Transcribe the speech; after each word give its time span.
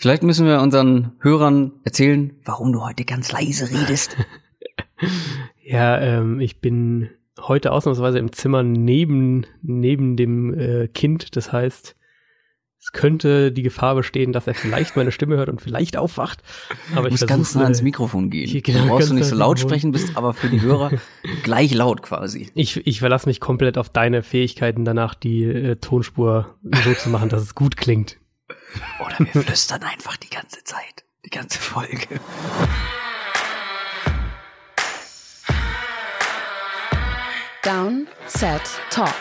Vielleicht 0.00 0.22
müssen 0.22 0.46
wir 0.46 0.60
unseren 0.60 1.10
Hörern 1.18 1.72
erzählen, 1.82 2.32
warum 2.44 2.72
du 2.72 2.84
heute 2.84 3.04
ganz 3.04 3.32
leise 3.32 3.68
redest. 3.68 4.16
ja, 5.64 5.98
ähm, 6.00 6.38
ich 6.38 6.60
bin 6.60 7.10
heute 7.40 7.72
ausnahmsweise 7.72 8.20
im 8.20 8.30
Zimmer 8.30 8.62
neben, 8.62 9.44
neben 9.60 10.16
dem 10.16 10.56
äh, 10.56 10.86
Kind. 10.86 11.34
Das 11.34 11.50
heißt, 11.50 11.96
es 12.78 12.92
könnte 12.92 13.50
die 13.50 13.64
Gefahr 13.64 13.96
bestehen, 13.96 14.32
dass 14.32 14.46
er 14.46 14.54
vielleicht 14.54 14.94
meine 14.94 15.10
Stimme 15.10 15.36
hört 15.36 15.48
und 15.48 15.60
vielleicht 15.60 15.96
aufwacht. 15.96 16.44
Aber 16.94 17.08
du 17.08 17.14
musst 17.14 17.26
ganz 17.26 17.56
nah 17.56 17.64
ans 17.64 17.82
Mikrofon 17.82 18.30
gehen. 18.30 18.44
Ich, 18.44 18.62
genau, 18.62 18.82
du 18.82 18.88
brauchst 18.90 19.10
du 19.10 19.14
nicht 19.14 19.26
so 19.26 19.34
laut 19.34 19.58
sprechen, 19.58 19.90
bist 19.90 20.16
aber 20.16 20.32
für 20.32 20.48
die 20.48 20.60
Hörer 20.60 20.92
gleich 21.42 21.74
laut 21.74 22.02
quasi. 22.02 22.52
Ich, 22.54 22.86
ich 22.86 23.00
verlasse 23.00 23.28
mich 23.28 23.40
komplett 23.40 23.76
auf 23.76 23.88
deine 23.88 24.22
Fähigkeiten 24.22 24.84
danach, 24.84 25.16
die 25.16 25.42
äh, 25.42 25.74
Tonspur 25.74 26.54
so 26.84 26.94
zu 26.94 27.08
machen, 27.08 27.30
dass 27.30 27.42
es 27.42 27.56
gut 27.56 27.76
klingt. 27.76 28.16
Oder 29.00 29.18
wir 29.18 29.42
flüstern 29.42 29.82
einfach 29.82 30.16
die 30.16 30.30
ganze 30.30 30.62
Zeit, 30.64 31.04
die 31.24 31.30
ganze 31.30 31.58
Folge. 31.58 32.20
Down, 37.62 38.06
Set, 38.26 38.62
Talk. 38.90 39.14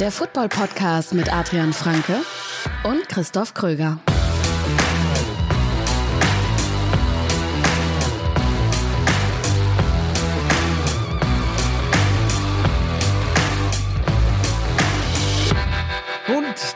Der 0.00 0.10
Football-Podcast 0.10 1.12
mit 1.12 1.32
Adrian 1.32 1.72
Franke 1.72 2.22
und 2.84 3.08
Christoph 3.08 3.54
Kröger. 3.54 4.00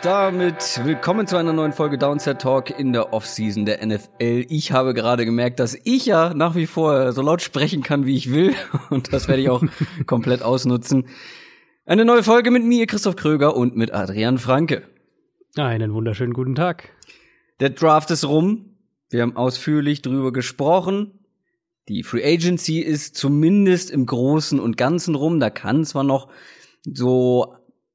Damit 0.05 0.81
willkommen 0.85 1.27
zu 1.27 1.39
einer 1.39 1.55
neuen 1.55 1.73
Folge 1.73 1.97
Downset 1.97 2.39
Talk 2.39 2.79
in 2.79 2.93
der 2.93 3.15
Offseason 3.15 3.65
der 3.65 3.85
NFL. 3.87 4.45
Ich 4.51 4.71
habe 4.71 4.93
gerade 4.93 5.25
gemerkt, 5.25 5.61
dass 5.61 5.75
ich 5.85 6.05
ja 6.05 6.35
nach 6.35 6.55
wie 6.55 6.67
vor 6.67 7.13
so 7.13 7.23
laut 7.23 7.41
sprechen 7.41 7.83
kann, 7.83 8.05
wie 8.05 8.15
ich 8.15 8.31
will. 8.31 8.55
Und 8.91 9.15
das 9.15 9.29
werde 9.29 9.41
ich 9.41 9.49
auch 9.49 9.63
komplett 10.07 10.43
ausnutzen. 10.43 11.07
Eine 11.87 12.05
neue 12.05 12.23
Folge 12.23 12.51
mit 12.51 12.65
mir, 12.65 12.87
Christoph 12.87 13.17
Kröger 13.17 13.57
und 13.57 13.77
mit 13.77 13.95
Adrian 13.95 14.37
Franke. 14.37 14.83
Einen 15.57 15.95
wunderschönen 15.95 16.35
guten 16.35 16.55
Tag. 16.55 16.91
Der 17.61 17.71
Draft 17.71 18.11
ist 18.11 18.27
rum. 18.27 18.77
Wir 19.09 19.23
haben 19.23 19.37
ausführlich 19.37 20.03
drüber 20.03 20.33
gesprochen. 20.33 21.19
Die 21.89 22.03
Free 22.03 22.25
Agency 22.25 22.81
ist 22.81 23.17
zumindest 23.17 23.91
im 23.91 24.05
Großen 24.05 24.61
und 24.61 24.77
Ganzen 24.77 25.15
rum. 25.15 25.41
Da 25.41 25.49
kann 25.49 25.85
zwar 25.85 26.05
noch 26.05 26.29
so 26.83 27.55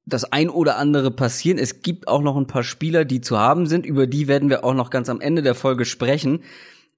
das 0.09 0.31
ein 0.31 0.49
oder 0.49 0.77
andere 0.77 1.11
passieren. 1.11 1.57
Es 1.57 1.81
gibt 1.81 2.07
auch 2.07 2.21
noch 2.21 2.35
ein 2.35 2.47
paar 2.47 2.63
Spieler, 2.63 3.05
die 3.05 3.21
zu 3.21 3.37
haben 3.37 3.67
sind. 3.67 3.85
Über 3.85 4.07
die 4.07 4.27
werden 4.27 4.49
wir 4.49 4.63
auch 4.63 4.73
noch 4.73 4.89
ganz 4.89 5.09
am 5.09 5.21
Ende 5.21 5.41
der 5.41 5.55
Folge 5.55 5.85
sprechen. 5.85 6.41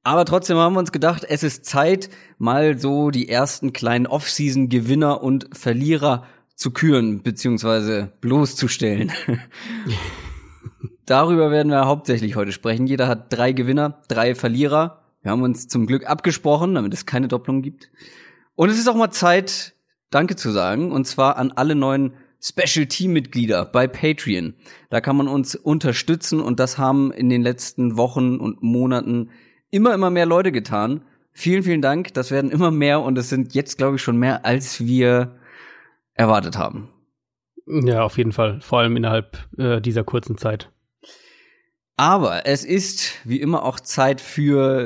Aber 0.04 0.26
trotzdem 0.26 0.58
haben 0.58 0.74
wir 0.74 0.80
uns 0.80 0.92
gedacht, 0.92 1.26
es 1.28 1.44
ist 1.44 1.66
Zeit, 1.66 2.10
mal 2.40 2.78
so 2.80 3.12
die 3.12 3.30
ersten 3.30 3.72
kleinen 3.72 4.08
Off-Season-Gewinner 4.08 5.22
und 5.22 5.50
Verlierer 5.56 6.26
zu 6.56 6.72
küren, 6.72 7.22
beziehungsweise 7.22 8.12
bloßzustellen. 8.22 9.12
Darüber 11.06 11.52
werden 11.52 11.72
wir 11.72 11.86
hauptsächlich 11.86 12.36
heute 12.36 12.52
sprechen. 12.52 12.88
Jeder 12.88 13.08
hat 13.08 13.32
drei 13.34 13.52
Gewinner, 13.52 14.02
drei 14.08 14.34
Verlierer. 14.34 15.04
Wir 15.22 15.32
haben 15.32 15.44
uns 15.44 15.68
zum 15.68 15.86
Glück 15.86 16.08
abgesprochen, 16.08 16.74
damit 16.74 16.94
es 16.94 17.06
keine 17.06 17.28
Doppelung 17.28 17.62
gibt. 17.62 17.92
Und 18.56 18.70
es 18.70 18.80
ist 18.80 18.88
auch 18.88 18.96
mal 18.96 19.12
Zeit, 19.12 19.76
Danke 20.10 20.36
zu 20.36 20.52
sagen, 20.52 20.92
und 20.92 21.06
zwar 21.08 21.38
an 21.38 21.54
alle 21.54 21.74
neuen 21.74 22.14
Special 22.44 22.88
Team 22.88 23.14
Mitglieder 23.14 23.66
bei 23.66 23.88
Patreon. 23.88 24.56
Da 24.90 25.00
kann 25.00 25.16
man 25.16 25.28
uns 25.28 25.56
unterstützen 25.56 26.40
und 26.40 26.60
das 26.60 26.80
haben 26.80 27.12
in 27.12 27.30
den 27.30 27.44
letzten 27.44 27.98
Wochen 27.98 28.38
und 28.38 28.64
Monaten 28.64 29.30
immer, 29.70 29.94
immer 29.94 30.10
mehr 30.10 30.26
Leute 30.26 30.52
getan. 30.52 31.02
Vielen, 31.34 31.62
vielen 31.62 31.84
Dank. 31.84 32.16
Das 32.16 32.32
werden 32.32 32.50
immer 32.50 32.72
mehr 32.72 33.02
und 33.02 33.18
es 33.18 33.30
sind 33.30 33.54
jetzt, 33.54 33.78
glaube 33.78 33.98
ich, 33.98 34.02
schon 34.02 34.18
mehr, 34.18 34.44
als 34.44 34.84
wir 34.84 35.38
erwartet 36.16 36.58
haben. 36.58 36.90
Ja, 37.68 38.04
auf 38.04 38.18
jeden 38.18 38.32
Fall. 38.32 38.60
Vor 38.62 38.80
allem 38.80 38.98
innerhalb 38.98 39.48
äh, 39.60 39.80
dieser 39.80 40.04
kurzen 40.04 40.38
Zeit. 40.38 40.72
Aber 41.96 42.48
es 42.48 42.66
ist 42.66 43.20
wie 43.24 43.40
immer 43.40 43.64
auch 43.64 43.80
Zeit 43.80 44.20
für 44.20 44.86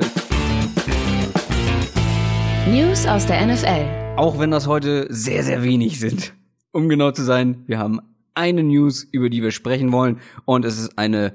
News 2.68 3.06
aus 3.06 3.24
der 3.24 3.46
NFL. 3.46 4.16
Auch 4.16 4.38
wenn 4.38 4.50
das 4.50 4.66
heute 4.66 5.06
sehr, 5.08 5.42
sehr 5.42 5.62
wenig 5.62 5.98
sind 5.98 6.34
um 6.76 6.88
genau 6.88 7.10
zu 7.10 7.24
sein. 7.24 7.64
Wir 7.66 7.78
haben 7.78 8.00
eine 8.34 8.62
News, 8.62 9.02
über 9.02 9.30
die 9.30 9.42
wir 9.42 9.50
sprechen 9.50 9.90
wollen. 9.92 10.20
Und 10.44 10.64
es 10.64 10.78
ist 10.78 10.98
eine 10.98 11.34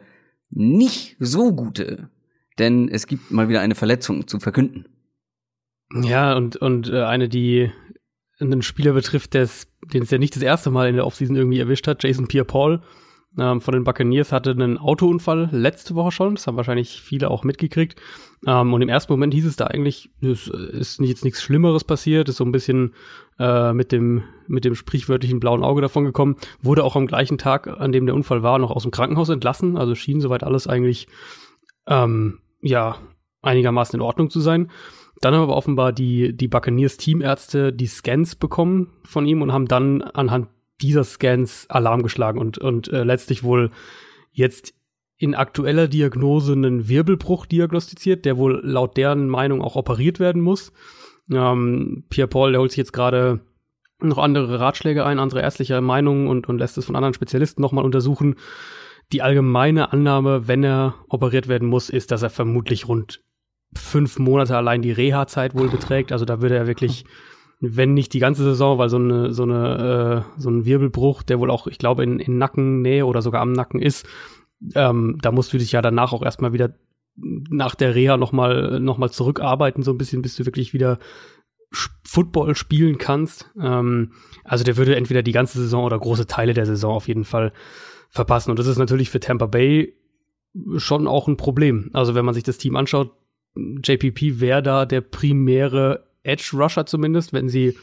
nicht 0.51 1.17
so 1.19 1.53
gute. 1.53 2.09
Denn 2.59 2.87
es 2.89 3.07
gibt 3.07 3.31
mal 3.31 3.49
wieder 3.49 3.61
eine 3.61 3.75
Verletzung 3.75 4.27
zu 4.27 4.39
verkünden. 4.39 4.85
Ja, 5.93 6.35
und, 6.35 6.55
und 6.57 6.89
äh, 6.89 7.03
eine, 7.03 7.27
die 7.27 7.71
einen 8.39 8.61
Spieler 8.61 8.93
betrifft, 8.93 9.33
den 9.33 10.03
es 10.03 10.11
ja 10.11 10.17
nicht 10.17 10.35
das 10.35 10.43
erste 10.43 10.69
Mal 10.69 10.89
in 10.89 10.95
der 10.95 11.05
Offseason 11.05 11.35
irgendwie 11.35 11.59
erwischt 11.59 11.87
hat, 11.87 12.03
Jason 12.03 12.27
Pierre-Paul 12.27 12.81
ähm, 13.37 13.61
von 13.61 13.73
den 13.73 13.85
Buccaneers 13.85 14.31
hatte 14.33 14.51
einen 14.51 14.77
Autounfall 14.77 15.47
letzte 15.51 15.95
Woche 15.95 16.11
schon. 16.11 16.35
Das 16.35 16.47
haben 16.47 16.57
wahrscheinlich 16.57 17.01
viele 17.01 17.31
auch 17.31 17.43
mitgekriegt. 17.43 17.99
Ähm, 18.45 18.73
und 18.73 18.81
im 18.81 18.89
ersten 18.89 19.13
Moment 19.13 19.33
hieß 19.33 19.45
es 19.45 19.55
da 19.55 19.67
eigentlich, 19.67 20.09
es 20.21 20.47
ist 20.47 20.99
jetzt 20.99 21.23
nichts 21.23 21.41
Schlimmeres 21.41 21.85
passiert, 21.85 22.27
ist 22.27 22.37
so 22.37 22.43
ein 22.43 22.51
bisschen 22.51 22.93
äh, 23.39 23.71
mit 23.73 23.91
dem 23.91 24.23
mit 24.47 24.65
dem 24.65 24.75
sprichwörtlichen 24.75 25.39
blauen 25.39 25.63
Auge 25.63 25.81
davon 25.81 26.03
gekommen. 26.03 26.35
Wurde 26.61 26.83
auch 26.83 26.97
am 26.97 27.07
gleichen 27.07 27.37
Tag, 27.37 27.67
an 27.67 27.93
dem 27.93 28.05
der 28.05 28.15
Unfall 28.15 28.43
war, 28.43 28.59
noch 28.59 28.71
aus 28.71 28.83
dem 28.83 28.91
Krankenhaus 28.91 29.29
entlassen. 29.29 29.77
Also 29.77 29.95
schien 29.95 30.19
soweit 30.19 30.43
alles 30.43 30.67
eigentlich 30.67 31.07
ähm, 31.87 32.39
ja 32.61 32.97
einigermaßen 33.41 33.97
in 33.97 34.01
Ordnung 34.01 34.29
zu 34.29 34.41
sein. 34.41 34.69
Dann 35.21 35.35
haben 35.35 35.43
aber 35.43 35.55
offenbar 35.55 35.93
die, 35.93 36.35
die 36.35 36.47
Buccaneers 36.47 36.97
Teamärzte 36.97 37.71
die 37.71 37.87
Scans 37.87 38.35
bekommen 38.35 38.89
von 39.05 39.25
ihm 39.25 39.41
und 39.41 39.53
haben 39.53 39.67
dann 39.67 40.01
anhand 40.01 40.47
dieser 40.81 41.03
Scans 41.03 41.69
Alarm 41.69 42.03
geschlagen 42.03 42.39
und, 42.39 42.57
und 42.57 42.87
äh, 42.89 43.03
letztlich 43.03 43.43
wohl 43.43 43.71
jetzt 44.31 44.73
in 45.17 45.35
aktueller 45.35 45.87
Diagnose 45.87 46.53
einen 46.53 46.87
Wirbelbruch 46.87 47.45
diagnostiziert, 47.45 48.25
der 48.25 48.37
wohl 48.37 48.61
laut 48.63 48.97
deren 48.97 49.29
Meinung 49.29 49.61
auch 49.61 49.75
operiert 49.75 50.19
werden 50.19 50.41
muss. 50.41 50.71
Ähm, 51.31 52.05
Pierre 52.09 52.27
Paul, 52.27 52.51
der 52.51 52.61
holt 52.61 52.71
sich 52.71 52.77
jetzt 52.77 52.93
gerade 52.93 53.41
noch 53.99 54.17
andere 54.17 54.59
Ratschläge 54.59 55.05
ein, 55.05 55.19
andere 55.19 55.41
ärztliche 55.41 55.79
Meinungen 55.79 56.27
und, 56.27 56.49
und 56.49 56.57
lässt 56.57 56.77
es 56.77 56.85
von 56.85 56.95
anderen 56.95 57.13
Spezialisten 57.13 57.61
nochmal 57.61 57.85
untersuchen. 57.85 58.35
Die 59.11 59.21
allgemeine 59.21 59.91
Annahme, 59.93 60.47
wenn 60.47 60.63
er 60.63 60.95
operiert 61.07 61.47
werden 61.47 61.67
muss, 61.67 61.89
ist, 61.89 62.11
dass 62.11 62.23
er 62.23 62.29
vermutlich 62.29 62.87
rund 62.87 63.21
fünf 63.75 64.19
Monate 64.19 64.57
allein 64.57 64.81
die 64.81 64.91
Reha-Zeit 64.91 65.55
wohl 65.55 65.69
beträgt. 65.69 66.11
Also 66.11 66.25
da 66.25 66.41
würde 66.41 66.55
er 66.55 66.67
wirklich 66.67 67.05
wenn 67.61 67.93
nicht 67.93 68.13
die 68.13 68.19
ganze 68.19 68.43
Saison, 68.43 68.79
weil 68.79 68.89
so 68.89 68.97
eine 68.97 69.31
so 69.33 69.43
eine 69.43 70.25
äh, 70.35 70.41
so 70.41 70.49
ein 70.49 70.65
Wirbelbruch, 70.65 71.21
der 71.21 71.39
wohl 71.39 71.51
auch, 71.51 71.67
ich 71.67 71.77
glaube, 71.77 72.03
in, 72.03 72.19
in 72.19 72.39
Nackennähe 72.39 73.05
oder 73.05 73.21
sogar 73.21 73.41
am 73.41 73.53
Nacken 73.53 73.79
ist, 73.79 74.05
ähm, 74.73 75.19
da 75.21 75.31
musst 75.31 75.53
du 75.53 75.59
dich 75.59 75.71
ja 75.71 75.81
danach 75.81 76.11
auch 76.11 76.23
erstmal 76.23 76.53
wieder 76.53 76.75
nach 77.15 77.75
der 77.75 77.93
Reha 77.93 78.17
nochmal 78.17 78.79
noch 78.79 78.97
mal 78.97 79.11
zurückarbeiten, 79.11 79.83
so 79.83 79.91
ein 79.91 79.97
bisschen, 79.99 80.23
bis 80.23 80.35
du 80.35 80.45
wirklich 80.45 80.73
wieder 80.73 80.97
Football 82.03 82.55
spielen 82.55 82.97
kannst. 82.97 83.51
Ähm, 83.61 84.13
also 84.43 84.63
der 84.63 84.77
würde 84.77 84.95
entweder 84.95 85.21
die 85.21 85.31
ganze 85.31 85.59
Saison 85.59 85.85
oder 85.85 85.99
große 85.99 86.25
Teile 86.25 86.53
der 86.53 86.65
Saison 86.65 86.95
auf 86.95 87.07
jeden 87.07 87.25
Fall 87.25 87.53
verpassen. 88.09 88.49
Und 88.49 88.59
das 88.59 88.67
ist 88.67 88.77
natürlich 88.77 89.09
für 89.09 89.19
Tampa 89.19 89.45
Bay 89.45 89.93
schon 90.77 91.07
auch 91.07 91.27
ein 91.27 91.37
Problem. 91.37 91.91
Also 91.93 92.15
wenn 92.15 92.25
man 92.25 92.33
sich 92.33 92.43
das 92.43 92.57
Team 92.57 92.75
anschaut, 92.75 93.11
JPP 93.55 94.39
wäre 94.39 94.63
da 94.63 94.85
der 94.85 95.01
primäre 95.01 96.10
Edge 96.23 96.51
Rusher 96.53 96.85
zumindest, 96.85 97.33
wenn 97.33 97.49
sie, 97.49 97.77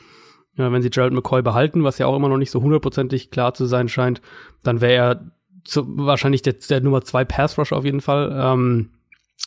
ja, 0.56 0.72
wenn 0.72 0.82
sie 0.82 0.90
Gerald 0.90 1.12
McCoy 1.12 1.42
behalten, 1.42 1.84
was 1.84 1.98
ja 1.98 2.06
auch 2.06 2.16
immer 2.16 2.28
noch 2.28 2.38
nicht 2.38 2.50
so 2.50 2.62
hundertprozentig 2.62 3.30
klar 3.30 3.54
zu 3.54 3.66
sein 3.66 3.88
scheint, 3.88 4.20
dann 4.62 4.80
wäre 4.80 4.94
er 4.94 5.32
zu, 5.64 5.84
wahrscheinlich 5.98 6.42
der, 6.42 6.54
der 6.54 6.80
Nummer 6.80 7.02
zwei 7.02 7.24
Pass 7.24 7.58
Rusher 7.58 7.76
auf 7.76 7.84
jeden 7.84 8.00
Fall. 8.00 8.32
Ähm, 8.34 8.90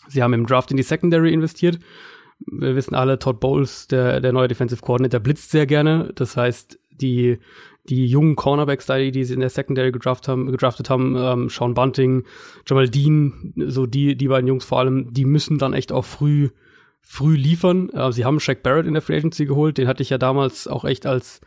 sie 0.08 0.22
haben 0.22 0.34
im 0.34 0.46
Draft 0.46 0.72
in 0.72 0.78
die 0.78 0.84
Secondary 0.84 1.34
investiert. 1.34 1.80
Wir 2.46 2.76
wissen 2.76 2.96
alle, 2.96 3.20
Todd 3.20 3.40
Bowles, 3.40 3.88
der, 3.88 4.20
der 4.20 4.34
neue 4.34 4.48
Defensive 4.48 4.82
Coordinator, 4.82 5.20
blitzt 5.20 5.52
sehr 5.52 5.66
gerne. 5.66 6.12
Das 6.16 6.38
heißt, 6.38 6.80
die, 6.90 7.40
die 7.90 8.06
jungen 8.08 8.36
Cornerbacks 8.36 8.86
da, 8.86 8.98
die 8.98 9.24
sie 9.24 9.34
in 9.34 9.40
der 9.40 9.50
Secondary 9.50 9.92
gedraft 9.92 10.28
haben, 10.28 10.52
gedraftet 10.52 10.90
haben, 10.90 11.16
ähm, 11.18 11.50
Sean 11.50 11.74
Bunting, 11.74 12.26
Jamal 12.68 12.90
Dean, 12.90 13.54
so 13.68 13.86
die, 13.86 14.16
die 14.16 14.28
beiden 14.28 14.48
Jungs 14.48 14.66
vor 14.66 14.80
allem, 14.80 15.14
die 15.14 15.26
müssen 15.26 15.58
dann 15.58 15.74
echt 15.74 15.92
auch 15.92 16.06
früh 16.06 16.50
früh 17.02 17.36
liefern. 17.36 17.90
Äh, 17.90 18.12
sie 18.12 18.26
haben 18.26 18.40
Shaq 18.40 18.64
Barrett 18.64 18.88
in 18.88 18.94
der 18.94 19.02
Free 19.02 19.18
Agency 19.18 19.46
geholt, 19.46 19.78
den 19.78 19.88
hatte 19.88 20.04
ich 20.04 20.10
ja 20.10 20.18
damals 20.18 20.68
auch 20.68 20.86
echt 20.86 21.06
als, 21.06 21.42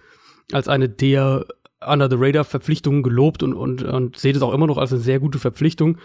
als 0.53 0.69
eine 0.69 0.89
der 0.89 1.47
Under 1.87 2.09
the 2.09 2.17
Radar 2.19 2.45
Verpflichtungen 2.45 3.03
gelobt 3.03 3.43
und, 3.43 3.55
und, 3.55 3.83
und 3.83 4.17
sehe 4.17 4.33
das 4.33 4.43
auch 4.43 4.55
immer 4.55 4.67
noch 4.67 4.79
als 4.79 4.93
eine 4.93 5.01
sehr 5.01 5.21
gute 5.21 5.39
Verpflichtung. 5.39 5.99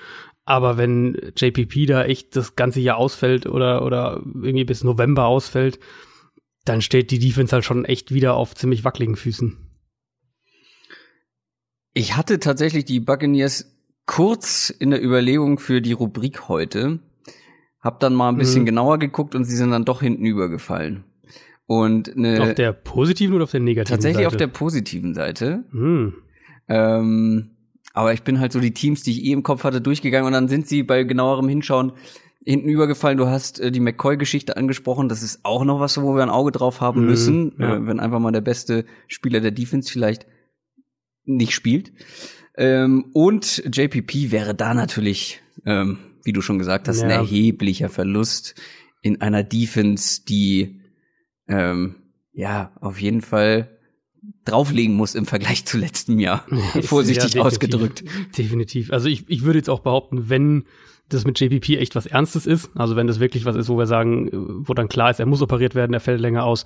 Aber 0.46 0.78
wenn 0.78 1.32
JPP 1.38 1.86
da 1.86 2.04
echt 2.04 2.36
das 2.36 2.56
ganze 2.56 2.80
Jahr 2.80 2.98
ausfällt 2.98 3.46
oder, 3.46 3.86
oder 3.86 4.22
irgendwie 4.24 4.66
bis 4.66 4.84
November 4.84 5.26
ausfällt, 5.26 5.80
dann 6.66 6.82
steht 6.82 7.12
die 7.12 7.20
Defense 7.20 7.54
halt 7.54 7.66
schon 7.66 7.86
echt 7.86 8.14
wieder 8.14 8.36
auf 8.36 8.56
ziemlich 8.56 8.84
wackeligen 8.84 9.16
Füßen. 9.16 9.58
Ich 11.94 12.16
hatte 12.16 12.40
tatsächlich 12.40 12.86
die 12.86 13.00
Buccaneers 13.00 13.76
kurz 14.06 14.70
in 14.70 14.92
der 14.92 15.04
Überlegung 15.04 15.60
für 15.60 15.82
die 15.82 15.92
Rubrik 15.92 16.48
heute, 16.48 17.00
hab 17.82 18.00
dann 18.00 18.14
mal 18.14 18.30
ein 18.30 18.38
bisschen 18.38 18.64
mhm. 18.64 18.68
genauer 18.68 19.00
geguckt 19.00 19.36
und 19.36 19.46
sie 19.46 19.56
sind 19.56 19.72
dann 19.72 19.86
doch 19.86 20.02
hinten 20.02 20.26
übergefallen. 20.26 21.04
Und 21.66 22.16
eine, 22.16 22.42
auf 22.42 22.56
der 22.56 22.74
positiven 22.74 23.36
oder 23.36 23.44
auf 23.44 23.52
der 23.52 23.60
negativen 23.60 23.96
tatsächlich 23.96 24.24
Seite? 24.26 24.32
Tatsächlich 24.32 24.48
auf 24.48 24.54
der 24.54 24.60
positiven 24.60 25.14
Seite. 25.14 25.64
Mhm. 25.72 26.14
Ähm, 26.68 27.52
aber 27.94 28.14
ich 28.14 28.24
bin 28.24 28.40
halt 28.40 28.52
so 28.52 28.60
die 28.60 28.74
Teams, 28.74 29.04
die 29.04 29.12
ich 29.12 29.24
eh 29.26 29.32
im 29.32 29.44
Kopf 29.44 29.64
hatte, 29.64 29.82
durchgegangen 29.82 30.28
und 30.28 30.34
dann 30.34 30.48
sind 30.48 30.68
sie 30.68 30.84
bei 30.84 31.04
genauerem 31.04 31.48
Hinschauen 31.48 31.94
hinten 32.44 32.70
übergefallen. 32.70 33.18
Du 33.18 33.28
hast 33.28 33.60
äh, 33.60 33.72
die 33.72 33.80
McCoy-Geschichte 33.80 34.58
angesprochen. 34.58 35.10
Das 35.10 35.22
ist 35.22 35.42
auch 35.44 35.64
noch 35.64 35.80
was, 35.80 36.02
wo 36.02 36.16
wir 36.16 36.24
ein 36.24 36.30
Auge 36.30 36.52
drauf 36.52 36.82
haben 36.82 37.02
mhm, 37.02 37.08
müssen, 37.08 37.54
ja. 37.60 37.76
äh, 37.76 37.88
wenn 37.88 38.00
einfach 38.00 38.20
mal 38.20 38.32
der 38.32 38.42
beste 38.42 38.86
Spieler 39.08 39.40
der 39.40 39.52
Defense 39.52 39.92
vielleicht 39.92 40.26
nicht 41.26 41.54
spielt. 41.54 41.92
Ähm, 42.58 43.06
und 43.14 43.64
JPP 43.72 44.32
wäre 44.32 44.56
da 44.56 44.74
natürlich, 44.74 45.42
ähm, 45.66 46.00
wie 46.30 46.34
du 46.34 46.42
schon 46.42 46.60
gesagt 46.60 46.88
hast, 46.88 47.00
ja. 47.00 47.06
ein 47.06 47.10
erheblicher 47.10 47.90
Verlust 47.90 48.54
in 49.02 49.20
einer 49.20 49.44
Defense, 49.44 50.22
die 50.24 50.80
ähm, 51.48 51.96
ja 52.34 52.72
auf 52.82 53.02
jeden 53.02 53.22
Fall 53.22 53.80
drauflegen 54.46 54.96
muss 54.96 55.16
im 55.16 55.26
Vergleich 55.26 55.66
zu 55.66 55.80
letztem 55.80 56.20
Jahr. 56.20 56.46
Vorsichtig 56.84 57.34
ja, 57.34 57.42
definitiv, 57.42 57.42
ausgedrückt. 57.42 58.04
Definitiv. 58.38 58.94
Also 58.94 59.10
ich, 59.10 59.28
ich 59.28 59.42
würde 59.42 59.58
jetzt 59.58 59.72
auch 59.72 59.80
behaupten, 59.80 60.30
wenn 60.30 60.66
das 61.08 61.26
mit 61.26 61.40
JPP 61.40 61.78
echt 61.78 61.96
was 61.96 62.06
Ernstes 62.06 62.46
ist, 62.46 62.70
also 62.76 62.96
wenn 62.96 63.08
das 63.08 63.20
wirklich 63.20 63.46
was 63.46 63.56
ist, 63.56 63.70
wo 63.70 63.80
wir 63.80 63.88
sagen, 63.88 64.30
wo 64.68 64.76
dann 64.76 64.88
klar 64.88 65.10
ist, 65.10 65.20
er 65.20 65.26
muss 65.26 65.42
operiert 65.42 65.74
werden, 65.74 65.96
er 65.96 66.00
fällt 66.00 66.22
länger 66.22 66.44
aus, 66.44 66.66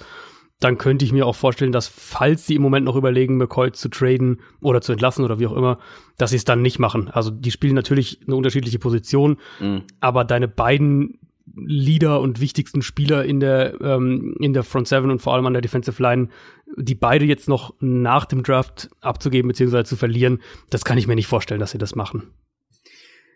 dann 0.60 0.78
könnte 0.78 1.04
ich 1.04 1.12
mir 1.12 1.26
auch 1.26 1.36
vorstellen, 1.36 1.72
dass 1.72 1.88
falls 1.88 2.48
sie 2.48 2.56
im 2.56 2.62
Moment 2.62 2.86
noch 2.86 2.96
überlegen, 2.96 3.38
McCoy 3.38 3.72
zu 3.72 3.90
traden 3.90 4.42
oder 4.62 4.82
zu 4.82 4.94
entlassen 4.94 5.26
oder 5.26 5.40
wie 5.40 5.48
auch 5.48 5.56
immer, 5.56 5.80
dass 6.18 6.30
sie 6.30 6.38
es 6.38 6.46
dann 6.46 6.62
nicht 6.62 6.80
machen. 6.80 7.10
Also 7.10 7.32
die 7.32 7.52
spielen 7.52 7.76
natürlich 7.76 8.22
eine 8.26 8.36
unterschiedliche 8.36 8.80
Position, 8.80 9.38
mhm. 9.60 9.84
aber 10.00 10.24
deine 10.24 10.48
beiden 10.48 11.20
Leader 11.56 12.22
und 12.22 12.40
wichtigsten 12.40 12.82
Spieler 12.82 13.26
in 13.26 13.40
der 13.40 13.80
ähm, 13.82 14.36
in 14.40 14.54
der 14.54 14.64
Front 14.64 14.88
Seven 14.88 15.12
und 15.12 15.22
vor 15.22 15.34
allem 15.34 15.46
an 15.46 15.54
der 15.54 15.62
Defensive 15.62 16.02
Line, 16.02 16.30
die 16.78 16.96
beide 16.96 17.26
jetzt 17.26 17.50
noch 17.50 17.74
nach 17.80 18.26
dem 18.26 18.44
Draft 18.44 18.90
abzugeben 19.02 19.50
bzw. 19.50 19.84
zu 19.84 19.98
verlieren, 19.98 20.40
das 20.70 20.86
kann 20.86 20.98
ich 20.98 21.06
mir 21.06 21.16
nicht 21.16 21.28
vorstellen, 21.28 21.60
dass 21.60 21.72
sie 21.72 21.78
das 21.78 21.96
machen. 21.96 22.32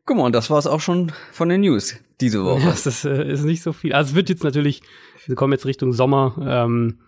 Guck 0.05 0.17
mal, 0.17 0.23
und 0.23 0.33
das 0.33 0.49
war 0.49 0.57
es 0.57 0.67
auch 0.67 0.79
schon 0.79 1.11
von 1.33 1.49
den 1.49 1.61
News 1.61 1.97
diese 2.21 2.43
Woche. 2.45 2.61
Ja, 2.61 2.69
das 2.69 2.85
ist, 2.85 3.03
äh, 3.03 3.29
ist 3.29 3.43
nicht 3.43 3.61
so 3.61 3.73
viel. 3.73 3.91
Also 3.91 4.11
es 4.11 4.15
wird 4.15 4.29
jetzt 4.29 4.43
natürlich, 4.43 4.81
wir 5.25 5.35
kommen 5.35 5.51
jetzt 5.51 5.65
Richtung 5.65 5.91
Sommer. 5.91 6.35
Ähm, 6.41 6.99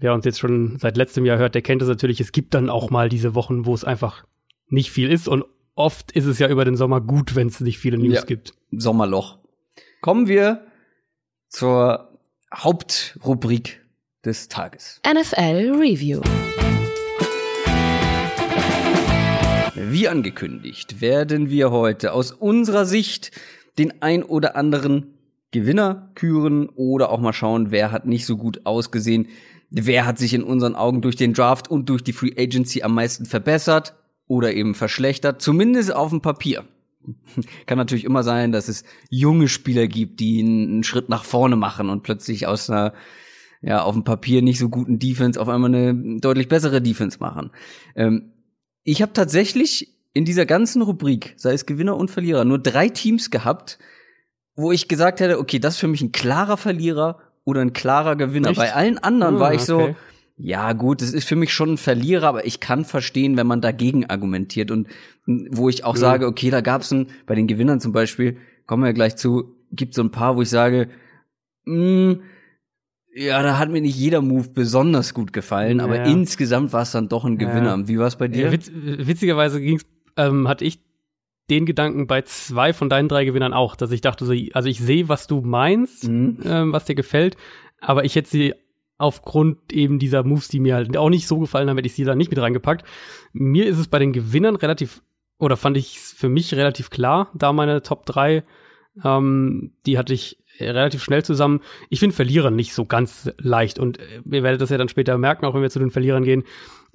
wer 0.00 0.14
uns 0.14 0.24
jetzt 0.24 0.40
schon 0.40 0.78
seit 0.78 0.96
letztem 0.96 1.24
Jahr 1.24 1.38
hört, 1.38 1.54
der 1.54 1.62
kennt 1.62 1.82
es 1.82 1.88
natürlich. 1.88 2.20
Es 2.20 2.32
gibt 2.32 2.54
dann 2.54 2.70
auch 2.70 2.90
mal 2.90 3.08
diese 3.08 3.34
Wochen, 3.34 3.66
wo 3.66 3.74
es 3.74 3.84
einfach 3.84 4.24
nicht 4.68 4.90
viel 4.90 5.10
ist. 5.10 5.28
Und 5.28 5.44
oft 5.74 6.10
ist 6.12 6.24
es 6.24 6.38
ja 6.38 6.48
über 6.48 6.64
den 6.64 6.76
Sommer 6.76 7.00
gut, 7.00 7.36
wenn 7.36 7.48
es 7.48 7.60
nicht 7.60 7.78
viele 7.78 7.98
News 7.98 8.14
ja, 8.14 8.22
gibt. 8.22 8.54
Sommerloch. 8.72 9.38
Kommen 10.00 10.26
wir 10.26 10.66
zur 11.48 12.18
Hauptrubrik 12.52 13.82
des 14.24 14.48
Tages. 14.48 15.00
NFL 15.06 15.72
Review. 15.78 16.22
Wie 19.74 20.08
angekündigt, 20.08 21.00
werden 21.00 21.50
wir 21.50 21.70
heute 21.70 22.12
aus 22.12 22.32
unserer 22.32 22.86
Sicht 22.86 23.32
den 23.78 24.02
ein 24.02 24.22
oder 24.22 24.56
anderen 24.56 25.14
Gewinner 25.52 26.10
küren 26.14 26.68
oder 26.68 27.10
auch 27.10 27.20
mal 27.20 27.32
schauen, 27.32 27.70
wer 27.70 27.90
hat 27.90 28.06
nicht 28.06 28.24
so 28.24 28.36
gut 28.36 28.66
ausgesehen, 28.66 29.28
wer 29.70 30.06
hat 30.06 30.18
sich 30.18 30.34
in 30.34 30.42
unseren 30.42 30.74
Augen 30.74 31.00
durch 31.00 31.16
den 31.16 31.32
Draft 31.32 31.70
und 31.70 31.88
durch 31.88 32.02
die 32.02 32.12
Free 32.12 32.34
Agency 32.36 32.82
am 32.82 32.94
meisten 32.94 33.24
verbessert 33.24 33.94
oder 34.26 34.52
eben 34.52 34.74
verschlechtert, 34.74 35.40
zumindest 35.40 35.94
auf 35.94 36.10
dem 36.10 36.20
Papier. 36.20 36.64
Kann 37.66 37.78
natürlich 37.78 38.04
immer 38.04 38.22
sein, 38.22 38.52
dass 38.52 38.68
es 38.68 38.84
junge 39.08 39.48
Spieler 39.48 39.86
gibt, 39.86 40.20
die 40.20 40.40
einen 40.40 40.84
Schritt 40.84 41.08
nach 41.08 41.24
vorne 41.24 41.56
machen 41.56 41.88
und 41.88 42.02
plötzlich 42.02 42.46
aus 42.46 42.68
einer 42.68 42.92
ja 43.62 43.82
auf 43.82 43.94
dem 43.94 44.04
Papier 44.04 44.42
nicht 44.42 44.58
so 44.58 44.68
guten 44.68 44.98
Defense 44.98 45.40
auf 45.40 45.48
einmal 45.48 45.74
eine 45.74 46.18
deutlich 46.20 46.48
bessere 46.48 46.80
Defense 46.80 47.18
machen. 47.20 47.50
Ähm, 47.94 48.32
ich 48.84 49.02
habe 49.02 49.12
tatsächlich 49.12 49.98
in 50.12 50.24
dieser 50.24 50.46
ganzen 50.46 50.82
Rubrik, 50.82 51.34
sei 51.36 51.52
es 51.52 51.66
Gewinner 51.66 51.96
und 51.96 52.10
Verlierer, 52.10 52.44
nur 52.44 52.58
drei 52.58 52.88
Teams 52.88 53.30
gehabt, 53.30 53.78
wo 54.56 54.72
ich 54.72 54.88
gesagt 54.88 55.20
hätte, 55.20 55.38
okay, 55.38 55.58
das 55.58 55.74
ist 55.74 55.80
für 55.80 55.88
mich 55.88 56.00
ein 56.00 56.12
klarer 56.12 56.56
Verlierer 56.56 57.20
oder 57.50 57.60
ein 57.60 57.72
klarer 57.72 58.16
Gewinner. 58.16 58.50
Echt? 58.50 58.58
Bei 58.58 58.74
allen 58.74 58.98
anderen 58.98 59.36
ah, 59.36 59.40
war 59.40 59.54
ich 59.54 59.68
okay. 59.68 59.94
so, 59.94 59.96
ja 60.36 60.72
gut, 60.72 61.02
es 61.02 61.12
ist 61.12 61.28
für 61.28 61.36
mich 61.36 61.52
schon 61.52 61.74
ein 61.74 61.78
Verlierer, 61.78 62.26
aber 62.26 62.46
ich 62.46 62.60
kann 62.60 62.84
verstehen, 62.84 63.36
wenn 63.36 63.46
man 63.46 63.60
dagegen 63.60 64.06
argumentiert 64.06 64.70
und 64.70 64.88
wo 65.26 65.68
ich 65.68 65.84
auch 65.84 65.94
ja. 65.94 66.00
sage, 66.00 66.26
okay, 66.26 66.50
da 66.50 66.60
gab's 66.60 66.90
ein, 66.92 67.08
bei 67.26 67.34
den 67.34 67.46
Gewinnern 67.46 67.80
zum 67.80 67.92
Beispiel, 67.92 68.38
kommen 68.66 68.84
wir 68.84 68.92
gleich 68.92 69.16
zu, 69.16 69.54
gibt 69.70 69.94
so 69.94 70.02
ein 70.02 70.10
paar, 70.10 70.36
wo 70.36 70.42
ich 70.42 70.50
sage, 70.50 70.88
mh, 71.66 72.12
mm, 72.12 72.22
ja, 73.12 73.42
da 73.42 73.58
hat 73.58 73.70
mir 73.70 73.80
nicht 73.80 73.98
jeder 73.98 74.22
Move 74.22 74.50
besonders 74.50 75.14
gut 75.14 75.32
gefallen, 75.32 75.78
ja, 75.78 75.84
aber 75.84 76.04
insgesamt 76.04 76.72
war 76.72 76.82
es 76.82 76.92
dann 76.92 77.08
doch 77.08 77.24
ein 77.24 77.38
Gewinner. 77.38 77.76
Ja. 77.76 77.88
Wie 77.88 77.98
war 77.98 78.06
es 78.06 78.16
bei 78.16 78.28
dir? 78.28 78.52
Witz, 78.52 78.70
witzigerweise 78.72 79.60
ging's, 79.60 79.84
ähm, 80.16 80.48
hatte 80.48 80.64
ich 80.64 80.80
den 81.50 81.66
Gedanken 81.66 82.06
bei 82.06 82.22
zwei 82.22 82.72
von 82.72 82.88
deinen 82.88 83.08
drei 83.08 83.24
Gewinnern 83.24 83.52
auch, 83.52 83.76
dass 83.76 83.90
ich 83.90 84.00
dachte 84.00 84.24
so, 84.24 84.32
also 84.54 84.68
ich 84.68 84.78
sehe, 84.78 85.08
was 85.08 85.26
du 85.26 85.40
meinst, 85.40 86.08
mhm. 86.08 86.38
ähm, 86.44 86.72
was 86.72 86.84
dir 86.84 86.94
gefällt, 86.94 87.36
aber 87.80 88.04
ich 88.04 88.14
hätte 88.14 88.30
sie 88.30 88.54
aufgrund 88.98 89.72
eben 89.72 89.98
dieser 89.98 90.22
Moves, 90.22 90.48
die 90.48 90.60
mir 90.60 90.74
halt 90.74 90.94
auch 90.96 91.08
nicht 91.08 91.26
so 91.26 91.38
gefallen 91.38 91.68
haben, 91.68 91.76
hätte 91.76 91.86
ich 91.86 91.94
sie 91.94 92.04
da 92.04 92.14
nicht 92.14 92.30
mit 92.30 92.38
reingepackt. 92.38 92.86
Mir 93.32 93.66
ist 93.66 93.78
es 93.78 93.88
bei 93.88 93.98
den 93.98 94.12
Gewinnern 94.12 94.56
relativ, 94.56 95.02
oder 95.38 95.56
fand 95.56 95.76
ich 95.76 95.96
es 95.96 96.12
für 96.12 96.28
mich 96.28 96.54
relativ 96.54 96.90
klar, 96.90 97.30
da 97.34 97.52
meine 97.52 97.82
Top 97.82 98.04
3, 98.06 98.44
ähm, 99.02 99.72
die 99.86 99.96
hatte 99.96 100.12
ich 100.12 100.38
relativ 100.60 101.02
schnell 101.02 101.24
zusammen. 101.24 101.60
Ich 101.88 102.00
finde 102.00 102.14
Verlierer 102.14 102.50
nicht 102.50 102.74
so 102.74 102.84
ganz 102.84 103.32
leicht 103.38 103.78
und 103.78 103.98
äh, 103.98 104.20
ihr 104.30 104.42
werdet 104.42 104.60
das 104.60 104.70
ja 104.70 104.78
dann 104.78 104.88
später 104.88 105.16
merken, 105.16 105.46
auch 105.46 105.54
wenn 105.54 105.62
wir 105.62 105.70
zu 105.70 105.78
den 105.78 105.90
Verlierern 105.90 106.24
gehen. 106.24 106.44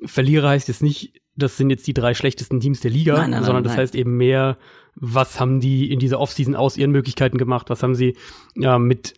Verlierer 0.03 0.49
heißt 0.49 0.67
jetzt 0.67 0.83
nicht, 0.83 1.21
das 1.35 1.57
sind 1.57 1.69
jetzt 1.69 1.85
die 1.87 1.93
drei 1.93 2.13
schlechtesten 2.13 2.59
Teams 2.59 2.79
der 2.79 2.91
Liga, 2.91 3.17
nein, 3.17 3.31
nein, 3.31 3.43
sondern 3.43 3.63
nein, 3.63 3.71
das 3.71 3.77
heißt 3.77 3.95
eben 3.95 4.17
mehr, 4.17 4.57
was 4.95 5.39
haben 5.39 5.59
die 5.59 5.91
in 5.91 5.99
dieser 5.99 6.19
Offseason 6.19 6.55
aus 6.55 6.77
ihren 6.77 6.91
Möglichkeiten 6.91 7.37
gemacht, 7.37 7.69
was 7.69 7.83
haben 7.83 7.95
sie 7.95 8.15
ja, 8.55 8.79
mit 8.79 9.13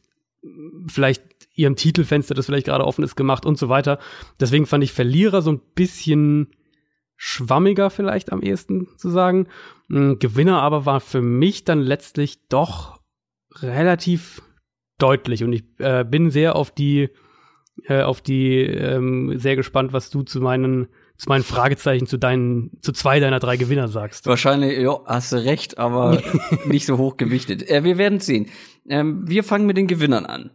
vielleicht 0.88 1.24
ihrem 1.54 1.75
Titelfenster, 1.75 2.36
das 2.36 2.46
vielleicht 2.46 2.68
gerade 2.68 2.86
offen 2.86 3.04
ist, 3.04 3.16
gemacht 3.16 3.46
und 3.46 3.58
so 3.58 3.69
weiter. 3.69 4.00
Deswegen 4.40 4.66
fand 4.66 4.84
ich 4.84 4.94
Verlierer 4.94 5.42
so 5.42 5.52
ein 5.52 5.62
bisschen 5.75 6.50
schwammiger 7.16 7.90
vielleicht 7.90 8.31
am 8.31 8.42
ehesten 8.44 8.88
zu 8.98 9.10
sagen. 9.10 9.48
Gewinner 9.90 10.62
aber 10.62 10.86
war 10.86 11.00
für 11.00 11.22
mich 11.22 11.63
dann 11.63 11.81
letztlich 11.81 12.48
doch 12.48 13.00
relativ 13.56 14.42
deutlich 15.00 15.44
und 15.44 15.53
ich 15.53 15.63
äh, 15.80 16.03
bin 16.03 16.30
sehr 16.30 16.56
auf 16.56 16.72
die 16.72 17.10
äh, 17.86 18.01
auf 18.01 18.22
die 18.22 18.62
ähm, 18.62 19.38
sehr 19.38 19.56
gespannt, 19.56 19.94
was 19.94 20.10
du 20.10 20.24
zu 20.24 20.41
meinen 20.41 20.88
zu 21.17 21.29
meinen 21.29 21.43
Fragezeichen 21.43 22.05
zu 22.05 22.17
deinen 22.17 22.71
zu 22.81 22.91
zwei 22.91 23.19
deiner 23.19 23.39
drei 23.39 23.57
Gewinner 23.57 23.88
sagst. 23.88 24.25
Wahrscheinlich, 24.27 24.77
ja, 24.79 25.00
hast 25.05 25.31
du 25.31 25.38
recht, 25.38 25.77
aber 25.77 26.21
nicht 26.65 26.86
so 26.86 26.97
hoch 26.97 27.17
gewichtet. 27.17 27.67
Äh, 27.69 27.83
wir 27.83 27.97
werden 27.97 28.19
sehen. 28.19 28.47
Ähm, 28.88 29.27
wir 29.27 29.43
fangen 29.43 29.65
mit 29.65 29.77
den 29.77 29.88
Gewinnern 29.88 30.25
an. 30.25 30.51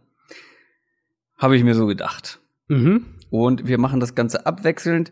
Habe 1.37 1.57
ich 1.57 1.63
mir 1.63 1.75
so 1.75 1.85
gedacht. 1.85 2.39
Mhm. 2.69 3.05
Und 3.29 3.67
wir 3.67 3.77
machen 3.77 3.99
das 3.99 4.15
Ganze 4.15 4.45
abwechselnd. 4.45 5.11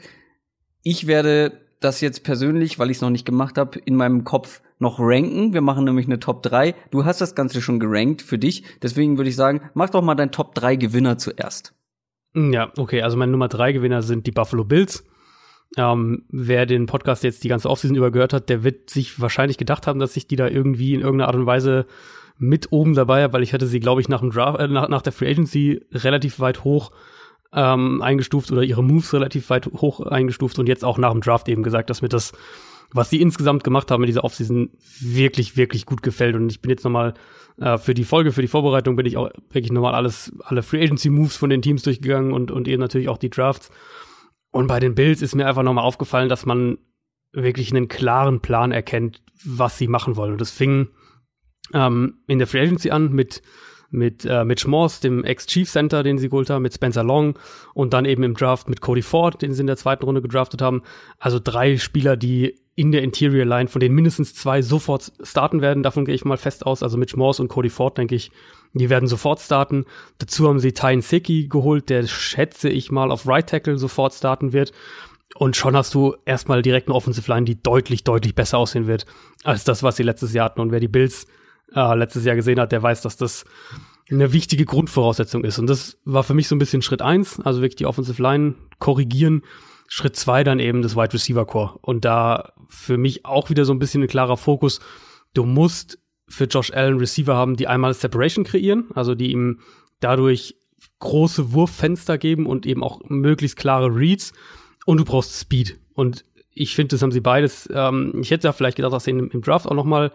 Ich 0.84 1.08
werde 1.08 1.60
das 1.82 2.00
jetzt 2.00 2.24
persönlich, 2.24 2.80
weil 2.80 2.90
ich 2.90 2.98
es 2.98 3.02
noch 3.02 3.10
nicht 3.10 3.26
gemacht 3.26 3.58
habe, 3.58 3.80
in 3.80 3.96
meinem 3.96 4.24
Kopf 4.24 4.62
noch 4.80 5.00
ranken. 5.00 5.54
Wir 5.54 5.62
machen 5.62 5.84
nämlich 5.84 6.06
eine 6.06 6.20
Top 6.20 6.44
3. 6.44 6.76
Du 6.92 7.06
hast 7.06 7.20
das 7.20 7.36
Ganze 7.36 7.62
schon 7.62 7.80
gerankt 7.80 8.22
für 8.22 8.38
dich. 8.38 8.64
Deswegen 8.82 9.18
würde 9.18 9.30
ich 9.30 9.36
sagen, 9.36 9.70
mach 9.74 9.90
doch 9.90 10.02
mal 10.02 10.16
dein 10.16 10.32
Top 10.32 10.56
3 10.56 10.76
Gewinner 10.76 11.18
zuerst. 11.18 11.74
Ja, 12.34 12.72
okay. 12.78 13.02
Also 13.02 13.18
meine 13.18 13.32
Nummer 13.32 13.48
3 13.48 13.74
Gewinner 13.74 14.02
sind 14.02 14.28
die 14.28 14.32
Buffalo 14.32 14.64
Bills. 14.64 15.04
Ähm, 15.78 16.26
wer 16.30 16.66
den 16.66 16.86
Podcast 16.86 17.24
jetzt 17.24 17.44
die 17.44 17.48
ganze 17.48 17.70
Offseason 17.70 17.96
über 17.96 18.12
gehört 18.12 18.34
hat, 18.34 18.50
der 18.50 18.64
wird 18.64 18.90
sich 18.90 19.22
wahrscheinlich 19.22 19.58
gedacht 19.58 19.88
haben, 19.88 20.00
dass 20.00 20.18
ich 20.18 20.28
die 20.28 20.36
da 20.36 20.48
irgendwie 20.48 20.94
in 20.94 21.02
irgendeiner 21.02 21.28
Art 21.28 21.38
und 21.38 21.46
Weise 21.46 21.86
mit 22.38 22.72
oben 22.72 22.94
dabei 22.94 23.24
habe, 23.24 23.34
weil 23.34 23.44
ich 23.44 23.54
hatte 23.54 23.68
sie, 23.68 23.80
glaube 23.80 24.02
ich, 24.02 24.10
nach 24.10 24.20
dem 24.20 24.32
Draft, 24.32 24.60
äh, 24.60 24.68
nach, 24.68 24.90
nach 24.90 25.02
der 25.02 25.14
Free 25.14 25.30
Agency 25.30 25.82
relativ 25.94 26.40
weit 26.40 26.64
hoch 26.64 26.92
ähm, 27.54 28.02
eingestuft 28.02 28.52
oder 28.52 28.64
ihre 28.64 28.84
Moves 28.84 29.14
relativ 29.14 29.50
weit 29.50 29.68
hoch 29.68 30.00
eingestuft 30.02 30.58
und 30.60 30.68
jetzt 30.68 30.84
auch 30.84 30.98
nach 30.98 31.12
dem 31.12 31.22
Draft 31.22 31.48
eben 31.50 31.64
gesagt, 31.64 31.90
dass 31.90 32.02
mir 32.02 32.10
das, 32.10 32.34
was 32.92 33.10
sie 33.10 33.22
insgesamt 33.22 33.64
gemacht 33.64 33.92
haben 33.92 34.04
in 34.04 34.08
dieser 34.08 34.24
Offseason, 34.24 34.72
wirklich, 35.00 35.56
wirklich 35.56 35.86
gut 35.86 36.02
gefällt. 36.02 36.36
Und 36.36 36.52
ich 36.52 36.62
bin 36.62 36.72
jetzt 36.72 36.84
nochmal 36.84 37.14
äh, 37.60 37.78
für 37.78 37.94
die 37.94 38.04
Folge, 38.04 38.32
für 38.32 38.42
die 38.42 38.48
Vorbereitung 38.48 38.96
bin 38.96 39.06
ich 39.06 39.18
auch 39.18 39.30
wirklich 39.52 39.72
nochmal 39.72 39.96
alles, 39.96 40.34
alle 40.44 40.64
Free 40.64 40.84
Agency 40.84 41.10
Moves 41.10 41.38
von 41.38 41.50
den 41.50 41.62
Teams 41.62 41.84
durchgegangen 41.84 42.34
und, 42.34 42.52
und 42.52 42.68
eben 42.68 42.82
natürlich 42.82 43.08
auch 43.08 43.18
die 43.18 43.30
Drafts. 43.30 43.70
Und 44.52 44.68
bei 44.68 44.80
den 44.80 44.96
Bills 44.96 45.22
ist 45.22 45.36
mir 45.36 45.48
einfach 45.48 45.64
nochmal 45.64 45.86
aufgefallen, 45.86 46.30
dass 46.30 46.46
man 46.46 46.78
wirklich 47.32 47.72
einen 47.72 47.88
klaren 47.88 48.42
Plan 48.42 48.72
erkennt, 48.72 49.22
was 49.46 49.78
sie 49.78 49.88
machen 49.88 50.16
wollen. 50.18 50.34
Und 50.34 50.42
das 50.42 50.52
fing 50.52 50.90
ähm, 51.74 52.20
in 52.28 52.40
der 52.40 52.48
Free 52.48 52.62
Agency 52.62 52.92
an 52.92 53.12
mit 53.12 53.42
mit 53.92 54.24
äh, 54.26 54.46
Mitch 54.46 54.68
Morse, 54.68 55.02
dem 55.02 55.24
Ex-Chief 55.26 55.70
Center, 55.70 56.02
den 56.02 56.18
sie 56.18 56.30
geholt 56.30 56.50
haben, 56.50 56.62
mit 56.62 56.74
Spencer 56.74 57.04
Long 57.04 57.38
und 57.74 57.94
dann 57.94 58.06
eben 58.06 58.24
im 58.24 58.36
Draft 58.36 58.70
mit 58.70 58.80
Cody 58.80 59.02
Ford, 59.02 59.42
den 59.42 59.54
sie 59.54 59.62
in 59.62 59.68
der 59.68 59.76
zweiten 59.76 60.06
Runde 60.06 60.22
gedraftet 60.22 60.62
haben. 60.62 60.82
Also 61.20 61.40
drei 61.44 61.78
Spieler, 61.78 62.16
die 62.16 62.61
in 62.76 62.92
der 62.92 63.04
Interior 63.04 63.46
Line, 63.46 63.68
von 63.68 63.80
denen 63.80 63.96
mindestens 63.96 64.34
zwei 64.34 64.62
sofort 64.62 65.12
starten 65.22 65.62
werden. 65.62 65.84
Davon 65.84 66.06
gehe 66.06 66.16
ich 66.16 66.26
mal 66.26 66.38
fest 66.38 66.66
aus. 66.66 66.84
Also 66.84 66.98
Mitch 66.98 67.18
Morse 67.18 67.42
und 67.42 67.50
Cody 67.50 67.70
Ford, 67.70 67.98
denke 67.98 68.16
ich, 68.16 68.32
die 68.74 68.90
werden 68.90 69.08
sofort 69.08 69.40
starten. 69.42 69.86
Dazu 70.20 70.48
haben 70.48 70.60
sie 70.60 70.72
Tyne 70.72 71.02
Seki 71.02 71.48
geholt, 71.48 71.90
der 71.90 72.08
schätze 72.08 72.70
ich 72.70 72.92
mal 72.92 73.12
auf 73.12 73.28
Right 73.28 73.48
Tackle 73.48 73.78
sofort 73.78 74.14
starten 74.14 74.54
wird. 74.54 74.72
Und 75.36 75.56
schon 75.56 75.76
hast 75.76 75.94
du 75.94 76.16
erstmal 76.26 76.62
direkt 76.62 76.88
eine 76.88 76.96
Offensive 76.96 77.30
Line, 77.32 77.46
die 77.46 77.62
deutlich, 77.62 78.04
deutlich 78.04 78.36
besser 78.36 78.58
aussehen 78.58 78.88
wird 78.88 79.06
als 79.44 79.64
das, 79.64 79.84
was 79.84 79.96
sie 79.96 80.04
letztes 80.04 80.34
Jahr 80.34 80.46
hatten. 80.46 80.62
Und 80.62 80.72
wer 80.72 80.80
die 80.80 80.88
Bills 80.88 81.28
äh, 81.74 81.96
letztes 81.96 82.26
Jahr 82.26 82.36
gesehen 82.36 82.60
hat, 82.60 82.72
der 82.72 82.84
weiß, 82.84 83.02
dass 83.02 83.18
das 83.18 83.46
eine 84.10 84.34
wichtige 84.34 84.66
Grundvoraussetzung 84.66 85.44
ist. 85.44 85.58
Und 85.58 85.68
das 85.68 85.98
war 86.04 86.24
für 86.24 86.34
mich 86.34 86.48
so 86.48 86.56
ein 86.56 86.60
bisschen 86.60 86.82
Schritt 86.82 87.02
eins, 87.02 87.40
also 87.40 87.62
wirklich 87.62 87.78
die 87.78 87.86
Offensive 87.86 88.22
Line 88.22 88.56
korrigieren. 88.80 89.44
Schritt 89.88 90.16
zwei 90.16 90.44
dann 90.44 90.60
eben 90.60 90.82
das 90.82 90.96
Wide 90.96 91.14
Receiver 91.14 91.46
Core. 91.46 91.78
Und 91.82 92.06
da 92.06 92.54
für 92.72 92.98
mich 92.98 93.26
auch 93.26 93.50
wieder 93.50 93.66
so 93.66 93.74
ein 93.74 93.80
bisschen 93.80 94.02
ein 94.02 94.08
klarer 94.08 94.38
Fokus. 94.38 94.80
Du 95.34 95.46
musst 95.46 96.00
für 96.28 96.46
Josh 96.46 96.72
Allen 96.72 96.98
Receiver 96.98 97.36
haben, 97.36 97.58
die 97.58 97.68
einmal 97.68 97.94
Separation 97.94 98.46
kreieren, 98.46 98.86
also 98.96 99.14
die 99.14 99.32
ihm 99.32 99.60
dadurch 100.00 100.56
große 101.00 101.52
Wurffenster 101.54 102.18
geben 102.18 102.46
und 102.46 102.66
eben 102.66 102.84
auch 102.84 103.02
möglichst 103.10 103.58
klare 103.58 103.94
Reads. 103.94 104.34
Und 104.86 104.98
du 104.98 105.06
brauchst 105.06 105.40
Speed. 105.40 105.78
Und 105.94 106.26
ich 106.54 106.76
finde, 106.76 106.96
das 106.96 107.02
haben 107.02 107.12
sie 107.12 107.20
beides. 107.20 107.70
Ähm, 107.72 108.14
ich 108.22 108.32
hätte 108.32 108.48
ja 108.48 108.54
vielleicht 108.54 108.78
gedacht, 108.78 108.94
dass 108.94 109.04
sie 109.04 109.12
im, 109.12 109.42
Draft 109.42 109.68
auch 109.68 109.76
noch 109.76 109.86
mal 109.86 110.12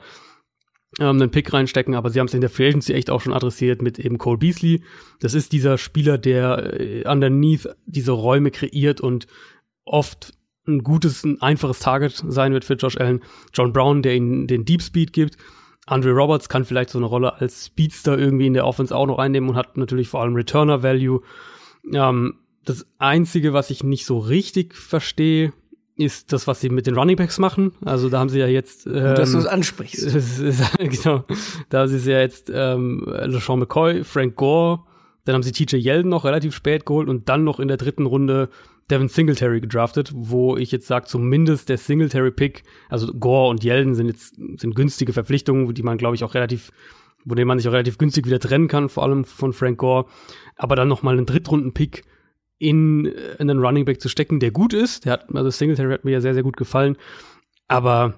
ähm, 0.99 1.21
einen 1.21 1.31
Pick 1.31 1.53
reinstecken, 1.53 1.95
aber 1.95 2.11
sie 2.11 2.19
haben 2.19 2.27
es 2.27 2.35
in 2.35 2.41
der 2.41 2.51
Free 2.51 2.69
Agency 2.69 2.95
echt 2.95 3.11
auch 3.11 3.21
schon 3.21 3.33
adressiert 3.33 3.83
mit 3.83 3.99
eben 3.99 4.19
Cole 4.19 4.39
Beasley. 4.39 4.83
Das 5.21 5.35
ist 5.35 5.53
dieser 5.53 5.79
Spieler, 5.79 6.19
der 6.19 6.81
äh, 6.81 7.09
underneath 7.09 7.69
diese 7.85 8.13
Räume 8.13 8.51
kreiert 8.51 9.01
und 9.01 9.27
oft 9.85 10.33
ein 10.67 10.83
gutes, 10.83 11.25
ein 11.25 11.41
einfaches 11.41 11.79
Target 11.79 12.25
sein 12.29 12.53
wird 12.53 12.65
für 12.65 12.75
Josh 12.75 12.97
Allen. 12.97 13.23
John 13.53 13.73
Brown, 13.73 14.03
der 14.03 14.15
ihnen 14.15 14.47
den 14.47 14.65
Deep 14.65 14.83
Speed 14.83 15.13
gibt. 15.13 15.37
Andre 15.87 16.11
Roberts 16.11 16.49
kann 16.49 16.65
vielleicht 16.65 16.91
so 16.91 16.99
eine 16.99 17.07
Rolle 17.07 17.35
als 17.41 17.67
Speedster 17.67 18.19
irgendwie 18.19 18.49
in 18.49 18.55
der 18.55 18.67
Offense 18.67 18.95
auch 18.95 19.07
noch 19.07 19.19
einnehmen 19.19 19.49
und 19.51 19.57
hat 19.57 19.77
natürlich 19.77 20.09
vor 20.09 20.23
allem 20.23 20.35
Returner 20.35 20.83
Value. 20.83 21.23
Ähm, 21.93 22.35
das 22.65 22.85
einzige, 22.99 23.53
was 23.53 23.71
ich 23.71 23.85
nicht 23.85 24.05
so 24.05 24.19
richtig 24.19 24.75
verstehe, 24.75 25.53
ist 25.97 26.33
das, 26.33 26.47
was 26.47 26.61
sie 26.61 26.69
mit 26.69 26.87
den 26.87 26.97
Running 26.97 27.17
Backs 27.17 27.39
machen. 27.39 27.73
Also 27.85 28.09
da 28.09 28.19
haben 28.19 28.29
sie 28.29 28.41
ja 28.41 28.49
jetzt. 28.49 28.87
Ähm, 28.87 28.93
Dass 28.93 29.33
du 29.33 29.39
es 29.39 29.47
ansprichst. 29.47 30.05
genau. 30.79 31.25
Da 31.71 31.81
haben 31.81 31.89
sie 31.89 32.11
ja 32.11 32.21
jetzt 32.21 32.51
ähm, 32.53 33.05
LeSean 33.07 33.61
McCoy, 33.61 34.05
Frank 34.05 34.37
Gore, 34.37 34.81
dann 35.27 35.35
haben 35.35 35.43
sie 35.43 35.53
TJ 35.53 35.77
Yeldon 35.77 36.11
noch 36.11 36.25
relativ 36.25 36.55
spät 36.55 36.87
geholt 36.87 37.09
und 37.09 37.29
dann 37.29 37.45
noch 37.45 37.61
in 37.61 37.69
der 37.69 37.77
dritten 37.77 38.07
Runde 38.07 38.49
Devin 38.91 39.09
Singletary 39.09 39.61
gedraftet, 39.61 40.13
wo 40.15 40.57
ich 40.57 40.71
jetzt 40.71 40.87
sage, 40.87 41.07
zumindest 41.07 41.69
der 41.69 41.79
Singletary-Pick, 41.79 42.63
also 42.89 43.13
Gore 43.13 43.51
und 43.51 43.65
Yeldon 43.65 43.95
sind 43.95 44.09
jetzt 44.09 44.37
sind 44.37 44.75
günstige 44.75 45.13
Verpflichtungen, 45.13 45.73
die 45.75 45.83
man, 45.83 45.99
glaube 45.99 46.15
ich, 46.15 46.25
auch 46.25 46.35
relativ, 46.35 46.71
wo 47.25 47.35
dem 47.35 47.49
man 47.49 47.59
sich 47.59 47.69
auch 47.69 47.73
relativ 47.73 47.99
günstig 47.99 48.27
wieder 48.27 48.39
trennen 48.39 48.69
kann, 48.69 48.89
vor 48.89 49.03
allem 49.03 49.25
von 49.25 49.53
Frank 49.53 49.79
Gore. 49.79 50.07
Aber 50.57 50.77
dann 50.77 50.89
noch 50.89 51.03
mal 51.03 51.17
einen 51.17 51.27
Drittrunden-Pick 51.27 52.05
in, 52.59 53.07
in 53.07 53.51
einen 53.51 53.59
Running 53.59 53.85
Back 53.85 54.01
zu 54.01 54.09
stecken, 54.09 54.41
der 54.41 54.51
gut 54.51 54.73
ist. 54.73 55.05
Der 55.05 55.15
hat, 55.15 55.35
also 55.35 55.51
Singletary 55.51 55.93
hat 55.93 56.05
mir 56.05 56.13
ja 56.13 56.21
sehr, 56.21 56.35
sehr 56.35 56.43
gut 56.43 56.57
gefallen. 56.57 56.97
Aber 57.69 58.15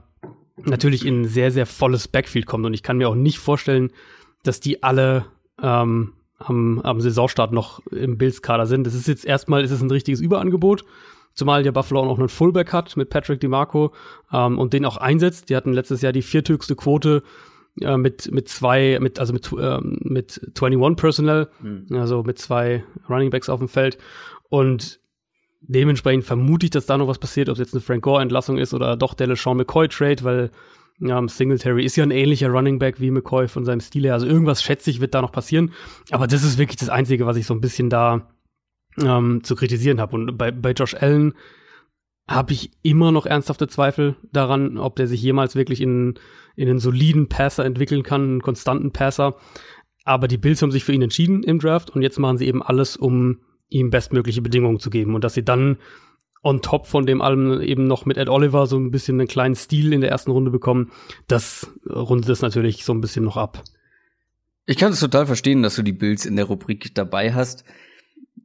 natürlich 0.65 1.07
in 1.07 1.23
ein 1.23 1.29
sehr, 1.29 1.51
sehr 1.51 1.67
volles 1.67 2.09
Backfield 2.09 2.47
kommt. 2.47 2.67
Und 2.67 2.75
ich 2.75 2.83
kann 2.83 2.99
mir 2.99 3.09
auch 3.09 3.15
nicht 3.15 3.39
vorstellen, 3.39 3.91
dass 4.45 4.61
die 4.61 4.83
alle 4.83 5.27
ähm, 5.63 6.13
am, 6.39 6.81
am 6.81 7.01
Saisonstart 7.01 7.53
noch 7.53 7.85
im 7.87 8.17
Bills-Kader 8.17 8.67
sind. 8.67 8.87
Das 8.87 8.95
ist 8.95 9.09
jetzt 9.09 9.25
erstmal, 9.25 9.65
ist 9.65 9.71
es 9.71 9.83
ein 9.83 9.91
richtiges 9.91 10.21
Überangebot. 10.21 10.85
Zumal 11.35 11.65
ja 11.65 11.71
Buffalo 11.71 12.01
auch 12.01 12.07
noch 12.07 12.19
einen 12.19 12.29
Fullback 12.29 12.73
hat 12.73 12.97
mit 12.97 13.11
Patrick 13.11 13.41
DiMarco 13.41 13.93
ähm, 14.33 14.59
und 14.59 14.73
den 14.73 14.85
auch 14.85 14.97
einsetzt. 14.97 15.51
Die 15.51 15.57
hatten 15.57 15.73
letztes 15.73 16.03
Jahr 16.03 16.13
die 16.13 16.23
vierthöchste 16.23 16.75
Quote 16.75 17.23
äh, 17.81 17.97
mit, 17.97 18.33
mit 18.33 18.49
zwei, 18.49 18.99
mit, 19.01 19.21
also 19.21 19.33
mit, 19.33 19.51
ähm, 19.53 19.99
mit 20.03 20.41
21 20.61 20.97
Personnel, 20.97 21.49
mhm. 21.61 21.87
also 21.93 22.23
mit 22.23 22.39
zwei 22.39 22.85
Running 23.09 23.31
Backs 23.31 23.49
auf 23.49 23.61
dem 23.61 23.69
Feld. 23.69 23.99
Und 24.49 25.01
dementsprechend 25.61 26.25
vermute 26.25 26.67
ich, 26.67 26.71
dass 26.71 26.87
da 26.87 26.99
noch 26.99 27.09
was 27.09 27.19
passiert, 27.19 27.49
ob 27.49 27.55
es 27.55 27.59
jetzt 27.59 27.75
eine 27.75 27.83
Frank 27.83 28.03
Gore-Entlassung 28.03 28.59
ist 28.59 28.75
oder 28.75 28.97
doch 28.97 29.15
der 29.15 29.27
LeSean 29.27 29.57
McCoy-Trade, 29.57 30.25
weil 30.25 30.51
ja, 31.01 31.27
Singletary 31.29 31.85
ist 31.85 31.97
ja 31.97 32.05
ein 32.05 32.11
ähnlicher 32.11 32.49
Running 32.49 32.79
Back 32.79 33.01
wie 33.01 33.11
McCoy 33.11 33.49
von 33.49 33.65
seinem 33.65 33.81
Stil 33.81 34.05
her. 34.05 34.15
Also 34.15 34.27
irgendwas 34.27 34.63
schätze 34.63 34.91
ich, 34.91 35.01
wird 35.01 35.15
da 35.15 35.23
noch 35.23 35.33
passieren. 35.33 35.73
Aber 36.11 36.27
das 36.27 36.43
ist 36.43 36.59
wirklich 36.59 36.77
das 36.77 36.89
Einzige, 36.89 37.27
was 37.27 37.37
ich 37.37 37.47
so 37.47 37.55
ein 37.55 37.61
bisschen 37.61 37.89
da 37.89 38.29
ähm, 39.01 39.45
zu 39.45 39.55
kritisieren 39.55 40.01
habe. 40.01 40.17
Und 40.17 40.37
bei, 40.37 40.51
bei 40.51 40.73
Josh 40.73 40.95
Allen 40.95 41.35
habe 42.29 42.53
ich 42.53 42.71
immer 42.83 43.13
noch 43.13 43.27
ernsthafte 43.27 43.69
Zweifel 43.69 44.17
daran, 44.33 44.77
ob 44.77 44.97
der 44.97 45.07
sich 45.07 45.23
jemals 45.23 45.55
wirklich 45.55 45.81
in, 45.81 46.19
in 46.57 46.69
einen 46.69 46.79
soliden 46.79 47.29
Passer 47.29 47.65
entwickeln 47.65 48.03
kann, 48.03 48.23
einen 48.23 48.43
konstanten 48.43 48.93
Passer. 48.93 49.37
Aber 50.05 50.29
die 50.29 50.39
Bills 50.39 50.61
haben 50.63 50.73
sich 50.73 50.85
für 50.85 50.93
ihn 50.93 51.03
entschieden 51.03 51.43
im 51.43 51.59
Draft 51.59 51.91
und 51.91 52.03
jetzt 52.03 52.19
machen 52.19 52.39
sie 52.39 52.47
eben 52.47 52.63
alles, 52.63 52.97
um 52.97 53.41
ihm 53.69 53.91
bestmögliche 53.91 54.43
Bedingungen 54.43 54.79
zu 54.79 54.91
geben. 54.91 55.15
Und 55.15 55.23
dass 55.23 55.35
sie 55.35 55.45
dann 55.45 55.79
on 56.43 56.63
top 56.63 56.87
von 56.87 57.07
dem 57.07 57.21
allem 57.21 57.61
eben 57.61 57.87
noch 57.87 58.07
mit 58.07 58.17
Ed 58.17 58.29
Oliver 58.29 58.67
so 58.67 58.79
ein 58.79 58.91
bisschen 58.91 59.19
einen 59.19 59.29
kleinen 59.29 59.55
Stil 59.55 59.93
in 59.93 60.01
der 60.01 60.11
ersten 60.11 60.31
Runde 60.31 60.51
bekommen, 60.51 60.91
das 61.27 61.71
rundet 61.89 62.29
es 62.29 62.43
natürlich 62.43 62.85
so 62.85 62.93
ein 62.93 63.01
bisschen 63.01 63.25
noch 63.25 63.37
ab. 63.37 63.63
Ich 64.67 64.77
kann 64.77 64.93
es 64.93 65.01
total 65.01 65.27
verstehen, 65.27 65.63
dass 65.63 65.77
du 65.77 65.83
die 65.83 65.93
Bills 65.93 66.27
in 66.27 66.37
der 66.37 66.45
Rubrik 66.45 66.95
dabei 66.95 67.33
hast. 67.33 67.65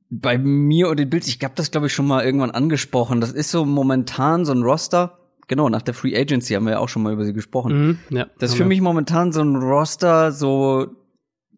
Bei 0.10 0.38
mir 0.38 0.90
und 0.90 0.98
den 0.98 1.10
Bills, 1.10 1.28
ich 1.28 1.44
habe 1.44 1.54
das 1.56 1.72
glaube 1.72 1.88
ich 1.88 1.94
schon 1.94 2.08
mal 2.08 2.24
irgendwann 2.24 2.52
angesprochen. 2.52 3.20
Das 3.20 3.32
ist 3.32 3.52
so 3.52 3.66
momentan 3.66 4.46
so 4.46 4.54
ein 4.54 4.64
Roster. 4.64 5.20
Genau, 5.48 5.68
nach 5.68 5.82
der 5.82 5.94
Free 5.94 6.16
Agency 6.16 6.54
haben 6.54 6.64
wir 6.64 6.74
ja 6.74 6.80
auch 6.80 6.88
schon 6.88 7.04
mal 7.04 7.12
über 7.12 7.26
sie 7.26 7.34
gesprochen. 7.34 7.98
Mhm, 8.10 8.18
ja, 8.18 8.28
das 8.40 8.52
ist 8.52 8.58
für 8.58 8.66
mich 8.66 8.80
momentan 8.80 9.34
so 9.34 9.42
ein 9.42 9.56
Roster, 9.58 10.32
so 10.32 10.88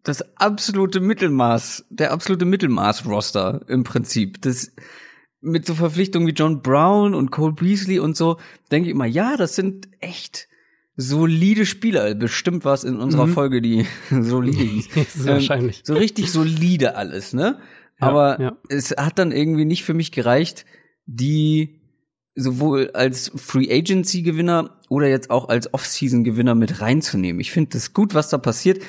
das 0.02 0.24
absolute 0.36 1.00
Mittelmaß, 1.00 1.86
der 1.90 2.12
absolute 2.12 2.44
Mittelmaß-Roster 2.44 3.62
im 3.68 3.84
Prinzip. 3.84 4.42
Das 4.42 4.72
mit 5.40 5.66
so 5.66 5.74
Verpflichtungen 5.74 6.26
wie 6.26 6.32
John 6.32 6.62
Brown 6.62 7.14
und 7.14 7.30
Cole 7.30 7.52
Beasley 7.52 7.98
und 7.98 8.16
so, 8.16 8.38
denke 8.70 8.88
ich 8.88 8.94
immer, 8.94 9.06
ja, 9.06 9.36
das 9.36 9.54
sind 9.54 9.88
echt 10.00 10.48
solide 10.96 11.66
Spieler. 11.66 12.14
Bestimmt 12.14 12.64
was 12.64 12.84
in 12.84 12.96
unserer 12.96 13.26
mhm. 13.26 13.32
Folge, 13.32 13.62
die 13.62 13.86
solide 14.10 14.58
hieß. 14.64 14.88
ähm, 14.96 15.26
wahrscheinlich. 15.26 15.82
So 15.84 15.94
richtig 15.94 16.32
solide 16.32 16.96
alles, 16.96 17.32
ne? 17.32 17.58
Ja, 18.00 18.06
Aber 18.06 18.40
ja. 18.40 18.56
es 18.68 18.90
hat 18.90 19.18
dann 19.18 19.32
irgendwie 19.32 19.64
nicht 19.64 19.84
für 19.84 19.94
mich 19.94 20.12
gereicht, 20.12 20.66
die 21.06 21.80
sowohl 22.34 22.90
als 22.92 23.32
Free 23.34 23.70
Agency 23.70 24.22
Gewinner 24.22 24.78
oder 24.90 25.08
jetzt 25.08 25.30
auch 25.30 25.48
als 25.48 25.72
Off-Season 25.72 26.22
Gewinner 26.22 26.54
mit 26.54 26.80
reinzunehmen. 26.82 27.40
Ich 27.40 27.50
finde 27.50 27.70
das 27.70 27.94
gut, 27.94 28.14
was 28.14 28.28
da 28.28 28.38
passiert. 28.38 28.82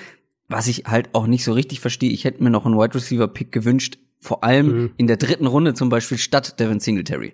Was 0.50 0.68
ich 0.68 0.86
halt 0.86 1.10
auch 1.14 1.28
nicht 1.28 1.44
so 1.44 1.52
richtig 1.54 1.82
verstehe, 1.82 2.12
ich 2.12 2.24
hätte 2.24 2.42
mir 2.42 2.50
noch 2.50 2.66
einen 2.66 2.78
Wide 2.78 2.96
Receiver 2.96 3.28
Pick 3.28 3.52
gewünscht, 3.52 3.98
vor 4.20 4.44
allem 4.44 4.68
mhm. 4.68 4.92
in 4.98 5.08
der 5.08 5.18
dritten 5.18 5.48
Runde 5.48 5.74
zum 5.74 5.90
Beispiel 5.90 6.18
statt 6.18 6.60
Devin 6.60 6.80
Singletary. 6.80 7.34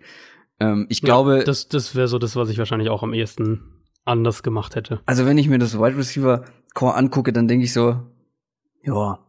Ähm, 0.60 0.86
ich 0.90 1.02
glaube. 1.02 1.40
Ja, 1.40 1.44
das 1.44 1.68
das 1.68 1.96
wäre 1.96 2.08
so 2.08 2.20
das, 2.20 2.36
was 2.36 2.50
ich 2.50 2.58
wahrscheinlich 2.58 2.90
auch 2.90 3.04
am 3.04 3.14
ehesten 3.14 3.62
anders 4.06 4.44
gemacht 4.44 4.76
hätte. 4.76 5.02
Also 5.06 5.26
wenn 5.26 5.38
ich 5.38 5.48
mir 5.48 5.60
das 5.60 5.78
Wide 5.78 5.98
Receiver 5.98 6.44
Core 6.74 6.96
angucke, 6.96 7.32
dann 7.32 7.48
denke 7.48 7.66
ich 7.66 7.74
so, 7.74 8.02
ja, 8.84 9.20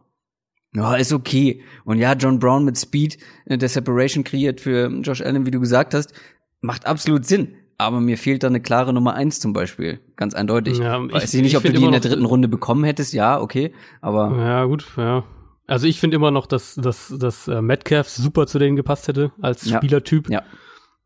ja, 0.74 0.96
ist 0.96 1.12
okay. 1.12 1.62
Und 1.84 1.98
ja, 1.98 2.14
John 2.14 2.40
Brown 2.40 2.64
mit 2.64 2.76
Speed, 2.76 3.18
äh, 3.46 3.56
der 3.56 3.68
Separation 3.68 4.24
kreiert 4.24 4.60
für 4.60 4.88
Josh 5.02 5.20
Allen, 5.20 5.46
wie 5.46 5.52
du 5.52 5.60
gesagt 5.60 5.94
hast, 5.94 6.12
macht 6.60 6.86
absolut 6.86 7.24
Sinn. 7.24 7.54
Aber 7.76 8.00
mir 8.00 8.18
fehlt 8.18 8.42
da 8.42 8.48
eine 8.48 8.60
klare 8.60 8.92
Nummer 8.92 9.14
eins 9.14 9.40
zum 9.40 9.52
Beispiel. 9.52 10.00
Ganz 10.16 10.34
eindeutig. 10.34 10.78
Ja, 10.78 11.00
Weiß 11.12 11.32
ich, 11.32 11.34
ich 11.34 11.42
nicht, 11.42 11.56
ob 11.56 11.64
du 11.64 11.72
die 11.72 11.84
in 11.84 11.90
der 11.90 12.00
dritten 12.00 12.24
Runde 12.24 12.48
bekommen 12.48 12.84
hättest. 12.84 13.12
Ja, 13.12 13.40
okay. 13.40 13.72
Aber. 14.00 14.36
Ja, 14.36 14.64
gut, 14.64 14.86
ja. 14.96 15.24
Also 15.66 15.86
ich 15.86 15.98
finde 15.98 16.16
immer 16.16 16.30
noch, 16.30 16.46
dass, 16.46 16.74
dass, 16.74 17.14
dass 17.16 17.48
äh, 17.48 17.62
Metcalf 17.62 18.08
super 18.08 18.46
zu 18.46 18.58
denen 18.58 18.76
gepasst 18.76 19.08
hätte 19.08 19.32
als 19.40 19.64
ja. 19.64 19.78
Spielertyp. 19.78 20.28
Ja. 20.28 20.42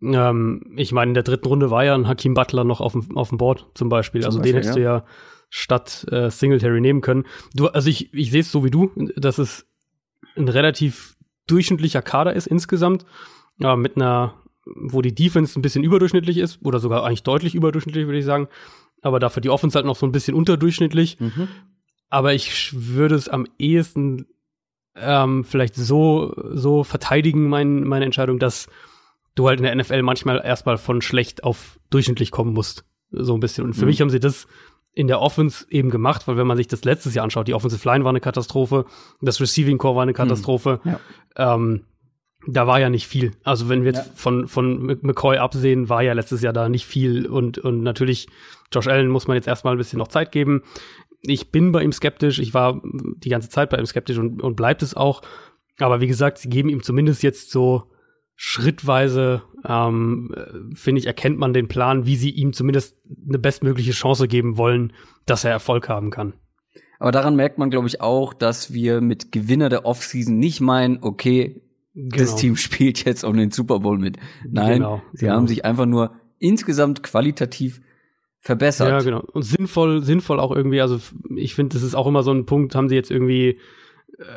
Ähm, 0.03 0.75
ich 0.77 0.93
meine, 0.93 1.11
in 1.11 1.15
der 1.15 1.23
dritten 1.23 1.47
Runde 1.47 1.71
war 1.71 1.85
ja 1.85 1.95
ein 1.95 2.09
Hakim 2.09 2.35
Butler 2.35 2.65
noch 2.65 2.81
auf 2.81 2.93
dem, 2.93 3.17
auf 3.17 3.29
dem 3.29 3.39
Board 3.39 3.67
zum 3.75 3.89
Beispiel. 3.89 4.23
Zum 4.23 4.29
also 4.29 4.39
Beispiel, 4.39 4.53
den 4.53 4.57
hättest 4.57 4.77
ja. 4.77 4.83
du 4.83 4.83
ja 4.83 5.05
statt 5.51 6.07
äh, 6.11 6.31
Singletary 6.31 6.81
nehmen 6.81 7.01
können. 7.01 7.25
Du, 7.55 7.69
also 7.69 7.89
ich, 7.89 8.13
ich 8.13 8.31
sehe 8.31 8.41
es 8.41 8.53
so 8.53 8.65
wie 8.65 8.71
du, 8.71 8.91
dass 9.17 9.39
es 9.39 9.67
ein 10.37 10.49
relativ 10.49 11.17
durchschnittlicher 11.47 12.03
Kader 12.03 12.35
ist 12.35 12.47
insgesamt. 12.47 13.07
Ja, 13.59 13.77
mit 13.77 13.97
einer, 13.97 14.35
wo 14.67 15.03
die 15.03 15.15
Defense 15.15 15.59
ein 15.59 15.63
bisschen 15.63 15.83
überdurchschnittlich 15.83 16.39
ist, 16.39 16.61
oder 16.65 16.79
sogar 16.79 17.05
eigentlich 17.05 17.23
deutlich 17.23 17.55
überdurchschnittlich, 17.55 18.07
würde 18.07 18.19
ich 18.19 18.25
sagen. 18.25 18.49
Aber 19.03 19.19
dafür 19.19 19.41
die 19.41 19.51
Offense 19.51 19.77
halt 19.77 19.87
noch 19.87 19.97
so 19.97 20.07
ein 20.07 20.13
bisschen 20.13 20.35
unterdurchschnittlich. 20.35 21.19
Mhm. 21.19 21.49
Aber 22.11 22.35
ich 22.35 22.73
würde 22.75 23.15
es 23.15 23.29
am 23.29 23.47
ehesten 23.59 24.27
ähm, 25.01 25.45
vielleicht 25.45 25.75
so, 25.75 26.35
so 26.53 26.85
verteidigen, 26.85 27.49
mein, 27.49 27.85
meine 27.85 28.05
Entscheidung, 28.05 28.39
dass 28.39 28.69
du 29.35 29.49
halt 29.49 29.61
in 29.61 29.65
der 29.65 29.75
NFL 29.75 30.03
manchmal 30.03 30.43
erstmal 30.45 30.79
von 30.79 31.01
schlecht 31.01 31.45
auf 31.45 31.79
durchschnittlich 31.91 32.31
kommen 32.31 32.53
musst. 32.53 32.85
So 33.11 33.35
ein 33.35 33.41
bisschen. 33.41 33.65
Und 33.65 33.75
für 33.75 33.83
mhm. 33.83 33.89
mich 33.89 34.01
haben 34.01 34.11
sie 34.11 34.21
das 34.21 34.47
in 34.93 35.07
der 35.07 35.21
Offense 35.21 35.67
eben 35.71 35.91
gemacht, 35.91 36.27
weil 36.27 36.37
wenn 36.37 36.47
man 36.47 36.57
sich 36.57 36.67
das 36.67 36.85
letztes 36.85 37.15
Jahr 37.15 37.25
anschaut, 37.25 37.47
die 37.47 37.55
Offensive 37.55 37.89
Line 37.89 38.05
war 38.05 38.11
eine 38.11 38.21
Katastrophe, 38.21 38.85
das 39.21 39.41
Receiving 39.41 39.79
Core 39.79 39.95
war 39.95 40.03
eine 40.03 40.13
mhm. 40.13 40.17
Katastrophe. 40.17 40.81
Mhm. 40.83 40.91
Ja. 40.91 41.55
Ähm, 41.55 41.85
da 42.47 42.67
war 42.67 42.81
ja 42.81 42.89
nicht 42.89 43.07
viel. 43.07 43.33
Also 43.45 43.69
wenn 43.69 43.85
wir 43.85 43.93
jetzt 43.93 44.07
ja. 44.07 44.13
von, 44.15 44.49
von 44.49 44.99
McCoy 45.03 45.39
absehen, 45.39 45.89
war 45.89 46.03
ja 46.03 46.13
letztes 46.15 46.41
Jahr 46.41 46.53
da 46.53 46.69
nicht 46.69 46.87
viel. 46.87 47.27
Und, 47.27 47.59
und 47.59 47.83
natürlich, 47.83 48.29
Josh 48.73 48.87
Allen 48.87 49.09
muss 49.09 49.27
man 49.27 49.37
jetzt 49.37 49.49
erstmal 49.49 49.75
ein 49.75 49.79
bisschen 49.79 49.99
noch 49.99 50.09
Zeit 50.09 50.33
geben. 50.33 50.63
Ich 51.23 51.51
bin 51.51 51.73
bei 51.73 51.83
ihm 51.83 51.93
skeptisch. 51.93 52.39
Ich 52.39 52.55
war 52.55 52.81
die 52.85 53.29
ganze 53.29 53.49
Zeit 53.49 53.71
bei 53.71 53.79
ihm 53.79 53.87
skeptisch 53.87 54.19
und, 54.19 54.43
und 54.43 54.57
bleibt 54.57 54.83
es 54.83 54.95
auch. 54.95 55.23
Aber 55.79 56.01
wie 56.01 56.07
gesagt, 56.07 56.39
sie 56.39 56.49
geben 56.49 56.69
ihm 56.69 56.83
zumindest 56.83 57.23
jetzt 57.23 57.51
so 57.51 57.91
schrittweise, 58.41 59.43
ähm, 59.65 60.33
finde 60.75 61.01
ich, 61.01 61.07
erkennt 61.07 61.39
man 61.39 61.53
den 61.53 61.67
Plan, 61.67 62.07
wie 62.07 62.15
sie 62.15 62.31
ihm 62.31 62.53
zumindest 62.53 62.97
eine 63.29 63.39
bestmögliche 63.39 63.91
Chance 63.91 64.29
geben 64.29 64.57
wollen, 64.57 64.93
dass 65.27 65.45
er 65.45 65.51
Erfolg 65.51 65.89
haben 65.89 66.11
kann. 66.11 66.35
Aber 67.01 67.13
daran 67.13 67.37
merkt 67.37 67.59
man, 67.59 67.71
glaube 67.71 67.89
ich, 67.89 68.01
auch, 68.01 68.35
dass 68.35 68.73
wir 68.73 69.01
mit 69.01 69.33
Gewinner 69.33 69.69
der 69.69 69.85
Offseason 69.85 70.39
nicht 70.39 70.61
meinen, 70.61 70.99
okay, 71.03 71.63
genau. 71.95 72.17
das 72.17 72.37
Team 72.37 72.57
spielt 72.57 73.05
jetzt 73.05 73.25
um 73.25 73.37
den 73.37 73.51
Super 73.51 73.81
Bowl 73.81 73.99
mit. 73.99 74.19
Nein, 74.49 74.75
genau, 74.75 75.03
sie 75.13 75.27
genau. 75.27 75.37
haben 75.37 75.49
sich 75.49 75.65
einfach 75.65 75.87
nur 75.87 76.13
insgesamt 76.39 77.03
qualitativ 77.03 77.81
verbessert. 78.41 78.89
Ja, 78.89 79.01
genau. 79.01 79.21
Und 79.33 79.43
sinnvoll, 79.43 80.03
sinnvoll 80.03 80.41
auch 80.41 80.55
irgendwie, 80.55 80.81
also 80.81 81.01
ich 81.35 81.55
finde, 81.55 81.75
das 81.75 81.83
ist 81.83 81.95
auch 81.95 82.07
immer 82.07 82.23
so 82.23 82.33
ein 82.33 82.47
Punkt, 82.47 82.75
haben 82.75 82.89
sie 82.89 82.95
jetzt 82.95 83.11
irgendwie 83.11 83.59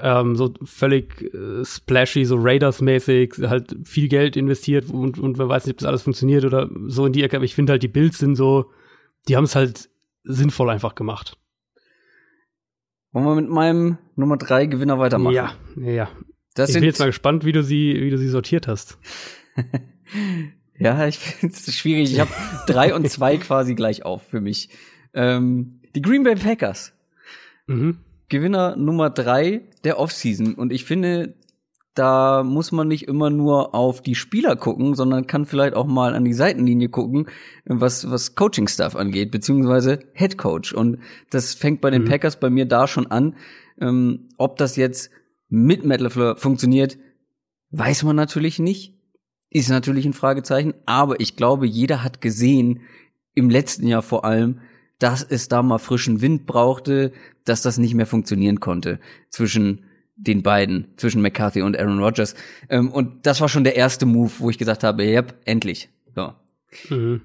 ähm, 0.02 0.36
so 0.36 0.54
völlig 0.64 1.34
äh, 1.34 1.64
splashy, 1.64 2.26
so 2.26 2.36
Raiders-mäßig, 2.38 3.36
halt 3.48 3.76
viel 3.84 4.08
Geld 4.08 4.36
investiert 4.36 4.90
und, 4.90 5.18
und 5.18 5.38
wer 5.38 5.50
weiß 5.50 5.66
nicht, 5.66 5.76
ob 5.76 5.80
das 5.80 5.88
alles 5.88 6.04
funktioniert 6.04 6.46
oder 6.46 6.70
so 6.88 7.06
in 7.06 7.14
die 7.14 7.24
Ecke, 7.24 7.38
aber 7.38 7.46
ich 7.46 7.56
finde 7.56 7.72
halt, 7.72 7.84
die 7.84 7.88
Bills 7.88 8.18
sind 8.18 8.36
so, 8.36 8.72
die 9.28 9.38
haben 9.38 9.46
es 9.46 9.56
halt 9.56 9.90
sinnvoll 10.24 10.70
einfach 10.70 10.96
gemacht. 10.96 11.38
Wollen 13.12 13.26
wir 13.26 13.36
mit 13.36 13.50
meinem 13.50 13.98
Nummer 14.16 14.38
drei 14.38 14.68
Gewinner 14.68 15.00
weitermachen? 15.00 15.34
Ja, 15.34 15.54
ja. 15.76 16.10
Das 16.54 16.70
ich 16.70 16.76
bin 16.76 16.84
jetzt 16.84 17.00
mal 17.00 17.08
gespannt, 17.08 17.46
wie 17.46 17.52
du 17.52 17.64
sie, 17.64 17.96
wie 18.02 18.10
du 18.10 18.18
sie 18.18 18.28
sortiert 18.28 18.68
hast. 18.68 18.98
ja, 20.82 21.08
ich 21.08 21.20
finde 21.20 21.56
es 21.56 21.74
schwierig. 21.76 22.12
Ich 22.12 22.20
habe 22.20 22.32
drei 22.68 22.96
und 22.96 23.10
zwei 23.10 23.38
quasi 23.38 23.76
gleich 23.76 24.04
auf 24.04 24.24
für 24.24 24.42
mich. 24.42 24.70
Ähm, 25.14 25.82
die 25.96 26.02
Green 26.02 26.24
Bay 26.24 26.36
Packers. 26.36 26.94
Mhm. 27.68 28.00
Gewinner 28.30 28.76
Nummer 28.76 29.10
drei 29.10 29.62
der 29.84 30.00
Offseason. 30.00 30.56
Und 30.56 30.72
ich 30.72 30.86
finde, 30.86 31.36
da 31.94 32.44
muss 32.44 32.72
man 32.72 32.88
nicht 32.88 33.08
immer 33.08 33.30
nur 33.30 33.76
auf 33.76 34.02
die 34.02 34.16
Spieler 34.16 34.56
gucken, 34.56 34.96
sondern 34.96 35.28
kann 35.28 35.46
vielleicht 35.46 35.76
auch 35.76 35.86
mal 35.86 36.16
an 36.16 36.24
die 36.24 36.34
Seitenlinie 36.34 36.90
gucken, 36.90 37.28
was, 37.66 38.10
was 38.10 38.36
Coaching-Stuff 38.36 38.96
angeht, 38.96 39.32
beziehungsweise 39.32 40.00
Head 40.14 40.38
Coach. 40.38 40.74
Und 40.74 41.00
das 41.30 41.54
fängt 41.54 41.82
bei 41.82 41.90
den 41.90 42.04
mhm. 42.04 42.08
Packers 42.08 42.40
bei 42.40 42.50
mir 42.50 42.66
da 42.66 42.88
schon 42.88 43.08
an. 43.08 43.36
Ähm, 43.80 44.30
ob 44.38 44.58
das 44.58 44.78
jetzt 44.78 45.12
mit 45.50 45.84
LaFleur 45.84 46.38
funktioniert, 46.38 46.98
weiß 47.72 48.04
man 48.04 48.16
natürlich 48.16 48.58
nicht. 48.58 49.01
Ist 49.52 49.70
natürlich 49.70 50.06
ein 50.06 50.14
Fragezeichen. 50.14 50.74
Aber 50.86 51.20
ich 51.20 51.36
glaube, 51.36 51.68
jeder 51.68 52.04
hat 52.04 52.22
gesehen, 52.22 52.82
im 53.36 53.50
letzten 53.50 53.86
Jahr 53.86 54.02
vor 54.02 54.26
allem, 54.26 54.62
dass 54.98 55.24
es 55.24 55.48
da 55.48 55.62
mal 55.62 55.78
frischen 55.78 56.22
Wind 56.22 56.46
brauchte, 56.46 57.12
dass 57.44 57.62
das 57.62 57.78
nicht 57.78 57.94
mehr 57.94 58.06
funktionieren 58.06 58.60
konnte 58.60 59.00
zwischen 59.30 59.86
den 60.16 60.42
beiden, 60.44 60.88
zwischen 60.98 61.22
McCarthy 61.22 61.64
und 61.64 61.78
Aaron 61.78 62.00
Rodgers. 62.00 62.36
Ähm, 62.70 62.92
und 62.92 63.26
das 63.26 63.42
war 63.42 63.50
schon 63.50 63.64
der 63.64 63.76
erste 63.76 64.06
Move, 64.06 64.32
wo 64.40 64.50
ich 64.50 64.58
gesagt 64.58 64.84
habe, 64.84 65.04
ja, 65.04 65.24
endlich. 65.46 65.90
So. 66.16 66.34
Mhm. 66.90 67.22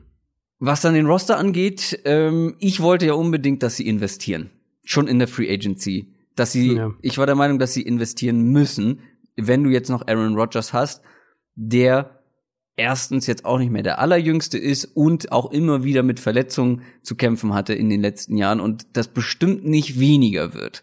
Was 0.58 0.80
dann 0.80 0.94
den 0.94 1.06
Roster 1.06 1.36
angeht, 1.38 2.00
ähm, 2.04 2.56
ich 2.58 2.80
wollte 2.80 3.06
ja 3.06 3.12
unbedingt, 3.12 3.62
dass 3.62 3.76
sie 3.76 3.86
investieren. 3.86 4.50
Schon 4.84 5.06
in 5.06 5.18
der 5.18 5.28
Free 5.28 5.52
Agency. 5.52 6.14
Dass 6.34 6.52
sie, 6.52 6.74
ja. 6.74 6.92
ich 7.02 7.18
war 7.18 7.26
der 7.26 7.34
Meinung, 7.34 7.58
dass 7.58 7.74
sie 7.74 7.82
investieren 7.82 8.50
müssen, 8.50 9.00
wenn 9.36 9.62
du 9.62 9.70
jetzt 9.70 9.90
noch 9.90 10.06
Aaron 10.06 10.34
Rodgers 10.34 10.72
hast, 10.72 11.02
der 11.54 12.15
erstens 12.76 13.26
jetzt 13.26 13.44
auch 13.44 13.58
nicht 13.58 13.72
mehr 13.72 13.82
der 13.82 13.98
allerjüngste 13.98 14.58
ist 14.58 14.84
und 14.84 15.32
auch 15.32 15.50
immer 15.50 15.82
wieder 15.82 16.02
mit 16.02 16.20
Verletzungen 16.20 16.82
zu 17.02 17.16
kämpfen 17.16 17.54
hatte 17.54 17.74
in 17.74 17.88
den 17.88 18.00
letzten 18.00 18.36
Jahren 18.36 18.60
und 18.60 18.86
das 18.92 19.08
bestimmt 19.08 19.64
nicht 19.64 19.98
weniger 19.98 20.54
wird 20.54 20.82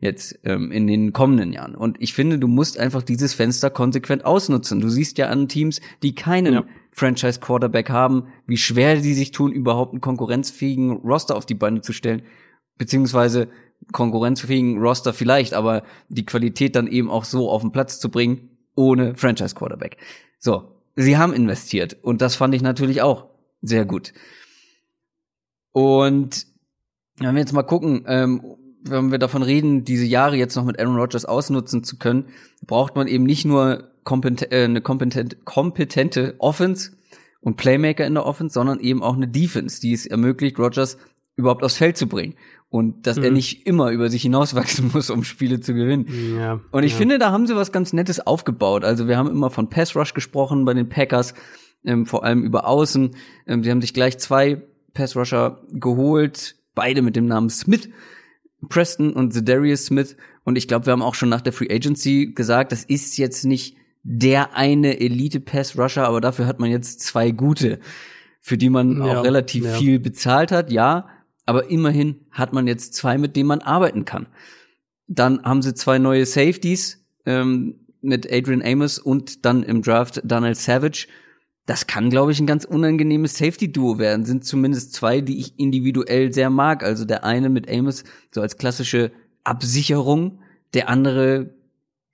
jetzt 0.00 0.38
ähm, 0.44 0.72
in 0.72 0.86
den 0.86 1.12
kommenden 1.12 1.52
Jahren. 1.52 1.74
Und 1.74 2.00
ich 2.00 2.14
finde, 2.14 2.38
du 2.38 2.48
musst 2.48 2.78
einfach 2.78 3.02
dieses 3.02 3.34
Fenster 3.34 3.68
konsequent 3.70 4.24
ausnutzen. 4.24 4.80
Du 4.80 4.88
siehst 4.88 5.18
ja 5.18 5.28
an 5.28 5.46
Teams, 5.46 5.80
die 6.02 6.14
keinen 6.14 6.54
ja. 6.54 6.64
Franchise 6.90 7.38
Quarterback 7.38 7.90
haben, 7.90 8.28
wie 8.46 8.56
schwer 8.56 8.96
die 8.96 9.14
sich 9.14 9.30
tun, 9.30 9.52
überhaupt 9.52 9.92
einen 9.92 10.00
konkurrenzfähigen 10.00 10.92
Roster 10.92 11.36
auf 11.36 11.46
die 11.46 11.54
Beine 11.54 11.82
zu 11.82 11.92
stellen, 11.92 12.22
beziehungsweise 12.78 13.48
konkurrenzfähigen 13.92 14.78
Roster 14.78 15.12
vielleicht, 15.12 15.54
aber 15.54 15.82
die 16.08 16.24
Qualität 16.24 16.76
dann 16.76 16.86
eben 16.86 17.10
auch 17.10 17.24
so 17.24 17.50
auf 17.50 17.62
den 17.62 17.72
Platz 17.72 18.00
zu 18.00 18.10
bringen, 18.10 18.50
ohne 18.74 19.14
Franchise 19.16 19.54
Quarterback. 19.54 19.98
So, 20.38 20.79
sie 21.02 21.18
haben 21.18 21.32
investiert 21.32 21.96
und 22.02 22.20
das 22.20 22.36
fand 22.36 22.54
ich 22.54 22.62
natürlich 22.62 23.02
auch 23.02 23.26
sehr 23.62 23.84
gut. 23.84 24.12
Und 25.72 26.46
wenn 27.18 27.34
wir 27.34 27.40
jetzt 27.40 27.52
mal 27.52 27.62
gucken, 27.62 28.04
ähm, 28.06 28.42
wenn 28.82 29.10
wir 29.10 29.18
davon 29.18 29.42
reden, 29.42 29.84
diese 29.84 30.06
Jahre 30.06 30.36
jetzt 30.36 30.56
noch 30.56 30.64
mit 30.64 30.80
Aaron 30.80 30.96
Rodgers 30.96 31.26
ausnutzen 31.26 31.84
zu 31.84 31.98
können, 31.98 32.26
braucht 32.66 32.96
man 32.96 33.06
eben 33.06 33.24
nicht 33.24 33.44
nur 33.44 33.90
kompetent, 34.04 34.52
äh, 34.52 34.64
eine 34.64 34.80
kompetent, 34.80 35.44
kompetente 35.44 36.34
Offense 36.38 36.92
und 37.40 37.56
Playmaker 37.56 38.06
in 38.06 38.14
der 38.14 38.26
Offense, 38.26 38.54
sondern 38.54 38.80
eben 38.80 39.02
auch 39.02 39.16
eine 39.16 39.28
Defense, 39.28 39.80
die 39.80 39.92
es 39.92 40.06
ermöglicht, 40.06 40.58
Rodgers 40.58 40.96
überhaupt 41.40 41.62
aufs 41.62 41.76
Feld 41.76 41.96
zu 41.96 42.06
bringen. 42.06 42.34
Und 42.68 43.06
dass 43.06 43.16
mhm. 43.16 43.24
er 43.24 43.30
nicht 43.32 43.66
immer 43.66 43.90
über 43.90 44.08
sich 44.08 44.22
hinauswachsen 44.22 44.90
muss, 44.92 45.10
um 45.10 45.24
Spiele 45.24 45.60
zu 45.60 45.74
gewinnen. 45.74 46.06
Ja, 46.38 46.60
und 46.70 46.84
ich 46.84 46.92
ja. 46.92 46.98
finde, 46.98 47.18
da 47.18 47.32
haben 47.32 47.46
sie 47.46 47.56
was 47.56 47.72
ganz 47.72 47.92
Nettes 47.92 48.24
aufgebaut. 48.24 48.84
Also 48.84 49.08
wir 49.08 49.18
haben 49.18 49.28
immer 49.28 49.50
von 49.50 49.68
Pass 49.68 49.96
Rush 49.96 50.14
gesprochen 50.14 50.64
bei 50.64 50.74
den 50.74 50.88
Packers, 50.88 51.34
ähm, 51.84 52.06
vor 52.06 52.22
allem 52.22 52.44
über 52.44 52.68
Außen. 52.68 53.10
Ähm, 53.46 53.64
sie 53.64 53.70
haben 53.70 53.80
sich 53.80 53.92
gleich 53.92 54.18
zwei 54.18 54.62
Pass 54.94 55.16
Rusher 55.16 55.60
geholt, 55.72 56.56
beide 56.74 57.02
mit 57.02 57.16
dem 57.16 57.26
Namen 57.26 57.50
Smith. 57.50 57.88
Preston 58.68 59.12
und 59.14 59.32
Zedarius 59.32 59.86
Smith. 59.86 60.16
Und 60.44 60.56
ich 60.56 60.68
glaube, 60.68 60.86
wir 60.86 60.92
haben 60.92 61.02
auch 61.02 61.14
schon 61.14 61.28
nach 61.28 61.40
der 61.40 61.52
Free 61.52 61.72
Agency 61.72 62.32
gesagt, 62.34 62.72
das 62.72 62.84
ist 62.84 63.16
jetzt 63.16 63.44
nicht 63.44 63.76
der 64.02 64.56
eine 64.56 65.00
Elite-Pass-Rusher, 65.00 66.06
aber 66.06 66.20
dafür 66.20 66.46
hat 66.46 66.58
man 66.58 66.70
jetzt 66.70 67.00
zwei 67.00 67.30
gute, 67.30 67.80
für 68.40 68.56
die 68.56 68.70
man 68.70 69.02
ja, 69.02 69.20
auch 69.20 69.24
relativ 69.24 69.64
ja. 69.64 69.72
viel 69.72 69.98
bezahlt 69.98 70.52
hat, 70.52 70.70
ja. 70.70 71.08
Aber 71.50 71.68
immerhin 71.68 72.20
hat 72.30 72.52
man 72.52 72.68
jetzt 72.68 72.94
zwei, 72.94 73.18
mit 73.18 73.34
denen 73.34 73.48
man 73.48 73.60
arbeiten 73.60 74.04
kann. 74.04 74.28
Dann 75.08 75.42
haben 75.42 75.62
sie 75.62 75.74
zwei 75.74 75.98
neue 75.98 76.24
Safeties 76.24 77.04
ähm, 77.26 77.80
mit 78.00 78.32
Adrian 78.32 78.62
Amos 78.62 79.00
und 79.00 79.44
dann 79.44 79.64
im 79.64 79.82
Draft 79.82 80.20
Donald 80.22 80.56
Savage 80.56 81.08
das 81.66 81.86
kann, 81.86 82.10
glaube 82.10 82.32
ich, 82.32 82.40
ein 82.40 82.48
ganz 82.48 82.64
unangenehmes 82.64 83.38
Safety-Duo 83.38 84.00
werden. 84.00 84.24
Sind 84.24 84.44
zumindest 84.44 84.92
zwei, 84.92 85.20
die 85.20 85.38
ich 85.38 85.56
individuell 85.56 86.32
sehr 86.32 86.50
mag. 86.50 86.82
Also 86.82 87.04
der 87.04 87.22
eine 87.22 87.48
mit 87.48 87.70
Amos 87.70 88.02
so 88.32 88.40
als 88.40 88.56
klassische 88.56 89.12
Absicherung, 89.44 90.40
der 90.74 90.88
andere 90.88 91.54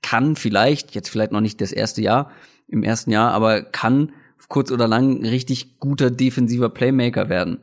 kann 0.02 0.36
vielleicht, 0.36 0.94
jetzt 0.94 1.08
vielleicht 1.08 1.32
noch 1.32 1.40
nicht 1.40 1.60
das 1.62 1.72
erste 1.72 2.02
Jahr, 2.02 2.30
im 2.68 2.82
ersten 2.82 3.10
Jahr, 3.10 3.32
aber 3.32 3.62
kann 3.62 4.12
kurz 4.48 4.70
oder 4.70 4.86
lang 4.86 5.24
richtig 5.24 5.80
guter 5.80 6.10
defensiver 6.10 6.68
Playmaker 6.68 7.30
werden. 7.30 7.58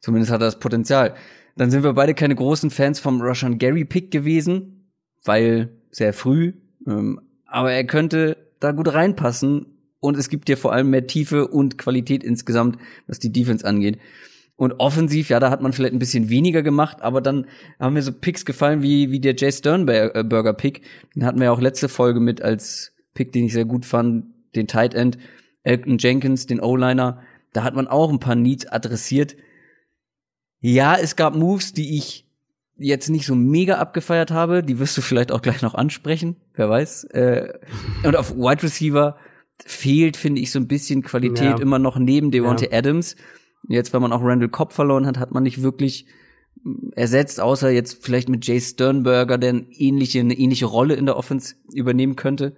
Zumindest 0.00 0.32
hat 0.32 0.40
er 0.40 0.46
das 0.46 0.58
Potenzial. 0.58 1.14
Dann 1.56 1.70
sind 1.70 1.82
wir 1.82 1.92
beide 1.92 2.14
keine 2.14 2.34
großen 2.34 2.70
Fans 2.70 3.00
vom 3.00 3.20
Russian 3.20 3.58
Gary 3.58 3.84
Pick 3.84 4.10
gewesen, 4.10 4.90
weil 5.24 5.70
sehr 5.90 6.12
früh. 6.12 6.54
Ähm, 6.86 7.20
aber 7.46 7.72
er 7.72 7.84
könnte 7.84 8.36
da 8.60 8.72
gut 8.72 8.92
reinpassen 8.92 9.66
und 10.00 10.16
es 10.16 10.28
gibt 10.28 10.48
dir 10.48 10.56
vor 10.56 10.72
allem 10.72 10.90
mehr 10.90 11.06
Tiefe 11.06 11.48
und 11.48 11.78
Qualität 11.78 12.24
insgesamt, 12.24 12.78
was 13.06 13.18
die 13.18 13.32
Defense 13.32 13.66
angeht. 13.66 13.98
Und 14.56 14.74
offensiv, 14.78 15.30
ja, 15.30 15.40
da 15.40 15.50
hat 15.50 15.62
man 15.62 15.72
vielleicht 15.72 15.94
ein 15.94 15.98
bisschen 15.98 16.28
weniger 16.28 16.62
gemacht, 16.62 17.00
aber 17.00 17.22
dann 17.22 17.46
haben 17.78 17.94
mir 17.94 18.02
so 18.02 18.12
Picks 18.12 18.44
gefallen 18.44 18.82
wie, 18.82 19.10
wie 19.10 19.20
der 19.20 19.34
Jay 19.34 19.50
Sternberger 19.50 20.52
Pick. 20.52 20.82
Den 21.14 21.24
hatten 21.24 21.38
wir 21.38 21.46
ja 21.46 21.52
auch 21.52 21.62
letzte 21.62 21.88
Folge 21.88 22.20
mit 22.20 22.42
als 22.42 22.92
Pick, 23.14 23.32
den 23.32 23.46
ich 23.46 23.54
sehr 23.54 23.64
gut 23.64 23.86
fand, 23.86 24.26
den 24.54 24.66
Tight 24.66 24.94
End, 24.94 25.16
Elton 25.62 25.96
Jenkins, 25.98 26.46
den 26.46 26.60
O-Liner. 26.60 27.22
Da 27.54 27.62
hat 27.64 27.74
man 27.74 27.88
auch 27.88 28.10
ein 28.10 28.20
paar 28.20 28.34
Needs 28.34 28.66
adressiert. 28.66 29.34
Ja, 30.60 30.96
es 30.96 31.16
gab 31.16 31.34
Moves, 31.34 31.72
die 31.72 31.96
ich 31.96 32.26
jetzt 32.76 33.10
nicht 33.10 33.26
so 33.26 33.34
mega 33.34 33.76
abgefeiert 33.76 34.30
habe. 34.30 34.62
Die 34.62 34.78
wirst 34.78 34.96
du 34.96 35.02
vielleicht 35.02 35.32
auch 35.32 35.42
gleich 35.42 35.62
noch 35.62 35.74
ansprechen, 35.74 36.36
wer 36.54 36.68
weiß. 36.68 37.04
Äh, 37.04 37.52
und 38.04 38.16
auf 38.16 38.34
Wide 38.34 38.62
Receiver 38.62 39.16
fehlt, 39.64 40.16
finde 40.16 40.40
ich, 40.40 40.50
so 40.50 40.58
ein 40.58 40.68
bisschen 40.68 41.02
Qualität 41.02 41.42
ja. 41.42 41.60
immer 41.60 41.78
noch 41.78 41.98
neben 41.98 42.30
Devontae 42.30 42.70
ja. 42.70 42.78
Adams. 42.78 43.16
Jetzt, 43.68 43.92
wenn 43.92 44.02
man 44.02 44.12
auch 44.12 44.22
Randall 44.22 44.48
Cobb 44.48 44.72
verloren 44.72 45.06
hat, 45.06 45.18
hat 45.18 45.32
man 45.32 45.42
nicht 45.42 45.62
wirklich 45.62 46.06
mm, 46.62 46.92
ersetzt, 46.92 47.40
außer 47.40 47.70
jetzt 47.70 48.02
vielleicht 48.02 48.30
mit 48.30 48.46
Jay 48.46 48.60
Sternberger, 48.60 49.36
der 49.36 49.50
eine 49.50 49.66
ähnliche, 49.72 50.20
eine 50.20 50.34
ähnliche 50.34 50.66
Rolle 50.66 50.94
in 50.94 51.06
der 51.06 51.16
Offense 51.16 51.56
übernehmen 51.72 52.16
könnte. 52.16 52.56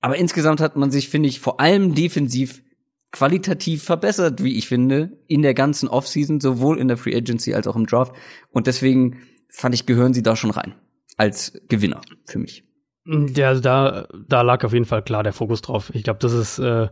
Aber 0.00 0.16
insgesamt 0.16 0.60
hat 0.60 0.76
man 0.76 0.90
sich, 0.90 1.08
finde 1.08 1.28
ich, 1.28 1.40
vor 1.40 1.60
allem 1.60 1.94
defensiv 1.94 2.62
qualitativ 3.10 3.82
verbessert, 3.82 4.42
wie 4.42 4.56
ich 4.58 4.68
finde, 4.68 5.18
in 5.26 5.42
der 5.42 5.54
ganzen 5.54 5.88
Offseason, 5.88 6.40
sowohl 6.40 6.78
in 6.78 6.88
der 6.88 6.96
Free 6.96 7.16
Agency 7.16 7.54
als 7.54 7.66
auch 7.66 7.76
im 7.76 7.86
Draft. 7.86 8.12
Und 8.50 8.66
deswegen 8.66 9.20
fand 9.48 9.74
ich, 9.74 9.86
gehören 9.86 10.12
sie 10.12 10.22
da 10.22 10.36
schon 10.36 10.50
rein. 10.50 10.74
Als 11.16 11.60
Gewinner 11.68 12.00
für 12.26 12.38
mich. 12.38 12.64
Ja, 13.06 13.48
also 13.48 13.62
da, 13.62 14.06
da 14.28 14.42
lag 14.42 14.64
auf 14.64 14.74
jeden 14.74 14.84
Fall 14.84 15.02
klar 15.02 15.22
der 15.22 15.32
Fokus 15.32 15.62
drauf. 15.62 15.90
Ich 15.94 16.04
glaube, 16.04 16.18
das 16.20 16.34
ist, 16.34 16.58
äh, 16.58 16.88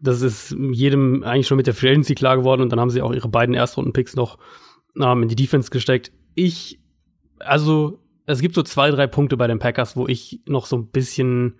das 0.00 0.22
ist 0.22 0.54
jedem 0.72 1.24
eigentlich 1.24 1.48
schon 1.48 1.56
mit 1.56 1.66
der 1.66 1.74
Free 1.74 1.90
Agency 1.90 2.14
klar 2.14 2.36
geworden 2.36 2.62
und 2.62 2.70
dann 2.70 2.78
haben 2.78 2.90
sie 2.90 3.02
auch 3.02 3.12
ihre 3.12 3.28
beiden 3.28 3.54
Erstrunden-Picks 3.54 4.14
noch 4.14 4.38
ähm, 5.00 5.24
in 5.24 5.28
die 5.28 5.36
Defense 5.36 5.70
gesteckt. 5.70 6.12
Ich, 6.34 6.80
also, 7.40 7.98
es 8.26 8.40
gibt 8.40 8.54
so 8.54 8.62
zwei, 8.62 8.90
drei 8.90 9.06
Punkte 9.06 9.36
bei 9.36 9.46
den 9.46 9.58
Packers, 9.58 9.96
wo 9.96 10.06
ich 10.06 10.40
noch 10.46 10.66
so 10.66 10.76
ein 10.76 10.90
bisschen, 10.90 11.58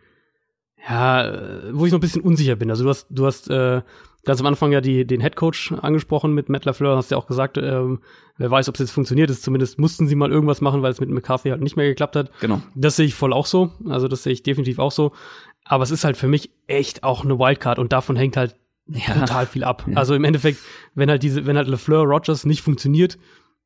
ja, 0.88 1.32
wo 1.72 1.86
ich 1.86 1.92
noch 1.92 1.98
ein 1.98 2.02
bisschen 2.02 2.22
unsicher 2.22 2.56
bin. 2.56 2.70
Also 2.70 2.84
du 2.84 2.90
hast, 2.90 3.06
du 3.10 3.26
hast 3.26 3.50
äh, 3.50 3.82
ganz 4.24 4.40
am 4.40 4.46
Anfang 4.46 4.72
ja 4.72 4.80
die, 4.80 5.06
den 5.06 5.20
Head 5.20 5.36
Coach 5.36 5.72
angesprochen 5.72 6.34
mit 6.34 6.48
Matt 6.48 6.64
LaFleur, 6.64 6.96
hast 6.96 7.10
ja 7.10 7.16
auch 7.16 7.26
gesagt, 7.26 7.56
ähm, 7.58 8.00
wer 8.36 8.50
weiß, 8.50 8.68
ob 8.68 8.74
es 8.74 8.80
jetzt 8.80 8.90
funktioniert 8.90 9.30
ist. 9.30 9.42
Zumindest 9.42 9.78
mussten 9.78 10.06
sie 10.06 10.16
mal 10.16 10.30
irgendwas 10.30 10.60
machen, 10.60 10.82
weil 10.82 10.92
es 10.92 11.00
mit 11.00 11.08
McCarthy 11.08 11.50
halt 11.50 11.62
nicht 11.62 11.76
mehr 11.76 11.86
geklappt 11.86 12.16
hat. 12.16 12.30
Genau. 12.40 12.60
Das 12.74 12.96
sehe 12.96 13.06
ich 13.06 13.14
voll 13.14 13.32
auch 13.32 13.46
so. 13.46 13.72
Also 13.88 14.08
das 14.08 14.22
sehe 14.24 14.32
ich 14.32 14.42
definitiv 14.42 14.78
auch 14.78 14.92
so. 14.92 15.12
Aber 15.64 15.84
es 15.84 15.90
ist 15.90 16.04
halt 16.04 16.16
für 16.16 16.28
mich 16.28 16.50
echt 16.66 17.02
auch 17.02 17.24
eine 17.24 17.38
Wildcard 17.38 17.78
und 17.78 17.92
davon 17.92 18.16
hängt 18.16 18.36
halt 18.36 18.56
ja. 18.88 19.14
total 19.14 19.46
viel 19.46 19.64
ab. 19.64 19.84
Ja. 19.86 19.96
Also 19.96 20.14
im 20.14 20.24
Endeffekt, 20.24 20.60
wenn 20.94 21.08
halt 21.08 21.22
diese, 21.22 21.46
wenn 21.46 21.56
halt 21.56 21.68
LeFleur 21.68 22.04
Rogers 22.04 22.44
nicht 22.44 22.62
funktioniert, 22.62 23.18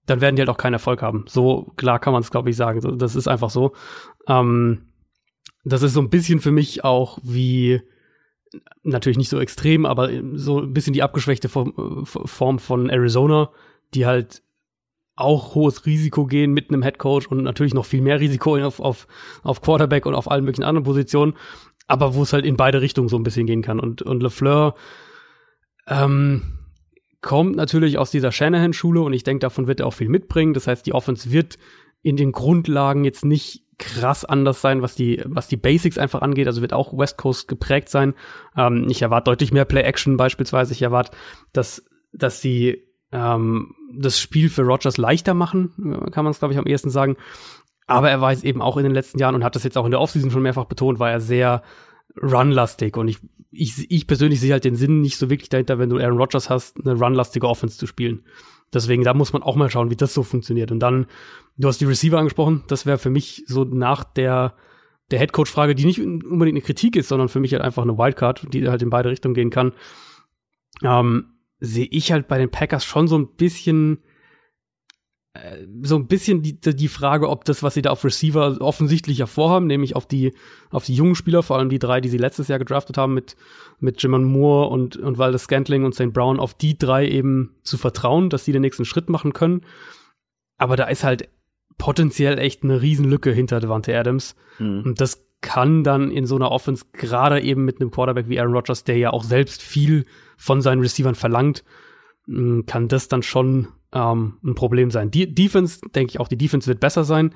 dann 0.07 0.21
werden 0.21 0.37
die 0.37 0.43
halt 0.43 0.49
auch 0.49 0.57
keinen 0.57 0.75
Erfolg 0.75 1.03
haben. 1.03 1.25
So 1.29 1.73
klar 1.77 1.99
kann 1.99 2.13
man 2.13 2.23
es, 2.23 2.31
glaube 2.31 2.51
ich, 2.51 2.57
sagen. 2.57 2.99
Das 2.99 3.17
ist 3.17 3.29
einfach 3.29 3.51
so. 3.51 3.73
Ähm, 4.27 4.90
das 5.65 5.83
ist 5.83 5.95
so 5.95 6.01
ein 6.01 6.11
bisschen 6.11 6.41
für 6.41 6.53
mich 6.53 6.85
auch 6.85 7.19
wie 7.23 7.81
natürlich 8.83 9.19
nicht 9.19 9.29
so 9.29 9.39
extrem, 9.39 9.87
aber 9.87 10.11
so 10.35 10.61
ein 10.61 10.73
bisschen 10.73 10.93
die 10.93 11.03
abgeschwächte 11.03 11.49
Form, 11.49 12.05
Form 12.05 12.59
von 12.59 12.91
Arizona, 12.91 13.51
die 13.95 14.07
halt 14.07 14.43
auch 15.17 15.55
hohes 15.55 15.87
Risiko 15.87 16.27
gehen 16.27 16.53
mit 16.53 16.71
einem 16.71 16.83
Headcoach 16.83 17.31
und 17.31 17.43
natürlich 17.43 17.75
noch 17.75 17.85
viel 17.85 18.01
mehr 18.01 18.21
Risiko 18.21 18.57
auf, 18.57 18.81
auf, 18.81 19.07
auf 19.43 19.61
Quarterback 19.61 20.07
und 20.07 20.15
auf 20.15 20.31
allen 20.31 20.45
möglichen 20.45 20.65
anderen 20.65 20.85
Positionen, 20.85 21.35
aber 21.87 22.15
wo 22.15 22.23
es 22.23 22.33
halt 22.33 22.47
in 22.47 22.57
beide 22.57 22.81
Richtungen 22.81 23.09
so 23.09 23.17
ein 23.17 23.23
bisschen 23.23 23.47
gehen 23.47 23.63
kann. 23.63 23.79
Und, 23.79 24.03
und 24.03 24.23
LeFleur 24.23 24.75
ähm, 25.87 26.43
kommt 27.21 27.55
natürlich 27.55 27.99
aus 27.99 28.11
dieser 28.11 28.33
Shanahan-Schule 28.33 29.03
und 29.03 29.13
ich 29.13 29.25
denke, 29.25 29.41
davon 29.41 29.67
wird 29.67 29.81
er 29.81 29.87
auch 29.87 29.95
viel 29.95 30.09
mitbringen. 30.09 30.55
Das 30.55 30.67
heißt, 30.67 30.87
die 30.87 30.95
Offense 30.95 31.31
wird 31.31 31.59
in 32.03 32.17
den 32.17 32.33
Grundlagen 32.33 33.05
jetzt 33.05 33.25
nicht 33.25 33.65
krass 33.81 34.25
anders 34.25 34.61
sein, 34.61 34.83
was 34.83 34.95
die, 34.95 35.23
was 35.25 35.49
die 35.49 35.57
Basics 35.57 35.99
einfach 35.99 36.23
angeht. 36.23 36.47
Also 36.47 36.61
wird 36.61 36.75
auch 36.75 36.97
West 36.97 37.17
Coast 37.17 37.49
geprägt 37.49 37.89
sein. 37.89 38.15
Ähm, 38.57 38.87
ich 38.89 39.03
erwarte 39.03 39.31
deutlich 39.31 39.53
mehr 39.53 39.65
Play-Action 39.65 40.17
beispielsweise. 40.17 40.73
Ich 40.73 40.83
erwarte, 40.83 41.17
dass, 41.53 41.83
dass 42.13 42.41
sie 42.41 42.85
ähm, 43.11 43.75
das 43.93 44.21
Spiel 44.21 44.51
für 44.51 44.63
Rogers 44.63 44.99
leichter 44.99 45.35
machen, 45.35 46.11
kann 46.13 46.25
man 46.25 46.31
es, 46.31 46.39
glaube 46.39 46.53
ich, 46.53 46.59
am 46.59 46.67
ehesten 46.67 46.91
sagen. 46.91 47.17
Aber 47.87 48.11
er 48.11 48.21
weiß 48.21 48.45
eben 48.45 48.63
auch 48.63 48.77
in 48.77 48.85
den 48.85 48.95
letzten 48.95 49.19
Jahren 49.19 49.35
und 49.35 49.43
hat 49.43 49.57
das 49.57 49.65
jetzt 49.65 49.77
auch 49.77 49.87
in 49.87 49.91
der 49.91 50.01
Offseason 50.01 50.31
schon 50.31 50.43
mehrfach 50.43 50.67
betont, 50.67 51.01
war 51.01 51.11
er 51.11 51.21
sehr 51.21 51.63
runlastig. 52.23 52.97
Und 52.97 53.09
ich, 53.09 53.19
ich, 53.51 53.91
ich 53.91 54.07
persönlich 54.07 54.41
sehe 54.41 54.53
halt 54.53 54.65
den 54.65 54.77
Sinn 54.77 55.01
nicht 55.01 55.17
so 55.17 55.31
wirklich 55.31 55.49
dahinter, 55.49 55.79
wenn 55.79 55.91
du 55.91 55.99
Aaron 55.99 56.19
Rodgers 56.19 56.51
hast, 56.51 56.79
eine 56.79 56.95
runlastige 56.97 57.49
Offense 57.49 57.79
zu 57.79 57.87
spielen. 57.87 58.25
Deswegen, 58.73 59.03
da 59.03 59.15
muss 59.15 59.33
man 59.33 59.43
auch 59.43 59.57
mal 59.57 59.71
schauen, 59.71 59.91
wie 59.91 59.97
das 59.97 60.15
so 60.15 60.23
funktioniert. 60.23 60.71
Und 60.71 60.81
dann, 60.81 61.07
du 61.57 61.69
hast 61.69 61.81
die 61.81 61.87
Receiver 61.87 62.19
angesprochen, 62.19 62.63
das 62.69 62.87
wäre 62.87 62.99
für 62.99 63.11
mich 63.11 63.43
so 63.47 63.65
nach 63.65 64.05
der, 64.05 64.55
der 65.11 65.19
Headcoach-Frage, 65.19 65.75
die 65.75 65.85
nicht 65.85 66.01
unbedingt 66.01 66.57
eine 66.57 66.65
Kritik 66.65 66.97
ist, 66.97 67.09
sondern 67.09 67.29
für 67.29 67.41
mich 67.41 67.53
halt 67.53 67.63
einfach 67.63 67.83
eine 67.83 67.99
Wildcard, 67.99 68.53
die 68.53 68.69
halt 68.69 68.83
in 68.83 68.91
beide 68.91 69.11
Richtungen 69.11 69.35
gehen 69.35 69.51
kann. 69.51 69.73
Ähm, 70.83 71.35
sehe 71.59 71.89
ich 71.91 72.13
halt 72.13 72.29
bei 72.29 72.39
den 72.39 72.51
Packers 72.51 72.85
schon 72.85 73.09
so 73.09 73.19
ein 73.19 73.35
bisschen 73.37 73.99
äh, 75.35 75.67
so 75.83 75.97
ein 75.97 76.09
bisschen 76.09 76.43
die, 76.43 76.59
die 76.59 76.89
Frage, 76.89 77.29
ob 77.29 77.45
das, 77.45 77.63
was 77.63 77.75
sie 77.75 77.83
da 77.83 77.91
auf 77.91 78.05
Receiver 78.05 78.61
offensichtlich 78.61 79.21
hervorhaben, 79.21 79.69
nämlich 79.69 79.95
auf 79.95 80.07
die, 80.07 80.35
auf 80.71 80.85
die 80.85 80.95
jungen 80.95 81.15
Spieler, 81.15 81.43
vor 81.43 81.59
allem 81.59 81.69
die 81.69 81.79
drei, 81.79 82.01
die 82.01 82.09
sie 82.09 82.19
letztes 82.19 82.49
Jahr 82.49 82.59
gedraftet 82.59 82.99
haben 82.99 83.15
mit, 83.15 83.37
mit 83.79 84.03
Jimon 84.03 84.25
Moore 84.25 84.69
und, 84.69 84.97
und 84.97 85.19
Waldes 85.19 85.45
Scantling 85.45 85.85
und 85.85 85.95
St. 85.95 86.13
Brown, 86.13 86.41
auf 86.41 86.55
die 86.55 86.77
drei 86.77 87.09
eben 87.09 87.55
zu 87.63 87.79
vertrauen, 87.79 88.29
dass 88.29 88.45
sie 88.45 88.53
den 88.53 88.63
nächsten 88.63 88.85
Schritt 88.85 89.09
machen 89.09 89.33
können. 89.33 89.63
Aber 90.59 90.77
da 90.77 90.85
ist 90.85 91.05
halt 91.05 91.29
potenziell 91.79 92.39
echt 92.39 92.65
eine 92.65 92.83
Riesenlücke 92.83 93.31
hinter 93.33 93.61
Devante 93.61 93.97
Adams. 93.97 94.35
Mhm. 94.59 94.83
Und 94.85 95.01
das 95.01 95.25
kann 95.41 95.85
dann 95.85 96.11
in 96.11 96.27
so 96.27 96.37
einer 96.37 96.51
Offense, 96.51 96.87
gerade 96.93 97.41
eben 97.41 97.65
mit 97.65 97.81
einem 97.81 97.91
Quarterback 97.91 98.29
wie 98.29 98.39
Aaron 98.39 98.53
Rodgers, 98.53 98.85
der 98.85 98.99
ja 98.99 99.11
auch 99.11 99.25
selbst 99.25 99.63
viel 99.63 100.05
von 100.37 100.61
seinen 100.61 100.81
Receivern 100.81 101.15
verlangt, 101.15 101.65
kann 102.27 102.89
das 102.89 103.09
dann 103.09 103.23
schon 103.23 103.69
ähm, 103.93 104.35
ein 104.45 104.55
Problem 104.55 104.91
sein. 104.91 105.11
Die 105.11 105.35
Defense, 105.35 105.81
denke 105.95 106.11
ich 106.11 106.21
auch, 106.21 106.29
die 106.29 106.39
Defense 106.39 106.67
wird 106.67 106.81
besser 106.81 107.05
sein. 107.05 107.35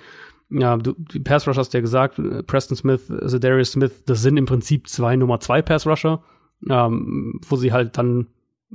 Ja, 0.51 0.77
du, 0.77 0.95
die 0.99 1.21
Pass 1.21 1.49
Rusher 1.49 1.61
hast 1.61 1.75
ja 1.75 1.81
gesagt, 1.81 2.19
äh, 2.19 2.43
Preston 2.43 2.77
Smith, 2.77 3.09
Darius 3.09 3.73
Smith, 3.73 4.05
das 4.07 4.23
sind 4.23 4.37
im 4.37 4.47
Prinzip 4.47 4.89
zwei 4.89 5.17
Nummer 5.17 5.41
zwei 5.41 5.63
Pass 5.63 5.87
Rusher, 5.87 6.23
ähm, 6.69 7.41
wo 7.49 7.57
sie 7.57 7.73
halt 7.73 7.99
dann 7.99 8.27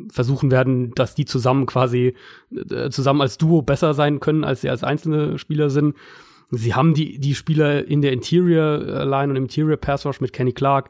versuchen 0.10 0.52
werden, 0.52 0.94
dass 0.96 1.16
die 1.16 1.26
zusammen 1.26 1.66
quasi 1.66 2.16
äh, 2.52 2.90
zusammen 2.90 3.22
als 3.22 3.38
Duo 3.38 3.62
besser 3.62 3.94
sein 3.94 4.20
können, 4.20 4.44
als 4.44 4.62
sie 4.62 4.70
als 4.70 4.84
einzelne 4.84 5.38
Spieler 5.38 5.70
sind. 5.70 5.96
Sie 6.52 6.74
haben 6.74 6.94
die, 6.94 7.20
die 7.20 7.36
Spieler 7.36 7.86
in 7.86 8.02
der 8.02 8.12
Interior 8.12 9.06
Line 9.06 9.32
und 9.32 9.36
im 9.36 9.44
Interior 9.44 9.78
Pass 9.78 10.06
Rush 10.06 10.20
mit 10.20 10.34
Kenny 10.34 10.52
Clark, 10.52 10.90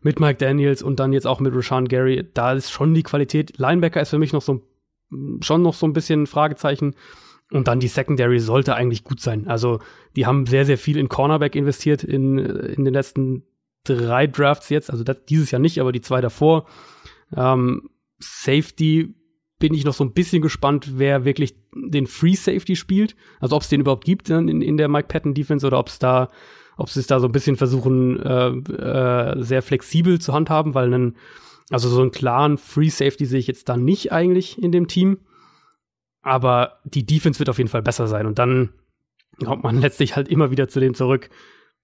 mit 0.00 0.20
Mike 0.20 0.38
Daniels 0.38 0.82
und 0.82 1.00
dann 1.00 1.12
jetzt 1.12 1.26
auch 1.26 1.40
mit 1.40 1.54
Rashawn 1.54 1.88
Gary. 1.88 2.28
Da 2.34 2.52
ist 2.52 2.70
schon 2.70 2.94
die 2.94 3.02
Qualität. 3.02 3.58
Linebacker 3.58 4.00
ist 4.00 4.10
für 4.10 4.18
mich 4.18 4.32
noch 4.32 4.42
so 4.42 4.54
ein 4.54 4.60
schon 5.40 5.62
noch 5.62 5.74
so 5.74 5.86
ein 5.86 5.92
bisschen 5.92 6.26
Fragezeichen. 6.26 6.94
Und 7.50 7.68
dann 7.68 7.80
die 7.80 7.88
Secondary 7.88 8.40
sollte 8.40 8.74
eigentlich 8.74 9.04
gut 9.04 9.20
sein. 9.20 9.46
Also 9.46 9.80
die 10.16 10.26
haben 10.26 10.46
sehr, 10.46 10.64
sehr 10.64 10.78
viel 10.78 10.96
in 10.96 11.08
Cornerback 11.08 11.54
investiert 11.54 12.02
in, 12.02 12.38
in 12.38 12.84
den 12.84 12.94
letzten 12.94 13.44
drei 13.84 14.26
Drafts 14.26 14.70
jetzt. 14.70 14.90
Also 14.90 15.04
das, 15.04 15.24
dieses 15.28 15.50
Jahr 15.50 15.60
nicht, 15.60 15.78
aber 15.78 15.92
die 15.92 16.00
zwei 16.00 16.20
davor. 16.20 16.66
Ähm, 17.36 17.90
Safety 18.18 19.14
bin 19.58 19.74
ich 19.74 19.84
noch 19.84 19.94
so 19.94 20.04
ein 20.04 20.12
bisschen 20.12 20.42
gespannt, 20.42 20.98
wer 20.98 21.24
wirklich 21.24 21.54
den 21.74 22.06
Free 22.06 22.34
Safety 22.34 22.74
spielt. 22.74 23.14
Also 23.38 23.54
ob 23.54 23.62
es 23.62 23.68
den 23.68 23.80
überhaupt 23.80 24.04
gibt 24.04 24.30
in, 24.30 24.62
in 24.62 24.76
der 24.76 24.88
Mike 24.88 25.08
Patton 25.08 25.34
Defense 25.34 25.66
oder 25.66 25.78
ob 25.78 25.88
es 25.88 25.98
da, 25.98 26.28
ob 26.76 26.90
sie 26.90 27.00
es 27.00 27.06
da 27.06 27.20
so 27.20 27.28
ein 27.28 27.32
bisschen 27.32 27.56
versuchen, 27.56 28.18
äh, 28.20 28.48
äh, 28.48 29.42
sehr 29.42 29.62
flexibel 29.62 30.20
zu 30.20 30.32
handhaben, 30.32 30.74
weil 30.74 30.92
ein 30.92 31.16
also 31.72 31.88
so 31.88 32.00
einen 32.00 32.10
klaren 32.10 32.58
Free 32.58 32.90
Safety 32.90 33.24
sehe 33.24 33.38
ich 33.38 33.46
jetzt 33.46 33.68
da 33.68 33.76
nicht 33.76 34.12
eigentlich 34.12 34.62
in 34.62 34.72
dem 34.72 34.88
Team. 34.88 35.18
Aber 36.20 36.80
die 36.84 37.04
Defense 37.04 37.38
wird 37.38 37.48
auf 37.48 37.58
jeden 37.58 37.70
Fall 37.70 37.82
besser 37.82 38.06
sein. 38.06 38.26
Und 38.26 38.38
dann 38.38 38.74
kommt 39.44 39.62
man 39.62 39.76
letztlich 39.80 40.14
halt 40.14 40.28
immer 40.28 40.50
wieder 40.50 40.68
zu 40.68 40.80
dem 40.80 40.94
zurück. 40.94 41.30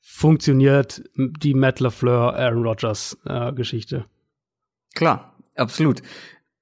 Funktioniert 0.01 1.03
die 1.17 1.55
Matt 1.55 1.81
LaFleur, 1.81 2.37
Aaron 2.37 2.65
Rodgers 2.65 3.19
äh, 3.25 3.53
Geschichte? 3.53 4.05
Klar, 4.95 5.35
absolut. 5.57 6.03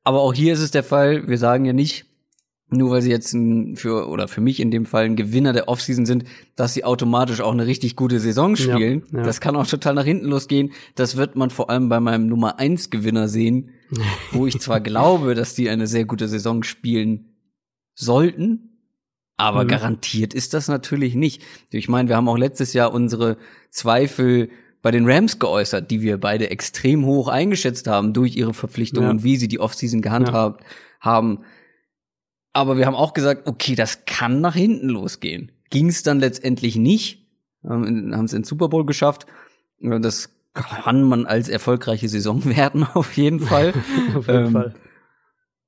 Aber 0.04 0.20
auch 0.20 0.32
hier 0.32 0.52
ist 0.52 0.60
es 0.60 0.70
der 0.70 0.84
Fall, 0.84 1.26
wir 1.28 1.36
sagen 1.36 1.64
ja 1.64 1.72
nicht, 1.72 2.06
nur 2.68 2.90
weil 2.90 3.02
sie 3.02 3.10
jetzt 3.10 3.32
ein, 3.32 3.76
für 3.76 4.08
oder 4.08 4.26
für 4.26 4.40
mich 4.40 4.58
in 4.58 4.70
dem 4.70 4.86
Fall 4.86 5.04
ein 5.04 5.16
Gewinner 5.16 5.52
der 5.52 5.68
Offseason 5.68 6.04
sind, 6.04 6.24
dass 6.56 6.74
sie 6.74 6.84
automatisch 6.84 7.40
auch 7.40 7.52
eine 7.52 7.66
richtig 7.66 7.94
gute 7.94 8.18
Saison 8.18 8.56
spielen. 8.56 9.04
Ja, 9.12 9.18
ja. 9.18 9.24
Das 9.24 9.40
kann 9.40 9.54
auch 9.54 9.66
total 9.66 9.94
nach 9.94 10.04
hinten 10.04 10.26
losgehen. 10.26 10.72
Das 10.96 11.16
wird 11.16 11.36
man 11.36 11.50
vor 11.50 11.70
allem 11.70 11.88
bei 11.88 12.00
meinem 12.00 12.26
Nummer 12.26 12.58
eins 12.58 12.90
Gewinner 12.90 13.28
sehen, 13.28 13.70
wo 14.32 14.46
ich 14.46 14.58
zwar 14.58 14.80
glaube, 14.82 15.34
dass 15.34 15.54
die 15.54 15.70
eine 15.70 15.86
sehr 15.86 16.06
gute 16.06 16.26
Saison 16.26 16.64
spielen 16.64 17.36
sollten, 17.94 18.80
aber 19.36 19.64
mhm. 19.64 19.68
garantiert 19.68 20.34
ist 20.34 20.52
das 20.52 20.66
natürlich 20.66 21.14
nicht. 21.14 21.42
Ich 21.70 21.88
meine, 21.88 22.08
wir 22.08 22.16
haben 22.16 22.28
auch 22.28 22.38
letztes 22.38 22.72
Jahr 22.72 22.92
unsere 22.92 23.36
Zweifel 23.70 24.50
bei 24.82 24.90
den 24.90 25.08
Rams 25.08 25.38
geäußert, 25.38 25.90
die 25.90 26.00
wir 26.00 26.18
beide 26.18 26.50
extrem 26.50 27.06
hoch 27.06 27.28
eingeschätzt 27.28 27.86
haben 27.86 28.12
durch 28.12 28.36
ihre 28.36 28.54
Verpflichtungen 28.54 29.08
ja. 29.08 29.10
und 29.10 29.24
wie 29.24 29.36
sie 29.36 29.48
die 29.48 29.60
Offseason 29.60 30.02
gehandhabt 30.02 30.64
haben 31.00 31.40
aber 32.56 32.78
wir 32.78 32.86
haben 32.86 32.94
auch 32.94 33.12
gesagt, 33.12 33.46
okay, 33.46 33.74
das 33.74 34.06
kann 34.06 34.40
nach 34.40 34.54
hinten 34.54 34.88
losgehen. 34.88 35.52
Ging 35.68 35.88
es 35.88 36.02
dann 36.02 36.20
letztendlich 36.20 36.76
nicht. 36.76 37.26
Ähm, 37.64 38.12
haben 38.14 38.24
es 38.24 38.32
in 38.32 38.40
den 38.40 38.44
Super 38.44 38.68
Bowl 38.68 38.86
geschafft. 38.86 39.26
Das 39.80 40.30
kann 40.54 41.02
man 41.02 41.26
als 41.26 41.50
erfolgreiche 41.50 42.08
Saison 42.08 42.44
werten, 42.56 42.84
auf 42.94 43.16
jeden 43.16 43.40
Fall. 43.40 43.74
auf 44.16 44.26
jeden 44.26 44.46
ähm, 44.46 44.52
Fall. 44.52 44.74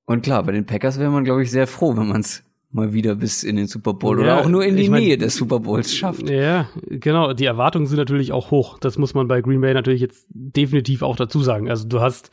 Und 0.07 0.23
klar, 0.23 0.43
bei 0.45 0.53
den 0.53 0.65
Packers 0.65 0.99
wäre 0.99 1.11
man, 1.11 1.25
glaube 1.25 1.43
ich, 1.43 1.51
sehr 1.51 1.67
froh, 1.67 1.95
wenn 1.95 2.09
man 2.09 2.23
es 2.23 2.43
mal 2.71 2.95
wieder 2.95 3.15
bis 3.17 3.45
in 3.45 3.57
den 3.57 3.67
Super 3.67 3.93
Bowl 3.93 4.17
ja, 4.19 4.25
oder 4.25 4.41
auch 4.41 4.49
nur 4.49 4.65
in 4.65 4.77
die 4.77 4.89
mein, 4.89 5.03
Nähe 5.03 5.19
des 5.19 5.37
Super 5.37 5.61
Bowls 5.61 5.95
schafft. 5.95 6.29
Ja, 6.31 6.71
genau. 6.87 7.35
Die 7.35 7.45
Erwartungen 7.45 7.87
sind 7.87 7.99
natürlich 7.99 8.33
auch 8.33 8.51
hoch. 8.51 8.79
Das 8.79 8.97
muss 8.97 9.13
man 9.13 9.29
bei 9.29 9.43
Green 9.43 9.61
Bay 9.61 9.75
natürlich 9.75 10.01
jetzt 10.01 10.27
definitiv 10.31 11.03
auch 11.03 11.17
dazu 11.17 11.43
sagen. 11.43 11.69
Also 11.69 11.87
du 11.87 12.01
hast 12.01 12.31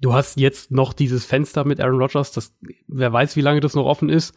du 0.00 0.12
hast 0.12 0.38
jetzt 0.38 0.70
noch 0.70 0.92
dieses 0.92 1.24
Fenster 1.24 1.64
mit 1.64 1.80
Aaron 1.80 2.00
Rodgers, 2.00 2.32
das, 2.32 2.56
wer 2.86 3.12
weiß, 3.12 3.36
wie 3.36 3.40
lange 3.40 3.60
das 3.60 3.74
noch 3.74 3.86
offen 3.86 4.08
ist. 4.08 4.34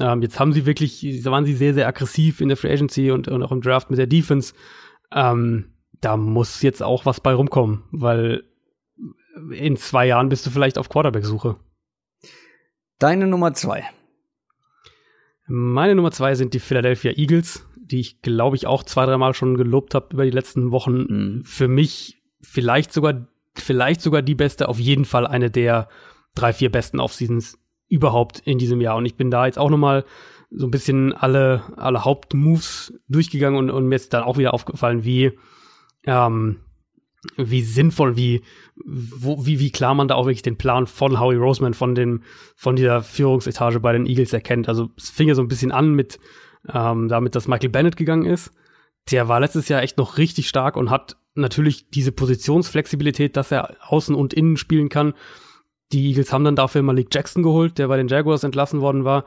Ähm, 0.00 0.22
jetzt 0.22 0.38
haben 0.38 0.52
sie 0.52 0.66
wirklich, 0.66 1.02
waren 1.24 1.44
sie 1.44 1.54
sehr, 1.54 1.74
sehr 1.74 1.88
aggressiv 1.88 2.40
in 2.40 2.48
der 2.48 2.56
Free 2.56 2.72
Agency 2.72 3.10
und, 3.10 3.28
und 3.28 3.42
auch 3.42 3.52
im 3.52 3.62
Draft 3.62 3.90
mit 3.90 3.98
der 3.98 4.06
Defense. 4.06 4.54
Ähm, 5.12 5.72
da 6.00 6.16
muss 6.16 6.62
jetzt 6.62 6.82
auch 6.82 7.06
was 7.06 7.20
bei 7.20 7.32
rumkommen, 7.32 7.84
weil 7.90 8.44
in 9.50 9.76
zwei 9.76 10.06
Jahren 10.06 10.28
bist 10.28 10.46
du 10.46 10.50
vielleicht 10.50 10.78
auf 10.78 10.88
Quarterback-Suche. 10.88 11.56
Deine 12.98 13.26
Nummer 13.26 13.54
zwei. 13.54 13.84
Meine 15.46 15.94
Nummer 15.94 16.10
zwei 16.10 16.34
sind 16.34 16.54
die 16.54 16.58
Philadelphia 16.58 17.12
Eagles, 17.12 17.66
die 17.76 18.00
ich 18.00 18.22
glaube 18.22 18.56
ich 18.56 18.66
auch 18.66 18.82
zwei, 18.82 19.06
dreimal 19.06 19.34
schon 19.34 19.56
gelobt 19.56 19.94
habe 19.94 20.08
über 20.12 20.24
die 20.24 20.30
letzten 20.30 20.70
Wochen. 20.70 20.96
Mhm. 20.96 21.44
Für 21.44 21.68
mich 21.68 22.22
vielleicht 22.40 22.92
sogar, 22.92 23.28
vielleicht 23.60 24.00
sogar 24.00 24.22
die 24.22 24.34
beste, 24.34 24.68
auf 24.68 24.78
jeden 24.78 25.04
Fall 25.04 25.26
eine 25.26 25.50
der 25.50 25.88
drei, 26.34 26.52
vier 26.52 26.70
besten 26.70 27.00
Offseasons 27.00 27.58
überhaupt 27.88 28.40
in 28.40 28.58
diesem 28.58 28.80
Jahr. 28.80 28.96
Und 28.96 29.06
ich 29.06 29.16
bin 29.16 29.30
da 29.30 29.46
jetzt 29.46 29.58
auch 29.58 29.70
nochmal 29.70 30.04
so 30.50 30.66
ein 30.66 30.70
bisschen 30.70 31.12
alle, 31.12 31.62
alle 31.76 32.04
Hauptmoves 32.04 32.92
durchgegangen 33.08 33.58
und, 33.58 33.70
und 33.70 33.88
mir 33.88 33.96
ist 33.96 34.12
dann 34.12 34.22
auch 34.22 34.38
wieder 34.38 34.54
aufgefallen, 34.54 35.04
wie, 35.04 35.32
ähm, 36.04 36.60
wie 37.36 37.62
sinnvoll, 37.62 38.16
wie, 38.16 38.42
wo, 38.84 39.44
wie, 39.44 39.58
wie 39.58 39.72
klar 39.72 39.94
man 39.94 40.08
da 40.08 40.14
auch 40.14 40.26
wirklich 40.26 40.42
den 40.42 40.58
Plan 40.58 40.86
von 40.86 41.18
Howie 41.18 41.36
Roseman, 41.36 41.74
von 41.74 41.94
dem, 41.94 42.22
von 42.54 42.76
dieser 42.76 43.02
Führungsetage 43.02 43.80
bei 43.80 43.92
den 43.92 44.06
Eagles 44.06 44.32
erkennt. 44.32 44.68
Also 44.68 44.90
es 44.96 45.10
fing 45.10 45.28
ja 45.28 45.34
so 45.34 45.42
ein 45.42 45.48
bisschen 45.48 45.72
an 45.72 45.94
mit, 45.94 46.18
ähm, 46.72 47.08
damit, 47.08 47.34
dass 47.34 47.48
Michael 47.48 47.70
Bennett 47.70 47.96
gegangen 47.96 48.26
ist. 48.26 48.52
Der 49.10 49.28
war 49.28 49.40
letztes 49.40 49.68
Jahr 49.68 49.82
echt 49.82 49.98
noch 49.98 50.18
richtig 50.18 50.48
stark 50.48 50.76
und 50.76 50.90
hat 50.90 51.16
natürlich 51.36 51.90
diese 51.90 52.12
Positionsflexibilität, 52.12 53.36
dass 53.36 53.52
er 53.52 53.76
außen 53.80 54.14
und 54.14 54.34
innen 54.34 54.56
spielen 54.56 54.88
kann. 54.88 55.14
Die 55.92 56.08
Eagles 56.08 56.32
haben 56.32 56.44
dann 56.44 56.56
dafür 56.56 56.82
Malik 56.82 57.08
Jackson 57.12 57.42
geholt, 57.42 57.78
der 57.78 57.88
bei 57.88 57.96
den 57.96 58.08
Jaguars 58.08 58.44
entlassen 58.44 58.80
worden 58.80 59.04
war. 59.04 59.24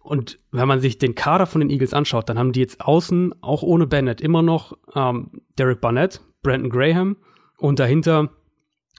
Und 0.00 0.38
wenn 0.50 0.68
man 0.68 0.80
sich 0.80 0.98
den 0.98 1.14
Kader 1.14 1.46
von 1.46 1.62
den 1.62 1.70
Eagles 1.70 1.94
anschaut, 1.94 2.28
dann 2.28 2.38
haben 2.38 2.52
die 2.52 2.60
jetzt 2.60 2.82
außen, 2.82 3.34
auch 3.40 3.62
ohne 3.62 3.86
Bennett, 3.86 4.20
immer 4.20 4.42
noch 4.42 4.76
ähm, 4.94 5.30
Derek 5.58 5.80
Barnett, 5.80 6.20
Brandon 6.42 6.68
Graham 6.68 7.16
und 7.56 7.78
dahinter 7.78 8.28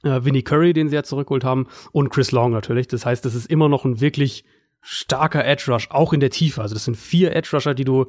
äh, 0.03 0.23
Vinnie 0.23 0.41
Curry, 0.41 0.73
den 0.73 0.89
sie 0.89 0.95
ja 0.95 1.03
zurückgeholt 1.03 1.43
haben, 1.43 1.67
und 1.91 2.09
Chris 2.09 2.31
Long 2.31 2.51
natürlich. 2.51 2.87
Das 2.87 3.05
heißt, 3.05 3.23
das 3.23 3.35
ist 3.35 3.45
immer 3.45 3.69
noch 3.69 3.85
ein 3.85 4.01
wirklich 4.01 4.45
starker 4.81 5.45
Edge 5.45 5.71
Rush, 5.71 5.89
auch 5.91 6.11
in 6.11 6.19
der 6.19 6.31
Tiefe. 6.31 6.61
Also 6.61 6.73
das 6.73 6.85
sind 6.85 6.97
vier 6.97 7.35
Edge 7.35 7.49
Rusher, 7.53 7.75
die 7.75 7.85
du 7.85 8.05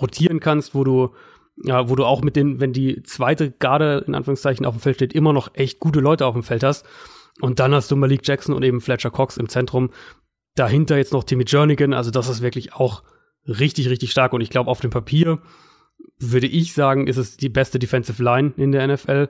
rotieren 0.00 0.40
kannst, 0.40 0.74
wo 0.74 0.84
du 0.84 1.10
ja, 1.56 1.88
wo 1.88 1.96
du 1.96 2.04
auch 2.04 2.22
mit 2.22 2.36
den, 2.36 2.60
wenn 2.60 2.72
die 2.72 3.02
zweite 3.02 3.50
Garde 3.50 4.04
in 4.06 4.14
Anführungszeichen 4.14 4.64
auf 4.66 4.74
dem 4.74 4.80
Feld 4.80 4.96
steht, 4.96 5.12
immer 5.12 5.32
noch 5.32 5.54
echt 5.54 5.80
gute 5.80 6.00
Leute 6.00 6.26
auf 6.26 6.34
dem 6.34 6.42
Feld 6.42 6.62
hast. 6.62 6.86
Und 7.40 7.58
dann 7.58 7.74
hast 7.74 7.90
du 7.90 7.96
Malik 7.96 8.26
Jackson 8.26 8.54
und 8.54 8.62
eben 8.62 8.80
Fletcher 8.80 9.10
Cox 9.10 9.36
im 9.36 9.48
Zentrum. 9.48 9.90
Dahinter 10.54 10.96
jetzt 10.96 11.12
noch 11.12 11.24
Timmy 11.24 11.44
Jernigan. 11.46 11.94
Also 11.94 12.10
das 12.10 12.28
ist 12.28 12.42
wirklich 12.42 12.74
auch 12.74 13.02
richtig, 13.46 13.88
richtig 13.88 14.10
stark. 14.10 14.32
Und 14.32 14.40
ich 14.40 14.50
glaube, 14.50 14.70
auf 14.70 14.80
dem 14.80 14.90
Papier 14.90 15.38
würde 16.18 16.46
ich 16.46 16.74
sagen, 16.74 17.06
ist 17.06 17.16
es 17.16 17.36
die 17.36 17.48
beste 17.48 17.78
Defensive 17.78 18.22
Line 18.22 18.52
in 18.56 18.72
der 18.72 18.86
NFL. 18.86 19.28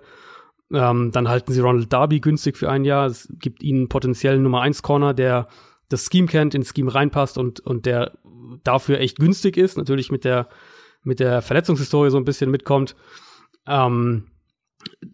Ähm, 0.72 1.10
dann 1.12 1.28
halten 1.28 1.52
sie 1.52 1.60
Ronald 1.60 1.92
Darby 1.92 2.20
günstig 2.20 2.56
für 2.56 2.70
ein 2.70 2.84
Jahr. 2.84 3.06
Es 3.06 3.28
gibt 3.38 3.62
ihnen 3.62 3.88
potenziell 3.88 4.38
Nummer 4.38 4.60
1 4.62 4.82
Corner, 4.82 5.14
der 5.14 5.48
das 5.88 6.08
Scheme 6.10 6.28
kennt, 6.28 6.54
ins 6.54 6.72
Scheme 6.74 6.94
reinpasst 6.94 7.38
und, 7.38 7.60
und 7.60 7.86
der 7.86 8.12
dafür 8.62 9.00
echt 9.00 9.18
günstig 9.18 9.56
ist. 9.56 9.76
Natürlich 9.76 10.10
mit 10.10 10.24
der, 10.24 10.48
mit 11.02 11.20
der 11.20 11.42
Verletzungshistorie 11.42 12.10
so 12.10 12.16
ein 12.16 12.24
bisschen 12.24 12.50
mitkommt. 12.50 12.94
Ähm, 13.66 14.26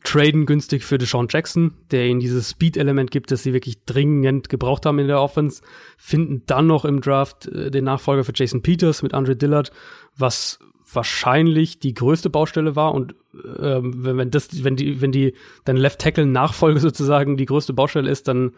traden 0.04 0.46
günstig 0.46 0.84
für 0.84 0.98
Deshaun 0.98 1.26
Jackson, 1.28 1.74
der 1.90 2.06
ihnen 2.06 2.20
dieses 2.20 2.50
Speed-Element 2.50 3.10
gibt, 3.10 3.30
das 3.30 3.42
sie 3.42 3.52
wirklich 3.52 3.84
dringend 3.84 4.48
gebraucht 4.48 4.86
haben 4.86 4.98
in 4.98 5.08
der 5.08 5.20
Offense. 5.20 5.62
Finden 5.96 6.42
dann 6.46 6.66
noch 6.66 6.84
im 6.84 7.00
Draft 7.00 7.46
äh, 7.46 7.70
den 7.70 7.84
Nachfolger 7.84 8.24
für 8.24 8.32
Jason 8.34 8.62
Peters 8.62 9.02
mit 9.02 9.14
Andre 9.14 9.36
Dillard, 9.36 9.72
was 10.16 10.58
wahrscheinlich 10.92 11.80
die 11.80 11.94
größte 11.94 12.30
Baustelle 12.30 12.76
war 12.76 12.94
und 12.94 13.16
ähm, 13.58 14.04
wenn, 14.04 14.16
wenn 14.18 14.30
das, 14.30 14.62
wenn 14.62 14.76
die, 14.76 15.00
wenn 15.00 15.10
die 15.10 15.34
deine 15.64 15.80
Left 15.80 16.00
Tackle 16.00 16.26
Nachfolge 16.26 16.80
sozusagen 16.80 17.36
die 17.36 17.46
größte 17.46 17.72
Baustelle 17.72 18.10
ist, 18.10 18.28
dann 18.28 18.52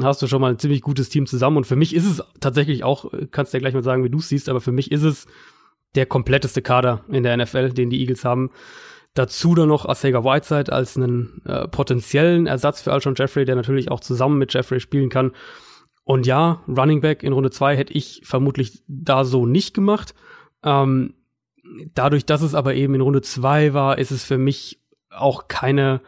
hast 0.00 0.22
du 0.22 0.26
schon 0.26 0.40
mal 0.40 0.50
ein 0.50 0.58
ziemlich 0.58 0.82
gutes 0.82 1.08
Team 1.08 1.26
zusammen. 1.26 1.56
Und 1.56 1.66
für 1.66 1.76
mich 1.76 1.94
ist 1.94 2.04
es 2.04 2.22
tatsächlich 2.40 2.84
auch, 2.84 3.10
kannst 3.30 3.52
du 3.52 3.56
ja 3.56 3.60
gleich 3.60 3.74
mal 3.74 3.82
sagen, 3.82 4.04
wie 4.04 4.10
du 4.10 4.18
es 4.18 4.28
siehst, 4.28 4.48
aber 4.48 4.60
für 4.60 4.72
mich 4.72 4.92
ist 4.92 5.02
es 5.02 5.26
der 5.94 6.06
kompletteste 6.06 6.62
Kader 6.62 7.04
in 7.08 7.22
der 7.22 7.36
NFL, 7.36 7.70
den 7.70 7.90
die 7.90 8.00
Eagles 8.00 8.24
haben. 8.24 8.50
Dazu 9.14 9.54
dann 9.54 9.68
noch 9.68 9.86
Asega 9.86 10.22
Whiteside 10.22 10.72
als 10.72 10.96
einen 10.96 11.42
äh, 11.44 11.66
potenziellen 11.66 12.46
Ersatz 12.46 12.82
für 12.82 12.92
Alshon 12.92 13.14
Jeffrey, 13.16 13.44
der 13.44 13.56
natürlich 13.56 13.90
auch 13.90 14.00
zusammen 14.00 14.38
mit 14.38 14.52
Jeffrey 14.52 14.80
spielen 14.80 15.08
kann. 15.08 15.32
Und 16.04 16.26
ja, 16.26 16.62
Running 16.68 17.00
Back 17.00 17.22
in 17.22 17.32
Runde 17.32 17.50
2 17.50 17.76
hätte 17.76 17.92
ich 17.92 18.22
vermutlich 18.24 18.82
da 18.86 19.24
so 19.24 19.44
nicht 19.44 19.74
gemacht. 19.74 20.14
Ähm, 20.62 21.14
dadurch, 21.94 22.26
dass 22.26 22.42
es 22.42 22.54
aber 22.54 22.74
eben 22.74 22.94
in 22.94 23.00
Runde 23.00 23.22
2 23.22 23.74
war, 23.74 23.98
ist 23.98 24.10
es 24.10 24.24
für 24.24 24.38
mich 24.38 24.80
auch 25.10 25.48
keine 25.48 26.00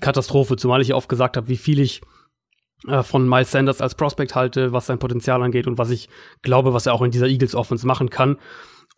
Katastrophe, 0.00 0.56
zumal 0.56 0.80
ich 0.80 0.88
ja 0.88 0.96
oft 0.96 1.08
gesagt 1.08 1.36
habe, 1.36 1.48
wie 1.48 1.56
viel 1.56 1.80
ich 1.80 2.00
äh, 2.86 3.02
von 3.02 3.28
Miles 3.28 3.50
Sanders 3.50 3.80
als 3.80 3.94
Prospect 3.94 4.34
halte, 4.34 4.72
was 4.72 4.86
sein 4.86 4.98
Potenzial 4.98 5.42
angeht 5.42 5.66
und 5.66 5.78
was 5.78 5.90
ich 5.90 6.08
glaube, 6.42 6.74
was 6.74 6.86
er 6.86 6.94
auch 6.94 7.02
in 7.02 7.10
dieser 7.10 7.26
Eagles 7.26 7.54
Offense 7.54 7.86
machen 7.86 8.10
kann. 8.10 8.38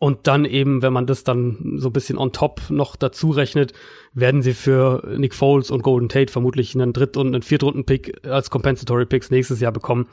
Und 0.03 0.27
dann 0.27 0.47
eben, 0.47 0.81
wenn 0.81 0.95
man 0.95 1.07
das 1.07 1.25
dann 1.25 1.75
so 1.77 1.91
ein 1.91 1.93
bisschen 1.93 2.17
on 2.17 2.33
top 2.33 2.63
noch 2.71 2.97
dazu 2.97 3.33
rechnet, 3.33 3.75
werden 4.15 4.41
sie 4.41 4.55
für 4.55 5.07
Nick 5.19 5.35
Foles 5.35 5.71
und 5.71 5.83
Golden 5.83 6.09
Tate 6.09 6.33
vermutlich 6.33 6.75
einen 6.75 6.95
Dritt- 6.95 7.19
und 7.19 7.27
einen 7.27 7.43
Viertrunden-Pick 7.43 8.27
als 8.27 8.49
Compensatory 8.49 9.05
Picks 9.05 9.31
nächstes 9.31 9.61
Jahr 9.61 9.73
bekommen. 9.73 10.07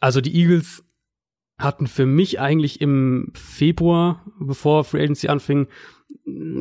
Also 0.00 0.22
die 0.22 0.34
Eagles 0.34 0.82
hatten 1.58 1.88
für 1.88 2.06
mich 2.06 2.40
eigentlich 2.40 2.80
im 2.80 3.30
Februar, 3.34 4.24
bevor 4.40 4.84
Free 4.84 5.02
Agency 5.02 5.28
anfing, 5.28 5.66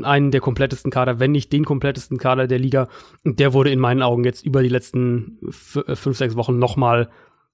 einen 0.04 0.32
der 0.32 0.42
komplettesten 0.42 0.92
Kader, 0.92 1.22
wenn 1.22 1.32
nicht 1.32 1.54
den 1.54 1.64
komplettesten 1.64 2.18
Kader 2.18 2.48
der 2.48 2.60
Liga. 2.60 2.90
Und 3.24 3.40
der 3.40 3.54
wurde 3.54 3.70
in 3.70 3.80
meinen 3.80 4.02
Augen 4.02 4.26
jetzt 4.26 4.46
über 4.46 4.62
die 4.62 4.68
letzten 4.68 5.40
äh, 5.88 5.96
fünf, 5.96 6.18
sechs 6.18 6.36
Wochen 6.36 6.60
nochmal 6.60 7.10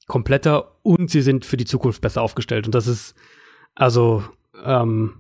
kompletter 0.08 0.80
und 0.82 1.12
sie 1.12 1.22
sind 1.22 1.46
für 1.46 1.58
die 1.58 1.66
Zukunft 1.66 2.02
besser 2.02 2.24
aufgestellt. 2.24 2.66
Und 2.66 2.74
das 2.74 2.88
ist 2.88 3.14
also 3.76 4.24
ähm, 4.64 5.14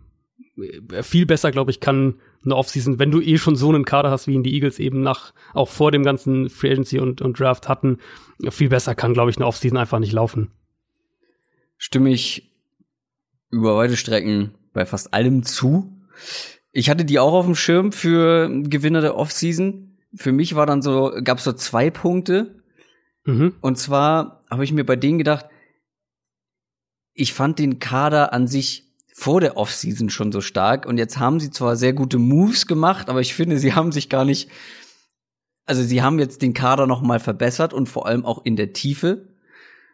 viel 1.02 1.26
besser, 1.26 1.52
glaube 1.52 1.72
ich, 1.72 1.80
kann 1.80 2.16
eine 2.46 2.56
Offseason, 2.56 3.00
wenn 3.00 3.12
du 3.12 3.22
eh 3.22 3.38
schon 3.38 3.56
so 3.56 3.70
einen 3.70 3.86
Kader 3.86 4.12
hast, 4.12 4.28
wie 4.28 4.34
ihn 4.34 4.44
die 4.44 4.54
Eagles 4.54 4.80
eben 4.80 5.02
nach, 5.02 5.34
auch 5.54 5.70
vor 5.70 5.92
dem 5.92 6.04
ganzen 6.04 6.50
Free 6.50 6.72
Agency 6.72 7.00
und, 7.00 7.22
und 7.22 7.40
Draft 7.40 7.70
hatten, 7.70 8.00
viel 8.50 8.70
besser 8.70 8.96
kann, 8.96 9.14
glaube 9.14 9.32
ich, 9.32 9.38
eine 9.38 9.48
Offseason 9.48 9.78
einfach 9.78 10.00
nicht 10.00 10.12
laufen. 10.12 10.52
Stimme 11.78 12.12
ich 12.12 12.52
über 13.50 13.78
weite 13.78 13.98
Strecken 13.98 14.56
bei 14.74 14.86
fast 14.86 15.14
allem 15.14 15.44
zu. 15.44 15.96
Ich 16.72 16.90
hatte 16.90 17.06
die 17.06 17.20
auch 17.20 17.34
auf 17.34 17.46
dem 17.46 17.56
Schirm 17.56 17.92
für 17.92 18.50
Gewinner 18.64 19.02
der 19.02 19.16
Offseason. 19.16 19.98
Für 20.16 20.32
mich 20.32 20.56
war 20.56 20.66
dann 20.66 20.82
so, 20.82 21.12
gab 21.24 21.38
es 21.38 21.44
so 21.44 21.54
zwei 21.54 21.90
Punkte. 21.90 22.64
Mhm. 23.26 23.54
Und 23.62 23.78
zwar 23.78 24.44
habe 24.50 24.64
ich 24.64 24.74
mir 24.74 24.86
bei 24.86 24.96
denen 24.96 25.18
gedacht, 25.18 25.46
ich 27.14 27.34
fand 27.34 27.60
den 27.60 27.80
Kader 27.80 28.34
an 28.34 28.48
sich 28.48 28.93
vor 29.15 29.41
der 29.41 29.58
Offseason 29.58 30.10
schon 30.10 30.32
so 30.32 30.41
stark 30.41 30.86
und 30.86 30.97
jetzt 30.97 31.19
haben 31.19 31.39
sie 31.39 31.52
zwar 31.52 31.76
sehr 31.76 31.93
gute 31.93 32.17
Moves 32.17 32.67
gemacht, 32.67 33.10
aber 33.10 33.21
ich 33.21 33.34
finde, 33.34 33.60
sie 33.60 33.73
haben 33.73 33.91
sich 33.91 34.10
gar 34.10 34.26
nicht 34.26 34.49
also 35.65 35.82
sie 35.82 36.02
haben 36.02 36.19
jetzt 36.19 36.41
den 36.41 36.54
Kader 36.54 36.88
noch 36.88 37.02
mal 37.02 37.19
verbessert 37.19 37.73
und 37.73 37.88
vor 37.88 38.06
allem 38.06 38.26
auch 38.26 38.43
in 38.45 38.56
der 38.56 38.73
Tiefe. 38.73 39.30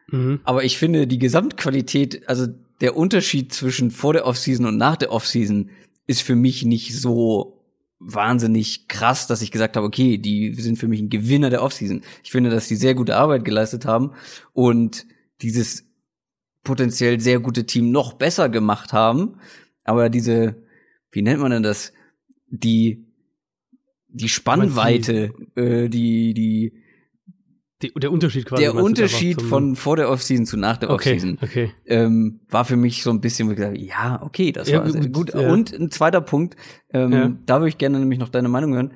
Mhm. 0.08 0.40
Aber 0.44 0.64
ich 0.64 0.78
finde 0.78 1.08
die 1.08 1.20
Gesamtqualität, 1.20 2.28
also 2.28 2.48
der 2.82 2.98
Unterschied 2.98 3.54
zwischen 3.54 3.92
vor 3.92 4.14
der 4.14 4.26
Offseason 4.26 4.66
und 4.66 4.78
nach 4.78 4.96
der 4.96 5.12
Offseason 5.12 5.70
ist 6.08 6.22
für 6.22 6.36
mich 6.36 6.66
nicht 6.66 7.00
so 7.00 7.62
wahnsinnig 8.00 8.88
krass, 8.88 9.28
dass 9.28 9.42
ich 9.42 9.52
gesagt 9.52 9.76
habe, 9.76 9.86
okay, 9.86 10.18
die 10.18 10.54
sind 10.54 10.78
für 10.78 10.88
mich 10.88 11.02
ein 11.02 11.10
Gewinner 11.10 11.50
der 11.50 11.62
Offseason. 11.62 12.02
Ich 12.24 12.32
finde, 12.32 12.50
dass 12.50 12.68
die 12.68 12.78
sehr 12.78 12.96
gute 12.96 13.18
Arbeit 13.18 13.44
geleistet 13.44 13.86
haben 13.86 14.14
und 14.54 15.06
dieses 15.42 15.86
potenziell 16.70 17.20
sehr 17.20 17.40
gute 17.40 17.66
Team 17.66 17.90
noch 17.90 18.14
besser 18.14 18.48
gemacht 18.48 18.94
haben. 18.94 19.40
Aber 19.86 20.10
diese, 20.10 20.62
wie 21.12 21.24
nennt 21.24 21.42
man 21.42 21.50
denn 21.50 21.64
das? 21.64 21.94
Die, 22.48 23.08
die 24.08 24.30
Spannweite, 24.30 25.34
äh, 25.56 25.90
die, 25.90 26.36
die, 26.36 26.74
die, 27.82 27.92
der 27.96 28.12
Unterschied 28.12 28.46
quasi. 28.46 28.62
Der 28.62 28.76
Unterschied 28.76 29.42
von 29.42 29.76
vor 29.76 29.96
der 29.96 30.12
Offseason 30.12 30.46
zu 30.46 30.58
nach 30.58 30.78
der 30.78 30.92
okay, 30.92 31.16
Offseason 31.16 31.40
okay. 31.42 31.72
Ähm, 31.88 32.42
war 32.50 32.66
für 32.66 32.78
mich 32.78 33.02
so 33.02 33.10
ein 33.10 33.20
bisschen, 33.20 33.48
wo 33.48 33.52
ich 33.54 33.58
gesagt, 33.58 33.80
ja, 33.80 34.22
okay, 34.22 34.52
das 34.52 34.70
ja, 34.70 34.84
war 34.84 34.92
gut. 34.92 35.12
gut. 35.12 35.34
Ja. 35.34 35.52
Und 35.52 35.74
ein 35.74 35.90
zweiter 35.90 36.22
Punkt, 36.22 36.56
ähm, 36.94 37.12
ja. 37.12 37.36
da 37.48 37.62
würde 37.62 37.70
ich 37.70 37.80
gerne 37.80 37.98
nämlich 37.98 38.20
noch 38.20 38.30
deine 38.30 38.48
Meinung 38.48 38.76
hören 38.76 38.94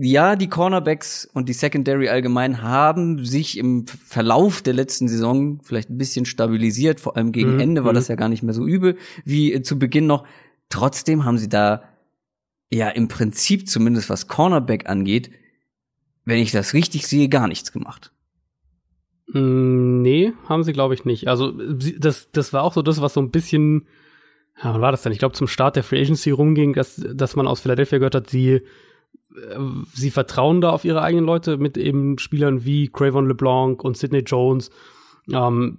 ja, 0.00 0.36
die 0.36 0.48
Cornerbacks 0.48 1.28
und 1.34 1.48
die 1.48 1.52
Secondary 1.52 2.08
allgemein 2.08 2.62
haben 2.62 3.24
sich 3.24 3.58
im 3.58 3.84
Verlauf 3.86 4.62
der 4.62 4.74
letzten 4.74 5.08
Saison 5.08 5.60
vielleicht 5.64 5.90
ein 5.90 5.98
bisschen 5.98 6.24
stabilisiert. 6.24 7.00
Vor 7.00 7.16
allem 7.16 7.32
gegen 7.32 7.54
mhm. 7.54 7.60
Ende 7.60 7.84
war 7.84 7.92
das 7.92 8.08
mhm. 8.08 8.12
ja 8.12 8.16
gar 8.16 8.28
nicht 8.28 8.44
mehr 8.44 8.54
so 8.54 8.64
übel 8.64 8.96
wie 9.24 9.60
zu 9.60 9.76
Beginn 9.76 10.06
noch. 10.06 10.24
Trotzdem 10.68 11.24
haben 11.24 11.36
sie 11.36 11.48
da 11.48 11.82
ja 12.70 12.88
im 12.90 13.08
Prinzip 13.08 13.68
zumindest 13.68 14.08
was 14.08 14.28
Cornerback 14.28 14.88
angeht, 14.88 15.30
wenn 16.24 16.38
ich 16.38 16.52
das 16.52 16.74
richtig 16.74 17.08
sehe, 17.08 17.28
gar 17.28 17.48
nichts 17.48 17.72
gemacht. 17.72 18.12
Mm, 19.32 20.02
nee, 20.02 20.32
haben 20.48 20.62
sie 20.62 20.72
glaube 20.72 20.94
ich 20.94 21.06
nicht. 21.06 21.26
Also 21.26 21.50
das, 21.50 22.30
das 22.30 22.52
war 22.52 22.62
auch 22.62 22.72
so 22.72 22.82
das, 22.82 23.00
was 23.00 23.14
so 23.14 23.20
ein 23.20 23.32
bisschen, 23.32 23.88
ja, 24.62 24.74
wann 24.74 24.80
war 24.80 24.92
das 24.92 25.02
denn? 25.02 25.10
Ich 25.10 25.18
glaube 25.18 25.34
zum 25.34 25.48
Start 25.48 25.74
der 25.74 25.82
Free 25.82 26.00
Agency 26.00 26.30
rumging, 26.30 26.74
dass, 26.74 27.04
dass 27.14 27.34
man 27.34 27.48
aus 27.48 27.62
Philadelphia 27.62 27.98
gehört 27.98 28.14
hat, 28.14 28.30
sie 28.30 28.62
sie 29.92 30.10
vertrauen 30.10 30.60
da 30.60 30.70
auf 30.70 30.84
ihre 30.84 31.02
eigenen 31.02 31.26
Leute 31.26 31.56
mit 31.56 31.76
eben 31.76 32.18
Spielern 32.18 32.64
wie 32.64 32.88
Cravon 32.88 33.26
LeBlanc 33.26 33.82
und 33.84 33.96
Sidney 33.96 34.20
Jones, 34.20 34.70
Ähm, 35.30 35.76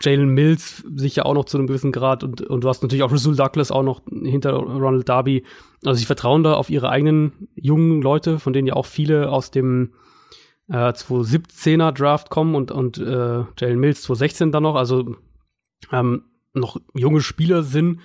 Jalen 0.00 0.28
Mills 0.28 0.84
sicher 0.94 1.26
auch 1.26 1.34
noch 1.34 1.46
zu 1.46 1.58
einem 1.58 1.66
gewissen 1.66 1.90
Grad 1.90 2.22
und, 2.22 2.40
und 2.42 2.62
du 2.62 2.68
hast 2.68 2.82
natürlich 2.82 3.02
auch 3.02 3.10
Rasul 3.10 3.34
Douglas 3.34 3.72
auch 3.72 3.82
noch 3.82 4.00
hinter 4.08 4.52
Ronald 4.52 5.08
Darby. 5.08 5.42
Also 5.84 5.98
sie 5.98 6.06
vertrauen 6.06 6.44
da 6.44 6.54
auf 6.54 6.70
ihre 6.70 6.88
eigenen 6.88 7.48
jungen 7.56 8.00
Leute, 8.00 8.38
von 8.38 8.52
denen 8.52 8.68
ja 8.68 8.74
auch 8.74 8.86
viele 8.86 9.28
aus 9.30 9.50
dem 9.50 9.90
äh, 10.68 10.74
2017er 10.74 11.90
Draft 11.90 12.30
kommen 12.30 12.54
und, 12.54 12.70
und 12.70 12.98
äh, 12.98 13.44
Jalen 13.58 13.80
Mills 13.80 14.02
2016 14.02 14.52
dann 14.52 14.62
noch, 14.62 14.76
also 14.76 15.16
ähm, 15.90 16.22
noch 16.54 16.76
junge 16.94 17.22
Spieler 17.22 17.64
sind 17.64 17.98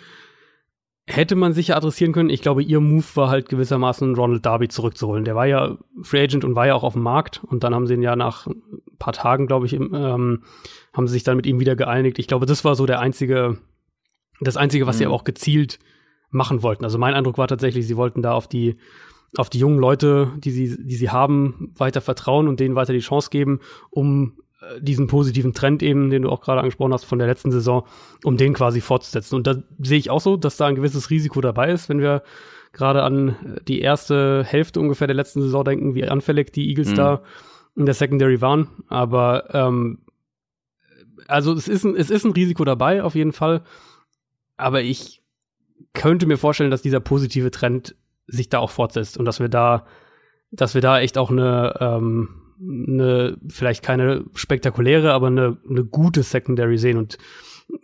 hätte 1.07 1.35
man 1.35 1.53
sicher 1.53 1.77
adressieren 1.77 2.11
können. 2.11 2.29
Ich 2.29 2.41
glaube, 2.41 2.61
ihr 2.61 2.81
Move 2.81 3.05
war 3.15 3.29
halt 3.29 3.47
gewissermaßen 3.47 4.13
Ronald 4.15 4.45
Darby 4.45 4.67
zurückzuholen. 4.67 5.23
Der 5.23 5.35
war 5.35 5.47
ja 5.47 5.77
Free 6.03 6.21
Agent 6.21 6.43
und 6.43 6.55
war 6.55 6.67
ja 6.67 6.75
auch 6.75 6.83
auf 6.83 6.93
dem 6.93 7.03
Markt 7.03 7.41
und 7.45 7.63
dann 7.63 7.73
haben 7.73 7.87
sie 7.87 7.93
ihn 7.93 8.01
ja 8.01 8.17
nach 8.17 8.45
ein 8.45 8.81
paar 8.99 9.13
Tagen, 9.13 9.47
glaube 9.47 9.65
ich, 9.65 9.73
ähm, 9.73 10.43
haben 10.93 11.07
sie 11.07 11.13
sich 11.13 11.23
dann 11.23 11.37
mit 11.37 11.45
ihm 11.45 11.61
wieder 11.61 11.77
geeinigt. 11.77 12.19
Ich 12.19 12.27
glaube, 12.27 12.45
das 12.45 12.65
war 12.65 12.75
so 12.75 12.85
der 12.85 12.99
einzige, 12.99 13.57
das 14.41 14.57
einzige, 14.57 14.85
was 14.85 14.97
mhm. 14.97 14.99
sie 14.99 15.07
auch 15.07 15.23
gezielt 15.23 15.79
machen 16.29 16.61
wollten. 16.61 16.83
Also 16.83 16.97
mein 16.97 17.13
Eindruck 17.13 17.37
war 17.37 17.47
tatsächlich, 17.47 17.87
sie 17.87 17.95
wollten 17.95 18.21
da 18.21 18.33
auf 18.33 18.47
die 18.47 18.75
auf 19.35 19.49
die 19.49 19.59
jungen 19.59 19.79
Leute, 19.79 20.31
die 20.37 20.51
sie, 20.51 20.77
die 20.85 20.95
sie 20.95 21.09
haben, 21.09 21.73
weiter 21.75 21.99
vertrauen 21.99 22.47
und 22.47 22.61
denen 22.61 22.75
weiter 22.75 22.93
die 22.93 22.99
Chance 22.99 23.29
geben, 23.29 23.59
um 23.89 24.37
diesen 24.79 25.07
positiven 25.07 25.53
Trend 25.53 25.83
eben, 25.83 26.09
den 26.09 26.23
du 26.23 26.29
auch 26.29 26.41
gerade 26.41 26.59
angesprochen 26.59 26.93
hast 26.93 27.03
von 27.03 27.19
der 27.19 27.27
letzten 27.27 27.51
Saison, 27.51 27.85
um 28.23 28.37
den 28.37 28.53
quasi 28.53 28.81
fortzusetzen. 28.81 29.35
Und 29.35 29.45
da 29.45 29.55
sehe 29.79 29.99
ich 29.99 30.09
auch 30.09 30.21
so, 30.21 30.35
dass 30.35 30.57
da 30.57 30.65
ein 30.65 30.75
gewisses 30.75 31.09
Risiko 31.09 31.41
dabei 31.41 31.71
ist, 31.71 31.89
wenn 31.89 31.99
wir 31.99 32.23
gerade 32.73 33.03
an 33.03 33.59
die 33.67 33.81
erste 33.81 34.43
Hälfte 34.43 34.79
ungefähr 34.79 35.07
der 35.07 35.15
letzten 35.15 35.41
Saison 35.41 35.63
denken, 35.63 35.95
wie 35.95 36.07
anfällig 36.07 36.51
die 36.53 36.69
Eagles 36.69 36.89
mhm. 36.89 36.95
da 36.95 37.21
in 37.75 37.85
der 37.85 37.93
Secondary 37.93 38.41
waren. 38.41 38.67
Aber 38.87 39.53
ähm, 39.53 39.99
also 41.27 41.53
es 41.53 41.67
ist, 41.67 41.83
ein, 41.83 41.95
es 41.95 42.09
ist 42.09 42.25
ein 42.25 42.33
Risiko 42.33 42.65
dabei, 42.65 43.03
auf 43.03 43.15
jeden 43.15 43.33
Fall. 43.33 43.63
Aber 44.57 44.81
ich 44.81 45.21
könnte 45.93 46.25
mir 46.25 46.37
vorstellen, 46.37 46.71
dass 46.71 46.81
dieser 46.81 46.99
positive 46.99 47.51
Trend 47.51 47.95
sich 48.25 48.49
da 48.49 48.59
auch 48.59 48.71
fortsetzt 48.71 49.17
und 49.17 49.25
dass 49.25 49.39
wir 49.39 49.49
da, 49.49 49.85
dass 50.51 50.73
wir 50.73 50.81
da 50.81 50.99
echt 50.99 51.17
auch 51.17 51.29
eine 51.29 51.75
ähm, 51.79 52.46
eine, 52.59 53.37
vielleicht 53.47 53.83
keine 53.83 54.25
spektakuläre, 54.33 55.13
aber 55.13 55.27
eine, 55.27 55.57
eine 55.69 55.83
gute 55.83 56.23
Secondary 56.23 56.77
sehen. 56.77 56.97
Und 56.97 57.17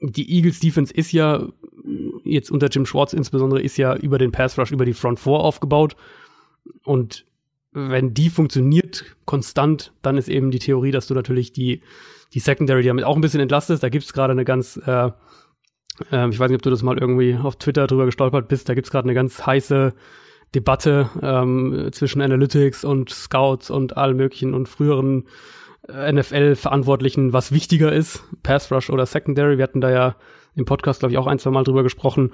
die 0.02 0.36
Eagles 0.36 0.60
Defense 0.60 0.94
ist 0.94 1.12
ja, 1.12 1.48
jetzt 2.24 2.52
unter 2.52 2.68
Jim 2.68 2.86
Schwartz 2.86 3.14
insbesondere, 3.14 3.62
ist 3.62 3.78
ja 3.78 3.96
über 3.96 4.18
den 4.18 4.32
Pass 4.32 4.58
Rush, 4.58 4.72
über 4.72 4.86
die 4.86 4.94
Front 4.94 5.20
Four 5.20 5.44
aufgebaut. 5.44 5.96
Und 6.84 7.26
wenn 7.72 8.14
die 8.14 8.30
funktioniert 8.30 9.16
konstant, 9.26 9.94
dann 10.02 10.18
ist 10.18 10.30
eben 10.30 10.52
die 10.52 10.60
Theorie, 10.60 10.92
dass 10.92 11.08
du 11.08 11.14
natürlich 11.14 11.52
die, 11.52 11.82
die 12.34 12.40
Secondary 12.40 12.84
damit 12.84 13.04
auch 13.04 13.16
ein 13.16 13.22
bisschen 13.22 13.42
entlastest. 13.42 13.84
Da 13.84 13.90
gibt 13.90 14.06
es 14.06 14.14
gerade 14.14 14.32
eine 14.32 14.46
ganz, 14.46 14.80
äh, 14.86 15.12
äh, 16.12 16.30
ich 16.30 16.40
weiß 16.40 16.50
nicht, 16.50 16.58
ob 16.58 16.62
du 16.62 16.70
das 16.70 16.84
mal 16.84 16.98
irgendwie 16.98 17.36
auf 17.36 17.58
Twitter 17.58 17.88
drüber 17.88 18.06
gestolpert 18.06 18.48
bist, 18.48 18.70
da 18.70 18.76
gibt 18.76 18.88
es 18.88 18.92
gerade 18.92 19.06
eine 19.06 19.16
ganz 19.16 19.46
heiße 19.46 19.94
Debatte 20.56 21.10
ähm, 21.22 21.90
zwischen 21.92 22.22
Analytics 22.22 22.84
und 22.84 23.10
Scouts 23.10 23.70
und 23.70 23.98
allen 23.98 24.18
möglichen 24.18 24.54
und 24.54 24.70
früheren 24.70 25.26
äh, 25.88 26.12
NFL-Verantwortlichen, 26.12 27.34
was 27.34 27.52
wichtiger 27.52 27.92
ist, 27.92 28.24
Pass 28.44 28.72
Rush 28.72 28.90
oder 28.90 29.06
Secondary. 29.06 29.58
Wir 29.58 29.64
hatten 29.64 29.82
da 29.82 29.92
ja 29.92 30.16
im 30.56 30.66
Podcast, 30.66 31.00
glaube 31.00 31.12
ich, 31.12 31.18
auch 31.18 31.28
ein, 31.28 31.40
zwei 31.40 31.50
Mal 31.50 31.64
drüber 31.64 31.84
gesprochen. 31.84 32.32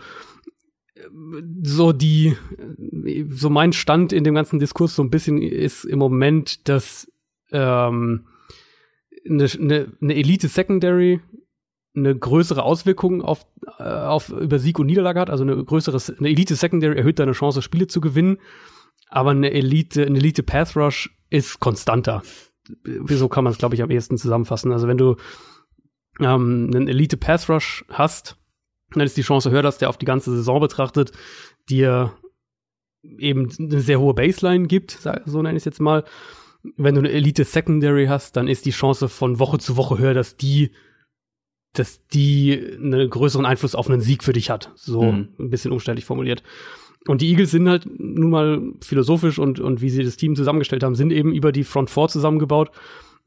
So 1.63 1.93
die, 1.93 2.35
so 3.29 3.49
mein 3.49 3.71
Stand 3.71 4.11
in 4.11 4.25
dem 4.25 4.35
ganzen 4.35 4.59
Diskurs 4.59 4.95
so 4.95 5.01
ein 5.01 5.09
bisschen 5.09 5.41
ist 5.41 5.85
im 5.85 5.99
Moment, 5.99 6.67
dass 6.67 7.09
ähm, 7.51 8.27
eine, 9.27 9.45
eine, 9.45 9.93
eine 10.01 10.15
Elite 10.15 10.49
Secondary 10.49 11.21
eine 11.95 12.15
größere 12.17 12.63
Auswirkung 12.63 13.21
auf, 13.21 13.45
äh, 13.79 13.83
auf 13.83 14.29
über 14.29 14.59
Sieg 14.59 14.79
und 14.79 14.85
Niederlage 14.87 15.19
hat. 15.19 15.29
Also 15.29 15.43
eine 15.43 15.63
größere, 15.63 15.99
eine 16.19 16.29
Elite 16.29 16.55
Secondary 16.55 16.97
erhöht 16.97 17.19
deine 17.19 17.31
Chance, 17.31 17.61
Spiele 17.61 17.87
zu 17.87 18.01
gewinnen. 18.01 18.37
Aber 19.09 19.31
eine 19.31 19.51
Elite, 19.51 20.05
eine 20.05 20.19
Elite 20.19 20.43
Path 20.43 20.75
Rush 20.75 21.09
ist 21.29 21.59
konstanter. 21.59 22.21
Wieso 22.83 23.27
kann 23.27 23.43
man 23.43 23.53
es, 23.53 23.59
glaube 23.59 23.75
ich, 23.75 23.81
am 23.81 23.89
ehesten 23.89 24.17
zusammenfassen? 24.17 24.71
Also 24.71 24.87
wenn 24.87 24.97
du 24.97 25.15
ähm, 26.19 26.69
einen 26.73 26.87
Elite 26.87 27.17
Path 27.17 27.49
Rush 27.49 27.85
hast, 27.89 28.37
dann 28.91 29.03
ist 29.03 29.17
die 29.17 29.23
Chance 29.23 29.51
höher, 29.51 29.63
dass 29.63 29.77
der 29.77 29.89
auf 29.89 29.97
die 29.97 30.05
ganze 30.05 30.31
Saison 30.31 30.59
betrachtet 30.59 31.11
dir 31.69 32.13
eben 33.03 33.49
eine 33.57 33.79
sehr 33.79 33.99
hohe 33.99 34.13
Baseline 34.13 34.67
gibt, 34.67 34.99
so 35.25 35.41
nenne 35.41 35.57
ich 35.57 35.61
es 35.61 35.65
jetzt 35.65 35.79
mal. 35.79 36.03
Wenn 36.75 36.95
du 36.95 36.99
eine 36.99 37.11
Elite 37.11 37.45
Secondary 37.45 38.07
hast, 38.07 38.35
dann 38.35 38.47
ist 38.47 38.65
die 38.65 38.71
Chance 38.71 39.07
von 39.07 39.39
Woche 39.39 39.59
zu 39.59 39.77
Woche 39.77 39.97
höher, 39.97 40.13
dass 40.13 40.35
die 40.35 40.71
dass 41.73 42.05
die 42.07 42.59
einen 42.59 43.09
größeren 43.09 43.45
Einfluss 43.45 43.75
auf 43.75 43.89
einen 43.89 44.01
Sieg 44.01 44.23
für 44.23 44.33
dich 44.33 44.49
hat. 44.49 44.71
So 44.75 45.03
mhm. 45.03 45.29
ein 45.39 45.49
bisschen 45.49 45.71
umständlich 45.71 46.05
formuliert. 46.05 46.43
Und 47.07 47.21
die 47.21 47.29
Eagles 47.29 47.51
sind 47.51 47.69
halt 47.69 47.87
nun 47.97 48.29
mal 48.29 48.61
philosophisch 48.81 49.39
und, 49.39 49.59
und 49.59 49.81
wie 49.81 49.89
sie 49.89 50.03
das 50.03 50.17
Team 50.17 50.35
zusammengestellt 50.35 50.83
haben, 50.83 50.95
sind 50.95 51.11
eben 51.11 51.33
über 51.33 51.51
die 51.51 51.63
Front 51.63 51.89
Four 51.89 52.09
zusammengebaut 52.09 52.71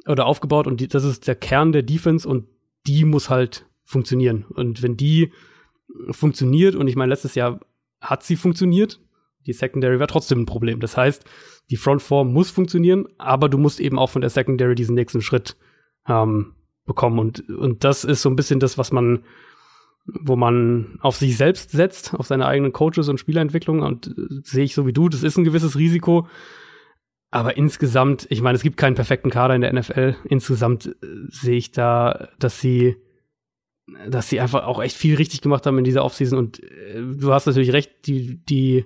oder 0.07 0.27
aufgebaut 0.27 0.67
und 0.67 0.81
die, 0.81 0.89
das 0.89 1.05
ist 1.05 1.27
der 1.27 1.37
Kern 1.37 1.73
der 1.73 1.83
Defense 1.83 2.29
und 2.29 2.47
die 2.87 3.05
muss 3.05 3.31
halt 3.31 3.67
funktionieren. 3.85 4.45
Und 4.49 4.83
wenn 4.83 4.97
die 4.97 5.33
funktioniert, 6.11 6.75
und 6.75 6.89
ich 6.89 6.97
meine, 6.97 7.11
letztes 7.11 7.35
Jahr 7.35 7.61
hat 8.01 8.23
sie 8.25 8.37
funktioniert, 8.37 9.01
die 9.47 9.53
Secondary 9.53 9.99
wäre 9.99 10.07
trotzdem 10.07 10.41
ein 10.41 10.47
Problem. 10.47 10.81
Das 10.81 10.97
heißt, 10.97 11.25
die 11.71 11.77
Front 11.77 12.03
Four 12.03 12.25
muss 12.25 12.51
funktionieren, 12.51 13.07
aber 13.19 13.49
du 13.49 13.59
musst 13.59 13.81
eben 13.81 13.99
auch 13.99 14.11
von 14.11 14.21
der 14.21 14.31
Secondary 14.31 14.75
diesen 14.75 14.95
nächsten 14.95 15.21
Schritt 15.21 15.57
ähm, 16.09 16.55
bekommen. 16.85 17.19
Und, 17.19 17.49
und 17.49 17.85
das 17.85 18.05
ist 18.05 18.23
so 18.23 18.29
ein 18.29 18.37
bisschen 18.37 18.61
das, 18.61 18.79
was 18.79 18.93
man, 18.93 19.25
wo 20.07 20.37
man 20.37 20.99
auf 21.01 21.17
sich 21.17 21.37
selbst 21.37 21.71
setzt, 21.71 22.15
auf 22.15 22.27
seine 22.27 22.47
eigenen 22.47 22.73
Coaches 22.73 23.09
und 23.09 23.19
Spielerentwicklung. 23.19 23.81
Und 23.81 24.09
äh, 24.09 24.41
sehe 24.43 24.65
ich 24.65 24.75
so 24.75 24.87
wie 24.87 24.93
du, 24.93 25.09
das 25.09 25.23
ist 25.23 25.37
ein 25.37 25.45
gewisses 25.45 25.77
Risiko. 25.77 26.27
Aber 27.31 27.57
insgesamt, 27.57 28.27
ich 28.29 28.43
meine, 28.43 28.57
es 28.57 28.63
gibt 28.63 28.77
keinen 28.77 28.95
perfekten 28.95 29.31
Kader 29.31 29.55
in 29.55 29.63
der 29.63 29.73
NFL. 29.73 30.17
Insgesamt 30.25 30.87
äh, 30.87 30.93
sehe 31.29 31.57
ich 31.57 31.73
da, 31.73 32.29
dass 32.39 32.61
sie, 32.61 32.97
dass 34.07 34.29
sie 34.29 34.41
einfach 34.41 34.65
auch 34.65 34.83
echt 34.83 34.97
viel 34.97 35.17
richtig 35.17 35.41
gemacht 35.41 35.67
haben 35.67 35.79
in 35.79 35.85
dieser 35.85 36.05
Offseason. 36.05 36.39
Und 36.39 36.63
äh, 36.63 37.01
du 37.01 37.33
hast 37.33 37.47
natürlich 37.47 37.73
recht, 37.73 38.07
die, 38.07 38.45
die, 38.45 38.85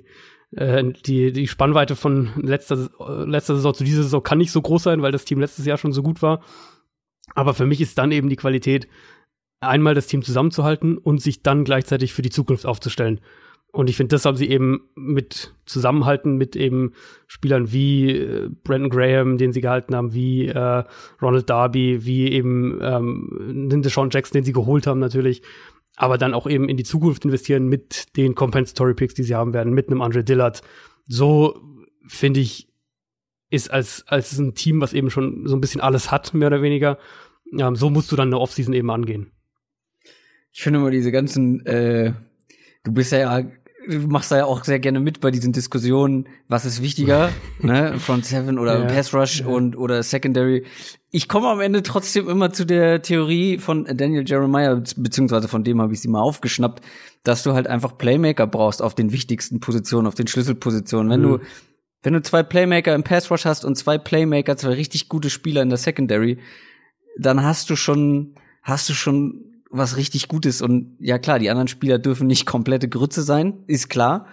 äh, 0.52 0.84
die, 1.06 1.32
die 1.32 1.48
Spannweite 1.48 1.96
von 1.96 2.30
letzter, 2.36 2.88
letzter 3.26 3.56
Saison 3.56 3.74
zu 3.74 3.84
dieser 3.84 4.04
Saison 4.04 4.22
kann 4.22 4.38
nicht 4.38 4.52
so 4.52 4.62
groß 4.62 4.84
sein, 4.84 5.02
weil 5.02 5.12
das 5.12 5.24
Team 5.24 5.40
letztes 5.40 5.66
Jahr 5.66 5.78
schon 5.78 5.92
so 5.92 6.02
gut 6.02 6.22
war. 6.22 6.40
Aber 7.36 7.54
für 7.54 7.66
mich 7.66 7.80
ist 7.80 7.96
dann 7.98 8.10
eben 8.10 8.28
die 8.28 8.36
Qualität, 8.36 8.88
einmal 9.60 9.94
das 9.94 10.06
Team 10.06 10.22
zusammenzuhalten 10.22 10.98
und 10.98 11.22
sich 11.22 11.42
dann 11.42 11.64
gleichzeitig 11.64 12.12
für 12.12 12.22
die 12.22 12.30
Zukunft 12.30 12.66
aufzustellen. 12.66 13.20
Und 13.72 13.90
ich 13.90 13.96
finde, 13.96 14.16
das 14.16 14.24
haben 14.24 14.36
sie 14.36 14.48
eben 14.48 14.88
mit 14.94 15.54
Zusammenhalten 15.66 16.36
mit 16.36 16.56
eben 16.56 16.92
Spielern 17.26 17.72
wie 17.72 18.10
äh, 18.10 18.48
Brandon 18.64 18.88
Graham, 18.88 19.36
den 19.36 19.52
sie 19.52 19.60
gehalten 19.60 19.94
haben, 19.94 20.14
wie 20.14 20.46
äh, 20.46 20.84
Ronald 21.20 21.50
Darby, 21.50 22.06
wie 22.06 22.32
eben 22.32 22.78
ähm, 22.80 23.82
Deshaun 23.82 24.08
Jackson, 24.10 24.38
den 24.38 24.44
sie 24.44 24.52
geholt 24.52 24.86
haben 24.86 25.00
natürlich, 25.00 25.42
aber 25.96 26.16
dann 26.16 26.32
auch 26.32 26.46
eben 26.46 26.70
in 26.70 26.78
die 26.78 26.84
Zukunft 26.84 27.26
investieren 27.26 27.68
mit 27.68 28.16
den 28.16 28.34
Compensatory 28.34 28.94
Picks, 28.94 29.14
die 29.14 29.24
sie 29.24 29.34
haben 29.34 29.52
werden, 29.52 29.74
mit 29.74 29.88
einem 29.88 30.00
Andre 30.00 30.24
Dillard. 30.24 30.62
So 31.06 31.60
finde 32.06 32.40
ich, 32.40 32.68
ist 33.50 33.70
als, 33.70 34.04
als 34.08 34.38
ein 34.38 34.54
Team, 34.54 34.80
was 34.80 34.92
eben 34.92 35.10
schon 35.10 35.46
so 35.46 35.54
ein 35.54 35.60
bisschen 35.60 35.80
alles 35.80 36.10
hat, 36.10 36.32
mehr 36.32 36.48
oder 36.48 36.62
weniger. 36.62 36.98
Ja, 37.52 37.74
so 37.74 37.90
musst 37.90 38.10
du 38.12 38.16
dann 38.16 38.28
eine 38.28 38.38
Offseason 38.38 38.74
eben 38.74 38.90
angehen. 38.90 39.32
Ich 40.52 40.62
finde 40.62 40.80
immer 40.80 40.90
diese 40.90 41.12
ganzen, 41.12 41.64
äh, 41.66 42.12
du 42.84 42.92
bist 42.92 43.12
ja, 43.12 43.42
du 43.88 43.98
machst 44.08 44.32
da 44.32 44.38
ja 44.38 44.44
auch 44.46 44.64
sehr 44.64 44.78
gerne 44.78 45.00
mit 45.00 45.20
bei 45.20 45.30
diesen 45.30 45.52
Diskussionen, 45.52 46.28
was 46.48 46.64
ist 46.64 46.82
wichtiger, 46.82 47.30
ne, 47.60 47.98
Front 47.98 48.24
Seven 48.24 48.58
oder 48.58 48.80
ja, 48.80 48.86
Pass 48.86 49.14
Rush 49.14 49.40
ja. 49.40 49.46
und 49.46 49.76
oder 49.76 50.02
Secondary. 50.02 50.64
Ich 51.10 51.28
komme 51.28 51.48
am 51.48 51.60
Ende 51.60 51.82
trotzdem 51.82 52.28
immer 52.28 52.52
zu 52.52 52.64
der 52.64 53.02
Theorie 53.02 53.58
von 53.58 53.84
Daniel 53.84 54.24
Jeremiah, 54.26 54.82
beziehungsweise 54.96 55.48
von 55.48 55.62
dem 55.62 55.80
habe 55.80 55.92
ich 55.92 56.00
sie 56.00 56.08
mal 56.08 56.20
aufgeschnappt, 56.20 56.84
dass 57.22 57.42
du 57.42 57.52
halt 57.52 57.66
einfach 57.66 57.96
Playmaker 57.96 58.46
brauchst 58.46 58.82
auf 58.82 58.94
den 58.94 59.12
wichtigsten 59.12 59.60
Positionen, 59.60 60.06
auf 60.06 60.14
den 60.14 60.26
Schlüsselpositionen. 60.26 61.10
Wenn 61.10 61.20
mhm. 61.20 61.38
du 61.38 61.40
wenn 62.02 62.12
du 62.12 62.22
zwei 62.22 62.44
Playmaker 62.44 62.94
im 62.94 63.02
Pass 63.02 63.32
Rush 63.32 63.46
hast 63.46 63.64
und 63.64 63.76
zwei 63.76 63.98
Playmaker, 63.98 64.56
zwei 64.56 64.74
richtig 64.74 65.08
gute 65.08 65.28
Spieler 65.28 65.62
in 65.62 65.70
der 65.70 65.78
Secondary, 65.78 66.38
dann 67.18 67.42
hast 67.42 67.70
du 67.70 67.76
schon, 67.76 68.34
hast 68.62 68.88
du 68.88 68.94
schon 68.94 69.62
was 69.70 69.96
richtig 69.96 70.28
Gutes. 70.28 70.62
Und 70.62 70.96
ja 71.00 71.18
klar, 71.18 71.38
die 71.38 71.50
anderen 71.50 71.68
Spieler 71.68 71.98
dürfen 71.98 72.26
nicht 72.26 72.46
komplette 72.46 72.88
Grütze 72.88 73.22
sein, 73.22 73.64
ist 73.66 73.88
klar. 73.88 74.26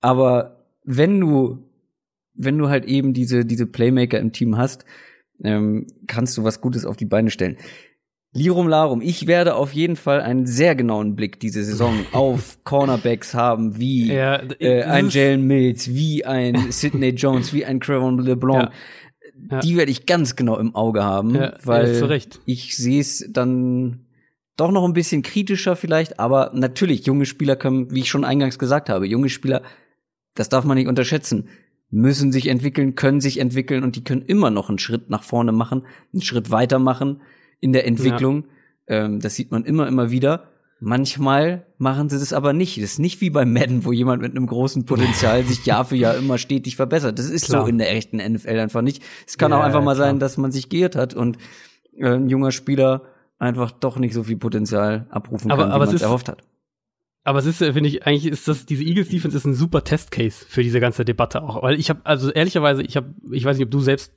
Aber 0.00 0.66
wenn 0.84 1.20
du, 1.20 1.58
wenn 2.34 2.58
du 2.58 2.68
halt 2.68 2.84
eben 2.84 3.12
diese, 3.12 3.44
diese 3.44 3.66
Playmaker 3.66 4.18
im 4.18 4.32
Team 4.32 4.56
hast, 4.56 4.84
ähm, 5.42 5.86
kannst 6.06 6.36
du 6.36 6.44
was 6.44 6.60
Gutes 6.60 6.84
auf 6.84 6.96
die 6.96 7.04
Beine 7.04 7.30
stellen. 7.30 7.56
Lirum 8.34 8.68
Larum, 8.68 9.00
ich 9.00 9.26
werde 9.26 9.54
auf 9.54 9.72
jeden 9.72 9.96
Fall 9.96 10.20
einen 10.20 10.46
sehr 10.46 10.74
genauen 10.74 11.16
Blick 11.16 11.40
diese 11.40 11.64
Saison 11.64 11.94
auf 12.12 12.58
Cornerbacks 12.62 13.34
haben, 13.34 13.78
wie 13.78 14.12
ja, 14.12 14.42
äh, 14.60 14.82
ein 14.82 15.08
Jalen 15.08 15.46
Mills, 15.46 15.88
wie 15.94 16.24
ein 16.24 16.70
Sidney 16.70 17.10
Jones, 17.10 17.54
wie 17.54 17.64
ein 17.64 17.80
Crevon 17.80 18.18
LeBlanc. 18.18 18.64
Ja. 18.64 18.72
Ja. 19.50 19.60
die 19.60 19.76
werde 19.76 19.90
ich 19.90 20.06
ganz 20.06 20.36
genau 20.36 20.58
im 20.58 20.74
Auge 20.74 21.04
haben, 21.04 21.34
ja, 21.34 21.54
weil 21.64 21.94
ja, 21.94 22.18
ich 22.44 22.76
sehe 22.76 23.00
es 23.00 23.26
dann 23.30 24.06
doch 24.56 24.70
noch 24.72 24.84
ein 24.84 24.92
bisschen 24.92 25.22
kritischer 25.22 25.76
vielleicht, 25.76 26.18
aber 26.18 26.50
natürlich, 26.54 27.06
junge 27.06 27.26
Spieler 27.26 27.56
können, 27.56 27.92
wie 27.92 28.00
ich 28.00 28.10
schon 28.10 28.24
eingangs 28.24 28.58
gesagt 28.58 28.90
habe, 28.90 29.06
junge 29.06 29.28
Spieler, 29.28 29.62
das 30.34 30.48
darf 30.48 30.64
man 30.64 30.76
nicht 30.76 30.88
unterschätzen, 30.88 31.48
müssen 31.90 32.32
sich 32.32 32.48
entwickeln, 32.48 32.94
können 32.94 33.20
sich 33.20 33.38
entwickeln 33.38 33.82
und 33.84 33.96
die 33.96 34.04
können 34.04 34.22
immer 34.22 34.50
noch 34.50 34.68
einen 34.68 34.78
Schritt 34.78 35.10
nach 35.10 35.22
vorne 35.22 35.52
machen, 35.52 35.86
einen 36.12 36.22
Schritt 36.22 36.50
weiter 36.50 36.78
machen 36.78 37.22
in 37.60 37.72
der 37.72 37.86
Entwicklung. 37.86 38.44
Ähm, 38.86 39.20
das 39.20 39.36
sieht 39.36 39.50
man 39.50 39.64
immer, 39.64 39.86
immer 39.86 40.10
wieder. 40.10 40.50
Manchmal 40.80 41.66
machen 41.76 42.08
sie 42.08 42.18
das 42.18 42.32
aber 42.32 42.52
nicht. 42.52 42.76
Das 42.76 42.84
ist 42.84 42.98
nicht 43.00 43.20
wie 43.20 43.30
bei 43.30 43.44
Madden, 43.44 43.84
wo 43.84 43.92
jemand 43.92 44.22
mit 44.22 44.30
einem 44.30 44.46
großen 44.46 44.84
Potenzial 44.84 45.42
sich 45.44 45.66
Jahr 45.66 45.84
für 45.84 45.96
Jahr 45.96 46.16
immer 46.16 46.38
stetig 46.38 46.76
verbessert. 46.76 47.18
Das 47.18 47.28
ist 47.28 47.46
klar. 47.46 47.62
so 47.62 47.68
in 47.68 47.78
der 47.78 47.90
echten 47.90 48.18
NFL 48.18 48.58
einfach 48.60 48.82
nicht. 48.82 49.02
Es 49.26 49.38
kann 49.38 49.50
ja, 49.50 49.58
auch 49.58 49.64
einfach 49.64 49.82
mal 49.82 49.94
klar. 49.94 50.06
sein, 50.06 50.20
dass 50.20 50.36
man 50.36 50.52
sich 50.52 50.68
geirrt 50.68 50.94
hat 50.94 51.14
und 51.14 51.36
äh, 51.96 52.10
ein 52.10 52.28
junger 52.28 52.52
Spieler 52.52 53.02
einfach 53.38 53.72
doch 53.72 53.98
nicht 53.98 54.14
so 54.14 54.22
viel 54.22 54.36
Potenzial 54.36 55.06
abrufen 55.10 55.50
aber, 55.50 55.64
kann, 55.64 55.72
aber 55.72 55.84
wie 55.84 55.88
man 55.88 55.96
es 55.96 56.02
erhofft 56.02 56.28
hat. 56.28 56.44
Aber 57.24 57.40
es 57.40 57.46
ist, 57.46 57.60
äh, 57.60 57.72
finde 57.72 57.88
ich, 57.88 58.06
eigentlich 58.06 58.26
ist 58.26 58.48
das, 58.48 58.64
diese 58.64 58.84
Eagles 58.84 59.08
Defense 59.08 59.36
ist 59.36 59.44
ein 59.44 59.54
super 59.54 59.84
Testcase 59.84 60.46
für 60.48 60.62
diese 60.62 60.80
ganze 60.80 61.04
Debatte 61.04 61.42
auch. 61.42 61.62
Weil 61.62 61.78
ich 61.78 61.90
habe, 61.90 62.00
also 62.04 62.30
ehrlicherweise, 62.30 62.82
ich 62.82 62.96
habe, 62.96 63.14
ich 63.32 63.44
weiß 63.44 63.58
nicht, 63.58 63.66
ob 63.66 63.70
du 63.70 63.80
selbst 63.80 64.12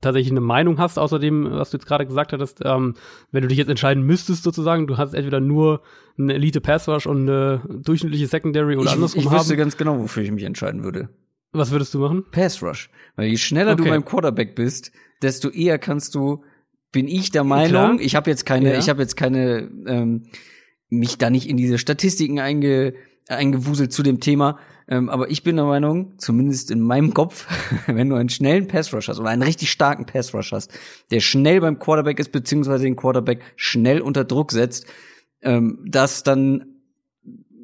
tatsächlich 0.00 0.30
eine 0.30 0.40
Meinung 0.40 0.78
hast, 0.78 0.98
außer 0.98 1.18
dem, 1.18 1.50
was 1.50 1.70
du 1.70 1.78
jetzt 1.78 1.86
gerade 1.86 2.06
gesagt 2.06 2.32
hattest, 2.32 2.60
ähm, 2.64 2.94
wenn 3.32 3.42
du 3.42 3.48
dich 3.48 3.58
jetzt 3.58 3.68
entscheiden 3.68 4.04
müsstest, 4.04 4.42
sozusagen, 4.42 4.86
du 4.86 4.96
hast 4.96 5.14
entweder 5.14 5.40
nur 5.40 5.82
eine 6.18 6.34
Elite 6.34 6.60
Pass 6.60 6.88
Rush 6.88 7.06
und 7.06 7.28
eine 7.28 7.62
durchschnittliche 7.82 8.26
Secondary 8.26 8.76
oder 8.76 8.86
ich, 8.86 8.92
andersrum 8.92 9.20
Ich 9.20 9.30
wüsste 9.30 9.54
haben. 9.54 9.58
ganz 9.58 9.76
genau, 9.76 9.98
wofür 9.98 10.22
ich 10.22 10.30
mich 10.30 10.44
entscheiden 10.44 10.84
würde. 10.84 11.08
Was 11.52 11.70
würdest 11.70 11.94
du 11.94 11.98
machen? 11.98 12.24
Pass 12.30 12.62
Rush. 12.62 12.90
Weil 13.16 13.28
je 13.28 13.36
schneller 13.36 13.72
okay. 13.72 13.84
du 13.84 13.90
beim 13.90 14.04
Quarterback 14.04 14.54
bist, 14.54 14.92
desto 15.22 15.48
eher 15.48 15.78
kannst 15.78 16.14
du, 16.14 16.44
bin 16.92 17.08
ich 17.08 17.30
der 17.30 17.44
Meinung, 17.44 17.70
Klar. 17.70 18.00
ich 18.00 18.14
habe 18.14 18.30
jetzt 18.30 18.46
keine, 18.46 18.72
ja. 18.72 18.78
ich 18.78 18.88
habe 18.88 19.02
jetzt 19.02 19.16
keine, 19.16 19.70
ähm, 19.86 20.26
mich 20.88 21.18
da 21.18 21.30
nicht 21.30 21.48
in 21.48 21.56
diese 21.56 21.78
Statistiken 21.78 22.38
einge, 22.38 22.94
eingewuselt 23.28 23.92
zu 23.92 24.02
dem 24.02 24.20
Thema, 24.20 24.58
ähm, 24.88 25.08
aber 25.08 25.30
ich 25.30 25.42
bin 25.42 25.56
der 25.56 25.64
Meinung, 25.64 26.18
zumindest 26.18 26.70
in 26.70 26.80
meinem 26.80 27.12
Kopf, 27.12 27.46
wenn 27.86 28.08
du 28.08 28.16
einen 28.16 28.28
schnellen 28.28 28.68
Pass 28.68 28.92
Rush 28.92 29.08
hast 29.08 29.18
oder 29.18 29.30
einen 29.30 29.42
richtig 29.42 29.70
starken 29.70 30.06
Pass 30.06 30.32
Rush 30.32 30.52
hast, 30.52 30.72
der 31.10 31.20
schnell 31.20 31.60
beim 31.60 31.78
Quarterback 31.78 32.18
ist, 32.18 32.30
beziehungsweise 32.30 32.84
den 32.84 32.96
Quarterback 32.96 33.42
schnell 33.56 34.00
unter 34.00 34.24
Druck 34.24 34.52
setzt, 34.52 34.86
ähm, 35.42 35.84
dass 35.86 36.22
dann 36.22 36.66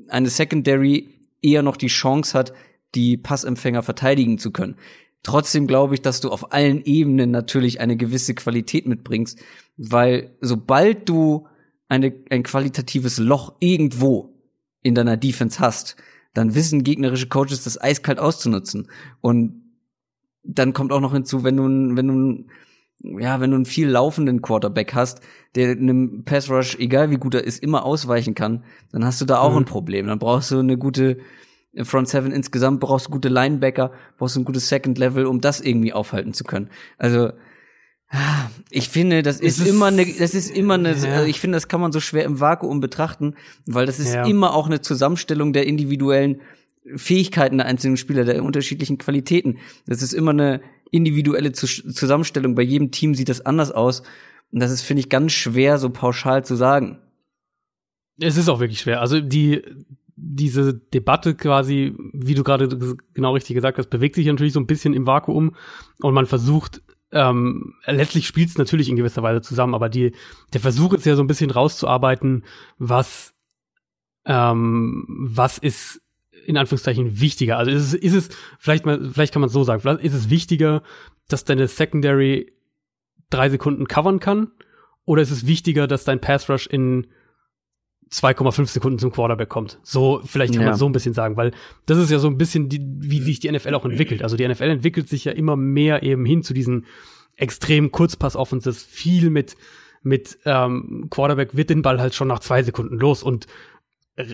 eine 0.08 0.28
Secondary 0.28 1.08
eher 1.40 1.62
noch 1.62 1.76
die 1.76 1.86
Chance 1.86 2.36
hat, 2.36 2.52
die 2.94 3.16
Passempfänger 3.16 3.82
verteidigen 3.82 4.38
zu 4.38 4.50
können. 4.50 4.76
Trotzdem 5.22 5.68
glaube 5.68 5.94
ich, 5.94 6.02
dass 6.02 6.20
du 6.20 6.30
auf 6.30 6.52
allen 6.52 6.84
Ebenen 6.84 7.30
natürlich 7.30 7.80
eine 7.80 7.96
gewisse 7.96 8.34
Qualität 8.34 8.86
mitbringst, 8.86 9.40
weil 9.76 10.36
sobald 10.40 11.08
du 11.08 11.46
eine, 11.88 12.12
ein 12.30 12.42
qualitatives 12.42 13.18
Loch 13.18 13.54
irgendwo 13.60 14.34
in 14.82 14.96
deiner 14.96 15.16
Defense 15.16 15.60
hast, 15.60 15.96
dann 16.34 16.54
wissen 16.54 16.84
gegnerische 16.84 17.28
Coaches 17.28 17.64
das 17.64 17.80
eiskalt 17.80 18.18
auszunutzen. 18.18 18.88
Und 19.20 19.62
dann 20.42 20.72
kommt 20.72 20.92
auch 20.92 21.00
noch 21.00 21.12
hinzu, 21.12 21.44
wenn 21.44 21.56
du, 21.56 21.96
wenn 21.96 22.08
du, 22.08 23.20
ja, 23.20 23.40
wenn 23.40 23.50
du 23.50 23.56
einen 23.56 23.64
viel 23.64 23.88
laufenden 23.88 24.42
Quarterback 24.42 24.94
hast, 24.94 25.20
der 25.54 25.70
einem 25.70 26.24
Pass 26.24 26.50
Rush, 26.50 26.76
egal 26.78 27.10
wie 27.10 27.16
gut 27.16 27.34
er 27.34 27.44
ist, 27.44 27.62
immer 27.62 27.84
ausweichen 27.84 28.34
kann, 28.34 28.64
dann 28.90 29.04
hast 29.04 29.20
du 29.20 29.24
da 29.24 29.38
auch 29.38 29.52
mhm. 29.52 29.58
ein 29.58 29.64
Problem. 29.64 30.06
Dann 30.06 30.18
brauchst 30.18 30.50
du 30.50 30.58
eine 30.58 30.78
gute 30.78 31.18
Front 31.82 32.08
Seven 32.08 32.32
insgesamt, 32.32 32.80
brauchst 32.80 33.06
du 33.06 33.10
gute 33.10 33.28
Linebacker, 33.28 33.92
brauchst 34.18 34.36
du 34.36 34.40
ein 34.40 34.44
gutes 34.44 34.68
Second 34.68 34.98
Level, 34.98 35.26
um 35.26 35.40
das 35.40 35.60
irgendwie 35.60 35.92
aufhalten 35.92 36.34
zu 36.34 36.44
können. 36.44 36.68
Also, 36.98 37.32
ich 38.70 38.88
finde, 38.88 39.22
das 39.22 39.40
ist, 39.40 39.60
ist 39.60 39.66
immer 39.66 39.86
eine, 39.86 40.06
das 40.06 40.34
ist 40.34 40.50
immer 40.50 40.74
eine, 40.74 40.94
ja. 40.94 41.12
also 41.12 41.26
ich 41.26 41.40
finde, 41.40 41.56
das 41.56 41.68
kann 41.68 41.80
man 41.80 41.92
so 41.92 42.00
schwer 42.00 42.24
im 42.24 42.40
Vakuum 42.40 42.80
betrachten, 42.80 43.34
weil 43.66 43.86
das 43.86 43.98
ist 43.98 44.14
ja. 44.14 44.26
immer 44.26 44.54
auch 44.54 44.66
eine 44.66 44.80
Zusammenstellung 44.80 45.52
der 45.52 45.66
individuellen 45.66 46.40
Fähigkeiten 46.96 47.58
der 47.58 47.66
einzelnen 47.66 47.96
Spieler, 47.96 48.24
der 48.24 48.42
unterschiedlichen 48.42 48.98
Qualitäten. 48.98 49.58
Das 49.86 50.02
ist 50.02 50.12
immer 50.12 50.32
eine 50.32 50.60
individuelle 50.90 51.52
Zusammenstellung. 51.52 52.54
Bei 52.54 52.62
jedem 52.62 52.90
Team 52.90 53.14
sieht 53.14 53.28
das 53.28 53.46
anders 53.46 53.70
aus. 53.70 54.02
Und 54.50 54.60
das 54.60 54.70
ist, 54.70 54.82
finde 54.82 55.00
ich, 55.00 55.08
ganz 55.08 55.32
schwer, 55.32 55.78
so 55.78 55.88
pauschal 55.88 56.44
zu 56.44 56.54
sagen. 56.54 56.98
Es 58.18 58.36
ist 58.36 58.48
auch 58.48 58.60
wirklich 58.60 58.80
schwer. 58.80 59.00
Also 59.00 59.20
die, 59.20 59.62
diese 60.16 60.74
Debatte 60.74 61.34
quasi, 61.34 61.94
wie 62.12 62.34
du 62.34 62.44
gerade 62.44 62.68
genau 63.14 63.32
richtig 63.32 63.54
gesagt 63.54 63.78
hast, 63.78 63.88
bewegt 63.88 64.16
sich 64.16 64.26
natürlich 64.26 64.52
so 64.52 64.60
ein 64.60 64.66
bisschen 64.66 64.92
im 64.92 65.06
Vakuum 65.06 65.56
und 66.00 66.14
man 66.14 66.26
versucht 66.26 66.82
ähm, 67.12 67.74
letztlich 67.86 68.26
spielt 68.26 68.48
es 68.48 68.58
natürlich 68.58 68.88
in 68.88 68.96
gewisser 68.96 69.22
Weise 69.22 69.42
zusammen, 69.42 69.74
aber 69.74 69.88
die, 69.88 70.12
der 70.52 70.60
Versuch 70.60 70.94
ist 70.94 71.06
ja 71.06 71.16
so 71.16 71.22
ein 71.22 71.26
bisschen 71.26 71.50
rauszuarbeiten, 71.50 72.44
was, 72.78 73.34
ähm, 74.24 75.04
was 75.08 75.58
ist 75.58 76.00
in 76.46 76.56
Anführungszeichen 76.56 77.20
wichtiger. 77.20 77.58
Also 77.58 77.70
ist 77.70 77.82
es, 77.82 77.94
ist 77.94 78.14
es 78.14 78.28
vielleicht 78.58 78.86
mal, 78.86 79.10
vielleicht 79.12 79.32
kann 79.32 79.40
man 79.40 79.48
es 79.48 79.52
so 79.52 79.62
sagen, 79.62 79.98
ist 79.98 80.14
es 80.14 80.30
wichtiger, 80.30 80.82
dass 81.28 81.44
deine 81.44 81.68
Secondary 81.68 82.52
drei 83.30 83.48
Sekunden 83.48 83.86
covern 83.86 84.18
kann, 84.18 84.50
oder 85.04 85.22
ist 85.22 85.30
es 85.30 85.46
wichtiger, 85.46 85.86
dass 85.86 86.04
dein 86.04 86.20
Pass 86.20 86.48
Rush 86.48 86.66
in 86.66 87.08
2,5 88.12 88.66
Sekunden 88.66 88.98
zum 88.98 89.10
Quarterback 89.10 89.48
kommt. 89.48 89.78
So, 89.82 90.20
vielleicht 90.24 90.52
kann 90.52 90.62
ja. 90.62 90.70
man 90.70 90.78
so 90.78 90.86
ein 90.86 90.92
bisschen 90.92 91.14
sagen, 91.14 91.36
weil 91.36 91.52
das 91.86 91.98
ist 91.98 92.10
ja 92.10 92.18
so 92.18 92.28
ein 92.28 92.36
bisschen, 92.36 92.68
die, 92.68 92.80
wie 92.82 93.20
sich 93.20 93.40
die 93.40 93.50
NFL 93.50 93.74
auch 93.74 93.84
entwickelt. 93.84 94.22
Also 94.22 94.36
die 94.36 94.46
NFL 94.46 94.64
entwickelt 94.64 95.08
sich 95.08 95.24
ja 95.24 95.32
immer 95.32 95.56
mehr 95.56 96.02
eben 96.02 96.24
hin 96.24 96.42
zu 96.42 96.52
diesen 96.52 96.86
extremen 97.36 97.90
Kurzpass-Offenses, 97.90 98.82
viel 98.82 99.30
mit, 99.30 99.56
mit 100.02 100.38
ähm, 100.44 101.06
Quarterback 101.10 101.56
wird 101.56 101.70
den 101.70 101.82
Ball 101.82 102.00
halt 102.00 102.14
schon 102.14 102.28
nach 102.28 102.40
zwei 102.40 102.62
Sekunden 102.62 102.98
los 102.98 103.22
und 103.22 103.46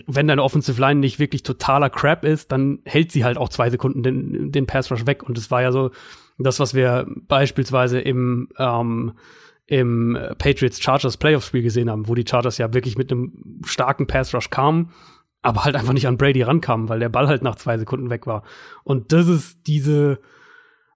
wenn 0.07 0.27
deine 0.27 0.43
Offensive 0.43 0.79
Line 0.79 0.99
nicht 0.99 1.19
wirklich 1.19 1.43
totaler 1.43 1.89
Crap 1.89 2.25
ist, 2.25 2.51
dann 2.51 2.79
hält 2.85 3.11
sie 3.11 3.23
halt 3.23 3.37
auch 3.37 3.49
zwei 3.49 3.69
Sekunden 3.69 4.03
den, 4.03 4.51
den 4.51 4.67
Pass 4.67 4.91
Rush 4.91 5.05
weg. 5.05 5.23
Und 5.23 5.37
das 5.37 5.51
war 5.51 5.61
ja 5.61 5.71
so 5.71 5.91
das, 6.37 6.59
was 6.59 6.73
wir 6.73 7.07
beispielsweise 7.27 7.99
im 7.99 8.49
ähm, 8.57 9.13
im 9.69 10.17
Patriots 10.39 10.81
Chargers 10.81 11.17
Playoff 11.17 11.45
Spiel 11.45 11.61
gesehen 11.61 11.91
haben, 11.91 12.07
wo 12.07 12.15
die 12.15 12.25
Chargers 12.27 12.57
ja 12.57 12.73
wirklich 12.73 12.97
mit 12.97 13.11
einem 13.11 13.61
starken 13.63 14.07
Pass 14.07 14.33
Rush 14.33 14.49
kamen, 14.49 14.91
aber 15.43 15.63
halt 15.63 15.75
einfach 15.75 15.93
nicht 15.93 16.07
an 16.07 16.17
Brady 16.17 16.41
rankamen, 16.41 16.89
weil 16.89 16.99
der 16.99 17.09
Ball 17.09 17.27
halt 17.27 17.43
nach 17.43 17.55
zwei 17.55 17.77
Sekunden 17.77 18.09
weg 18.09 18.25
war. 18.25 18.43
Und 18.83 19.13
das 19.13 19.27
ist 19.27 19.67
diese 19.67 20.19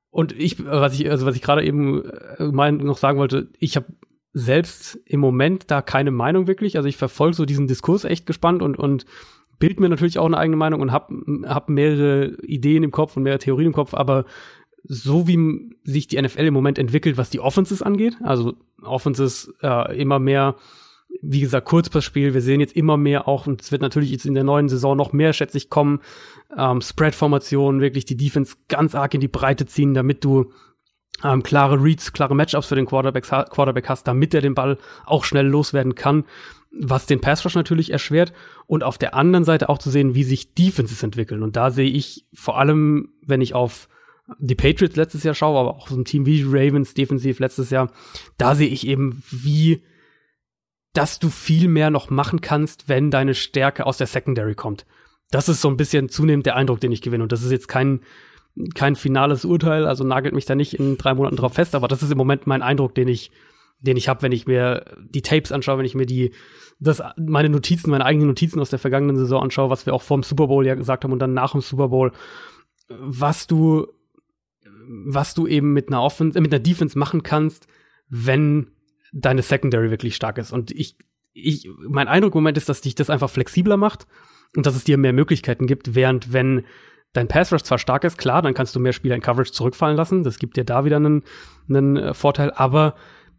und 0.10 0.32
ich, 0.32 0.64
was 0.66 1.00
ich, 1.00 1.10
also 1.10 1.28
was 1.28 1.36
ich 1.36 1.44
gerade 1.44 1.64
eben 1.64 2.04
äh, 2.04 2.46
mein, 2.52 2.78
noch 2.78 2.98
sagen 2.98 3.20
wollte, 3.20 3.50
ich 3.60 3.76
habe 3.76 3.88
selbst 4.34 5.00
im 5.06 5.20
Moment 5.20 5.70
da 5.70 5.84
keine 5.84 6.12
Meinung 6.12 6.48
wirklich. 6.48 6.76
Also 6.78 6.90
ich 6.90 6.98
verfolge 6.98 7.36
so 7.36 7.46
diesen 7.46 7.68
Diskurs 7.68 8.06
echt 8.06 8.26
gespannt 8.26 8.64
und 8.64 8.78
und 8.78 9.06
bild 9.60 9.80
mir 9.80 9.90
natürlich 9.90 10.18
auch 10.18 10.26
eine 10.26 10.38
eigene 10.38 10.58
Meinung 10.58 10.82
und 10.82 10.92
hab, 10.92 11.12
hab 11.46 11.70
mehrere 11.70 12.36
Ideen 12.42 12.82
im 12.82 12.92
Kopf 12.92 13.16
und 13.16 13.24
mehrere 13.24 13.40
Theorien 13.40 13.68
im 13.68 13.74
Kopf, 13.74 13.94
aber 13.94 14.26
so 14.84 15.28
wie 15.28 15.70
sich 15.84 16.08
die 16.08 16.22
NFL 16.22 16.42
im 16.42 16.54
Moment 16.54 16.78
entwickelt, 16.78 17.18
was 17.18 17.30
die 17.30 17.40
Offenses 17.40 17.82
angeht, 17.82 18.18
also 18.24 18.56
Offenses 18.82 19.54
äh, 19.62 19.98
immer 19.98 20.20
mehr, 20.20 20.56
wie 21.22 21.42
gesagt, 21.42 21.68
Kurzpassspiel, 21.68 22.34
wir 22.34 22.42
sehen 22.42 22.60
jetzt 22.60 22.76
immer 22.76 22.98
mehr 22.98 23.28
auch, 23.28 23.48
und 23.48 23.62
es 23.62 23.72
wird 23.72 23.82
natürlich 23.82 24.12
jetzt 24.12 24.26
in 24.26 24.34
der 24.34 24.44
neuen 24.44 24.68
Saison 24.68 24.98
noch 24.98 25.14
mehr, 25.14 25.32
schätze 25.32 25.58
ich, 25.58 25.70
kommen, 25.70 26.02
ähm, 26.58 26.82
Spread-Formationen, 26.82 27.82
wirklich 27.82 28.06
die 28.06 28.18
Defense 28.18 28.56
ganz 28.68 28.96
arg 28.96 29.14
in 29.14 29.22
die 29.22 29.28
Breite 29.28 29.66
ziehen, 29.66 29.94
damit 29.94 30.24
du 30.26 30.52
ähm, 31.24 31.44
klare 31.44 31.82
Reads, 31.82 32.12
klare 32.12 32.36
Matchups 32.36 32.68
für 32.68 32.76
den 32.76 32.86
Quarterback, 32.86 33.24
Quarterback 33.24 33.88
hast, 33.88 34.08
damit 34.08 34.34
er 34.34 34.42
den 34.42 34.56
Ball 34.56 34.78
auch 35.06 35.24
schnell 35.24 35.48
loswerden 35.48 35.96
kann, 35.96 36.26
was 36.72 37.06
den 37.06 37.22
Pass 37.22 37.46
Rush 37.46 37.56
natürlich 37.56 37.92
erschwert. 37.92 38.34
Und 38.66 38.84
auf 38.84 38.98
der 38.98 39.14
anderen 39.14 39.46
Seite 39.46 39.70
auch 39.70 39.78
zu 39.78 39.90
sehen, 39.90 40.16
wie 40.16 40.24
sich 40.24 40.54
Defenses 40.56 41.04
entwickeln. 41.04 41.44
Und 41.44 41.56
da 41.56 41.70
sehe 41.70 41.90
ich 41.90 42.26
vor 42.34 42.58
allem, 42.58 43.10
wenn 43.22 43.42
ich 43.42 43.54
auf 43.54 43.88
die 44.40 44.56
Patriots 44.56 44.96
letztes 44.96 45.24
Jahr 45.24 45.36
schaue, 45.36 45.60
aber 45.60 45.76
auch 45.76 45.88
so 45.88 45.96
ein 45.96 46.06
Team 46.06 46.26
wie 46.26 46.44
Ravens 46.44 46.94
defensiv 46.94 47.40
letztes 47.40 47.70
Jahr, 47.70 47.92
da 48.38 48.56
sehe 48.56 48.70
ich 48.70 48.88
eben, 48.88 49.22
wie 49.30 49.84
dass 50.94 51.18
du 51.18 51.30
viel 51.30 51.68
mehr 51.68 51.90
noch 51.90 52.10
machen 52.10 52.40
kannst, 52.40 52.88
wenn 52.88 53.10
deine 53.10 53.34
Stärke 53.34 53.86
aus 53.86 53.98
der 53.98 54.08
Secondary 54.08 54.54
kommt. 54.54 54.86
Das 55.32 55.50
ist 55.50 55.60
so 55.60 55.68
ein 55.68 55.78
bisschen 55.78 56.08
zunehmend 56.08 56.46
der 56.46 56.56
Eindruck, 56.56 56.80
den 56.80 56.92
ich 56.92 57.02
gewinne. 57.02 57.24
Und 57.24 57.32
das 57.32 57.42
ist 57.42 57.52
jetzt 57.52 57.68
kein, 57.68 58.02
kein 58.76 58.96
finales 58.96 59.44
Urteil, 59.44 59.88
also 59.88 60.04
nagelt 60.04 60.36
mich 60.36 60.46
da 60.46 60.54
nicht 60.54 60.76
in 60.76 60.98
drei 60.98 61.16
Monaten 61.16 61.36
drauf 61.36 61.56
fest, 61.56 61.74
aber 61.74 61.88
das 61.88 62.04
ist 62.04 62.12
im 62.12 62.18
Moment 62.18 62.46
mein 62.46 62.62
Eindruck, 62.62 62.94
den 62.94 63.08
ich, 63.08 63.32
den 63.80 63.98
ich 63.98 64.08
habe, 64.08 64.22
wenn 64.22 64.32
ich 64.32 64.46
mir 64.46 64.86
die 65.10 65.24
Tapes 65.24 65.52
anschaue, 65.52 65.80
wenn 65.80 65.86
ich 65.86 65.96
mir 65.96 66.06
die, 66.06 66.32
das, 66.80 67.02
meine 67.18 67.50
Notizen, 67.50 67.90
meine 67.90 68.06
eigenen 68.06 68.28
Notizen 68.28 68.60
aus 68.60 68.70
der 68.70 68.78
vergangenen 68.78 69.18
Saison 69.18 69.42
anschaue, 69.42 69.72
was 69.72 69.88
wir 69.88 69.96
auch 69.96 70.04
vorm 70.04 70.22
Super 70.22 70.46
Bowl 70.46 70.66
ja 70.66 70.76
gesagt 70.76 71.04
haben 71.04 71.12
und 71.12 71.20
dann 71.20 71.34
nach 71.34 71.54
dem 71.54 71.62
Super 71.62 71.90
Bowl, 71.90 72.12
was 72.88 73.48
du 73.48 73.88
was 74.88 75.34
du 75.34 75.48
eben 75.48 75.74
mit 75.74 75.88
einer 75.88 76.02
Offense, 76.02 76.40
mit 76.40 76.54
einer 76.54 76.64
Defense 76.64 76.98
machen 76.98 77.24
kannst, 77.24 77.68
wenn 78.10 78.72
deine 79.14 79.42
Secondary 79.42 79.90
wirklich 79.90 80.16
stark 80.16 80.38
ist. 80.38 80.52
Und 80.52 80.72
ich, 80.72 80.98
ich, 81.34 81.70
mein 81.88 82.08
Eindruck 82.08 82.34
im 82.34 82.40
Moment 82.40 82.58
ist, 82.58 82.70
dass 82.70 82.82
dich 82.82 82.96
das 82.96 83.10
einfach 83.10 83.30
flexibler 83.30 83.78
macht 83.78 84.08
und 84.56 84.66
dass 84.66 84.76
es 84.76 84.84
dir 84.84 84.98
mehr 84.98 85.14
Möglichkeiten 85.14 85.68
gibt, 85.68 85.96
während 85.96 86.34
wenn 86.34 86.64
dein 87.14 87.28
Pass 87.28 87.54
Rush 87.54 87.64
zwar 87.64 87.78
stark 87.78 88.04
ist, 88.04 88.18
klar, 88.18 88.42
dann 88.42 88.54
kannst 88.54 88.76
du 88.76 88.80
mehr 88.80 88.94
Spieler 88.94 89.16
in 89.16 89.22
Coverage 89.22 89.52
zurückfallen 89.52 89.96
lassen. 89.96 90.24
Das 90.24 90.40
gibt 90.40 90.58
dir 90.58 90.64
da 90.64 90.84
wieder 90.84 90.98
einen, 90.98 91.24
einen 91.70 91.98
äh, 91.98 92.14
Vorteil, 92.14 92.52
aber 92.52 92.96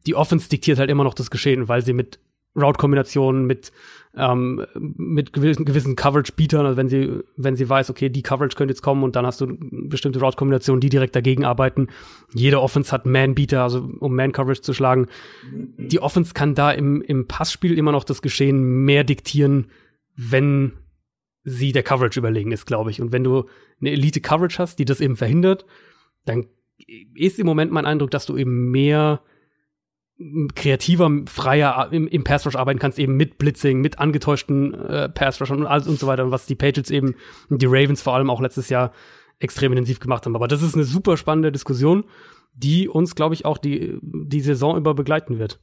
die 0.07 0.15
Offense 0.15 0.49
diktiert 0.49 0.79
halt 0.79 0.91
immer 0.91 1.05
noch 1.05 1.15
das 1.15 1.31
Geschehen, 1.31 1.69
weil 1.69 1.85
sie 1.85 1.93
mit 1.93 2.21
Route-Kombinationen, 2.57 3.47
mit, 3.47 3.73
ähm, 4.17 4.65
mit 4.75 5.33
gewissen, 5.33 5.65
gewissen 5.65 5.97
Coverage-Bietern, 5.97 6.67
also 6.67 6.77
wenn 6.77 6.89
sie, 6.89 7.21
wenn 7.37 7.57
sie 7.57 7.69
weiß, 7.69 7.91
okay, 7.91 8.09
die 8.09 8.23
Coverage 8.23 8.57
könnte 8.57 8.73
jetzt 8.73 8.83
kommen 8.83 9.03
und 9.03 9.17
dann 9.17 9.27
hast 9.27 9.41
du 9.41 9.57
bestimmte 9.59 10.21
Route-Kombinationen, 10.21 10.81
die 10.81 10.89
direkt 10.89 11.17
dagegen 11.17 11.45
arbeiten. 11.45 11.89
Jede 12.33 12.61
Offense 12.61 12.93
hat 12.93 13.07
Man-Beater, 13.07 13.63
also 13.63 13.91
um 13.99 14.15
Man-Coverage 14.15 14.63
zu 14.63 14.73
schlagen. 14.73 15.09
Die 15.79 16.01
Offense 16.01 16.35
kann 16.35 16.55
da 16.55 16.71
im, 16.71 17.03
im 17.03 17.27
Passspiel 17.27 17.77
immer 17.77 17.93
noch 17.93 18.05
das 18.05 18.23
Geschehen 18.23 18.85
mehr 18.85 19.05
diktieren, 19.05 19.67
wenn 20.17 20.73
sie 21.43 21.73
der 21.73 21.83
Coverage 21.83 22.19
überlegen 22.19 22.53
ist, 22.53 22.67
glaube 22.67 22.91
ich. 22.91 23.03
Und 23.03 23.13
wenn 23.13 23.25
du 23.25 23.47
eine 23.81 23.91
Elite-Coverage 23.91 24.59
hast, 24.59 24.79
die 24.79 24.85
das 24.85 25.01
eben 25.01 25.17
verhindert, 25.17 25.67
dann 26.25 26.47
ist 27.15 27.39
im 27.39 27.47
Moment 27.47 27.71
mein 27.71 27.87
Eindruck, 27.87 28.11
dass 28.11 28.27
du 28.27 28.37
eben 28.37 28.71
mehr 28.71 29.21
kreativer, 30.55 31.11
freier 31.27 31.89
im, 31.91 32.07
im 32.07 32.25
Pass 32.25 32.47
Rush 32.47 32.55
arbeiten 32.57 32.79
kannst, 32.79 32.99
eben 32.99 33.17
mit 33.17 33.39
Blitzing, 33.39 33.81
mit 33.81 33.99
angetäuschten 33.99 34.75
äh, 34.75 35.09
Pass 35.09 35.41
Rush 35.41 35.51
und 35.51 35.67
alles 35.67 35.87
und 35.87 35.99
so 35.99 36.07
weiter, 36.07 36.25
und 36.25 36.31
was 36.31 36.47
die 36.47 36.55
Patriots 36.55 36.91
eben, 36.91 37.15
die 37.49 37.67
Ravens 37.67 38.03
vor 38.03 38.15
allem 38.15 38.31
auch 38.31 38.41
letztes 38.41 38.69
Jahr 38.69 38.93
extrem 39.41 39.73
intensiv 39.73 39.99
gemacht 39.99 40.25
haben. 40.25 40.37
Aber 40.37 40.49
das 40.49 40.63
ist 40.63 40.75
eine 40.75 40.85
super 40.85 41.17
spannende 41.17 41.51
Diskussion, 41.51 42.05
die 42.55 42.89
uns, 42.89 43.17
glaube 43.17 43.35
ich, 43.35 43.45
auch 43.45 43.59
die, 43.59 43.99
die 44.03 44.41
Saison 44.41 44.77
über 44.77 44.95
begleiten 44.95 45.39
wird. 45.39 45.61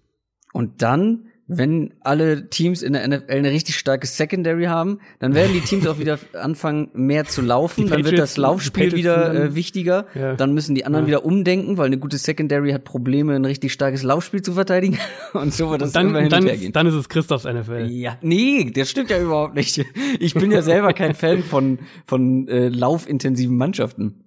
Und 0.51 0.81
dann 0.81 1.27
wenn 1.53 1.93
alle 1.99 2.49
Teams 2.49 2.81
in 2.81 2.93
der 2.93 3.05
NFL 3.05 3.29
eine 3.29 3.51
richtig 3.51 3.75
starke 3.77 4.07
Secondary 4.07 4.65
haben, 4.65 4.99
dann 5.19 5.35
werden 5.35 5.51
die 5.51 5.59
Teams 5.59 5.85
auch 5.85 5.99
wieder 5.99 6.17
anfangen, 6.33 6.89
mehr 6.93 7.25
zu 7.25 7.41
laufen. 7.41 7.89
dann 7.89 8.05
wird 8.05 8.17
das 8.17 8.37
Laufspiel 8.37 8.93
wieder 8.93 9.33
äh, 9.33 9.53
wichtiger. 9.53 10.05
Ja. 10.15 10.35
Dann 10.35 10.53
müssen 10.53 10.75
die 10.75 10.85
anderen 10.85 11.05
ja. 11.05 11.07
wieder 11.07 11.25
umdenken, 11.25 11.77
weil 11.77 11.87
eine 11.87 11.97
gute 11.97 12.17
Secondary 12.17 12.71
hat 12.71 12.85
Probleme, 12.85 13.35
ein 13.35 13.43
richtig 13.43 13.73
starkes 13.73 14.01
Laufspiel 14.01 14.41
zu 14.41 14.53
verteidigen. 14.53 14.97
und 15.33 15.53
so 15.53 15.69
wird 15.69 15.81
das 15.81 15.91
dann, 15.91 16.07
immer 16.07 16.27
dann, 16.29 16.45
gehen. 16.45 16.71
Dann 16.71 16.87
ist 16.87 16.93
es 16.93 17.09
Christophs 17.09 17.43
NFL. 17.43 17.87
Ja, 17.89 18.17
nee, 18.21 18.71
das 18.73 18.89
stimmt 18.89 19.09
ja 19.09 19.19
überhaupt 19.19 19.55
nicht. 19.55 19.83
Ich 20.19 20.33
bin 20.33 20.51
ja 20.51 20.61
selber 20.61 20.93
kein 20.93 21.15
Fan 21.15 21.43
von, 21.43 21.79
von 22.05 22.47
äh, 22.47 22.69
laufintensiven 22.69 23.57
Mannschaften. 23.57 24.23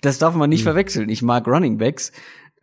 Das 0.00 0.18
darf 0.18 0.34
man 0.34 0.50
nicht 0.50 0.60
hm. 0.60 0.64
verwechseln. 0.64 1.08
Ich 1.08 1.22
mag 1.22 1.46
Running 1.46 1.78
Backs, 1.78 2.10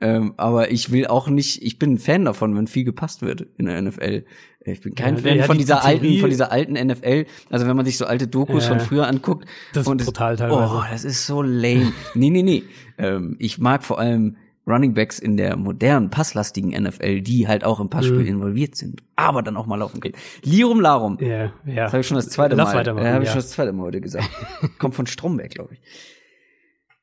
ähm, 0.02 0.34
aber 0.38 0.72
ich 0.72 0.92
will 0.92 1.08
auch 1.08 1.28
nicht, 1.28 1.62
ich 1.62 1.78
bin 1.78 1.94
ein 1.94 1.98
Fan 1.98 2.26
davon, 2.26 2.56
wenn 2.56 2.68
viel 2.68 2.86
gepasst 2.86 3.22
wird 3.22 3.48
in 3.58 3.66
der 3.66 3.82
NFL. 3.82 4.24
Ich 4.62 4.82
bin 4.82 4.96
kein 4.96 5.16
ja, 5.16 5.22
Fan 5.22 5.38
ja, 5.38 5.44
von 5.44 5.58
die 5.58 5.64
dieser 5.64 5.82
Theorie, 5.82 6.08
alten, 6.08 6.20
von 6.20 6.30
dieser 6.30 6.52
alten 6.52 6.74
NFL. 6.74 7.26
Also 7.50 7.68
wenn 7.68 7.76
man 7.76 7.86
sich 7.86 7.98
so 7.98 8.06
alte 8.06 8.28
Dokus 8.28 8.64
ja, 8.66 8.70
von 8.70 8.80
früher 8.80 9.08
anguckt. 9.08 9.48
Das 9.74 9.88
ist 9.88 10.06
brutal 10.06 10.34
es, 10.34 10.40
teilweise. 10.40 10.74
Oh, 10.74 10.84
das 10.90 11.04
ist 11.04 11.26
so 11.26 11.42
lame. 11.42 11.92
nee, 12.14 12.30
nee, 12.30 12.44
nee. 12.44 12.64
Ähm, 12.98 13.36
ich 13.40 13.58
mag 13.58 13.84
vor 13.84 14.00
allem 14.00 14.38
Running 14.68 14.94
Backs 14.94 15.20
in 15.20 15.36
der 15.36 15.58
modernen, 15.58 16.10
passlastigen 16.10 16.70
NFL, 16.82 17.22
die 17.22 17.48
halt 17.48 17.64
auch 17.64 17.80
im 17.80 17.90
Passspiel 17.90 18.20
mhm. 18.20 18.28
involviert 18.28 18.76
sind, 18.76 19.02
aber 19.16 19.42
dann 19.42 19.58
auch 19.58 19.66
mal 19.66 19.78
laufen 19.78 20.00
können. 20.00 20.14
Lirum 20.44 20.80
Larum. 20.80 21.18
Ja, 21.20 21.52
ja. 21.66 21.84
Das 21.84 21.94
habe 21.94 22.02
ich 22.02 22.08
schon 22.08 22.18
das 22.18 22.30
zweite 22.30 22.56
Lass 22.56 22.70
Mal. 22.70 22.80
Weitermachen, 22.80 23.06
ja, 23.06 23.14
habe 23.14 23.24
ich 23.24 23.30
schon 23.30 23.40
das 23.40 23.50
zweite 23.50 23.74
Mal 23.74 23.84
heute 23.84 24.02
gesagt. 24.02 24.30
Kommt 24.78 24.96
von 24.96 25.08
Stromberg, 25.08 25.50
glaube 25.50 25.74
ich. 25.74 25.82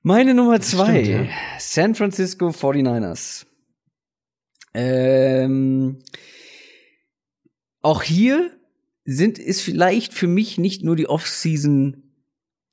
Meine 0.08 0.34
Nummer 0.34 0.60
zwei, 0.60 1.02
stimmt, 1.02 1.26
ja. 1.26 1.32
San 1.58 1.96
Francisco 1.96 2.50
49ers. 2.50 3.44
Ähm, 4.72 5.98
auch 7.82 8.04
hier 8.04 8.52
sind 9.04 9.40
ist 9.40 9.62
vielleicht 9.62 10.14
für 10.14 10.28
mich 10.28 10.58
nicht 10.58 10.84
nur 10.84 10.94
die 10.94 11.08
Off-Season 11.08 12.04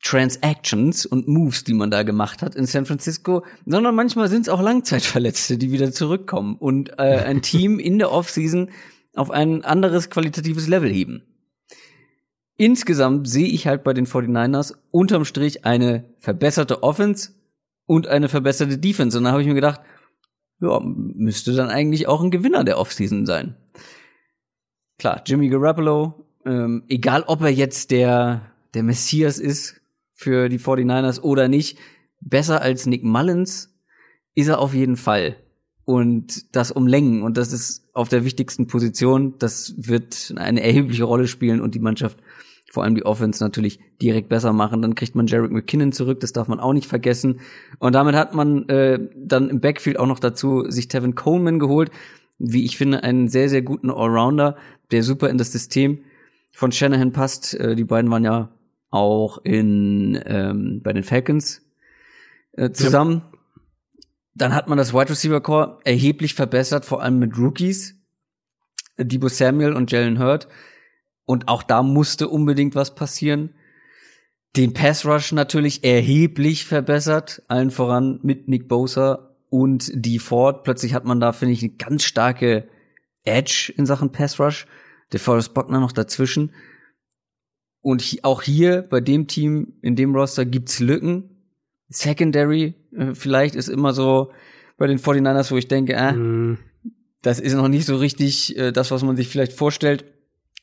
Transactions 0.04 1.08
und 1.08 1.28
Moves, 1.28 1.64
die 1.64 1.74
man 1.74 1.90
da 1.90 2.04
gemacht 2.04 2.44
hat 2.44 2.54
in 2.54 2.68
San 2.68 2.86
Francisco, 2.86 3.44
sondern 3.66 3.96
manchmal 3.96 4.30
sind 4.30 4.44
es 4.44 4.50
auch 4.50 4.62
Langzeitverletzte, 4.62 5.58
die 5.58 5.72
wieder 5.72 5.92
zurückkommen 5.92 6.56
und 6.56 7.00
äh, 7.00 7.24
ein 7.26 7.42
Team 7.42 7.80
in 7.80 7.98
der 7.98 8.12
Off-Season 8.12 8.70
auf 9.16 9.32
ein 9.32 9.66
anderes 9.66 10.12
qualitatives 10.12 10.68
Level 10.68 10.92
heben 10.92 11.24
insgesamt 12.64 13.28
sehe 13.28 13.48
ich 13.48 13.68
halt 13.68 13.84
bei 13.84 13.94
den 13.94 14.08
49ers 14.08 14.76
unterm 14.90 15.26
Strich 15.26 15.66
eine 15.66 16.06
verbesserte 16.18 16.82
Offense 16.82 17.32
und 17.86 18.08
eine 18.08 18.30
verbesserte 18.30 18.78
Defense. 18.78 19.18
Und 19.18 19.26
da 19.26 19.32
habe 19.32 19.42
ich 19.42 19.48
mir 19.50 19.54
gedacht, 19.54 19.82
ja, 20.62 20.80
müsste 20.82 21.52
dann 21.54 21.70
eigentlich 21.70 22.08
auch 22.08 22.24
ein 22.24 22.32
Gewinner 22.32 22.64
der 22.64 22.78
Offseason 22.78 23.26
sein. 23.26 23.58
Klar, 24.98 25.22
Jimmy 25.26 25.50
Garoppolo, 25.50 26.26
ähm, 26.46 26.84
egal 26.88 27.24
ob 27.28 27.42
er 27.42 27.50
jetzt 27.50 27.92
der, 27.92 28.54
der 28.74 28.84
Messias 28.84 29.40
ist 29.40 29.82
für 30.14 30.48
die 30.48 30.60
49ers 30.60 31.20
oder 31.20 31.50
nicht, 31.50 31.78
besser 32.22 32.62
als 32.62 32.86
Nick 32.86 33.04
Mullins 33.04 33.76
ist 34.36 34.48
er 34.48 34.60
auf 34.60 34.74
jeden 34.74 34.96
Fall. 34.96 35.36
Und 35.84 36.56
das 36.56 36.72
um 36.72 36.88
Längen. 36.88 37.24
Und 37.24 37.36
das 37.36 37.52
ist 37.52 37.90
auf 37.94 38.08
der 38.08 38.24
wichtigsten 38.24 38.68
Position. 38.68 39.34
Das 39.38 39.74
wird 39.76 40.34
eine 40.38 40.64
erhebliche 40.64 41.04
Rolle 41.04 41.28
spielen 41.28 41.60
und 41.60 41.76
die 41.76 41.80
Mannschaft 41.80 42.20
vor 42.74 42.84
allem 42.84 42.96
die 42.96 43.06
Offense 43.06 43.44
natürlich 43.44 43.80
direkt 44.02 44.30
besser 44.30 44.52
machen. 44.52 44.82
Dann 44.82 44.96
kriegt 44.96 45.14
man 45.14 45.28
Jarek 45.28 45.52
McKinnon 45.52 45.92
zurück, 45.92 46.20
das 46.22 46.34
darf 46.34 46.48
man 46.48 46.60
auch 46.60 46.74
nicht 46.74 46.88
vergessen. 46.88 47.40
Und 47.78 47.94
damit 47.94 48.16
hat 48.16 48.34
man 48.34 48.68
äh, 48.68 48.98
dann 49.16 49.50
im 49.50 49.62
Backfield 49.62 50.00
auch 50.00 50.08
noch 50.08 50.18
dazu 50.18 50.66
sich 50.72 50.88
Tevin 50.88 51.14
Coleman 51.14 51.60
geholt, 51.60 51.92
wie 52.40 52.66
ich 52.66 52.76
finde, 52.76 53.04
einen 53.04 53.28
sehr, 53.28 53.48
sehr 53.48 53.62
guten 53.62 53.92
Allrounder, 53.92 54.58
der 54.90 55.04
super 55.04 55.30
in 55.30 55.38
das 55.38 55.52
System 55.52 56.00
von 56.52 56.72
Shanahan 56.72 57.12
passt. 57.12 57.54
Äh, 57.54 57.76
die 57.76 57.84
beiden 57.84 58.10
waren 58.10 58.24
ja 58.24 58.50
auch 58.90 59.38
in 59.44 60.20
ähm, 60.26 60.82
bei 60.82 60.94
den 60.94 61.04
Falcons 61.04 61.62
äh, 62.54 62.72
zusammen. 62.72 63.22
Ja. 63.32 63.40
Dann 64.34 64.56
hat 64.56 64.68
man 64.68 64.80
das 64.80 64.96
Wide 64.96 65.12
Receiver 65.12 65.42
Core 65.42 65.78
erheblich 65.84 66.34
verbessert, 66.34 66.86
vor 66.86 67.04
allem 67.04 67.20
mit 67.20 67.38
Rookies. 67.38 68.00
Debo 68.98 69.28
Samuel 69.28 69.74
und 69.74 69.92
Jalen 69.92 70.18
Hurd 70.18 70.48
und 71.26 71.48
auch 71.48 71.64
da 71.64 71.84
musste 71.84 72.28
unbedingt 72.28 72.76
was 72.76 72.96
passieren. 72.96 73.54
Den 74.56 74.74
Pass 74.74 75.06
Rush 75.06 75.32
natürlich 75.32 75.84
erheblich 75.84 76.66
verbessert, 76.66 77.42
allen 77.48 77.72
voran 77.72 78.20
mit 78.22 78.48
Nick 78.48 78.68
Bosa 78.68 79.36
und 79.50 79.92
die 79.94 80.20
Ford. 80.20 80.64
Plötzlich 80.64 80.94
hat 80.94 81.06
man 81.06 81.20
da, 81.20 81.32
finde 81.32 81.54
ich, 81.54 81.64
eine 81.64 81.74
ganz 81.74 82.04
starke 82.04 82.68
Edge 83.24 83.74
in 83.76 83.86
Sachen 83.86 84.12
Pass 84.12 84.40
Rush. 84.40 84.68
Der 85.12 85.20
Forrest 85.20 85.54
Buckner 85.54 85.80
noch 85.80 85.92
dazwischen. 85.92 86.54
Und 87.82 88.20
auch 88.24 88.42
hier 88.42 88.82
bei 88.82 89.02
dem 89.02 89.28
Team, 89.28 89.74
in 89.82 89.96
dem 89.96 90.16
Roster 90.16 90.46
gibt's 90.46 90.80
Lücken. 90.80 91.30
Secondary 91.90 92.76
äh, 92.96 93.14
vielleicht 93.14 93.56
ist 93.56 93.70
immer 93.70 93.94
so 93.94 94.32
bei 94.78 94.88
den 94.88 95.00
49ers, 95.00 95.52
wo 95.52 95.58
ich 95.58 95.68
denke, 95.68 95.94
äh, 95.94 96.14
mm. 96.14 96.58
das 97.22 97.40
ist 97.40 97.54
noch 97.54 97.68
nicht 97.68 97.86
so 97.86 97.98
richtig 97.98 98.58
äh, 98.58 98.72
das, 98.72 98.92
was 98.92 99.04
man 99.04 99.16
sich 99.16 99.28
vielleicht 99.28 99.54
vorstellt. 99.54 100.06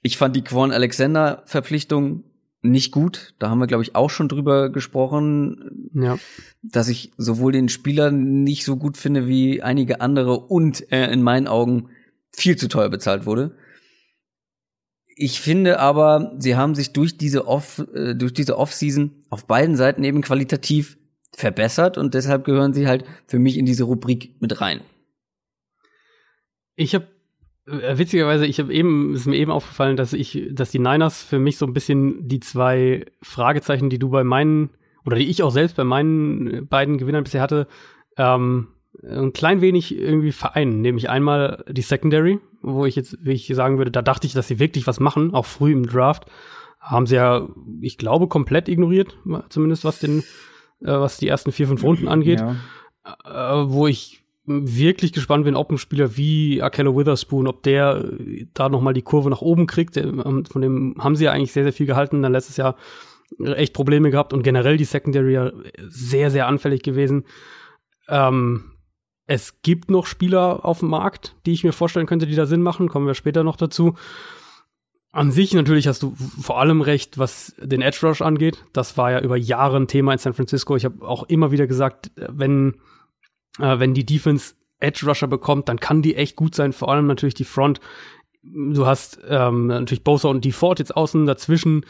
Ich 0.03 0.17
fand 0.17 0.35
die 0.35 0.43
Quan 0.43 0.73
Alexander 0.73 1.43
Verpflichtung 1.47 2.25
nicht 2.63 2.93
gut. 2.93 3.35
Da 3.39 3.49
haben 3.49 3.59
wir, 3.59 3.67
glaube 3.67 3.83
ich, 3.83 3.95
auch 3.95 4.11
schon 4.11 4.29
drüber 4.29 4.71
gesprochen, 4.71 5.91
ja. 5.95 6.19
dass 6.63 6.89
ich 6.89 7.13
sowohl 7.17 7.53
den 7.53 7.69
Spieler 7.69 8.11
nicht 8.11 8.65
so 8.65 8.77
gut 8.77 8.97
finde 8.97 9.27
wie 9.27 9.63
einige 9.63 10.01
andere 10.01 10.39
und 10.39 10.91
er 10.91 11.11
in 11.11 11.23
meinen 11.23 11.49
Augen 11.49 11.91
viel 12.33 12.57
zu 12.57 12.69
teuer 12.69 12.89
bezahlt 12.89 13.27
wurde. 13.27 13.57
Ich 15.17 15.41
finde 15.41 15.81
aber, 15.81 16.35
sie 16.39 16.57
haben 16.57 16.75
sich 16.75 16.93
durch 16.93 17.19
diese 17.19 17.47
Off, 17.47 17.85
äh, 17.95 18.15
durch 18.15 18.33
diese 18.33 18.57
Off-Season 18.57 19.23
auf 19.29 19.47
beiden 19.47 19.77
Seiten 19.77 20.05
eben 20.05 20.23
qualitativ 20.23 20.97
verbessert 21.35 21.99
und 21.99 22.15
deshalb 22.15 22.45
gehören 22.45 22.73
sie 22.73 22.89
halt 22.89 23.05
für 23.27 23.39
mich 23.39 23.57
in 23.57 23.67
diese 23.67 23.85
Rubrik 23.85 24.41
mit 24.41 24.61
rein. 24.61 24.81
Ich 26.75 26.95
habe 26.95 27.07
witzigerweise, 27.71 28.47
ich 28.47 28.59
habe 28.59 28.73
eben, 28.73 29.15
ist 29.15 29.27
mir 29.27 29.37
eben 29.37 29.51
aufgefallen, 29.51 29.97
dass 29.97 30.13
ich, 30.13 30.49
dass 30.53 30.71
die 30.71 30.79
Niners 30.79 31.23
für 31.23 31.39
mich 31.39 31.59
so 31.59 31.67
ein 31.67 31.73
bisschen 31.73 32.29
die 32.29 32.41
zwei 32.41 33.07
Fragezeichen, 33.23 33.91
die 33.91 33.99
du 33.99 34.11
bei 34.11 34.25
meinen, 34.25 34.71
oder 35.05 35.17
die 35.17 35.29
ich 35.29 35.43
auch 35.43 35.51
selbst 35.51 35.77
bei 35.77 35.85
meinen 35.85 36.67
beiden 36.69 36.99
Gewinnern 36.99 37.25
bisher 37.25 37.43
hatte, 37.43 37.67
ähm, 38.17 38.69
ein 39.03 39.33
klein 39.33 39.61
wenig 39.61 39.97
irgendwie 39.97 40.33
vereinen. 40.33 40.81
Nämlich 40.81 41.09
einmal 41.09 41.65
die 41.69 41.83
Secondary, 41.83 42.41
wo 42.61 42.85
ich 42.87 42.97
jetzt, 42.97 43.17
wie 43.23 43.33
ich 43.33 43.47
sagen 43.47 43.79
würde, 43.79 43.91
da 43.91 44.03
dachte 44.03 44.27
ich, 44.27 44.33
dass 44.33 44.49
sie 44.49 44.59
wirklich 44.59 44.87
was 44.87 45.01
machen, 45.01 45.33
auch 45.35 45.47
früh 45.47 45.73
im 45.73 45.87
Draft. 45.87 46.27
Haben 46.81 47.07
sie 47.07 47.17
ja, 47.17 47.49
ich 47.81 47.99
glaube, 47.99 48.27
komplett 48.27 48.69
ignoriert, 48.69 49.17
zumindest 49.49 49.85
was 49.85 50.01
den, 50.01 50.21
äh, 50.81 50.87
was 50.87 51.19
die 51.19 51.29
ersten 51.29 51.53
vier, 51.53 51.67
fünf 51.69 51.83
Runden 51.83 52.09
angeht. 52.09 52.41
Ja. 52.41 52.57
Äh, 53.25 53.71
wo 53.71 53.87
ich 53.87 54.25
wirklich 54.51 55.13
gespannt 55.13 55.45
bin, 55.45 55.57
ob 55.57 55.71
ein 55.71 55.79
Spieler 55.79 56.17
wie 56.17 56.63
Akello 56.63 56.97
Witherspoon, 56.97 57.47
ob 57.47 57.63
der 57.63 58.05
äh, 58.19 58.47
da 58.55 58.69
nochmal 58.69 58.95
die 58.95 59.03
Kurve 59.03 59.31
nach 59.31 59.41
oben 59.41 59.67
kriegt. 59.67 59.97
Ähm, 59.97 60.45
von 60.45 60.63
dem 60.63 60.97
haben 60.99 61.17
sie 61.17 61.25
ja 61.25 61.33
eigentlich 61.33 61.53
sehr, 61.53 61.65
sehr 61.65 61.73
viel 61.73 61.87
gehalten. 61.87 62.23
Dann 62.23 62.33
letztes 62.33 62.57
Jahr 62.57 62.77
echt 63.39 63.75
Probleme 63.75 64.11
gehabt 64.11 64.33
und 64.33 64.43
generell 64.43 64.77
die 64.77 64.85
Secondary 64.85 65.35
ja 65.35 65.53
sehr, 65.79 66.31
sehr 66.31 66.47
anfällig 66.47 66.83
gewesen. 66.83 67.25
Ähm, 68.09 68.73
es 69.27 69.63
gibt 69.63 69.91
noch 69.91 70.07
Spieler 70.07 70.65
auf 70.65 70.81
dem 70.81 70.89
Markt, 70.89 71.37
die 71.47 71.53
ich 71.53 71.63
mir 71.63 71.73
vorstellen 71.73 72.07
könnte, 72.07 72.27
die 72.27 72.35
da 72.35 72.47
Sinn 72.47 72.63
machen. 72.63 72.89
Kommen 72.89 73.07
wir 73.07 73.15
später 73.15 73.45
noch 73.45 73.57
dazu. 73.57 73.95
An 75.13 75.33
sich 75.33 75.55
natürlich 75.55 75.89
hast 75.89 76.03
du 76.03 76.15
vor 76.17 76.61
allem 76.61 76.81
recht, 76.83 77.19
was 77.19 77.55
den 77.61 77.83
Edge 77.83 77.99
Rush 78.03 78.23
angeht. 78.23 78.65
Das 78.73 78.97
war 78.97 79.11
ja 79.13 79.21
über 79.21 79.37
Jahre 79.37 79.77
ein 79.77 79.89
Thema 79.89 80.13
in 80.13 80.19
San 80.19 80.35
Francisco. 80.35 80.77
Ich 80.77 80.85
habe 80.85 81.07
auch 81.07 81.25
immer 81.25 81.51
wieder 81.51 81.67
gesagt, 81.67 82.13
wenn, 82.17 82.75
äh, 83.59 83.79
wenn 83.79 83.95
die 83.95 84.07
Defense 84.07 84.55
Edge 84.79 85.07
Rusher 85.07 85.29
bekommt, 85.29 85.69
dann 85.69 85.81
kann 85.81 86.03
die 86.03 86.17
echt 86.17 86.37
gut 86.37 86.55
sein. 86.55 86.73
Vor 86.73 86.91
allem 86.91 87.07
natürlich 87.07 87.35
die 87.35 87.45
Front. 87.45 87.81
Du 88.43 88.87
hast 88.87 89.21
ähm, 89.29 89.67
natürlich 89.67 90.05
Bosa 90.05 90.29
und 90.29 90.45
DeFord 90.45 90.79
jetzt 90.79 90.97
außen 90.97 91.27
dazwischen. 91.27 91.85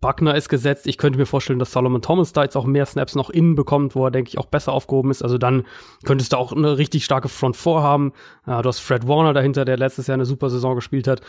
Buckner 0.00 0.34
ist 0.34 0.48
gesetzt. 0.48 0.86
Ich 0.86 0.98
könnte 0.98 1.18
mir 1.18 1.26
vorstellen, 1.26 1.58
dass 1.58 1.72
Solomon 1.72 2.02
Thomas 2.02 2.32
da 2.32 2.42
jetzt 2.42 2.56
auch 2.56 2.66
mehr 2.66 2.86
Snaps 2.86 3.14
noch 3.14 3.30
innen 3.30 3.54
bekommt, 3.54 3.94
wo 3.94 4.06
er, 4.06 4.10
denke 4.10 4.28
ich, 4.28 4.38
auch 4.38 4.46
besser 4.46 4.72
aufgehoben 4.72 5.10
ist. 5.10 5.22
Also 5.22 5.38
dann 5.38 5.64
könntest 6.04 6.32
du 6.32 6.36
auch 6.36 6.52
eine 6.52 6.78
richtig 6.78 7.04
starke 7.04 7.28
Front 7.28 7.56
vorhaben. 7.56 8.12
Äh, 8.46 8.60
du 8.62 8.68
hast 8.68 8.80
Fred 8.80 9.08
Warner 9.08 9.32
dahinter, 9.32 9.64
der 9.64 9.76
letztes 9.76 10.06
Jahr 10.06 10.14
eine 10.14 10.26
super 10.26 10.50
Saison 10.50 10.74
gespielt 10.74 11.06
hat. 11.06 11.22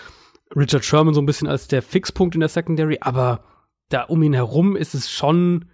Richard 0.56 0.86
Sherman 0.86 1.14
so 1.14 1.22
ein 1.22 1.26
bisschen 1.26 1.47
als 1.47 1.68
der 1.68 1.82
Fixpunkt 1.82 2.36
in 2.36 2.41
der 2.41 2.49
Secondary, 2.49 2.99
aber 3.01 3.43
da 3.89 4.04
um 4.04 4.22
ihn 4.24 4.34
herum 4.34 4.76
ist 4.76 4.93
es 4.93 5.10
schon, 5.10 5.66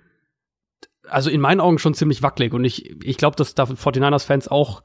also 1.09 1.29
in 1.29 1.41
meinen 1.41 1.59
Augen 1.59 1.79
schon 1.79 1.93
ziemlich 1.93 2.23
wackelig. 2.23 2.53
Und 2.53 2.63
ich, 2.63 3.03
ich 3.03 3.17
glaube, 3.17 3.35
dass 3.35 3.55
da 3.55 3.63
49ers-Fans 3.63 4.47
auch 4.47 4.83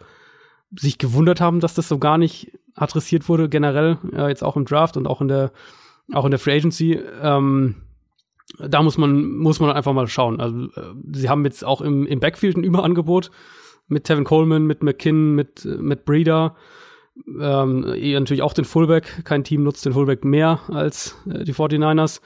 sich 0.76 0.98
gewundert 0.98 1.40
haben, 1.40 1.60
dass 1.60 1.74
das 1.74 1.88
so 1.88 1.98
gar 1.98 2.18
nicht 2.18 2.52
adressiert 2.74 3.28
wurde, 3.28 3.48
generell, 3.48 3.98
äh, 4.12 4.28
jetzt 4.28 4.42
auch 4.42 4.56
im 4.56 4.64
Draft 4.64 4.96
und 4.96 5.06
auch 5.06 5.20
in 5.20 5.28
der, 5.28 5.52
auch 6.12 6.24
in 6.24 6.30
der 6.30 6.40
Free 6.40 6.56
Agency. 6.56 7.00
Ähm, 7.22 7.76
da 8.58 8.82
muss 8.82 8.98
man, 8.98 9.36
muss 9.36 9.60
man 9.60 9.70
einfach 9.70 9.92
mal 9.92 10.06
schauen. 10.08 10.40
Also, 10.40 10.66
äh, 10.74 10.94
sie 11.12 11.28
haben 11.28 11.44
jetzt 11.44 11.64
auch 11.64 11.80
im, 11.80 12.06
im 12.06 12.20
Backfield 12.20 12.56
ein 12.56 12.64
Überangebot 12.64 13.30
mit 13.86 14.04
Tevin 14.04 14.24
Coleman, 14.24 14.66
mit 14.66 14.82
McKinn, 14.82 15.34
mit, 15.34 15.64
mit 15.64 16.04
Breeder. 16.04 16.56
Ähm, 17.40 17.80
natürlich 17.80 18.42
auch 18.42 18.52
den 18.52 18.64
Fullback. 18.64 19.24
Kein 19.24 19.44
Team 19.44 19.62
nutzt 19.62 19.84
den 19.86 19.92
Fullback 19.92 20.24
mehr 20.24 20.60
als 20.68 21.16
äh, 21.30 21.44
die 21.44 21.54
49ers. 21.54 22.20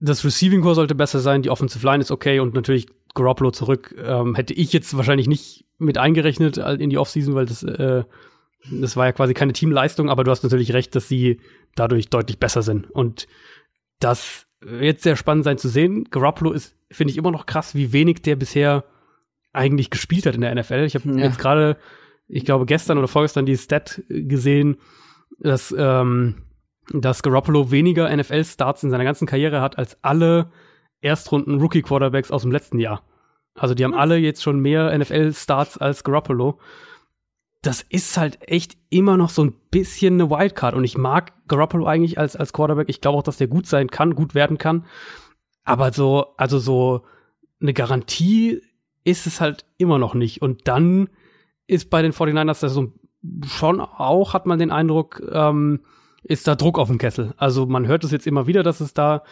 Das 0.00 0.24
Receiving 0.24 0.60
Core 0.60 0.74
sollte 0.74 0.94
besser 0.94 1.20
sein, 1.20 1.42
die 1.42 1.50
Offensive 1.50 1.84
Line 1.84 2.00
ist 2.00 2.10
okay 2.10 2.40
und 2.40 2.54
natürlich 2.54 2.86
Garoppolo 3.14 3.50
zurück. 3.50 3.94
Ähm, 3.98 4.34
hätte 4.34 4.54
ich 4.54 4.72
jetzt 4.72 4.96
wahrscheinlich 4.96 5.26
nicht 5.26 5.64
mit 5.78 5.98
eingerechnet 5.98 6.58
in 6.58 6.90
die 6.90 6.98
Offseason, 6.98 7.34
weil 7.34 7.46
das, 7.46 7.62
äh, 7.62 8.04
das 8.70 8.96
war 8.96 9.06
ja 9.06 9.12
quasi 9.12 9.34
keine 9.34 9.52
Teamleistung, 9.52 10.10
aber 10.10 10.24
du 10.24 10.30
hast 10.30 10.42
natürlich 10.42 10.72
recht, 10.72 10.94
dass 10.94 11.08
sie 11.08 11.40
dadurch 11.74 12.10
deutlich 12.10 12.38
besser 12.38 12.62
sind. 12.62 12.90
Und 12.90 13.26
das 13.98 14.46
wird 14.60 15.00
sehr 15.00 15.16
spannend 15.16 15.44
sein 15.44 15.58
zu 15.58 15.68
sehen. 15.68 16.04
Garoppolo 16.10 16.52
ist, 16.52 16.76
finde 16.90 17.12
ich, 17.12 17.16
immer 17.16 17.30
noch 17.30 17.46
krass, 17.46 17.74
wie 17.74 17.92
wenig 17.92 18.22
der 18.22 18.36
bisher 18.36 18.84
eigentlich 19.52 19.90
gespielt 19.90 20.26
hat 20.26 20.34
in 20.34 20.42
der 20.42 20.54
NFL. 20.54 20.84
Ich 20.84 20.94
habe 20.94 21.08
ja. 21.10 21.24
jetzt 21.24 21.38
gerade 21.38 21.76
ich 22.28 22.44
glaube, 22.44 22.66
gestern 22.66 22.98
oder 22.98 23.08
vorgestern 23.08 23.46
die 23.46 23.56
Stat 23.56 24.02
gesehen, 24.08 24.76
dass, 25.40 25.74
ähm, 25.76 26.36
dass 26.92 27.22
Garoppolo 27.22 27.70
weniger 27.70 28.14
NFL-Starts 28.14 28.82
in 28.82 28.90
seiner 28.90 29.04
ganzen 29.04 29.26
Karriere 29.26 29.60
hat 29.60 29.78
als 29.78 29.98
alle 30.02 30.50
Erstrunden-Rookie-Quarterbacks 31.00 32.30
aus 32.30 32.42
dem 32.42 32.52
letzten 32.52 32.78
Jahr. 32.78 33.02
Also 33.54 33.74
die 33.74 33.84
haben 33.84 33.94
alle 33.94 34.16
jetzt 34.16 34.42
schon 34.42 34.60
mehr 34.60 34.96
NFL-Starts 34.96 35.78
als 35.78 36.04
Garoppolo. 36.04 36.58
Das 37.62 37.82
ist 37.82 38.16
halt 38.16 38.38
echt 38.48 38.76
immer 38.88 39.16
noch 39.16 39.30
so 39.30 39.44
ein 39.44 39.54
bisschen 39.70 40.14
eine 40.14 40.30
Wildcard. 40.30 40.74
Und 40.74 40.84
ich 40.84 40.96
mag 40.96 41.32
Garoppolo 41.48 41.86
eigentlich 41.86 42.18
als, 42.18 42.36
als 42.36 42.52
Quarterback. 42.52 42.88
Ich 42.88 43.00
glaube 43.00 43.18
auch, 43.18 43.22
dass 43.22 43.36
der 43.36 43.48
gut 43.48 43.66
sein 43.66 43.88
kann, 43.88 44.14
gut 44.14 44.34
werden 44.34 44.58
kann. 44.58 44.86
Aber 45.64 45.92
so, 45.92 46.34
also 46.36 46.58
so 46.58 47.02
eine 47.60 47.74
Garantie 47.74 48.62
ist 49.04 49.26
es 49.26 49.40
halt 49.40 49.64
immer 49.76 49.98
noch 49.98 50.14
nicht. 50.14 50.40
Und 50.40 50.68
dann 50.68 51.08
ist 51.66 51.90
bei 51.90 52.02
den 52.02 52.12
49ers 52.12 52.60
das 52.60 52.72
so 52.72 52.92
schon 53.44 53.80
auch, 53.80 54.34
hat 54.34 54.46
man 54.46 54.58
den 54.58 54.70
Eindruck, 54.70 55.22
ähm, 55.30 55.80
ist 56.22 56.46
da 56.46 56.54
Druck 56.54 56.78
auf 56.78 56.88
dem 56.88 56.98
Kessel. 56.98 57.34
Also 57.36 57.66
man 57.66 57.86
hört 57.86 58.04
es 58.04 58.10
jetzt 58.10 58.26
immer 58.26 58.46
wieder, 58.46 58.62
dass 58.62 58.80
es 58.80 58.94
da 58.94 59.22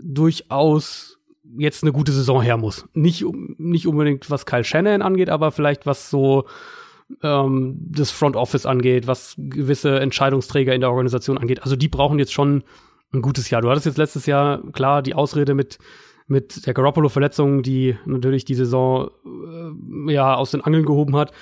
durchaus 0.00 1.18
jetzt 1.56 1.82
eine 1.82 1.92
gute 1.92 2.12
Saison 2.12 2.42
her 2.42 2.56
muss. 2.56 2.86
Nicht, 2.94 3.24
nicht 3.58 3.86
unbedingt, 3.86 4.30
was 4.30 4.46
Kyle 4.46 4.64
Shannon 4.64 5.02
angeht, 5.02 5.30
aber 5.30 5.52
vielleicht 5.52 5.86
was 5.86 6.10
so 6.10 6.46
ähm, 7.22 7.76
das 7.90 8.10
Front 8.10 8.36
Office 8.36 8.66
angeht, 8.66 9.06
was 9.06 9.34
gewisse 9.36 10.00
Entscheidungsträger 10.00 10.74
in 10.74 10.80
der 10.80 10.90
Organisation 10.90 11.38
angeht. 11.38 11.62
Also 11.62 11.76
die 11.76 11.88
brauchen 11.88 12.18
jetzt 12.18 12.32
schon 12.32 12.64
ein 13.12 13.22
gutes 13.22 13.50
Jahr. 13.50 13.62
Du 13.62 13.70
hattest 13.70 13.86
jetzt 13.86 13.98
letztes 13.98 14.26
Jahr 14.26 14.62
klar 14.72 15.02
die 15.02 15.14
Ausrede 15.14 15.54
mit 15.54 15.78
mit 16.26 16.66
der 16.66 16.72
Garoppolo-Verletzung, 16.72 17.62
die 17.62 17.96
natürlich 18.06 18.44
die 18.44 18.54
Saison 18.54 19.10
äh, 19.26 20.12
ja 20.12 20.34
aus 20.34 20.52
den 20.52 20.62
Angeln 20.62 20.86
gehoben 20.86 21.16
hat. 21.16 21.32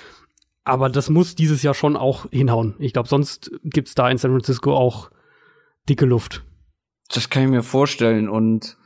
Aber 0.65 0.89
das 0.89 1.09
muss 1.09 1.35
dieses 1.35 1.61
Jahr 1.61 1.73
schon 1.73 1.97
auch 1.97 2.29
hinhauen. 2.31 2.75
Ich 2.79 2.93
glaube, 2.93 3.09
sonst 3.09 3.51
gibt's 3.63 3.95
da 3.95 4.09
in 4.09 4.17
San 4.17 4.31
Francisco 4.31 4.75
auch 4.75 5.11
dicke 5.89 6.05
Luft. 6.05 6.43
Das 7.09 7.29
kann 7.29 7.43
ich 7.43 7.49
mir 7.49 7.63
vorstellen. 7.63 8.29
Und 8.29 8.77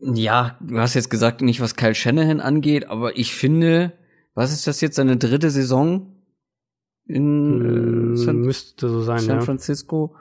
ja, 0.00 0.56
du 0.60 0.78
hast 0.78 0.94
jetzt 0.94 1.10
gesagt, 1.10 1.42
nicht 1.42 1.60
was 1.60 1.76
Kyle 1.76 1.94
Shanahan 1.94 2.40
angeht, 2.40 2.88
aber 2.88 3.16
ich 3.16 3.34
finde, 3.34 3.92
was 4.34 4.52
ist 4.52 4.66
das 4.66 4.80
jetzt, 4.80 4.96
seine 4.96 5.16
dritte 5.16 5.50
Saison 5.50 6.14
in 7.04 8.14
äh, 8.14 8.16
San, 8.16 8.40
Müsste 8.40 8.88
so 8.88 9.02
sein, 9.02 9.18
San 9.18 9.42
Francisco? 9.42 10.16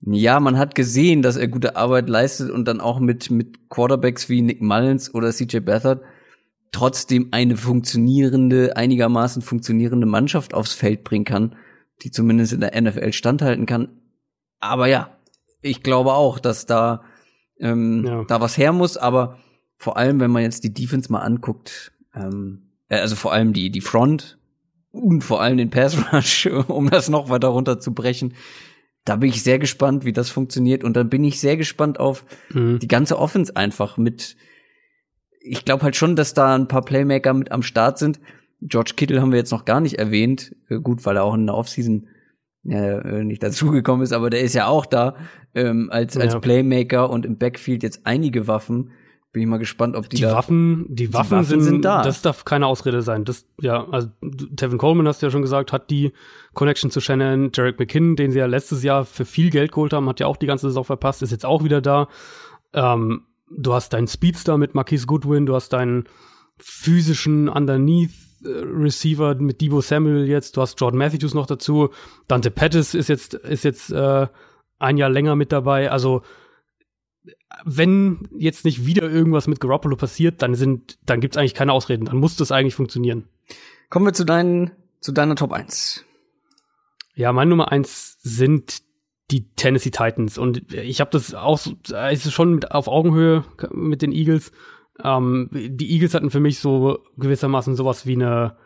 Ja. 0.00 0.34
ja, 0.34 0.40
man 0.40 0.58
hat 0.58 0.74
gesehen, 0.74 1.22
dass 1.22 1.36
er 1.36 1.48
gute 1.48 1.76
Arbeit 1.76 2.08
leistet 2.08 2.50
und 2.50 2.66
dann 2.66 2.80
auch 2.80 3.00
mit, 3.00 3.30
mit 3.30 3.70
Quarterbacks 3.70 4.28
wie 4.28 4.42
Nick 4.42 4.60
Mullins 4.60 5.12
oder 5.14 5.32
CJ 5.32 5.60
Beathard 5.60 6.02
trotzdem 6.72 7.28
eine 7.30 7.56
funktionierende, 7.56 8.76
einigermaßen 8.76 9.42
funktionierende 9.42 10.06
Mannschaft 10.06 10.54
aufs 10.54 10.72
Feld 10.72 11.04
bringen 11.04 11.24
kann, 11.24 11.56
die 12.02 12.10
zumindest 12.10 12.52
in 12.52 12.60
der 12.60 12.80
NFL 12.80 13.12
standhalten 13.12 13.66
kann. 13.66 13.88
Aber 14.58 14.86
ja, 14.86 15.16
ich 15.60 15.82
glaube 15.82 16.14
auch, 16.14 16.38
dass 16.38 16.66
da, 16.66 17.02
ähm, 17.60 18.04
ja. 18.06 18.24
da 18.24 18.40
was 18.40 18.56
her 18.56 18.72
muss, 18.72 18.96
aber 18.96 19.38
vor 19.76 19.96
allem, 19.96 20.20
wenn 20.20 20.30
man 20.30 20.42
jetzt 20.42 20.64
die 20.64 20.72
Defense 20.72 21.10
mal 21.10 21.20
anguckt, 21.20 21.92
ähm, 22.14 22.70
äh, 22.88 22.98
also 22.98 23.16
vor 23.16 23.32
allem 23.32 23.52
die, 23.52 23.70
die 23.70 23.80
Front 23.80 24.38
und 24.92 25.22
vor 25.22 25.40
allem 25.40 25.56
den 25.56 25.70
Pass 25.70 25.96
Rush, 26.12 26.46
um 26.68 26.90
das 26.90 27.08
noch 27.08 27.28
weiter 27.28 27.48
runterzubrechen, 27.48 28.34
da 29.04 29.16
bin 29.16 29.30
ich 29.30 29.42
sehr 29.42 29.58
gespannt, 29.58 30.04
wie 30.04 30.12
das 30.12 30.30
funktioniert. 30.30 30.84
Und 30.84 30.94
dann 30.94 31.08
bin 31.08 31.24
ich 31.24 31.40
sehr 31.40 31.56
gespannt 31.56 31.98
auf 31.98 32.24
mhm. 32.50 32.78
die 32.78 32.88
ganze 32.88 33.18
Offense 33.18 33.56
einfach 33.56 33.96
mit, 33.96 34.36
ich 35.44 35.64
glaube 35.64 35.82
halt 35.82 35.96
schon, 35.96 36.16
dass 36.16 36.34
da 36.34 36.54
ein 36.54 36.68
paar 36.68 36.82
Playmaker 36.82 37.34
mit 37.34 37.52
am 37.52 37.62
Start 37.62 37.98
sind. 37.98 38.20
George 38.60 38.92
Kittle 38.96 39.20
haben 39.20 39.32
wir 39.32 39.38
jetzt 39.38 39.50
noch 39.50 39.64
gar 39.64 39.80
nicht 39.80 39.98
erwähnt. 39.98 40.54
Äh, 40.68 40.78
gut, 40.78 41.04
weil 41.04 41.16
er 41.16 41.24
auch 41.24 41.34
in 41.34 41.46
der 41.46 41.56
Offseason 41.56 42.06
äh, 42.64 43.24
nicht 43.24 43.42
dazugekommen 43.42 44.04
ist, 44.04 44.12
aber 44.12 44.30
der 44.30 44.40
ist 44.40 44.54
ja 44.54 44.66
auch 44.66 44.86
da 44.86 45.16
ähm, 45.54 45.88
als, 45.90 46.16
als 46.16 46.34
ja. 46.34 46.38
Playmaker 46.38 47.10
und 47.10 47.26
im 47.26 47.36
Backfield 47.36 47.82
jetzt 47.82 48.02
einige 48.04 48.46
Waffen. 48.46 48.92
Bin 49.32 49.40
ich 49.42 49.48
mal 49.48 49.58
gespannt, 49.58 49.96
ob 49.96 50.10
die, 50.10 50.16
die 50.16 50.22
da 50.22 50.34
Waffen, 50.34 50.84
die, 50.90 51.06
die 51.06 51.14
Waffen, 51.14 51.38
Waffen 51.38 51.46
sind, 51.46 51.62
sind, 51.62 51.84
da. 51.86 52.02
Das 52.02 52.20
darf 52.20 52.44
keine 52.44 52.66
Ausrede 52.66 53.00
sein. 53.00 53.24
Das, 53.24 53.46
ja, 53.60 53.88
also 53.88 54.08
Tevin 54.56 54.76
Coleman 54.76 55.08
hast 55.08 55.22
du 55.22 55.26
ja 55.26 55.30
schon 55.30 55.40
gesagt, 55.40 55.72
hat 55.72 55.88
die 55.88 56.12
Connection 56.52 56.90
zu 56.90 57.00
Shannon. 57.00 57.50
Jarek 57.54 57.78
McKinnon, 57.78 58.14
den 58.14 58.30
sie 58.30 58.40
ja 58.40 58.46
letztes 58.46 58.82
Jahr 58.82 59.06
für 59.06 59.24
viel 59.24 59.48
Geld 59.48 59.72
geholt 59.72 59.94
haben, 59.94 60.06
hat 60.06 60.20
ja 60.20 60.26
auch 60.26 60.36
die 60.36 60.46
ganze 60.46 60.68
Saison 60.68 60.84
verpasst, 60.84 61.22
ist 61.22 61.30
jetzt 61.30 61.46
auch 61.46 61.64
wieder 61.64 61.80
da. 61.80 62.08
Ähm, 62.74 63.22
du 63.56 63.72
hast 63.72 63.92
deinen 63.92 64.08
Speedster 64.08 64.58
mit 64.58 64.74
Marquise 64.74 65.06
Goodwin, 65.06 65.46
du 65.46 65.54
hast 65.54 65.70
deinen 65.70 66.04
physischen 66.58 67.48
Underneath 67.48 68.10
äh, 68.44 68.48
Receiver 68.48 69.34
mit 69.36 69.60
Debo 69.60 69.80
Samuel 69.80 70.28
jetzt, 70.28 70.56
du 70.56 70.60
hast 70.60 70.80
Jordan 70.80 70.98
Matthews 70.98 71.34
noch 71.34 71.46
dazu, 71.46 71.90
Dante 72.28 72.50
Pettis 72.50 72.94
ist 72.94 73.08
jetzt 73.08 73.34
ist 73.34 73.64
jetzt 73.64 73.90
äh, 73.90 74.26
ein 74.78 74.96
Jahr 74.96 75.10
länger 75.10 75.36
mit 75.36 75.52
dabei, 75.52 75.90
also 75.90 76.22
wenn 77.64 78.28
jetzt 78.36 78.64
nicht 78.64 78.86
wieder 78.86 79.08
irgendwas 79.08 79.46
mit 79.46 79.60
Garoppolo 79.60 79.96
passiert, 79.96 80.42
dann 80.42 80.54
sind 80.54 80.98
dann 81.06 81.20
gibt's 81.20 81.36
eigentlich 81.36 81.54
keine 81.54 81.72
Ausreden, 81.72 82.06
dann 82.06 82.16
muss 82.16 82.36
das 82.36 82.52
eigentlich 82.52 82.74
funktionieren. 82.74 83.28
Kommen 83.90 84.06
wir 84.06 84.14
zu 84.14 84.24
deinen 84.24 84.72
zu 85.00 85.12
deiner 85.12 85.36
Top 85.36 85.52
1. 85.52 86.04
Ja, 87.14 87.32
mein 87.32 87.48
Nummer 87.48 87.70
1 87.70 88.18
sind 88.22 88.82
die 89.32 89.48
Tennessee 89.56 89.90
Titans. 89.90 90.38
Und 90.38 90.72
ich 90.72 91.00
habe 91.00 91.10
das 91.10 91.34
auch 91.34 91.58
so, 91.58 91.72
es 91.94 92.26
ist 92.26 92.32
schon 92.32 92.62
auf 92.64 92.88
Augenhöhe 92.88 93.44
mit 93.72 94.02
den 94.02 94.12
Eagles. 94.12 94.52
Ähm, 95.02 95.48
die 95.52 95.90
Eagles 95.90 96.14
hatten 96.14 96.30
für 96.30 96.40
mich 96.40 96.58
so 96.58 96.98
gewissermaßen 97.16 97.74
sowas 97.74 98.06
wie 98.06 98.14
eine, 98.14 98.56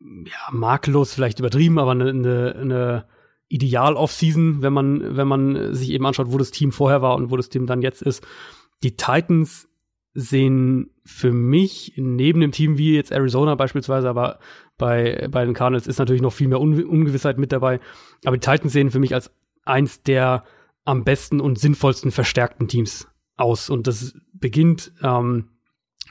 ja, 0.00 0.52
makellos 0.52 1.12
vielleicht 1.12 1.40
übertrieben, 1.40 1.78
aber 1.78 1.90
eine, 1.90 2.10
eine, 2.10 2.54
eine 2.54 3.06
Ideal-Off-Season, 3.48 4.62
wenn 4.62 4.72
man, 4.72 5.16
wenn 5.16 5.26
man 5.28 5.74
sich 5.74 5.90
eben 5.90 6.06
anschaut, 6.06 6.30
wo 6.30 6.38
das 6.38 6.52
Team 6.52 6.70
vorher 6.70 7.02
war 7.02 7.16
und 7.16 7.30
wo 7.30 7.36
das 7.36 7.48
Team 7.48 7.66
dann 7.66 7.82
jetzt 7.82 8.02
ist. 8.02 8.24
Die 8.82 8.96
Titans 8.96 9.68
sehen 10.14 10.90
für 11.04 11.32
mich 11.32 11.94
neben 11.96 12.40
dem 12.40 12.52
Team 12.52 12.78
wie 12.78 12.94
jetzt 12.94 13.12
Arizona 13.12 13.54
beispielsweise, 13.54 14.08
aber 14.08 14.38
bei, 14.76 15.28
bei 15.30 15.44
den 15.44 15.54
Cardinals 15.54 15.86
ist 15.86 15.98
natürlich 15.98 16.22
noch 16.22 16.32
viel 16.32 16.48
mehr 16.48 16.60
Un 16.60 16.84
Ungewissheit 16.84 17.38
mit 17.38 17.52
dabei. 17.52 17.80
Aber 18.24 18.36
die 18.36 18.46
Titans 18.46 18.72
sehen 18.72 18.90
für 18.90 19.00
mich 19.00 19.14
als 19.14 19.30
eins 19.68 20.02
der 20.02 20.44
am 20.84 21.04
besten 21.04 21.40
und 21.40 21.58
sinnvollsten 21.58 22.10
verstärkten 22.10 22.68
Teams 22.68 23.08
aus. 23.36 23.70
Und 23.70 23.86
das 23.86 24.14
beginnt, 24.32 24.92
ähm, 25.02 25.50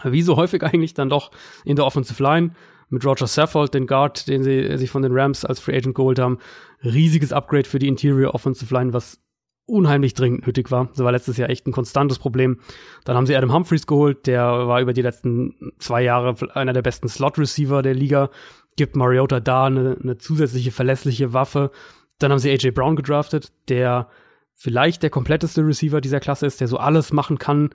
wie 0.04 0.22
so 0.22 0.38
häufig 0.38 0.64
eigentlich, 0.64 0.94
dann 0.94 1.10
doch 1.10 1.32
in 1.66 1.76
der 1.76 1.86
Offensive 1.86 2.22
Line. 2.22 2.52
mit 2.90 3.06
Roger 3.06 3.28
Saffold, 3.28 3.74
den 3.74 3.86
Guard, 3.86 4.28
den 4.28 4.44
sie 4.44 4.78
sich 4.78 4.90
von 4.90 5.02
den 5.02 5.12
Rams 5.12 5.44
als 5.44 5.60
Free 5.60 5.76
Agent 5.76 5.96
geholt 5.96 6.20
haben. 6.20 6.38
Riesiges 6.84 7.34
Upgrade 7.34 7.68
für 7.68 7.80
die 7.80 7.88
Interior 7.88 8.34
Offensive 8.34 8.74
Line, 8.74 8.94
was 8.94 9.20
unheimlich 9.66 10.14
dringend 10.14 10.48
nötig 10.48 10.72
war. 10.72 10.88
Das 10.88 11.00
war 11.04 11.12
letztes 11.12 11.36
Jahr 11.36 11.50
echt 11.50 11.68
ein 11.68 11.74
konstantes 11.74 12.20
Problem. 12.20 12.60
Dann 13.04 13.18
haben 13.18 13.26
sie 13.26 13.36
Adam 13.36 13.54
Humphreys 13.54 13.86
geholt, 13.86 14.26
der 14.26 14.44
war 14.68 14.80
über 14.80 14.94
die 14.94 15.02
letzten 15.02 15.74
zwei 15.80 16.02
Jahre 16.02 16.36
einer 16.56 16.72
der 16.72 16.82
besten 16.82 17.10
Slot-Receiver 17.10 17.82
der 17.82 17.94
Liga, 17.94 18.30
gibt 18.78 18.96
Mariota 18.96 19.42
da 19.42 19.66
eine, 19.66 19.98
eine 20.02 20.18
zusätzliche 20.18 20.72
verlässliche 20.72 21.34
Waffe. 21.34 21.72
Dann 22.20 22.32
haben 22.32 22.40
sie 22.40 22.52
AJ 22.52 22.72
Brown 22.72 22.96
gedraftet, 22.96 23.52
der 23.70 24.10
vielleicht 24.54 25.04
der 25.04 25.10
kompletteste 25.10 25.66
Receiver 25.66 26.02
dieser 26.02 26.20
Klasse 26.20 26.46
ist, 26.46 26.60
der 26.60 26.68
so 26.68 26.78
alles 26.78 27.14
machen 27.14 27.38
kann. 27.38 27.70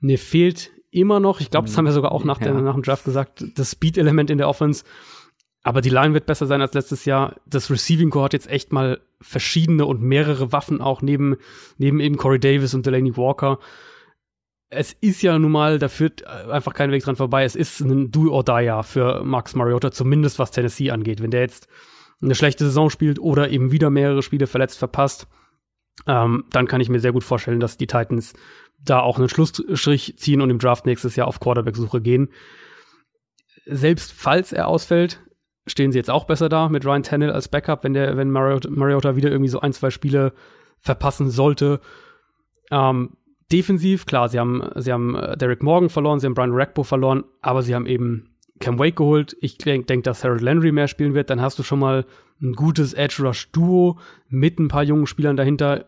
Mir 0.00 0.18
fehlt 0.18 0.72
immer 0.90 1.20
noch, 1.20 1.40
ich 1.40 1.50
glaube, 1.50 1.68
das 1.68 1.76
haben 1.76 1.84
wir 1.84 1.92
sogar 1.92 2.12
auch 2.12 2.24
nach, 2.24 2.40
ja. 2.40 2.52
der, 2.52 2.60
nach 2.62 2.74
dem 2.74 2.82
Draft 2.82 3.04
gesagt, 3.04 3.44
das 3.54 3.72
Speed-Element 3.72 4.30
in 4.30 4.38
der 4.38 4.48
Offense. 4.48 4.84
Aber 5.62 5.80
die 5.80 5.90
Line 5.90 6.14
wird 6.14 6.26
besser 6.26 6.46
sein 6.46 6.60
als 6.60 6.74
letztes 6.74 7.04
Jahr. 7.04 7.36
Das 7.46 7.70
Receiving 7.70 8.10
Core 8.10 8.26
hat 8.26 8.32
jetzt 8.32 8.48
echt 8.48 8.72
mal 8.72 9.00
verschiedene 9.20 9.84
und 9.84 10.00
mehrere 10.00 10.52
Waffen 10.52 10.80
auch 10.80 11.02
neben, 11.02 11.36
neben 11.76 12.00
eben 12.00 12.16
Corey 12.16 12.38
Davis 12.38 12.74
und 12.74 12.86
Delaney 12.86 13.16
Walker. 13.16 13.58
Es 14.68 14.92
ist 14.92 15.22
ja 15.22 15.38
nun 15.38 15.52
mal, 15.52 15.78
da 15.78 15.88
führt 15.88 16.26
einfach 16.26 16.74
kein 16.74 16.92
Weg 16.92 17.02
dran 17.04 17.16
vorbei. 17.16 17.44
Es 17.44 17.56
ist 17.56 17.80
ein 17.80 18.10
Do-or-Die-Jahr 18.10 18.84
für 18.84 19.24
Max 19.24 19.54
Mariota, 19.54 19.90
zumindest 19.90 20.38
was 20.38 20.50
Tennessee 20.50 20.90
angeht. 20.90 21.22
Wenn 21.22 21.30
der 21.30 21.40
jetzt 21.40 21.68
eine 22.22 22.34
schlechte 22.34 22.64
Saison 22.64 22.90
spielt 22.90 23.18
oder 23.18 23.50
eben 23.50 23.72
wieder 23.72 23.90
mehrere 23.90 24.22
Spiele 24.22 24.46
verletzt 24.46 24.78
verpasst, 24.78 25.26
ähm, 26.06 26.44
dann 26.50 26.66
kann 26.66 26.80
ich 26.80 26.88
mir 26.88 27.00
sehr 27.00 27.12
gut 27.12 27.24
vorstellen, 27.24 27.60
dass 27.60 27.76
die 27.76 27.86
Titans 27.86 28.34
da 28.78 29.00
auch 29.00 29.18
einen 29.18 29.28
Schlussstrich 29.28 30.18
ziehen 30.18 30.40
und 30.40 30.50
im 30.50 30.58
Draft 30.58 30.86
nächstes 30.86 31.16
Jahr 31.16 31.28
auf 31.28 31.40
Quarterback-Suche 31.40 32.00
gehen. 32.00 32.28
Selbst 33.64 34.12
falls 34.12 34.52
er 34.52 34.68
ausfällt, 34.68 35.20
stehen 35.66 35.92
sie 35.92 35.98
jetzt 35.98 36.10
auch 36.10 36.24
besser 36.24 36.48
da 36.48 36.68
mit 36.68 36.84
Ryan 36.84 37.02
Tannehill 37.02 37.32
als 37.32 37.48
Backup, 37.48 37.82
wenn 37.84 37.94
der, 37.94 38.16
wenn 38.16 38.30
Mariota, 38.30 38.70
Mariota 38.70 39.16
wieder 39.16 39.30
irgendwie 39.30 39.50
so 39.50 39.60
ein, 39.60 39.72
zwei 39.72 39.90
Spiele 39.90 40.32
verpassen 40.78 41.30
sollte. 41.30 41.80
Ähm, 42.70 43.16
defensiv, 43.50 44.06
klar, 44.06 44.28
sie 44.28 44.38
haben, 44.38 44.62
sie 44.76 44.92
haben 44.92 45.16
äh, 45.16 45.36
Derek 45.36 45.62
Morgan 45.62 45.88
verloren, 45.88 46.20
sie 46.20 46.26
haben 46.26 46.34
Brian 46.34 46.52
Rackbo 46.52 46.84
verloren, 46.84 47.24
aber 47.40 47.62
sie 47.62 47.74
haben 47.74 47.86
eben 47.86 48.35
Cam 48.58 48.78
Wake 48.78 48.96
geholt. 48.96 49.36
Ich 49.40 49.58
denke, 49.58 49.86
denk, 49.86 50.04
dass 50.04 50.24
Harold 50.24 50.40
Landry 50.40 50.72
mehr 50.72 50.88
spielen 50.88 51.14
wird. 51.14 51.30
Dann 51.30 51.40
hast 51.40 51.58
du 51.58 51.62
schon 51.62 51.78
mal 51.78 52.06
ein 52.40 52.52
gutes 52.52 52.94
Edge 52.94 53.22
Rush 53.22 53.50
Duo 53.50 53.98
mit 54.28 54.58
ein 54.58 54.68
paar 54.68 54.82
jungen 54.82 55.06
Spielern 55.06 55.36
dahinter. 55.36 55.86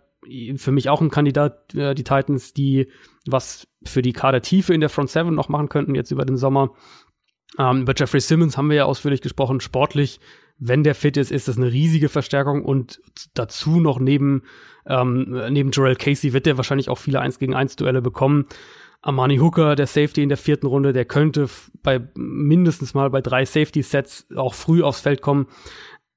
Für 0.56 0.72
mich 0.72 0.88
auch 0.88 1.00
ein 1.00 1.10
Kandidat, 1.10 1.74
äh, 1.74 1.94
die 1.94 2.04
Titans, 2.04 2.52
die 2.52 2.88
was 3.26 3.66
für 3.84 4.02
die 4.02 4.12
Kadertiefe 4.12 4.74
in 4.74 4.80
der 4.80 4.90
Front 4.90 5.10
Seven 5.10 5.34
noch 5.34 5.48
machen 5.48 5.68
könnten 5.68 5.94
jetzt 5.94 6.10
über 6.10 6.24
den 6.24 6.36
Sommer. 6.36 6.72
Ähm, 7.58 7.82
über 7.82 7.94
Jeffrey 7.96 8.20
Simmons 8.20 8.56
haben 8.56 8.68
wir 8.68 8.76
ja 8.76 8.84
ausführlich 8.84 9.20
gesprochen. 9.20 9.60
Sportlich, 9.60 10.20
wenn 10.58 10.82
der 10.82 10.94
fit 10.94 11.16
ist, 11.16 11.30
ist 11.30 11.48
das 11.48 11.56
eine 11.56 11.72
riesige 11.72 12.08
Verstärkung 12.08 12.64
und 12.64 13.00
dazu 13.34 13.80
noch 13.80 14.00
neben, 14.00 14.42
ähm, 14.86 15.42
neben 15.50 15.70
Jarrell 15.72 15.96
Casey 15.96 16.32
wird 16.32 16.46
der 16.46 16.56
wahrscheinlich 16.56 16.88
auch 16.88 16.98
viele 16.98 17.20
1 17.20 17.38
gegen 17.38 17.54
1 17.54 17.76
Duelle 17.76 18.02
bekommen. 18.02 18.46
Amani 19.00 19.38
Hooker, 19.38 19.76
der 19.76 19.86
Safety 19.86 20.22
in 20.22 20.28
der 20.28 20.38
vierten 20.38 20.66
Runde, 20.66 20.92
der 20.92 21.04
könnte 21.04 21.48
bei 21.82 22.00
mindestens 22.14 22.94
mal 22.94 23.10
bei 23.10 23.20
drei 23.20 23.44
Safety-Sets 23.44 24.28
auch 24.36 24.54
früh 24.54 24.82
aufs 24.82 25.00
Feld 25.00 25.22
kommen. 25.22 25.46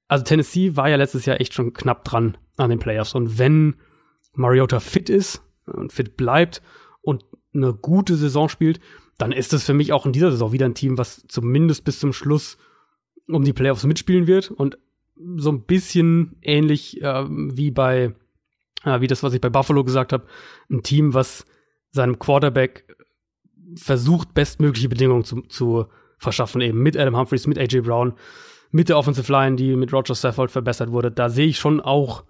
Also 0.07 0.23
Tennessee 0.23 0.75
war 0.75 0.89
ja 0.89 0.95
letztes 0.95 1.25
Jahr 1.25 1.39
echt 1.39 1.53
schon 1.53 1.73
knapp 1.73 2.03
dran 2.03 2.37
an 2.57 2.69
den 2.69 2.79
Playoffs. 2.79 3.13
Und 3.13 3.37
wenn 3.37 3.75
Mariota 4.33 4.79
fit 4.79 5.09
ist 5.09 5.43
und 5.65 5.93
fit 5.93 6.17
bleibt 6.17 6.61
und 7.01 7.23
eine 7.53 7.73
gute 7.73 8.15
Saison 8.15 8.49
spielt, 8.49 8.79
dann 9.17 9.31
ist 9.31 9.53
es 9.53 9.63
für 9.63 9.73
mich 9.73 9.93
auch 9.93 10.05
in 10.05 10.13
dieser 10.13 10.31
Saison 10.31 10.51
wieder 10.51 10.65
ein 10.65 10.73
Team, 10.73 10.97
was 10.97 11.25
zumindest 11.27 11.83
bis 11.83 11.99
zum 11.99 12.13
Schluss 12.13 12.57
um 13.27 13.43
die 13.43 13.53
Playoffs 13.53 13.83
mitspielen 13.83 14.25
wird 14.25 14.49
und 14.49 14.79
so 15.35 15.51
ein 15.51 15.63
bisschen 15.63 16.35
ähnlich 16.41 17.01
äh, 17.01 17.25
wie 17.29 17.69
bei 17.69 18.15
äh, 18.83 19.01
wie 19.01 19.07
das, 19.07 19.21
was 19.21 19.33
ich 19.33 19.41
bei 19.41 19.49
Buffalo 19.49 19.83
gesagt 19.83 20.11
habe, 20.13 20.25
ein 20.69 20.81
Team, 20.81 21.13
was 21.13 21.45
seinem 21.91 22.19
Quarterback 22.19 22.85
versucht, 23.75 24.33
bestmögliche 24.33 24.89
Bedingungen 24.89 25.23
zu, 25.23 25.41
zu 25.41 25.85
verschaffen, 26.17 26.61
eben 26.61 26.81
mit 26.81 26.97
Adam 26.97 27.17
Humphreys, 27.17 27.47
mit 27.47 27.57
AJ 27.57 27.81
Brown, 27.81 28.13
mit 28.71 28.89
der 28.89 28.97
Offensive 28.97 29.31
Line, 29.31 29.55
die 29.55 29.75
mit 29.75 29.93
Roger 29.93 30.15
Saffold 30.15 30.51
verbessert 30.51 30.91
wurde. 30.91 31.11
Da 31.11 31.29
sehe 31.29 31.47
ich 31.47 31.59
schon 31.59 31.81
auch 31.81 32.23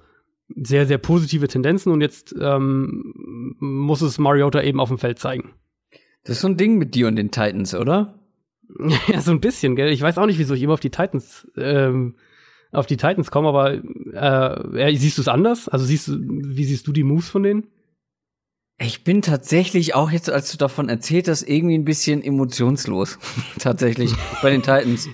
sehr, 0.56 0.86
sehr 0.86 0.98
positive 0.98 1.48
Tendenzen 1.48 1.92
und 1.92 2.02
jetzt 2.02 2.36
ähm, 2.40 3.56
muss 3.60 4.02
es 4.02 4.18
Mariota 4.18 4.62
eben 4.62 4.80
auf 4.80 4.90
dem 4.90 4.98
Feld 4.98 5.20
zeigen. 5.20 5.54
Das 6.24 6.38
ist 6.38 6.42
so 6.42 6.48
ein 6.48 6.58
Ding 6.58 6.78
mit 6.78 6.94
dir 6.96 7.08
und 7.08 7.16
den 7.16 7.32
Titans, 7.32 7.74
oder? 7.74 8.20
ja, 9.08 9.22
so 9.22 9.32
ein 9.32 9.42
bisschen, 9.42 9.76
gell? 9.76 9.92
Ich 9.92 10.02
weiß 10.02 10.18
auch 10.18 10.26
nicht, 10.26 10.40
wieso 10.40 10.54
ich 10.54 10.62
immer 10.62 10.74
auf 10.74 10.80
die 10.80 10.90
Titans, 10.90 11.48
ähm, 11.58 12.16
auf 12.72 12.86
die 12.86 12.98
Titans 12.98 13.32
komme, 13.32 13.50
aber 13.50 13.74
äh, 13.74 14.96
siehst 14.96 15.18
du 15.18 15.22
es 15.22 15.28
anders? 15.28 15.68
Also 15.68 15.86
siehst 15.86 16.08
du, 16.08 16.18
wie 16.20 16.64
siehst 16.64 16.88
du 16.88 16.94
die 16.94 17.04
Moves 17.04 17.30
von 17.30 17.44
denen? 17.44 17.68
Ich 18.84 19.04
bin 19.04 19.22
tatsächlich 19.22 19.94
auch 19.94 20.10
jetzt, 20.10 20.30
als 20.30 20.52
du 20.52 20.58
davon 20.58 20.90
erzählt 20.90 21.28
hast, 21.28 21.44
irgendwie 21.44 21.78
ein 21.78 21.86
bisschen 21.86 22.24
emotionslos. 22.24 23.20
tatsächlich 23.60 24.12
bei 24.42 24.50
den 24.50 24.64
Titans. 24.64 25.08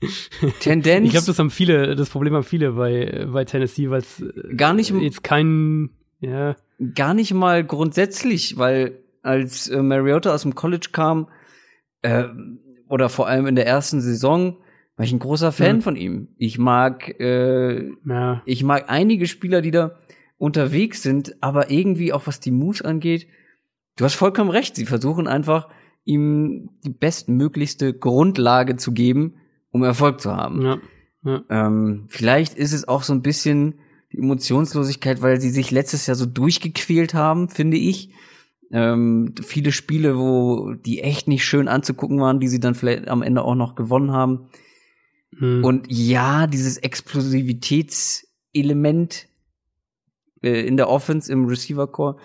Tendenz. 0.60 1.06
Ich 1.06 1.12
glaube, 1.12 1.26
das 1.26 1.38
haben 1.38 1.50
viele, 1.50 1.96
das 1.96 2.10
Problem 2.10 2.34
haben 2.34 2.44
viele 2.44 2.72
bei, 2.72 3.26
bei 3.30 3.44
Tennessee, 3.44 3.90
weil 3.90 4.02
es 4.02 4.22
gar 4.56 4.72
nicht 4.72 4.92
jetzt 4.92 5.24
kein, 5.24 5.90
ja. 6.20 6.56
Gar 6.94 7.14
nicht 7.14 7.34
mal 7.34 7.64
grundsätzlich, 7.64 8.56
weil 8.56 9.00
als 9.22 9.68
äh, 9.68 9.82
Mariota 9.82 10.32
aus 10.32 10.42
dem 10.42 10.54
College 10.54 10.90
kam, 10.92 11.28
äh, 12.02 12.24
oder 12.88 13.08
vor 13.08 13.26
allem 13.26 13.46
in 13.46 13.56
der 13.56 13.66
ersten 13.66 14.00
Saison, 14.00 14.58
war 14.96 15.04
ich 15.04 15.12
ein 15.12 15.18
großer 15.18 15.50
Fan 15.50 15.76
mhm. 15.76 15.82
von 15.82 15.96
ihm. 15.96 16.28
Ich 16.36 16.58
mag, 16.58 17.18
äh, 17.20 17.90
ja. 18.04 18.42
ich 18.44 18.62
mag 18.62 18.84
einige 18.88 19.26
Spieler, 19.26 19.60
die 19.60 19.72
da 19.72 19.96
unterwegs 20.38 21.02
sind, 21.02 21.42
aber 21.42 21.70
irgendwie 21.70 22.12
auch 22.12 22.26
was 22.26 22.40
die 22.40 22.52
Moves 22.52 22.82
angeht, 22.82 23.26
du 23.96 24.04
hast 24.04 24.14
vollkommen 24.14 24.50
recht. 24.50 24.76
Sie 24.76 24.86
versuchen 24.86 25.26
einfach, 25.26 25.68
ihm 26.04 26.70
die 26.84 26.90
bestmöglichste 26.90 27.92
Grundlage 27.92 28.76
zu 28.76 28.92
geben, 28.92 29.34
um 29.70 29.82
Erfolg 29.82 30.20
zu 30.20 30.34
haben. 30.34 30.62
Ja. 30.62 30.78
Ja. 31.24 31.42
Ähm, 31.50 32.06
vielleicht 32.08 32.54
ist 32.54 32.72
es 32.72 32.88
auch 32.88 33.02
so 33.02 33.12
ein 33.12 33.22
bisschen 33.22 33.74
die 34.12 34.18
Emotionslosigkeit, 34.18 35.20
weil 35.20 35.40
sie 35.40 35.50
sich 35.50 35.70
letztes 35.70 36.06
Jahr 36.06 36.14
so 36.14 36.26
durchgequält 36.26 37.14
haben, 37.14 37.48
finde 37.48 37.76
ich. 37.76 38.10
Ähm, 38.70 39.34
viele 39.42 39.72
Spiele, 39.72 40.18
wo 40.18 40.74
die 40.74 41.02
echt 41.02 41.26
nicht 41.28 41.44
schön 41.44 41.68
anzugucken 41.68 42.20
waren, 42.20 42.40
die 42.40 42.48
sie 42.48 42.60
dann 42.60 42.74
vielleicht 42.74 43.08
am 43.08 43.22
Ende 43.22 43.42
auch 43.42 43.54
noch 43.54 43.74
gewonnen 43.74 44.12
haben. 44.12 44.48
Hm. 45.36 45.64
Und 45.64 45.86
ja, 45.88 46.46
dieses 46.46 46.78
Explosivitätselement 46.78 49.27
äh, 50.42 50.66
in 50.66 50.76
der 50.76 50.88
Offense 50.88 51.32
im 51.32 51.46
Receiver 51.46 51.86
Core, 51.86 52.16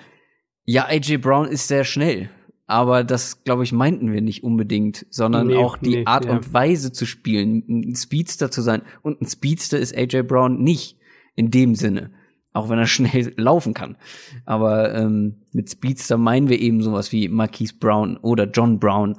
ja, 0.66 0.86
AJ 0.86 1.18
Brown 1.18 1.48
ist 1.48 1.68
sehr 1.68 1.84
schnell. 1.84 2.30
Aber 2.66 3.04
das, 3.04 3.44
glaube 3.44 3.64
ich, 3.64 3.74
meinten 3.74 4.14
wir 4.14 4.22
nicht 4.22 4.44
unbedingt, 4.44 5.06
sondern 5.10 5.48
nee, 5.48 5.56
auch 5.56 5.78
die 5.78 5.98
nee, 5.98 6.06
Art 6.06 6.26
ja. 6.26 6.32
und 6.32 6.54
Weise 6.54 6.94
zu 6.94 7.06
spielen, 7.06 7.64
ein 7.68 7.96
Speedster 7.96 8.50
zu 8.50 8.62
sein. 8.62 8.84
Und 9.02 9.22
ein 9.22 9.28
Speedster 9.28 9.78
ist 9.78 9.96
AJ 9.96 10.24
Brown 10.24 10.64
nicht 10.64 10.98
in 11.36 11.52
dem 11.52 11.76
Sinne 11.76 12.12
auch 12.54 12.70
wenn 12.70 12.80
er 12.80 12.88
schnell 12.88 13.34
laufen 13.36 13.74
kann. 13.74 13.98
Aber 14.46 14.94
ähm, 14.94 15.42
mit 15.52 15.70
Speedster 15.70 16.18
meinen 16.18 16.50
wir 16.50 16.60
eben 16.60 16.82
sowas 16.82 17.12
wie 17.12 17.28
Marquise 17.28 17.74
Brown 17.80 18.18
oder 18.18 18.46
John 18.46 18.80
Brown. 18.80 19.18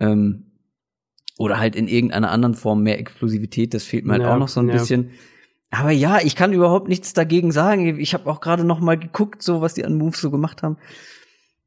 Ähm, 0.00 0.46
oder 1.38 1.58
halt 1.58 1.74
in 1.74 1.88
irgendeiner 1.88 2.30
anderen 2.30 2.54
Form 2.54 2.82
mehr 2.82 2.98
Explosivität, 2.98 3.72
das 3.72 3.84
fehlt 3.84 4.04
mir 4.04 4.12
halt 4.12 4.22
ja, 4.22 4.34
auch 4.34 4.38
noch 4.38 4.48
so 4.48 4.60
ein 4.60 4.68
ja. 4.68 4.74
bisschen. 4.74 5.10
Aber 5.70 5.90
ja, 5.90 6.18
ich 6.20 6.34
kann 6.34 6.52
überhaupt 6.52 6.88
nichts 6.88 7.12
dagegen 7.12 7.52
sagen. 7.52 7.98
Ich 8.00 8.14
habe 8.14 8.28
auch 8.28 8.40
gerade 8.40 8.64
noch 8.64 8.80
mal 8.80 8.98
geguckt, 8.98 9.42
so 9.42 9.60
was 9.60 9.74
die 9.74 9.84
an 9.84 9.96
Moves 9.96 10.20
so 10.20 10.30
gemacht 10.30 10.62
haben. 10.62 10.76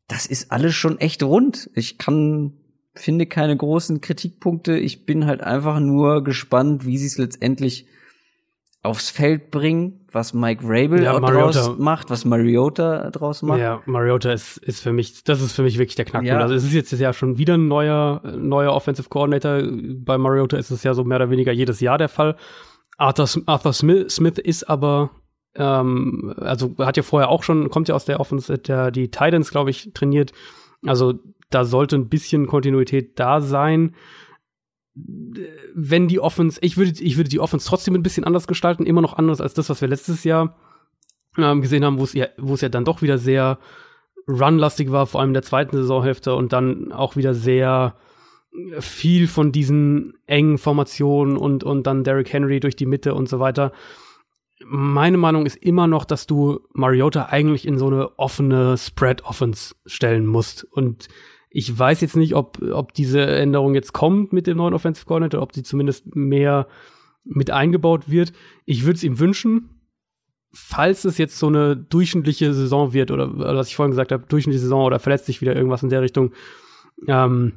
Das 0.08 0.26
ist 0.26 0.51
alles 0.51 0.76
schon 0.76 0.99
echt 0.99 1.24
rund. 1.24 1.70
Ich 1.74 1.97
kann 1.97 2.54
finde 2.95 3.26
keine 3.26 3.56
großen 3.56 4.01
Kritikpunkte. 4.01 4.78
Ich 4.78 5.06
bin 5.06 5.26
halt 5.26 5.41
einfach 5.41 5.80
nur 5.80 6.24
gespannt, 6.24 6.86
wie 6.86 6.97
sie 6.97 7.08
es 7.08 7.18
letztendlich 7.18 7.88
aufs 8.84 9.10
Feld 9.10 9.49
bringen, 9.49 10.01
was 10.12 10.34
Mike 10.34 10.62
Rabel 10.66 11.04
ja, 11.04 11.18
draus 11.18 11.78
macht, 11.78 12.10
was 12.10 12.26
Mariota 12.26 13.10
draus 13.12 13.41
macht. 13.41 13.60
Ja, 13.60 13.82
Mariota 13.86 14.34
ist, 14.34 14.58
ist 14.58 14.82
für 14.82 14.91
mich, 14.91 15.24
das 15.24 15.41
ist 15.41 15.54
für 15.54 15.64
mich 15.64 15.78
wirklich 15.78 15.95
der 15.95 16.04
Knackpunkt. 16.04 16.28
Ja. 16.28 16.39
Also 16.39 16.54
es 16.54 16.66
ist 16.66 16.74
jetzt 16.74 16.91
ja 16.91 17.14
schon 17.14 17.38
wieder 17.38 17.54
ein 17.54 17.70
neuer, 17.70 18.22
neuer 18.36 18.74
Offensive 18.74 19.08
Coordinator. 19.08 19.64
Bei 19.99 20.18
Mariota 20.18 20.58
ist 20.58 20.70
es 20.70 20.84
ja 20.84 20.93
so 20.93 21.06
mehr 21.06 21.16
oder 21.16 21.30
weniger 21.30 21.54
jedes 21.54 21.80
Jahr 21.80 21.97
der 21.97 22.10
Fall. 22.10 22.36
Arthur, 23.04 23.28
Arthur 23.45 23.74
Smith, 23.74 24.16
Smith 24.16 24.38
ist 24.38 24.70
aber, 24.70 25.12
ähm, 25.56 26.34
also 26.38 26.76
hat 26.80 26.97
ja 26.97 27.04
vorher 27.04 27.30
auch 27.30 27.43
schon, 27.43 27.70
kommt 27.70 27.89
ja 27.89 27.95
aus 27.95 28.06
der 28.06 28.20
Offensive, 28.20 28.58
der 28.58 28.91
die 28.91 29.10
Titans, 29.10 29.51
glaube 29.51 29.70
ich, 29.70 29.91
trainiert. 29.93 30.32
Also 30.86 31.14
da 31.49 31.66
sollte 31.66 31.95
ein 31.95 32.10
bisschen 32.10 32.47
Kontinuität 32.47 33.20
da 33.20 33.41
sein 33.41 33.95
wenn 34.95 36.08
die 36.08 36.20
Offense, 36.20 36.60
ich 36.62 36.78
würde, 36.78 36.91
ich 37.01 37.18
würde 37.18 37.30
die 37.30 37.39
Offense 37.39 37.68
trotzdem 37.68 37.95
ein 37.95 38.04
bisschen 38.04 38.26
anders 38.26 38.47
gestalten, 38.47 38.86
immer 38.86 39.01
noch 39.01 39.14
anders 39.14 39.41
als 39.41 39.54
das, 39.54 39.70
was 39.70 39.82
wir 39.82 39.88
letztes 39.88 40.24
Jahr 40.24 40.56
ähm, 41.38 41.62
gesehen 41.62 41.84
haben, 41.84 41.97
wo 41.97 42.04
es 42.04 42.14
ja, 42.14 42.28
wo 42.38 42.54
es 42.54 42.62
ja 42.62 42.70
dann 42.70 42.86
doch 42.86 43.01
wieder 43.01 43.18
sehr 43.18 43.58
runlastig 44.28 44.91
war, 44.91 45.08
vor 45.08 45.20
allem 45.20 45.32
in 45.32 45.36
der 45.36 45.43
zweiten 45.43 45.76
Saisonhälfte 45.76 46.36
und 46.36 46.54
dann 46.54 46.91
auch 46.91 47.16
wieder 47.16 47.34
sehr 47.34 47.95
viel 48.80 49.28
von 49.28 49.51
diesen 49.51 50.14
engen 50.28 50.58
Formationen 50.58 51.38
und, 51.38 51.64
und 51.64 51.88
dann 51.88 52.04
Derrick 52.04 52.32
Henry 52.32 52.60
durch 52.60 52.76
die 52.76 52.86
Mitte 52.86 53.16
und 53.16 53.28
so 53.28 53.39
weiter. 53.39 53.72
Meine 54.66 55.18
Meinung 55.18 55.45
ist 55.45 55.58
immer 55.58 55.88
noch, 55.88 56.06
dass 56.06 56.28
du 56.28 56.60
Mariota 56.74 57.26
eigentlich 57.26 57.68
in 57.68 57.78
so 57.78 57.88
eine 57.88 58.18
offene 58.18 58.78
Spread-Offense 58.78 59.76
stellen 59.86 60.26
musst. 60.26 60.64
Und 60.64 61.08
ich 61.49 61.78
weiß 61.78 62.01
jetzt 62.01 62.16
nicht, 62.16 62.36
ob, 62.36 62.62
ob 62.62 62.93
diese 62.93 63.26
Änderung 63.26 63.76
jetzt 63.76 63.93
kommt 63.93 64.34
mit 64.34 64.47
dem 64.47 64.58
neuen 64.58 64.74
Offensive 64.74 65.06
Coordinator, 65.06 65.41
ob 65.41 65.51
die 65.51 65.64
zumindest 65.64 66.16
mehr 66.16 66.68
mit 67.26 67.51
eingebaut 67.51 68.10
wird. 68.10 68.34
Ich 68.66 68.86
würde 68.86 68.97
es 68.97 69.04
ihm 69.04 69.20
wünschen, 69.20 69.70
falls 70.54 71.04
es 71.06 71.18
jetzt 71.18 71.39
so 71.39 71.47
eine 71.47 71.76
durchschnittliche 71.76 72.54
Saison 72.54 72.93
wird, 72.93 73.12
oder, 73.12 73.38
was 73.38 73.68
ich 73.68 73.76
vorhin 73.76 73.91
gesagt 73.91 74.12
habe, 74.12 74.26
durchschnittliche 74.28 74.64
Saison 74.64 74.86
oder 74.86 74.99
verletzt 74.99 75.26
sich 75.26 75.41
wieder 75.41 75.56
irgendwas 75.56 75.84
in 75.84 75.89
der 75.89 76.01
Richtung, 76.01 76.32
ähm, 77.08 77.54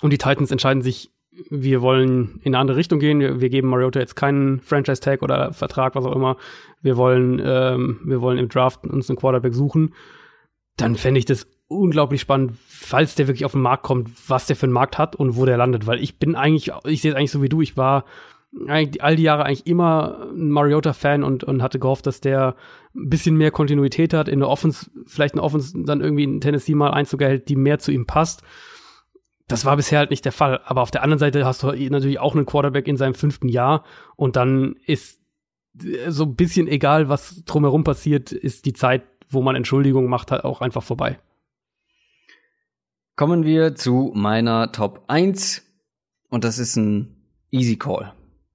und 0.00 0.12
die 0.12 0.18
Titans 0.18 0.50
entscheiden 0.50 0.82
sich, 0.82 1.10
wir 1.50 1.82
wollen 1.82 2.40
in 2.42 2.54
eine 2.54 2.58
andere 2.58 2.76
Richtung 2.76 2.98
gehen, 2.98 3.20
wir, 3.20 3.40
wir 3.40 3.48
geben 3.48 3.68
Mariota 3.68 4.00
jetzt 4.00 4.16
keinen 4.16 4.60
Franchise-Tag 4.60 5.22
oder 5.22 5.52
Vertrag, 5.52 5.94
was 5.94 6.04
auch 6.04 6.14
immer, 6.14 6.36
wir 6.82 6.96
wollen, 6.96 7.40
ähm, 7.44 8.00
wir 8.04 8.20
wollen 8.20 8.38
im 8.38 8.48
Draft 8.48 8.84
uns 8.84 9.08
einen 9.08 9.18
Quarterback 9.18 9.54
suchen, 9.54 9.94
dann 10.76 10.96
fände 10.96 11.18
ich 11.18 11.24
das 11.24 11.46
unglaublich 11.68 12.20
spannend, 12.20 12.52
falls 12.66 13.14
der 13.14 13.28
wirklich 13.28 13.44
auf 13.44 13.52
den 13.52 13.60
Markt 13.60 13.82
kommt, 13.82 14.10
was 14.28 14.46
der 14.46 14.56
für 14.56 14.66
einen 14.66 14.72
Markt 14.72 14.98
hat 14.98 15.16
und 15.16 15.36
wo 15.36 15.44
der 15.44 15.58
landet, 15.58 15.86
weil 15.86 16.02
ich 16.02 16.18
bin 16.18 16.34
eigentlich, 16.34 16.72
ich 16.86 17.02
sehe 17.02 17.12
es 17.12 17.16
eigentlich 17.16 17.30
so 17.30 17.42
wie 17.42 17.48
du, 17.48 17.60
ich 17.60 17.76
war 17.76 18.04
all 18.66 19.16
die 19.16 19.22
Jahre 19.22 19.44
eigentlich 19.44 19.66
immer 19.66 20.28
ein 20.32 20.50
Mariota-Fan 20.50 21.22
und, 21.22 21.44
und 21.44 21.62
hatte 21.62 21.78
gehofft, 21.78 22.06
dass 22.06 22.20
der 22.20 22.56
ein 22.94 23.10
bisschen 23.10 23.36
mehr 23.36 23.50
Kontinuität 23.50 24.14
hat, 24.14 24.28
in 24.28 24.40
der 24.40 24.48
Offense, 24.48 24.90
vielleicht 25.06 25.34
eine 25.34 25.42
Offense 25.42 25.74
dann 25.84 26.00
irgendwie 26.00 26.24
in 26.24 26.40
Tennessee 26.40 26.74
mal 26.74 26.90
Einzug 26.90 27.20
erhält, 27.20 27.48
die 27.48 27.56
mehr 27.56 27.78
zu 27.78 27.92
ihm 27.92 28.06
passt. 28.06 28.42
Das 29.48 29.64
war 29.64 29.76
bisher 29.76 29.98
halt 29.98 30.10
nicht 30.10 30.24
der 30.24 30.32
Fall. 30.32 30.60
Aber 30.64 30.82
auf 30.82 30.90
der 30.90 31.02
anderen 31.02 31.18
Seite 31.18 31.44
hast 31.44 31.62
du 31.62 31.72
natürlich 31.72 32.20
auch 32.20 32.34
einen 32.34 32.46
Quarterback 32.46 32.86
in 32.86 32.96
seinem 32.96 33.14
fünften 33.14 33.48
Jahr 33.48 33.84
und 34.16 34.36
dann 34.36 34.76
ist 34.86 35.20
so 36.08 36.24
ein 36.24 36.36
bisschen 36.36 36.68
egal, 36.68 37.08
was 37.08 37.44
drumherum 37.44 37.84
passiert, 37.84 38.32
ist 38.32 38.66
die 38.66 38.72
Zeit, 38.72 39.02
wo 39.28 39.42
man 39.42 39.56
Entschuldigungen 39.56 40.10
macht, 40.10 40.30
halt 40.30 40.44
auch 40.44 40.60
einfach 40.60 40.82
vorbei. 40.82 41.18
Kommen 43.16 43.44
wir 43.44 43.74
zu 43.74 44.12
meiner 44.14 44.70
Top 44.72 45.04
1 45.08 45.62
und 46.30 46.44
das 46.44 46.58
ist 46.58 46.76
ein 46.76 47.16
Easy 47.50 47.76
Call. 47.76 48.12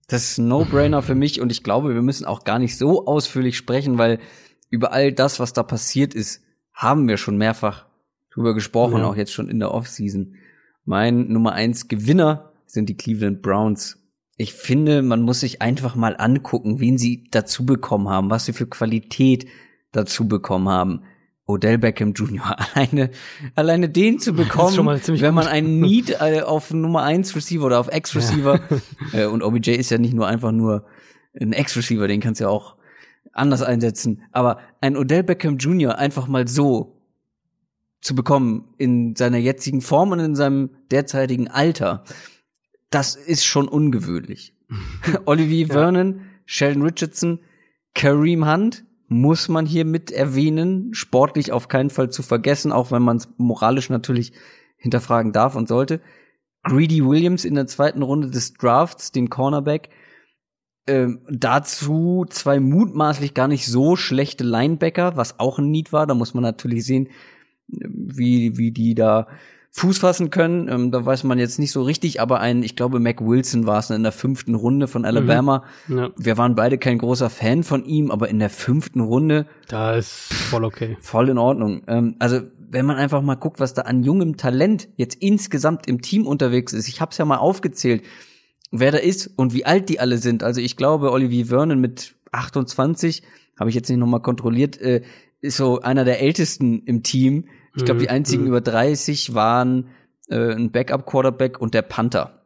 Das 0.08 0.24
ist 0.24 0.38
ein 0.38 0.48
No-Brainer 0.48 1.02
für 1.02 1.16
mich 1.16 1.42
und 1.42 1.52
ich 1.52 1.64
glaube, 1.64 1.94
wir 1.94 2.02
müssen 2.02 2.26
auch 2.26 2.44
gar 2.44 2.60
nicht 2.60 2.78
so 2.78 3.06
ausführlich 3.06 3.58
sprechen, 3.58 3.98
weil 3.98 4.20
über 4.70 4.92
all 4.92 5.12
das, 5.12 5.40
was 5.40 5.54
da 5.54 5.64
passiert 5.64 6.14
ist, 6.14 6.42
haben 6.74 7.08
wir 7.08 7.18
schon 7.18 7.38
mehrfach 7.38 7.86
drüber 8.34 8.54
gesprochen, 8.54 9.00
ja. 9.00 9.06
auch 9.06 9.16
jetzt 9.16 9.34
schon 9.34 9.50
in 9.50 9.60
der 9.60 9.72
Offseason. 9.72 10.36
Mein 10.86 11.28
Nummer 11.28 11.54
eins 11.54 11.88
Gewinner 11.88 12.52
sind 12.66 12.90
die 12.90 12.98
Cleveland 12.98 13.42
Browns. 13.42 14.00
Ich 14.36 14.54
finde, 14.54 15.02
man 15.02 15.22
muss 15.22 15.42
sich 15.42 15.62
einfach 15.62 15.96
mal 15.96 16.16
angucken, 16.18 16.80
wen 16.80 16.98
sie 16.98 17.28
dazu 17.32 17.66
bekommen 17.66 18.10
haben, 18.10 18.30
was 18.30 18.46
sie 18.46 18.54
für 18.54 18.68
Qualität 18.68 19.46
dazu 19.92 20.28
bekommen 20.28 20.70
haben. 20.70 21.04
Odell 21.46 21.78
Beckham 21.78 22.14
Jr. 22.14 22.56
alleine, 22.74 23.12
alleine 23.56 23.90
den 23.90 24.20
zu 24.20 24.34
bekommen, 24.34 24.78
wenn 24.78 25.34
man 25.34 25.48
einen 25.48 25.80
Need 25.80 26.18
äh, 26.22 26.42
auf 26.42 26.74
Nummer 26.74 27.04
1 27.04 27.36
Receiver 27.36 27.66
oder 27.66 27.80
auf 27.80 27.94
X 27.94 28.16
Receiver 28.16 28.60
ja. 29.12 29.20
äh, 29.24 29.26
und 29.26 29.44
OBJ 29.44 29.72
ist 29.72 29.92
ja 29.92 29.98
nicht 29.98 30.14
nur 30.14 30.28
einfach 30.28 30.52
nur 30.52 30.86
ein 31.40 31.54
X 31.54 31.76
Receiver, 31.76 32.08
den 32.08 32.22
kannst 32.22 32.40
du 32.40 32.46
ja 32.46 32.50
auch 32.50 32.76
anders 33.34 33.62
einsetzen, 33.62 34.24
aber 34.32 34.60
ein 34.80 34.96
Odell 34.96 35.24
Beckham 35.24 35.58
Jr. 35.58 35.98
einfach 35.98 36.28
mal 36.28 36.48
so 36.48 37.03
zu 38.04 38.16
bekommen 38.16 38.66
in 38.78 39.16
seiner 39.16 39.38
jetzigen 39.38 39.82
Form 39.82 40.12
und 40.12 40.20
in 40.20 40.36
seinem 40.36 40.72
derzeitigen 40.92 41.48
Alter, 41.48 42.04
das 42.90 43.16
ist 43.16 43.46
schon 43.46 43.68
ungewöhnlich. 43.68 44.54
Olivier 45.26 45.68
ja. 45.68 45.74
Vernon, 45.74 46.22
Sheldon 46.46 46.84
Richardson, 46.84 47.40
Kareem 47.96 48.46
Hunt, 48.46 48.84
muss 49.08 49.48
man 49.48 49.66
hier 49.66 49.86
mit 49.86 50.12
erwähnen, 50.12 50.94
sportlich 50.94 51.52
auf 51.52 51.70
keinen 51.70 51.90
Fall 51.90 52.10
zu 52.10 52.24
vergessen, 52.24 52.72
auch 52.72 52.92
wenn 52.92 53.02
man 53.02 53.18
es 53.18 53.30
moralisch 53.38 53.90
natürlich 53.90 54.34
hinterfragen 54.76 55.32
darf 55.32 55.56
und 55.56 55.68
sollte. 55.68 56.02
Greedy 56.64 57.06
Williams 57.06 57.46
in 57.46 57.56
der 57.56 57.68
zweiten 57.68 58.02
Runde 58.02 58.30
des 58.30 58.54
Drafts, 58.54 59.12
den 59.12 59.30
Cornerback. 59.30 59.90
Ähm, 60.88 61.22
dazu 61.30 62.26
zwei 62.30 62.60
mutmaßlich 62.60 63.34
gar 63.34 63.48
nicht 63.48 63.66
so 63.66 63.96
schlechte 63.96 64.44
Linebacker, 64.44 65.16
was 65.16 65.40
auch 65.40 65.60
ein 65.60 65.72
Need 65.72 65.94
war. 65.94 66.08
Da 66.08 66.16
muss 66.16 66.34
man 66.34 66.44
natürlich 66.44 66.86
sehen, 66.86 67.08
wie, 67.68 68.58
wie 68.58 68.72
die 68.72 68.96
da 68.96 69.28
Fuß 69.76 69.98
fassen 69.98 70.30
können. 70.30 70.68
Ähm, 70.70 70.92
da 70.92 71.04
weiß 71.04 71.24
man 71.24 71.40
jetzt 71.40 71.58
nicht 71.58 71.72
so 71.72 71.82
richtig, 71.82 72.22
aber 72.22 72.40
ein, 72.40 72.62
ich 72.62 72.76
glaube, 72.76 73.00
Mac 73.00 73.22
Wilson 73.22 73.66
war 73.66 73.80
es 73.80 73.90
in 73.90 74.04
der 74.04 74.12
fünften 74.12 74.54
Runde 74.54 74.88
von 74.88 75.04
Alabama. 75.04 75.64
Mhm. 75.88 75.98
Ja. 75.98 76.10
Wir 76.16 76.38
waren 76.38 76.54
beide 76.54 76.78
kein 76.78 77.00
großer 77.00 77.32
Fan 77.32 77.64
von 77.64 77.84
ihm, 77.86 78.12
aber 78.12 78.30
in 78.30 78.38
der 78.38 78.52
fünften 78.52 79.00
Runde. 79.00 79.48
Da 79.68 79.96
ist 79.96 80.32
voll 80.32 80.64
okay. 80.64 80.96
Voll 81.02 81.30
in 81.30 81.40
Ordnung. 81.40 81.82
Ähm, 81.88 82.16
also, 82.20 82.42
wenn 82.70 82.86
man 82.86 82.98
einfach 82.98 83.24
mal 83.24 83.34
guckt, 83.34 83.60
was 83.60 83.74
da 83.74 83.84
an 83.84 84.04
jungem 84.04 84.38
Talent 84.38 84.90
jetzt 84.96 85.16
insgesamt 85.16 85.88
im 85.88 86.02
Team 86.02 86.28
unterwegs 86.28 86.74
ist. 86.74 86.88
Ich 86.88 87.02
habe 87.02 87.12
es 87.12 87.18
ja 87.18 87.26
mal 87.26 87.38
aufgezählt, 87.38 88.04
wer 88.72 88.92
da 88.92 89.00
ist 89.00 89.32
und 89.36 89.54
wie 89.56 89.66
alt 89.66 89.90
die 89.90 90.00
alle 90.00 90.18
sind. 90.18 90.44
Also 90.44 90.62
ich 90.62 90.78
glaube, 90.78 91.12
Olivier 91.12 91.48
Vernon 91.48 91.80
mit 91.80 92.16
28, 92.32 93.24
habe 93.60 93.70
ich 93.70 93.76
jetzt 93.76 93.90
nicht 93.90 94.00
nochmal 94.00 94.22
kontrolliert, 94.22 94.80
äh, 94.82 95.02
ist 95.44 95.58
so 95.58 95.82
einer 95.82 96.06
der 96.06 96.22
ältesten 96.22 96.82
im 96.84 97.04
Team 97.04 97.46
ich 97.76 97.86
glaube, 97.86 98.00
die 98.00 98.06
mhm, 98.06 98.12
einzigen 98.12 98.42
mhm. 98.44 98.50
über 98.50 98.62
30 98.62 99.34
waren 99.34 99.90
äh, 100.30 100.54
ein 100.54 100.72
Backup-Quarterback 100.72 101.60
und 101.60 101.74
der 101.74 101.82
Panther. 101.82 102.46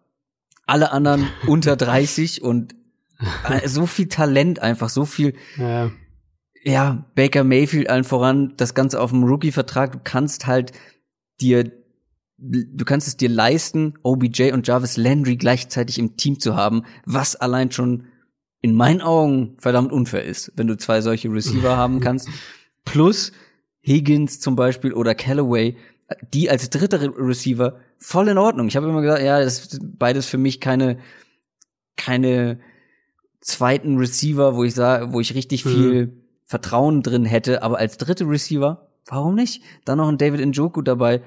Alle 0.65 0.91
anderen 0.91 1.27
unter 1.47 1.75
30 1.75 2.41
und 2.41 2.75
äh, 3.49 3.67
so 3.67 3.85
viel 3.85 4.07
Talent 4.07 4.59
einfach, 4.59 4.89
so 4.89 5.05
viel. 5.05 5.33
Ja. 5.57 5.91
ja, 6.63 7.05
Baker 7.15 7.43
Mayfield 7.43 7.89
allen 7.89 8.03
voran, 8.03 8.53
das 8.57 8.73
Ganze 8.73 9.01
auf 9.01 9.11
dem 9.11 9.23
Rookie-Vertrag. 9.23 9.91
Du 9.91 9.99
kannst 10.03 10.47
halt 10.47 10.71
dir, 11.41 11.71
du 12.37 12.85
kannst 12.85 13.07
es 13.07 13.17
dir 13.17 13.29
leisten, 13.29 13.95
OBJ 14.03 14.51
und 14.53 14.67
Jarvis 14.67 14.95
Landry 14.97 15.35
gleichzeitig 15.35 15.99
im 15.99 16.15
Team 16.15 16.39
zu 16.39 16.55
haben, 16.55 16.83
was 17.05 17.35
allein 17.35 17.71
schon 17.71 18.05
in 18.61 18.73
meinen 18.73 19.01
Augen 19.01 19.55
verdammt 19.59 19.91
unfair 19.91 20.23
ist, 20.23 20.53
wenn 20.55 20.67
du 20.67 20.77
zwei 20.77 21.01
solche 21.01 21.31
Receiver 21.31 21.75
haben 21.75 21.99
kannst. 22.01 22.29
Plus, 22.87 23.33
Higgins 23.81 24.39
zum 24.39 24.55
Beispiel 24.55 24.93
oder 24.93 25.13
Callaway, 25.13 25.75
die 26.33 26.49
als 26.49 26.69
dritter 26.69 27.01
Receiver 27.17 27.79
voll 27.97 28.29
in 28.29 28.37
Ordnung. 28.37 28.67
Ich 28.67 28.77
habe 28.77 28.87
immer 28.87 29.01
gesagt, 29.01 29.21
ja, 29.21 29.41
das 29.41 29.59
ist 29.59 29.79
beides 29.81 30.25
für 30.25 30.37
mich 30.37 30.61
keine 30.61 30.97
keine 31.97 32.59
zweiten 33.41 33.97
Receiver, 33.97 34.55
wo 34.55 34.63
ich 34.63 34.73
sage, 34.73 35.11
wo 35.11 35.19
ich 35.19 35.35
richtig 35.35 35.65
mhm. 35.65 35.69
viel 35.69 36.17
Vertrauen 36.45 37.03
drin 37.03 37.25
hätte, 37.25 37.61
aber 37.61 37.77
als 37.77 37.97
dritte 37.97 38.23
Receiver, 38.25 38.87
warum 39.05 39.35
nicht? 39.35 39.61
Dann 39.83 39.97
noch 39.97 40.07
ein 40.07 40.17
David 40.17 40.45
Njoku 40.45 40.81
dabei. 40.81 41.21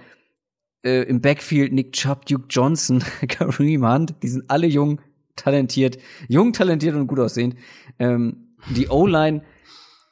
Äh, 0.82 1.02
Im 1.02 1.20
Backfield 1.20 1.74
Nick 1.74 1.92
Chubb, 1.92 2.24
Duke 2.24 2.46
Johnson, 2.48 3.04
Kareem 3.28 3.86
Hunt, 3.86 4.14
die 4.22 4.28
sind 4.28 4.48
alle 4.48 4.66
jung, 4.66 5.02
talentiert, 5.36 5.98
jung, 6.28 6.54
talentiert 6.54 6.94
und 6.94 7.06
gut 7.06 7.20
aussehend. 7.20 7.56
Ähm, 7.98 8.54
die 8.70 8.88
O-Line 8.88 9.42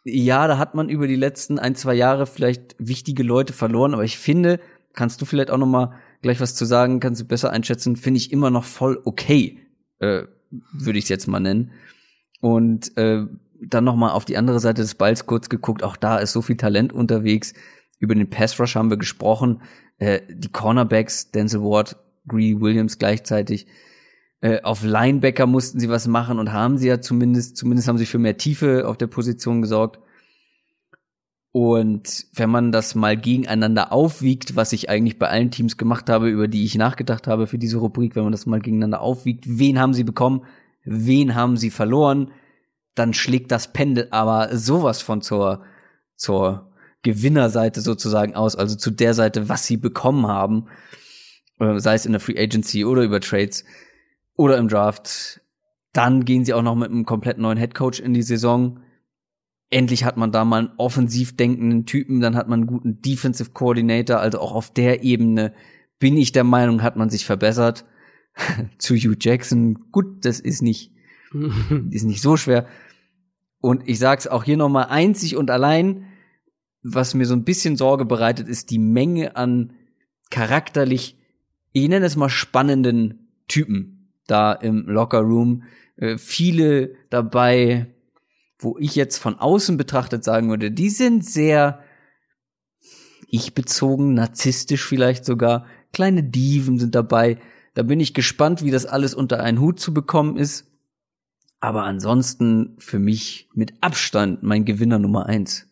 ja, 0.08 0.46
da 0.46 0.58
hat 0.58 0.74
man 0.74 0.88
über 0.88 1.06
die 1.06 1.16
letzten 1.16 1.58
ein, 1.58 1.74
zwei 1.74 1.94
Jahre 1.94 2.26
vielleicht 2.26 2.76
wichtige 2.78 3.22
Leute 3.22 3.52
verloren, 3.52 3.94
aber 3.94 4.04
ich 4.04 4.18
finde, 4.18 4.60
kannst 4.94 5.20
du 5.20 5.24
vielleicht 5.24 5.50
auch 5.50 5.58
noch 5.58 5.66
mal 5.66 5.94
gleich 6.22 6.40
was 6.40 6.54
zu 6.54 6.64
sagen, 6.64 7.00
kannst 7.00 7.20
du 7.20 7.24
besser 7.24 7.50
einschätzen, 7.50 7.96
finde 7.96 8.18
ich 8.18 8.32
immer 8.32 8.50
noch 8.50 8.64
voll 8.64 9.00
okay, 9.04 9.58
äh, 10.00 10.24
würde 10.72 10.98
ich 10.98 11.04
es 11.04 11.08
jetzt 11.08 11.26
mal 11.28 11.40
nennen. 11.40 11.72
Und 12.40 12.96
äh, 12.96 13.26
dann 13.60 13.84
noch 13.84 13.96
mal 13.96 14.10
auf 14.10 14.24
die 14.24 14.36
andere 14.36 14.60
Seite 14.60 14.82
des 14.82 14.94
Balls 14.94 15.26
kurz 15.26 15.48
geguckt, 15.48 15.82
auch 15.82 15.96
da 15.96 16.18
ist 16.18 16.32
so 16.32 16.42
viel 16.42 16.56
Talent 16.56 16.92
unterwegs. 16.92 17.54
Über 17.98 18.14
den 18.14 18.30
Pass 18.30 18.58
Rush 18.60 18.76
haben 18.76 18.90
wir 18.90 18.96
gesprochen, 18.96 19.62
äh, 19.98 20.20
die 20.28 20.50
Cornerbacks, 20.50 21.30
Denzel 21.30 21.62
Ward, 21.62 21.96
Greedy 22.26 22.60
Williams 22.60 22.98
gleichzeitig. 22.98 23.66
Äh, 24.40 24.62
auf 24.62 24.84
Linebacker 24.84 25.46
mussten 25.46 25.80
sie 25.80 25.88
was 25.88 26.06
machen 26.06 26.38
und 26.38 26.52
haben 26.52 26.78
sie 26.78 26.88
ja 26.88 27.00
zumindest, 27.00 27.56
zumindest 27.56 27.88
haben 27.88 27.98
sie 27.98 28.06
für 28.06 28.18
mehr 28.18 28.36
Tiefe 28.36 28.86
auf 28.86 28.96
der 28.96 29.08
Position 29.08 29.62
gesorgt. 29.62 29.98
Und 31.50 32.26
wenn 32.34 32.50
man 32.50 32.72
das 32.72 32.94
mal 32.94 33.16
gegeneinander 33.16 33.90
aufwiegt, 33.90 34.54
was 34.54 34.72
ich 34.72 34.90
eigentlich 34.90 35.18
bei 35.18 35.28
allen 35.28 35.50
Teams 35.50 35.76
gemacht 35.76 36.08
habe, 36.08 36.28
über 36.28 36.46
die 36.46 36.64
ich 36.64 36.76
nachgedacht 36.76 37.26
habe 37.26 37.46
für 37.46 37.58
diese 37.58 37.78
Rubrik, 37.78 38.14
wenn 38.14 38.22
man 38.22 38.32
das 38.32 38.46
mal 38.46 38.60
gegeneinander 38.60 39.00
aufwiegt, 39.00 39.44
wen 39.48 39.78
haben 39.80 39.94
sie 39.94 40.04
bekommen, 40.04 40.44
wen 40.84 41.34
haben 41.34 41.56
sie 41.56 41.70
verloren, 41.70 42.30
dann 42.94 43.14
schlägt 43.14 43.50
das 43.50 43.72
Pendel 43.72 44.08
aber 44.10 44.56
sowas 44.56 45.02
von 45.02 45.22
zur, 45.22 45.64
zur 46.16 46.70
Gewinnerseite 47.02 47.80
sozusagen 47.80 48.34
aus, 48.34 48.54
also 48.54 48.76
zu 48.76 48.90
der 48.90 49.14
Seite, 49.14 49.48
was 49.48 49.66
sie 49.66 49.78
bekommen 49.78 50.26
haben, 50.26 50.66
äh, 51.58 51.78
sei 51.78 51.94
es 51.94 52.06
in 52.06 52.12
der 52.12 52.20
Free 52.20 52.38
Agency 52.38 52.84
oder 52.84 53.02
über 53.02 53.20
Trades 53.20 53.64
oder 54.38 54.56
im 54.56 54.68
Draft. 54.68 55.42
Dann 55.92 56.24
gehen 56.24 56.46
sie 56.46 56.54
auch 56.54 56.62
noch 56.62 56.76
mit 56.76 56.90
einem 56.90 57.04
komplett 57.04 57.36
neuen 57.36 57.58
Headcoach 57.58 58.00
in 58.00 58.14
die 58.14 58.22
Saison. 58.22 58.80
Endlich 59.68 60.04
hat 60.04 60.16
man 60.16 60.32
da 60.32 60.46
mal 60.46 60.60
einen 60.60 60.72
offensiv 60.78 61.36
denkenden 61.36 61.84
Typen, 61.84 62.20
dann 62.20 62.36
hat 62.36 62.48
man 62.48 62.60
einen 62.60 62.66
guten 62.66 63.02
Defensive 63.02 63.50
Coordinator, 63.50 64.18
also 64.18 64.38
auch 64.38 64.54
auf 64.54 64.72
der 64.72 65.02
Ebene 65.02 65.52
bin 65.98 66.16
ich 66.16 66.32
der 66.32 66.44
Meinung, 66.44 66.82
hat 66.82 66.96
man 66.96 67.10
sich 67.10 67.26
verbessert. 67.26 67.84
Zu 68.78 68.94
Hugh 68.94 69.16
Jackson, 69.20 69.90
gut, 69.90 70.24
das 70.24 70.40
ist 70.40 70.62
nicht, 70.62 70.92
ist 71.90 72.04
nicht 72.04 72.22
so 72.22 72.36
schwer. 72.36 72.66
Und 73.60 73.88
ich 73.88 73.98
sag's 73.98 74.28
auch 74.28 74.44
hier 74.44 74.56
nochmal 74.56 74.86
einzig 74.88 75.36
und 75.36 75.50
allein, 75.50 76.06
was 76.82 77.14
mir 77.14 77.26
so 77.26 77.34
ein 77.34 77.44
bisschen 77.44 77.76
Sorge 77.76 78.04
bereitet, 78.04 78.46
ist 78.48 78.70
die 78.70 78.78
Menge 78.78 79.34
an 79.34 79.72
charakterlich, 80.30 81.18
ich 81.72 81.88
nenne 81.88 82.06
es 82.06 82.14
mal 82.14 82.28
spannenden 82.28 83.32
Typen 83.48 83.97
da 84.28 84.52
im 84.52 84.86
Locker 84.86 85.20
Room. 85.20 85.64
Äh, 85.96 86.18
viele 86.18 86.94
dabei, 87.10 87.94
wo 88.58 88.76
ich 88.78 88.94
jetzt 88.94 89.18
von 89.18 89.34
außen 89.36 89.76
betrachtet 89.76 90.22
sagen 90.22 90.48
würde, 90.48 90.70
die 90.70 90.90
sind 90.90 91.24
sehr 91.24 91.82
ich-bezogen, 93.28 94.14
narzisstisch 94.14 94.84
vielleicht 94.84 95.24
sogar. 95.24 95.66
Kleine 95.92 96.22
Diven 96.22 96.78
sind 96.78 96.94
dabei. 96.94 97.38
Da 97.74 97.82
bin 97.82 98.00
ich 98.00 98.14
gespannt, 98.14 98.64
wie 98.64 98.70
das 98.70 98.86
alles 98.86 99.14
unter 99.14 99.40
einen 99.40 99.60
Hut 99.60 99.80
zu 99.80 99.92
bekommen 99.92 100.36
ist. 100.36 100.66
Aber 101.60 101.84
ansonsten 101.84 102.76
für 102.78 102.98
mich 102.98 103.48
mit 103.54 103.74
Abstand 103.82 104.42
mein 104.42 104.64
Gewinner 104.64 104.98
Nummer 104.98 105.26
eins. 105.26 105.66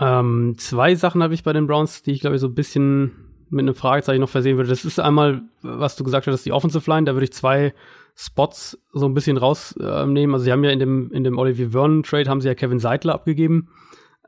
Ähm, 0.00 0.56
zwei 0.58 0.94
Sachen 0.94 1.22
habe 1.22 1.34
ich 1.34 1.44
bei 1.44 1.52
den 1.52 1.66
Browns, 1.66 2.02
die 2.02 2.12
ich 2.12 2.20
glaube 2.20 2.36
ich 2.36 2.40
so 2.40 2.48
ein 2.48 2.54
bisschen 2.54 3.23
mit 3.54 3.64
einem 3.64 3.74
Fragezeichen 3.74 4.20
noch 4.20 4.28
versehen 4.28 4.56
würde. 4.56 4.68
Das 4.68 4.84
ist 4.84 5.00
einmal, 5.00 5.42
was 5.62 5.96
du 5.96 6.04
gesagt 6.04 6.26
hast, 6.26 6.44
die 6.44 6.52
Offensive 6.52 6.90
Line. 6.90 7.04
Da 7.04 7.14
würde 7.14 7.24
ich 7.24 7.32
zwei 7.32 7.72
Spots 8.16 8.78
so 8.92 9.06
ein 9.06 9.14
bisschen 9.14 9.36
rausnehmen. 9.36 10.30
Äh, 10.30 10.32
also 10.34 10.44
sie 10.44 10.52
haben 10.52 10.64
ja 10.64 10.70
in 10.70 10.78
dem 10.78 11.10
in 11.12 11.24
dem 11.24 11.38
Olivier 11.38 11.70
Vernon 11.70 12.02
Trade 12.02 12.28
haben 12.28 12.40
sie 12.40 12.48
ja 12.48 12.54
Kevin 12.54 12.78
Seidler 12.78 13.14
abgegeben. 13.14 13.68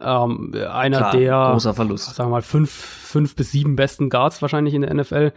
Ähm, 0.01 0.53
einer 0.71 0.99
Klar, 0.99 1.13
der 1.13 1.49
großer 1.53 1.75
Verlust. 1.75 2.15
sagen 2.15 2.29
wir 2.29 2.37
mal 2.37 2.43
fünf 2.43 2.71
fünf 2.71 3.35
bis 3.37 3.53
sieben 3.53 3.77
besten 3.77 4.11
Guards 4.11 4.43
wahrscheinlich 4.43 4.75
in 4.75 4.83
der 4.83 4.93
NFL. 4.95 5.33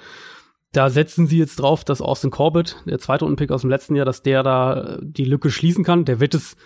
Da 0.72 0.90
setzen 0.90 1.26
sie 1.28 1.40
jetzt 1.40 1.60
drauf, 1.60 1.84
dass 1.84 2.02
Austin 2.02 2.30
Corbett, 2.30 2.76
der 2.86 3.00
zweite 3.00 3.26
Unpick 3.26 3.52
aus 3.52 3.62
dem 3.62 3.70
letzten 3.70 3.96
Jahr, 3.96 4.06
dass 4.06 4.22
der 4.22 4.44
da 4.44 5.00
die 5.02 5.26
Lücke 5.26 5.50
schließen 5.50 5.84
kann. 5.84 6.06
Der 6.06 6.20
wird 6.20 6.36
es 6.36 6.58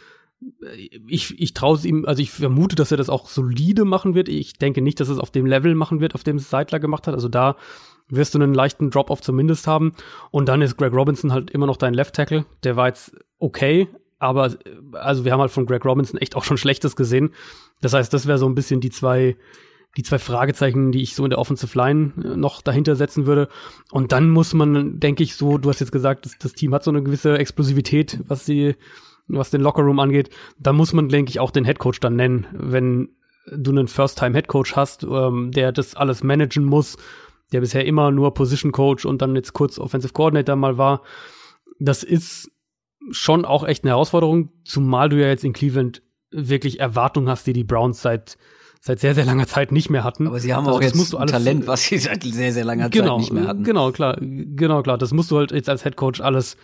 ich, 1.07 1.39
ich 1.39 1.53
traue 1.53 1.75
es 1.75 1.85
ihm, 1.85 2.05
also 2.05 2.21
ich 2.21 2.31
vermute, 2.31 2.75
dass 2.75 2.91
er 2.91 2.97
das 2.97 3.09
auch 3.09 3.29
solide 3.29 3.85
machen 3.85 4.15
wird. 4.15 4.29
Ich 4.29 4.53
denke 4.53 4.81
nicht, 4.81 4.99
dass 4.99 5.09
es 5.09 5.19
auf 5.19 5.31
dem 5.31 5.45
Level 5.45 5.75
machen 5.75 5.99
wird, 5.99 6.15
auf 6.15 6.23
dem 6.23 6.37
es 6.37 6.49
Seidler 6.49 6.79
gemacht 6.79 7.07
hat. 7.07 7.13
Also 7.13 7.29
da 7.29 7.55
wirst 8.09 8.35
du 8.35 8.39
einen 8.39 8.53
leichten 8.53 8.89
Drop-off 8.89 9.21
zumindest 9.21 9.67
haben. 9.67 9.93
Und 10.31 10.47
dann 10.47 10.61
ist 10.61 10.77
Greg 10.77 10.93
Robinson 10.93 11.31
halt 11.31 11.51
immer 11.51 11.67
noch 11.67 11.77
dein 11.77 11.93
Left 11.93 12.15
Tackle. 12.15 12.45
Der 12.63 12.75
war 12.75 12.87
jetzt 12.87 13.15
okay, 13.39 13.87
aber 14.19 14.55
also 14.93 15.25
wir 15.25 15.31
haben 15.31 15.41
halt 15.41 15.51
von 15.51 15.65
Greg 15.65 15.85
Robinson 15.85 16.19
echt 16.19 16.35
auch 16.35 16.43
schon 16.43 16.57
Schlechtes 16.57 16.95
gesehen. 16.95 17.33
Das 17.81 17.93
heißt, 17.93 18.13
das 18.13 18.27
wäre 18.27 18.37
so 18.37 18.47
ein 18.47 18.55
bisschen 18.55 18.79
die 18.79 18.89
zwei, 18.89 19.35
die 19.97 20.03
zwei 20.03 20.19
Fragezeichen, 20.19 20.91
die 20.91 21.01
ich 21.01 21.15
so 21.15 21.23
in 21.23 21.29
der 21.29 21.39
Offensive 21.39 21.77
Line 21.77 22.13
äh, 22.23 22.37
noch 22.37 22.61
dahinter 22.61 22.95
setzen 22.95 23.25
würde. 23.25 23.49
Und 23.91 24.11
dann 24.11 24.29
muss 24.29 24.53
man, 24.53 24.99
denke 24.99 25.23
ich, 25.23 25.35
so, 25.35 25.57
du 25.57 25.69
hast 25.69 25.79
jetzt 25.79 25.91
gesagt, 25.91 26.25
das, 26.25 26.37
das 26.37 26.53
Team 26.53 26.73
hat 26.73 26.83
so 26.83 26.91
eine 26.91 27.03
gewisse 27.03 27.37
Explosivität, 27.37 28.19
was 28.27 28.45
die, 28.45 28.75
was 29.27 29.49
den 29.49 29.61
Lockerroom 29.61 29.99
angeht. 29.99 30.29
Da 30.59 30.73
muss 30.73 30.93
man, 30.93 31.09
denke 31.09 31.29
ich, 31.29 31.39
auch 31.39 31.51
den 31.51 31.65
Headcoach 31.65 31.99
dann 31.99 32.15
nennen, 32.15 32.47
wenn 32.51 33.09
du 33.51 33.71
einen 33.71 33.87
First-Time-Headcoach 33.87 34.75
hast, 34.75 35.03
ähm, 35.03 35.51
der 35.51 35.71
das 35.71 35.95
alles 35.95 36.23
managen 36.23 36.63
muss, 36.65 36.97
der 37.51 37.61
bisher 37.61 37.85
immer 37.85 38.11
nur 38.11 38.33
Position 38.33 38.71
Coach 38.71 39.05
und 39.05 39.21
dann 39.21 39.35
jetzt 39.35 39.53
kurz 39.53 39.79
Offensive 39.79 40.13
Coordinator 40.13 40.55
mal 40.55 40.77
war. 40.77 41.01
Das 41.79 42.03
ist 42.03 42.51
schon 43.11 43.45
auch 43.45 43.65
echt 43.65 43.83
eine 43.83 43.91
Herausforderung, 43.91 44.49
zumal 44.63 45.09
du 45.09 45.19
ja 45.19 45.27
jetzt 45.27 45.43
in 45.43 45.53
Cleveland 45.53 46.01
wirklich 46.31 46.79
Erwartungen 46.79 47.29
hast, 47.29 47.45
die 47.45 47.53
die 47.53 47.63
Browns 47.63 48.01
seit 48.01 48.37
seit 48.85 48.99
sehr, 48.99 49.15
sehr 49.15 49.23
langer 49.23 49.47
Zeit 49.47 49.71
nicht 49.71 49.89
mehr 49.89 50.03
hatten. 50.03 50.27
Aber 50.27 50.41
sie 50.41 50.53
haben 50.53 50.67
also 50.67 50.77
auch 50.77 50.81
jetzt 50.81 51.15
ein 51.15 51.27
Talent, 51.27 51.67
was 51.67 51.83
sie 51.83 51.97
seit 51.97 52.23
sehr, 52.23 52.51
sehr 52.51 52.65
langer 52.65 52.89
genau, 52.89 53.11
Zeit 53.11 53.19
nicht 53.19 53.31
mehr 53.31 53.47
hatten. 53.47 53.63
Genau, 53.63 53.93
klar, 53.93 54.17
genau, 54.19 54.83
klar. 54.83 54.97
Das 54.97 55.13
musst 55.13 55.31
du 55.31 55.37
halt 55.37 55.53
jetzt 55.53 55.69
als 55.69 55.83
Head 55.83 55.95
Coach 55.95 56.19
alles 56.19 56.57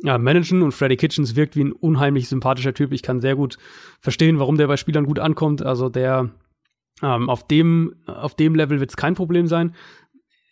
ja, 0.00 0.16
managen 0.18 0.62
und 0.62 0.72
Freddy 0.72 0.96
Kitchens 0.96 1.34
wirkt 1.34 1.56
wie 1.56 1.64
ein 1.64 1.72
unheimlich 1.72 2.28
sympathischer 2.28 2.74
Typ. 2.74 2.92
Ich 2.92 3.02
kann 3.02 3.20
sehr 3.20 3.34
gut 3.34 3.58
verstehen, 4.00 4.38
warum 4.38 4.56
der 4.56 4.68
bei 4.68 4.76
Spielern 4.76 5.06
gut 5.06 5.18
ankommt. 5.18 5.62
Also 5.62 5.88
der 5.88 6.30
ähm, 7.02 7.28
auf 7.28 7.46
dem 7.46 7.94
auf 8.06 8.34
dem 8.34 8.54
Level 8.54 8.80
wird 8.80 8.90
es 8.90 8.96
kein 8.96 9.14
Problem 9.14 9.46
sein. 9.48 9.74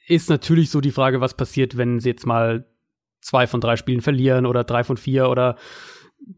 Ist 0.09 0.31
natürlich 0.31 0.71
so 0.71 0.81
die 0.81 0.91
Frage, 0.91 1.21
was 1.21 1.35
passiert, 1.35 1.77
wenn 1.77 2.01
sie 2.01 2.11
jetzt 2.11 2.27
mal 2.27 2.67
zwei 3.21 3.47
von 3.47 3.61
drei 3.61 3.77
Spielen 3.77 4.01
verlieren 4.01 4.47
oder 4.47 4.65
drei 4.65 4.85
von 4.85 4.97
vier 4.97 5.29
oder 5.29 5.57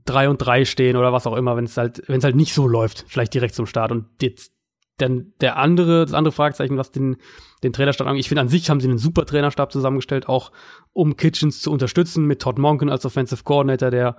drei 0.04 0.28
und 0.28 0.38
drei 0.38 0.64
stehen 0.64 0.96
oder 0.96 1.12
was 1.12 1.26
auch 1.26 1.36
immer, 1.36 1.56
wenn 1.56 1.64
es 1.64 1.76
halt 1.76 2.02
wenn 2.08 2.18
es 2.18 2.24
halt 2.24 2.36
nicht 2.36 2.52
so 2.52 2.66
läuft, 2.68 3.04
vielleicht 3.08 3.32
direkt 3.32 3.54
zum 3.54 3.66
Start 3.66 3.90
und 3.90 4.06
jetzt 4.20 4.52
denn 5.00 5.32
der 5.40 5.56
andere, 5.56 6.04
das 6.04 6.14
andere 6.14 6.32
Fragezeichen, 6.32 6.76
was 6.76 6.90
den, 6.90 7.16
den 7.62 7.72
Trainerstab 7.72 8.06
angeht, 8.06 8.20
ich 8.20 8.28
finde 8.28 8.40
an 8.42 8.48
sich 8.48 8.68
haben 8.68 8.80
sie 8.80 8.88
einen 8.88 8.98
super 8.98 9.26
Trainerstab 9.26 9.72
zusammengestellt, 9.72 10.28
auch 10.28 10.52
um 10.92 11.16
Kitchens 11.16 11.60
zu 11.60 11.70
unterstützen, 11.70 12.26
mit 12.26 12.40
Todd 12.42 12.58
Monken 12.58 12.90
als 12.90 13.06
Offensive 13.06 13.44
Coordinator, 13.44 13.90
der 13.90 14.16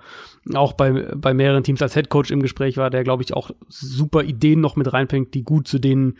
auch 0.54 0.72
bei, 0.72 0.92
bei 1.14 1.34
mehreren 1.34 1.64
Teams 1.64 1.82
als 1.82 1.94
Head 1.94 2.08
Coach 2.08 2.30
im 2.30 2.42
Gespräch 2.42 2.76
war, 2.76 2.90
der, 2.90 3.04
glaube 3.04 3.22
ich, 3.22 3.34
auch 3.34 3.50
super 3.68 4.22
Ideen 4.22 4.60
noch 4.60 4.76
mit 4.76 4.92
reinbringt, 4.92 5.34
die 5.34 5.44
gut 5.44 5.68
zu 5.68 5.78
denen, 5.78 6.16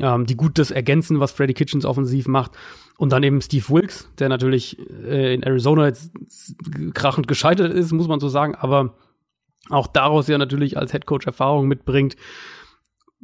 ähm, 0.00 0.26
die 0.26 0.36
gut 0.36 0.58
das 0.58 0.70
ergänzen, 0.70 1.20
was 1.20 1.32
Freddy 1.32 1.54
Kitchens 1.54 1.84
offensiv 1.84 2.28
macht. 2.28 2.52
Und 2.98 3.12
dann 3.12 3.22
eben 3.22 3.40
Steve 3.40 3.68
Wilkes, 3.68 4.10
der 4.18 4.28
natürlich 4.28 4.78
äh, 5.04 5.34
in 5.34 5.42
Arizona 5.42 5.86
jetzt 5.86 6.12
krachend 6.92 7.26
gescheitert 7.26 7.72
ist, 7.72 7.92
muss 7.92 8.08
man 8.08 8.20
so 8.20 8.28
sagen, 8.28 8.54
aber 8.54 8.94
auch 9.70 9.86
daraus 9.86 10.28
ja 10.28 10.36
natürlich 10.36 10.76
als 10.76 10.92
Head 10.92 11.06
Coach 11.06 11.26
Erfahrung 11.26 11.66
mitbringt 11.68 12.16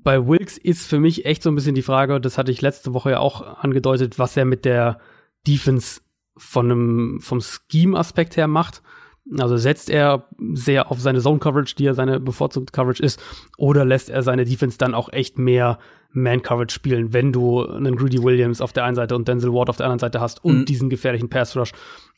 bei 0.03 0.27
Wilkes 0.27 0.59
ist 0.59 0.87
für 0.87 1.01
mich 1.01 1.25
echt 1.25 1.43
so 1.43 1.51
ein 1.51 1.55
bisschen 1.55 1.75
die 1.75 1.83
Frage, 1.83 2.21
das 2.21 2.39
hatte 2.39 2.53
ich 2.53 2.63
letzte 2.63 2.95
Woche 2.95 3.13
ja 3.13 3.19
auch 3.19 3.59
angedeutet, 3.59 4.19
was 4.19 4.37
er 4.37 4.45
mit 4.45 4.65
der 4.65 4.99
Defense 5.47 6.01
von 6.37 6.71
einem, 6.71 7.21
vom 7.21 7.41
Scheme-Aspekt 7.41 8.37
her 8.37 8.47
macht. 8.47 8.83
Also 9.39 9.57
setzt 9.57 9.91
er 9.91 10.27
sehr 10.55 10.91
auf 10.91 11.01
seine 11.01 11.21
Zone-Coverage, 11.21 11.75
die 11.77 11.85
ja 11.85 11.95
seine 11.95 12.19
bevorzugte 12.19 12.73
Coverage 12.73 13.03
ist, 13.03 13.23
oder 13.59 13.85
lässt 13.85 14.11
er 14.11 14.23
seine 14.23 14.45
Defense 14.45 14.79
dann 14.79 14.95
auch 14.95 15.13
echt 15.13 15.39
mehr 15.39 15.79
Man-Coverage 16.13 16.75
spielen, 16.75 17.13
wenn 17.13 17.33
du 17.33 17.65
einen 17.65 17.97
Greedy 17.97 18.23
Williams 18.23 18.61
auf 18.61 18.73
der 18.73 18.85
einen 18.85 18.97
Seite 18.97 19.15
und 19.15 19.29
Denzel 19.29 19.53
Ward 19.53 19.69
auf 19.69 19.77
der 19.77 19.87
anderen 19.87 20.01
Seite 20.01 20.21
hast 20.21 20.45
und 20.45 20.61
mhm. 20.61 20.65
diesen 20.65 20.91
gefährlichen 20.91 21.29
Pass-Rush 21.29 21.73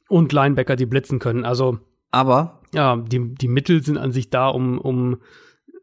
und 0.08 0.32
Linebacker, 0.32 0.76
die 0.76 0.86
blitzen 0.86 1.18
können. 1.18 1.44
Also, 1.44 1.78
aber 2.10 2.60
ja, 2.72 2.96
die, 2.96 3.34
die 3.34 3.48
Mittel 3.48 3.82
sind 3.82 3.98
an 3.98 4.12
sich 4.12 4.30
da, 4.30 4.48
um, 4.48 4.78
um 4.78 5.18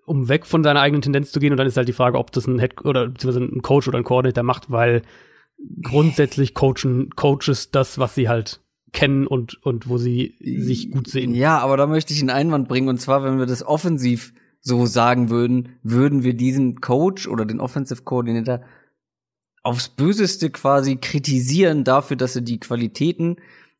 um 0.09 0.27
weg 0.27 0.47
von 0.47 0.63
seiner 0.63 0.81
eigenen 0.81 1.03
Tendenz 1.03 1.31
zu 1.31 1.39
gehen. 1.39 1.51
Und 1.51 1.57
dann 1.57 1.67
ist 1.67 1.77
halt 1.77 1.87
die 1.87 1.93
Frage, 1.93 2.17
ob 2.17 2.31
das 2.31 2.47
ein 2.47 2.59
Head 2.59 2.83
oder 2.83 3.09
beziehungsweise 3.09 3.45
ein 3.45 3.61
Coach 3.61 3.87
oder 3.87 3.99
ein 3.99 4.03
Coordinator 4.03 4.43
macht, 4.43 4.71
weil 4.71 5.03
grundsätzlich 5.83 6.55
coachen 6.55 7.11
Coaches 7.15 7.69
das, 7.69 7.99
was 7.99 8.15
sie 8.15 8.27
halt 8.27 8.59
kennen 8.91 9.27
und, 9.27 9.63
und 9.63 9.87
wo 9.87 9.99
sie 9.99 10.35
sich 10.41 10.89
gut 10.89 11.07
sehen. 11.07 11.35
Ja, 11.35 11.59
aber 11.59 11.77
da 11.77 11.85
möchte 11.85 12.11
ich 12.11 12.21
einen 12.21 12.31
Einwand 12.31 12.67
bringen. 12.67 12.89
Und 12.89 12.99
zwar, 12.99 13.23
wenn 13.23 13.37
wir 13.37 13.45
das 13.45 13.63
offensiv 13.63 14.33
so 14.61 14.87
sagen 14.87 15.29
würden, 15.29 15.77
würden 15.83 16.23
wir 16.23 16.33
diesen 16.33 16.81
Coach 16.81 17.27
oder 17.27 17.45
den 17.45 17.59
Offensive 17.59 18.01
Coordinator 18.01 18.61
aufs 19.61 19.89
Böseste 19.89 20.49
quasi 20.49 20.95
kritisieren 20.95 21.83
dafür, 21.83 22.17
dass 22.17 22.35
er 22.35 22.41
die 22.41 22.59
Qualitäten 22.59 23.35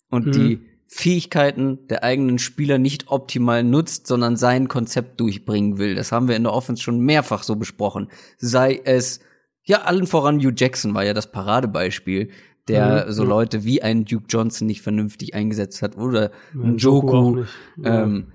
und 0.10 0.28
mhm. 0.28 0.32
die 0.32 0.62
Fähigkeiten 0.92 1.88
der 1.88 2.04
eigenen 2.04 2.40
Spieler 2.40 2.80
nicht 2.80 3.10
optimal 3.10 3.64
nutzt, 3.64 4.08
sondern 4.08 4.38
sein 4.38 4.68
Konzept 4.68 5.20
durchbringen 5.20 5.78
will. 5.78 5.94
Das 5.94 6.12
haben 6.12 6.28
wir 6.28 6.36
in 6.36 6.44
der 6.44 6.54
Offense 6.54 6.82
schon 6.82 7.00
mehrfach 7.00 7.44
so 7.44 7.56
besprochen. 7.56 8.08
Sei 8.40 8.82
es, 8.84 9.20
ja, 9.64 9.84
allen 9.84 10.08
voran 10.08 10.40
Hugh 10.40 10.52
Jackson 10.56 10.96
war 10.96 11.06
ja 11.06 11.14
das 11.14 11.32
Paradebeispiel, 11.32 12.32
der 12.68 13.06
mhm, 13.06 13.12
so. 13.12 13.24
Leute 13.24 13.64
wie 13.64 13.84
ein 13.84 14.06
Duke 14.06 14.26
Johnson 14.30 14.66
nicht 14.66 14.82
vernünftig 14.82 15.36
eingesetzt 15.36 15.84
hat 15.84 15.96
oder 15.96 16.32
ja, 16.56 16.64
ein 16.64 16.78
Joku, 16.78 17.44
ja. 17.78 18.04
ähm, 18.04 18.32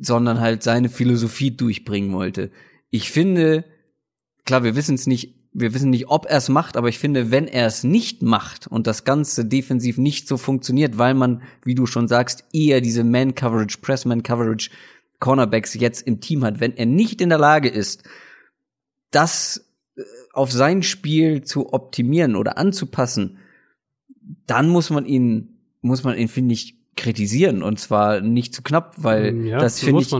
sondern 0.00 0.38
halt 0.38 0.62
seine 0.62 0.90
Philosophie 0.90 1.50
durchbringen 1.50 2.12
wollte. 2.12 2.52
Ich 2.90 3.10
finde, 3.10 3.64
klar, 4.44 4.62
wir 4.62 4.76
wissen 4.76 4.94
es 4.94 5.08
nicht 5.08 5.39
wir 5.52 5.74
wissen 5.74 5.90
nicht, 5.90 6.08
ob 6.08 6.26
er 6.26 6.36
es 6.36 6.48
macht, 6.48 6.76
aber 6.76 6.88
ich 6.88 6.98
finde, 6.98 7.30
wenn 7.30 7.48
er 7.48 7.66
es 7.66 7.82
nicht 7.82 8.22
macht 8.22 8.66
und 8.68 8.86
das 8.86 9.04
Ganze 9.04 9.44
defensiv 9.44 9.98
nicht 9.98 10.28
so 10.28 10.36
funktioniert, 10.36 10.96
weil 10.96 11.14
man, 11.14 11.42
wie 11.64 11.74
du 11.74 11.86
schon 11.86 12.06
sagst, 12.06 12.44
eher 12.52 12.80
diese 12.80 13.02
Man-Coverage, 13.02 13.78
Press-Man-Coverage 13.82 14.70
Cornerbacks 15.18 15.74
jetzt 15.74 16.06
im 16.06 16.20
Team 16.20 16.44
hat, 16.44 16.60
wenn 16.60 16.76
er 16.76 16.86
nicht 16.86 17.20
in 17.20 17.28
der 17.28 17.38
Lage 17.38 17.68
ist, 17.68 18.04
das 19.10 19.68
äh, 19.96 20.02
auf 20.32 20.52
sein 20.52 20.82
Spiel 20.82 21.42
zu 21.42 21.72
optimieren 21.72 22.36
oder 22.36 22.56
anzupassen, 22.56 23.38
dann 24.46 24.68
muss 24.68 24.90
man 24.90 25.04
ihn, 25.04 25.58
muss 25.82 26.04
man 26.04 26.16
ihn, 26.16 26.28
finde 26.28 26.54
ich, 26.54 26.76
kritisieren 26.96 27.62
und 27.62 27.80
zwar 27.80 28.20
nicht 28.20 28.54
zu 28.54 28.62
knapp, 28.62 28.94
weil 28.98 29.46
ja, 29.46 29.58
das 29.58 29.80
finde 29.80 30.02
ich, 30.02 30.14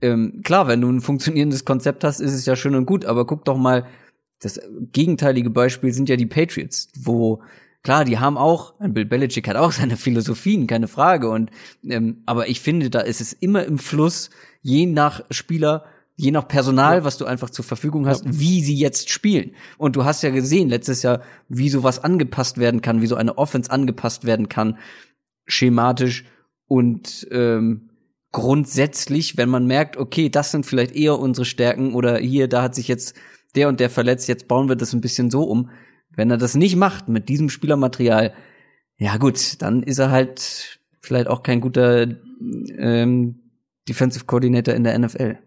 ähm, 0.00 0.40
klar, 0.42 0.66
wenn 0.68 0.80
du 0.80 0.90
ein 0.90 1.00
funktionierendes 1.00 1.64
Konzept 1.64 2.02
hast, 2.02 2.20
ist 2.20 2.32
es 2.32 2.44
ja 2.46 2.56
schön 2.56 2.74
und 2.74 2.86
gut, 2.86 3.04
aber 3.04 3.26
guck 3.26 3.44
doch 3.44 3.56
mal, 3.56 3.86
das 4.44 4.60
gegenteilige 4.92 5.50
Beispiel 5.50 5.92
sind 5.92 6.08
ja 6.08 6.16
die 6.16 6.26
Patriots, 6.26 6.88
wo 6.98 7.42
klar, 7.82 8.04
die 8.04 8.18
haben 8.18 8.36
auch, 8.38 8.74
Bill 8.78 9.04
Belichick 9.04 9.48
hat 9.48 9.56
auch 9.56 9.72
seine 9.80 9.96
Philosophien, 9.96 10.66
keine 10.66 10.88
Frage. 10.88 11.28
Und 11.28 11.50
ähm, 11.84 12.22
aber 12.26 12.48
ich 12.48 12.60
finde, 12.60 12.90
da 12.90 13.00
ist 13.00 13.20
es 13.20 13.32
immer 13.32 13.64
im 13.64 13.78
Fluss, 13.78 14.30
je 14.62 14.86
nach 14.86 15.22
Spieler 15.30 15.84
je 16.16 16.30
nach 16.30 16.46
Personal, 16.46 16.98
ja. 16.98 17.04
was 17.04 17.18
du 17.18 17.24
einfach 17.24 17.50
zur 17.50 17.64
Verfügung 17.64 18.06
hast, 18.06 18.24
ja. 18.24 18.30
wie 18.32 18.62
sie 18.62 18.76
jetzt 18.76 19.10
spielen. 19.10 19.52
Und 19.78 19.96
du 19.96 20.04
hast 20.04 20.22
ja 20.22 20.30
gesehen 20.30 20.68
letztes 20.68 21.02
Jahr, 21.02 21.22
wie 21.48 21.68
sowas 21.68 22.02
angepasst 22.02 22.58
werden 22.58 22.82
kann, 22.82 23.02
wie 23.02 23.06
so 23.06 23.16
eine 23.16 23.36
Offense 23.36 23.70
angepasst 23.70 24.24
werden 24.24 24.48
kann, 24.48 24.78
schematisch 25.46 26.24
und 26.66 27.26
ähm, 27.30 27.90
grundsätzlich, 28.32 29.36
wenn 29.36 29.48
man 29.48 29.66
merkt, 29.66 29.96
okay, 29.96 30.28
das 30.28 30.50
sind 30.50 30.66
vielleicht 30.66 30.94
eher 30.94 31.18
unsere 31.18 31.44
Stärken 31.44 31.94
oder 31.94 32.18
hier, 32.18 32.48
da 32.48 32.62
hat 32.62 32.74
sich 32.74 32.88
jetzt 32.88 33.16
der 33.54 33.68
und 33.68 33.80
der 33.80 33.90
verletzt, 33.90 34.28
jetzt 34.28 34.48
bauen 34.48 34.68
wir 34.68 34.76
das 34.76 34.92
ein 34.92 35.00
bisschen 35.00 35.30
so 35.30 35.44
um. 35.44 35.70
Wenn 36.10 36.30
er 36.30 36.36
das 36.36 36.54
nicht 36.54 36.76
macht 36.76 37.08
mit 37.08 37.28
diesem 37.28 37.48
Spielermaterial, 37.48 38.34
ja 38.98 39.16
gut, 39.16 39.60
dann 39.62 39.82
ist 39.82 39.98
er 39.98 40.10
halt 40.10 40.78
vielleicht 41.00 41.26
auch 41.28 41.42
kein 41.42 41.60
guter 41.60 42.06
ähm, 42.78 43.40
Defensive 43.88 44.24
Coordinator 44.24 44.74
in 44.74 44.84
der 44.84 44.98
NFL. 44.98 45.38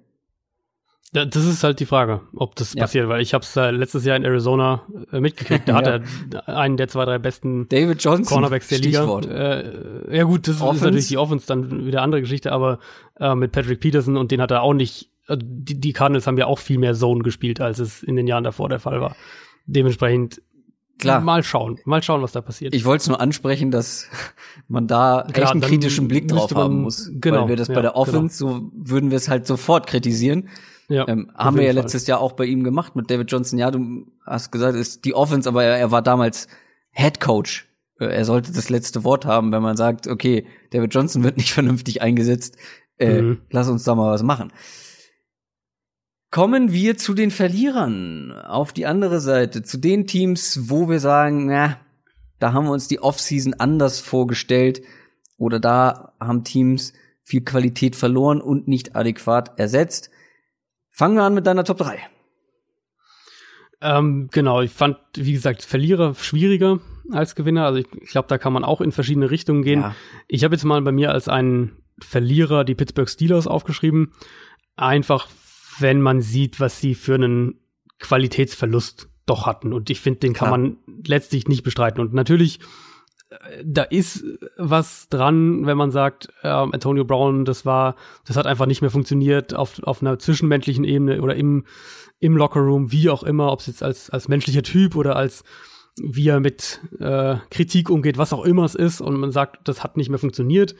Ja, 1.13 1.23
das 1.23 1.45
ist 1.45 1.63
halt 1.63 1.79
die 1.79 1.85
Frage, 1.85 2.21
ob 2.35 2.55
das 2.55 2.73
ja. 2.73 2.81
passiert, 2.81 3.07
weil 3.07 3.21
ich 3.21 3.33
habe 3.33 3.41
es 3.41 3.55
äh, 3.55 3.71
letztes 3.71 4.03
Jahr 4.03 4.17
in 4.17 4.25
Arizona 4.25 4.85
äh, 5.11 5.21
mitgekriegt. 5.21 5.67
Da 5.67 5.71
ja. 5.81 5.93
hat 5.93 6.03
er 6.45 6.57
einen 6.57 6.75
der 6.75 6.89
zwei, 6.89 7.05
drei 7.05 7.17
besten 7.17 7.69
David 7.69 8.03
Johnson, 8.03 8.25
Cornerbacks 8.25 8.67
der 8.67 8.79
Liga. 8.79 9.19
Äh, 9.21 10.17
ja 10.17 10.23
gut, 10.23 10.49
das 10.49 10.59
Offense. 10.59 10.75
ist 10.75 10.81
natürlich 10.83 11.07
die 11.07 11.17
Offense 11.17 11.47
dann 11.47 11.85
wieder 11.85 12.01
andere 12.01 12.21
Geschichte, 12.21 12.51
aber 12.51 12.79
äh, 13.19 13.35
mit 13.35 13.53
Patrick 13.53 13.79
Peterson 13.79 14.17
und 14.17 14.31
den 14.31 14.41
hat 14.41 14.51
er 14.51 14.61
auch 14.61 14.73
nicht. 14.73 15.09
Äh, 15.27 15.37
die, 15.39 15.79
die 15.79 15.93
Cardinals 15.93 16.27
haben 16.27 16.37
ja 16.37 16.47
auch 16.47 16.59
viel 16.59 16.77
mehr 16.77 16.93
Zone 16.93 17.21
gespielt, 17.23 17.61
als 17.61 17.79
es 17.79 18.03
in 18.03 18.15
den 18.15 18.27
Jahren 18.27 18.43
davor 18.43 18.69
der 18.69 18.79
Fall 18.79 19.01
war. 19.01 19.15
Dementsprechend 19.65 20.41
Klar. 20.99 21.21
Mal 21.21 21.43
schauen, 21.43 21.79
mal 21.85 22.01
schauen, 22.01 22.23
was 22.23 22.31
da 22.31 22.41
passiert. 22.41 22.73
Ich 22.73 22.83
wollte 22.83 23.03
es 23.03 23.07
nur 23.07 23.21
ansprechen, 23.21 23.69
dass 23.69 24.07
man 24.67 24.87
da 24.87 25.27
Klar, 25.31 25.43
echt 25.43 25.51
einen 25.51 25.61
kritischen 25.61 26.07
Blick 26.07 26.27
drauf 26.27 26.53
haben 26.55 26.81
muss. 26.81 27.11
Genau. 27.13 27.43
Weil 27.43 27.49
wir 27.49 27.55
das 27.55 27.67
ja, 27.67 27.75
bei 27.75 27.81
der 27.81 27.95
Offense, 27.95 28.43
genau. 28.43 28.57
so 28.57 28.71
würden 28.73 29.11
wir 29.11 29.17
es 29.17 29.29
halt 29.29 29.45
sofort 29.45 29.85
kritisieren. 29.85 30.49
Ja, 30.89 31.07
ähm, 31.07 31.29
haben 31.35 31.57
wir 31.57 31.63
ja 31.63 31.73
Fall. 31.73 31.83
letztes 31.83 32.07
Jahr 32.07 32.19
auch 32.19 32.31
bei 32.31 32.45
ihm 32.45 32.63
gemacht 32.63 32.95
mit 32.95 33.11
David 33.11 33.31
Johnson. 33.31 33.59
Ja, 33.59 33.69
du 33.69 34.07
hast 34.25 34.51
gesagt, 34.51 34.75
ist 34.75 35.05
die 35.05 35.13
Offense, 35.13 35.47
aber 35.47 35.63
er, 35.63 35.77
er 35.77 35.91
war 35.91 36.01
damals 36.01 36.47
Head 36.91 37.19
Coach. 37.19 37.67
Äh, 37.99 38.05
er 38.05 38.25
sollte 38.25 38.51
das 38.51 38.69
letzte 38.69 39.03
Wort 39.03 39.25
haben, 39.25 39.51
wenn 39.51 39.61
man 39.61 39.77
sagt, 39.77 40.07
okay, 40.07 40.47
David 40.71 40.93
Johnson 40.93 41.23
wird 41.23 41.37
nicht 41.37 41.51
vernünftig 41.53 42.01
eingesetzt. 42.01 42.57
Äh, 42.97 43.21
mhm. 43.21 43.41
Lass 43.51 43.69
uns 43.69 43.83
da 43.83 43.93
mal 43.93 44.11
was 44.11 44.23
machen. 44.23 44.51
Kommen 46.29 46.73
wir 46.73 46.97
zu 46.97 47.13
den 47.13 47.31
Verlierern 47.31 48.33
auf 48.33 48.73
die 48.73 48.85
andere 48.85 49.19
Seite, 49.21 49.63
zu 49.63 49.77
den 49.77 50.07
Teams, 50.07 50.69
wo 50.69 50.89
wir 50.89 50.99
sagen, 50.99 51.45
na, 51.45 51.77
da 52.39 52.53
haben 52.53 52.65
wir 52.65 52.73
uns 52.73 52.87
die 52.87 52.99
Offseason 52.99 53.53
anders 53.53 53.99
vorgestellt 53.99 54.81
oder 55.37 55.59
da 55.59 56.13
haben 56.19 56.43
Teams 56.43 56.93
viel 57.23 57.41
Qualität 57.41 57.95
verloren 57.95 58.41
und 58.41 58.67
nicht 58.67 58.95
adäquat 58.95 59.57
ersetzt. 59.57 60.09
Fangen 60.91 61.15
wir 61.15 61.23
an 61.23 61.33
mit 61.33 61.47
deiner 61.47 61.63
Top 61.63 61.77
3. 61.77 61.99
Ähm, 63.81 64.29
genau, 64.31 64.61
ich 64.61 64.71
fand, 64.71 64.97
wie 65.15 65.33
gesagt, 65.33 65.63
Verlierer 65.63 66.15
schwieriger 66.15 66.79
als 67.11 67.35
Gewinner. 67.35 67.65
Also 67.65 67.79
ich, 67.79 67.87
ich 68.01 68.09
glaube, 68.09 68.27
da 68.27 68.37
kann 68.37 68.53
man 68.53 68.63
auch 68.63 68.81
in 68.81 68.91
verschiedene 68.91 69.29
Richtungen 69.29 69.61
gehen. 69.61 69.81
Ja. 69.81 69.95
Ich 70.27 70.43
habe 70.43 70.55
jetzt 70.55 70.63
mal 70.63 70.81
bei 70.81 70.91
mir 70.91 71.11
als 71.11 71.29
einen 71.29 71.77
Verlierer 71.99 72.63
die 72.63 72.75
Pittsburgh 72.75 73.09
Steelers 73.09 73.47
aufgeschrieben. 73.47 74.13
Einfach 74.75 75.27
wenn 75.79 76.01
man 76.01 76.21
sieht, 76.21 76.59
was 76.59 76.79
sie 76.79 76.95
für 76.95 77.15
einen 77.15 77.59
Qualitätsverlust 77.99 79.09
doch 79.25 79.45
hatten. 79.45 79.73
Und 79.73 79.89
ich 79.89 80.01
finde, 80.01 80.19
den 80.19 80.33
kann 80.33 80.47
ja. 80.47 80.51
man 80.51 80.77
letztlich 81.05 81.47
nicht 81.47 81.63
bestreiten. 81.63 82.01
Und 82.01 82.13
natürlich, 82.13 82.59
äh, 83.29 83.63
da 83.63 83.83
ist 83.83 84.23
was 84.57 85.09
dran, 85.09 85.65
wenn 85.65 85.77
man 85.77 85.91
sagt, 85.91 86.29
äh, 86.43 86.47
Antonio 86.47 87.05
Brown, 87.05 87.45
das 87.45 87.65
war, 87.65 87.95
das 88.25 88.37
hat 88.37 88.47
einfach 88.47 88.65
nicht 88.65 88.81
mehr 88.81 88.91
funktioniert 88.91 89.53
auf, 89.53 89.81
auf 89.83 90.01
einer 90.01 90.17
zwischenmenschlichen 90.19 90.83
Ebene 90.83 91.21
oder 91.21 91.35
im, 91.35 91.65
im 92.19 92.37
Lockerroom, 92.37 92.91
wie 92.91 93.09
auch 93.09 93.23
immer, 93.23 93.51
ob 93.51 93.59
es 93.59 93.67
jetzt 93.67 93.83
als, 93.83 94.09
als 94.09 94.27
menschlicher 94.27 94.63
Typ 94.63 94.95
oder 94.95 95.15
als 95.15 95.43
wie 95.99 96.27
er 96.27 96.39
mit 96.39 96.79
äh, 96.99 97.37
Kritik 97.49 97.89
umgeht, 97.89 98.17
was 98.17 98.33
auch 98.33 98.45
immer 98.45 98.63
es 98.63 98.75
ist, 98.75 99.01
und 99.01 99.19
man 99.19 99.31
sagt, 99.31 99.67
das 99.67 99.83
hat 99.83 99.97
nicht 99.97 100.09
mehr 100.09 100.19
funktioniert. 100.19 100.75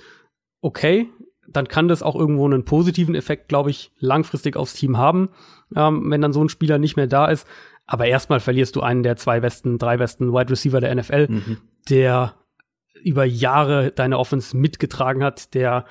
Okay, 0.61 1.09
dann 1.47 1.67
kann 1.67 1.87
das 1.87 2.03
auch 2.03 2.15
irgendwo 2.15 2.45
einen 2.45 2.65
positiven 2.65 3.15
Effekt, 3.15 3.47
glaube 3.47 3.69
ich, 3.69 3.91
langfristig 3.99 4.55
aufs 4.55 4.73
Team 4.73 4.97
haben, 4.97 5.29
ähm, 5.75 6.09
wenn 6.11 6.21
dann 6.21 6.33
so 6.33 6.43
ein 6.43 6.49
Spieler 6.49 6.77
nicht 6.77 6.97
mehr 6.97 7.07
da 7.07 7.27
ist. 7.27 7.47
Aber 7.85 8.05
erstmal 8.05 8.39
verlierst 8.39 8.75
du 8.75 8.81
einen 8.81 9.03
der 9.03 9.15
zwei 9.15 9.39
besten, 9.39 9.77
drei 9.77 9.97
besten 9.97 10.33
Wide 10.33 10.51
Receiver 10.51 10.81
der 10.81 10.93
NFL, 10.93 11.27
mhm. 11.29 11.57
der 11.89 12.35
über 13.03 13.23
Jahre 13.23 13.91
deine 13.91 14.19
Offense 14.19 14.57
mitgetragen 14.57 15.23
hat, 15.23 15.53
der 15.53 15.85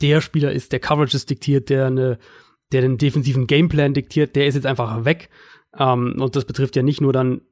der 0.00 0.20
Spieler 0.20 0.52
ist, 0.52 0.72
der 0.72 0.80
Coverages 0.80 1.26
diktiert, 1.26 1.70
der 1.70 1.86
eine, 1.86 2.18
der 2.72 2.82
den 2.82 2.98
defensiven 2.98 3.46
Gameplan 3.46 3.94
diktiert, 3.94 4.36
der 4.36 4.46
ist 4.46 4.54
jetzt 4.54 4.66
einfach 4.66 5.04
weg. 5.04 5.30
Ähm, 5.78 6.16
und 6.18 6.36
das 6.36 6.44
betrifft 6.44 6.76
ja 6.76 6.82
nicht 6.82 7.00
nur 7.00 7.12
dann 7.12 7.42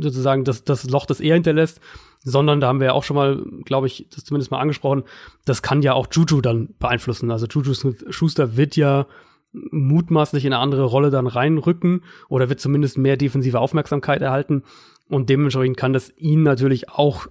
sozusagen 0.00 0.44
das, 0.44 0.64
das 0.64 0.84
Loch, 0.84 1.06
das 1.06 1.20
er 1.20 1.34
hinterlässt, 1.34 1.80
sondern 2.24 2.60
da 2.60 2.68
haben 2.68 2.80
wir 2.80 2.88
ja 2.88 2.92
auch 2.92 3.04
schon 3.04 3.16
mal, 3.16 3.44
glaube 3.64 3.86
ich, 3.86 4.06
das 4.14 4.24
zumindest 4.24 4.50
mal 4.50 4.60
angesprochen, 4.60 5.04
das 5.44 5.62
kann 5.62 5.82
ja 5.82 5.94
auch 5.94 6.06
Juju 6.10 6.40
dann 6.40 6.74
beeinflussen. 6.78 7.30
Also 7.30 7.46
Juju 7.46 7.74
Schuster 8.10 8.56
wird 8.56 8.76
ja 8.76 9.06
mutmaßlich 9.52 10.44
in 10.44 10.52
eine 10.52 10.62
andere 10.62 10.84
Rolle 10.84 11.10
dann 11.10 11.26
reinrücken 11.26 12.04
oder 12.28 12.48
wird 12.48 12.60
zumindest 12.60 12.96
mehr 12.96 13.16
defensive 13.16 13.60
Aufmerksamkeit 13.60 14.22
erhalten 14.22 14.62
und 15.08 15.28
dementsprechend 15.28 15.76
kann 15.76 15.92
das 15.92 16.12
ihn 16.16 16.42
natürlich 16.42 16.88
auch 16.88 17.26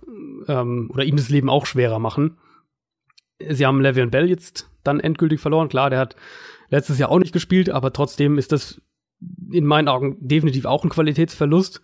ähm, 0.47 0.91
oder 0.93 1.03
ihm 1.03 1.15
das 1.15 1.29
Leben 1.29 1.49
auch 1.49 1.65
schwerer 1.65 1.99
machen. 1.99 2.37
Sie 3.49 3.65
haben 3.65 3.81
Le'Veon 3.81 4.11
Bell 4.11 4.29
jetzt 4.29 4.69
dann 4.83 4.99
endgültig 4.99 5.39
verloren. 5.39 5.69
Klar, 5.69 5.89
der 5.89 5.97
hat 5.97 6.15
letztes 6.69 6.99
Jahr 6.99 7.09
auch 7.09 7.17
nicht 7.17 7.33
gespielt, 7.33 7.71
aber 7.71 7.91
trotzdem 7.91 8.37
ist 8.37 8.51
das 8.51 8.81
in 9.51 9.65
meinen 9.65 9.87
Augen 9.87 10.17
definitiv 10.19 10.65
auch 10.65 10.83
ein 10.83 10.89
Qualitätsverlust. 10.89 11.81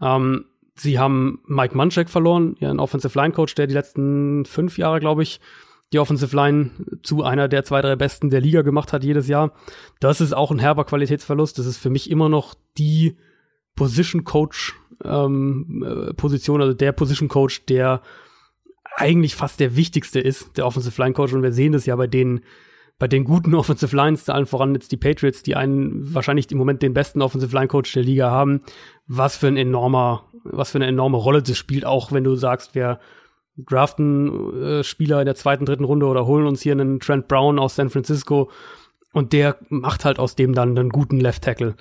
Ähm, 0.00 0.46
Sie 0.78 0.98
haben 0.98 1.40
Mike 1.46 1.76
Munchak 1.76 2.08
verloren, 2.08 2.56
ihren 2.60 2.80
Offensive 2.80 3.18
Line 3.18 3.32
Coach, 3.32 3.54
der 3.54 3.66
die 3.66 3.74
letzten 3.74 4.44
fünf 4.44 4.78
Jahre, 4.78 5.00
glaube 5.00 5.22
ich, 5.22 5.40
die 5.92 5.98
Offensive 5.98 6.36
Line 6.36 6.70
zu 7.02 7.22
einer 7.22 7.48
der 7.48 7.64
zwei, 7.64 7.80
drei 7.80 7.96
besten 7.96 8.30
der 8.30 8.40
Liga 8.40 8.62
gemacht 8.62 8.92
hat 8.92 9.04
jedes 9.04 9.26
Jahr. 9.26 9.52
Das 10.00 10.20
ist 10.20 10.34
auch 10.34 10.50
ein 10.50 10.58
herber 10.58 10.84
Qualitätsverlust. 10.84 11.58
Das 11.58 11.66
ist 11.66 11.78
für 11.78 11.90
mich 11.90 12.10
immer 12.10 12.28
noch 12.28 12.54
die 12.76 13.16
Position 13.74 14.24
Coach 14.24 14.74
ähm, 15.04 15.84
äh, 15.86 16.14
Position, 16.14 16.60
also 16.60 16.74
der 16.74 16.92
Position 16.92 17.28
Coach, 17.28 17.64
der 17.66 18.02
eigentlich 18.96 19.34
fast 19.34 19.60
der 19.60 19.76
wichtigste 19.76 20.20
ist, 20.20 20.56
der 20.56 20.66
Offensive 20.66 21.00
Line 21.00 21.14
Coach. 21.14 21.32
Und 21.32 21.42
wir 21.42 21.52
sehen 21.52 21.72
das 21.72 21.86
ja 21.86 21.96
bei 21.96 22.06
den 22.06 22.40
bei 22.98 23.08
den 23.08 23.24
guten 23.24 23.54
Offensive 23.54 23.94
Lines, 23.94 24.28
allen 24.28 24.46
voran 24.46 24.74
jetzt 24.74 24.92
die 24.92 24.96
Patriots, 24.96 25.42
die 25.42 25.56
einen 25.56 26.14
wahrscheinlich 26.14 26.50
im 26.50 26.58
Moment 26.58 26.82
den 26.82 26.94
besten 26.94 27.22
Offensive 27.22 27.54
Line 27.54 27.68
Coach 27.68 27.92
der 27.92 28.02
Liga 28.02 28.30
haben, 28.30 28.60
was 29.06 29.36
für 29.36 29.48
ein 29.48 29.56
enormer, 29.56 30.24
was 30.44 30.72
für 30.72 30.78
eine 30.78 30.86
enorme 30.86 31.16
Rolle 31.16 31.42
das 31.42 31.56
spielt, 31.56 31.84
auch 31.84 32.12
wenn 32.12 32.24
du 32.24 32.34
sagst, 32.34 32.74
wir 32.74 33.00
draften 33.56 34.62
äh, 34.62 34.84
Spieler 34.84 35.20
in 35.20 35.26
der 35.26 35.34
zweiten, 35.34 35.64
dritten 35.64 35.84
Runde 35.84 36.06
oder 36.06 36.26
holen 36.26 36.46
uns 36.46 36.62
hier 36.62 36.72
einen 36.72 37.00
Trent 37.00 37.26
Brown 37.28 37.58
aus 37.58 37.74
San 37.74 37.90
Francisco 37.90 38.50
und 39.12 39.32
der 39.32 39.56
macht 39.68 40.04
halt 40.04 40.18
aus 40.18 40.36
dem 40.36 40.54
dann 40.54 40.78
einen 40.78 40.90
guten 40.90 41.18
Left 41.18 41.42
Tackle. 41.42 41.74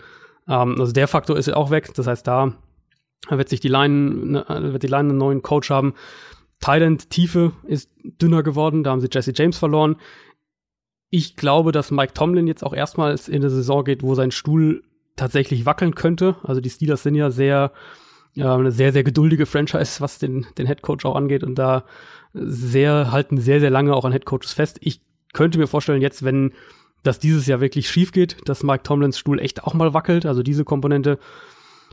Ähm, 0.48 0.76
also 0.80 0.92
der 0.92 1.08
Faktor 1.08 1.38
ist 1.38 1.54
auch 1.54 1.70
weg. 1.70 1.94
Das 1.94 2.08
heißt, 2.08 2.26
da 2.26 2.54
wird 3.30 3.50
sich 3.50 3.60
die 3.60 3.68
Line, 3.68 3.94
ne, 4.26 4.46
wird 4.74 4.84
die 4.84 4.88
Line 4.88 5.10
einen 5.10 5.18
neuen 5.18 5.42
Coach 5.42 5.70
haben. 5.70 5.94
Thailand 6.60 7.12
Tiefe 7.12 7.52
ist 7.68 7.92
dünner 8.04 8.42
geworden. 8.42 8.84
Da 8.84 8.92
haben 8.92 9.02
sie 9.02 9.10
Jesse 9.12 9.34
James 9.36 9.58
verloren 9.58 9.98
ich 11.10 11.36
glaube, 11.36 11.72
dass 11.72 11.92
Mike 11.92 12.14
Tomlin 12.14 12.48
jetzt 12.48 12.64
auch 12.64 12.74
erstmals 12.74 13.30
in 13.30 13.42
der 13.42 13.50
Saison 13.50 13.84
geht, 13.84 14.04
wo 14.04 14.16
sein 14.16 14.32
Stuhl 14.32 14.84
tatsächlich 15.16 15.66
wackeln 15.66 15.96
könnte. 15.96 16.36
Also 16.44 16.62
die 16.62 16.70
Steelers 16.70 17.04
sind 17.04 17.16
ja 17.16 17.32
sehr, 17.32 17.72
äh, 18.36 18.44
eine 18.44 18.72
sehr, 18.72 18.92
sehr 18.94 19.04
geduldige 19.04 19.46
Franchise, 19.46 20.02
was 20.02 20.20
den, 20.20 20.46
den 20.58 20.68
Head 20.68 20.82
Coach 20.82 21.06
auch 21.06 21.16
angeht 21.16 21.44
und 21.44 21.56
da 21.56 21.86
sehr, 22.34 23.12
halten 23.12 23.38
sehr, 23.38 23.60
sehr 23.60 23.70
lange 23.70 23.96
auch 23.96 24.06
an 24.06 24.12
Head 24.12 24.26
Coaches 24.26 24.54
fest. 24.54 24.78
Ich 24.82 25.02
könnte 25.34 25.58
mir 25.58 25.68
vorstellen, 25.68 26.02
jetzt, 26.02 26.24
wenn 26.24 26.54
das 27.04 27.20
dieses 27.20 27.48
Jahr 27.48 27.62
wirklich 27.62 27.90
schief 27.90 28.12
geht, 28.12 28.38
dass 28.46 28.64
Mike 28.64 28.84
Tomlins 28.84 29.18
Stuhl 29.18 29.40
echt 29.40 29.64
auch 29.64 29.74
mal 29.74 29.94
wackelt, 29.94 30.26
also 30.26 30.44
diese 30.44 30.66
Komponente 30.66 31.20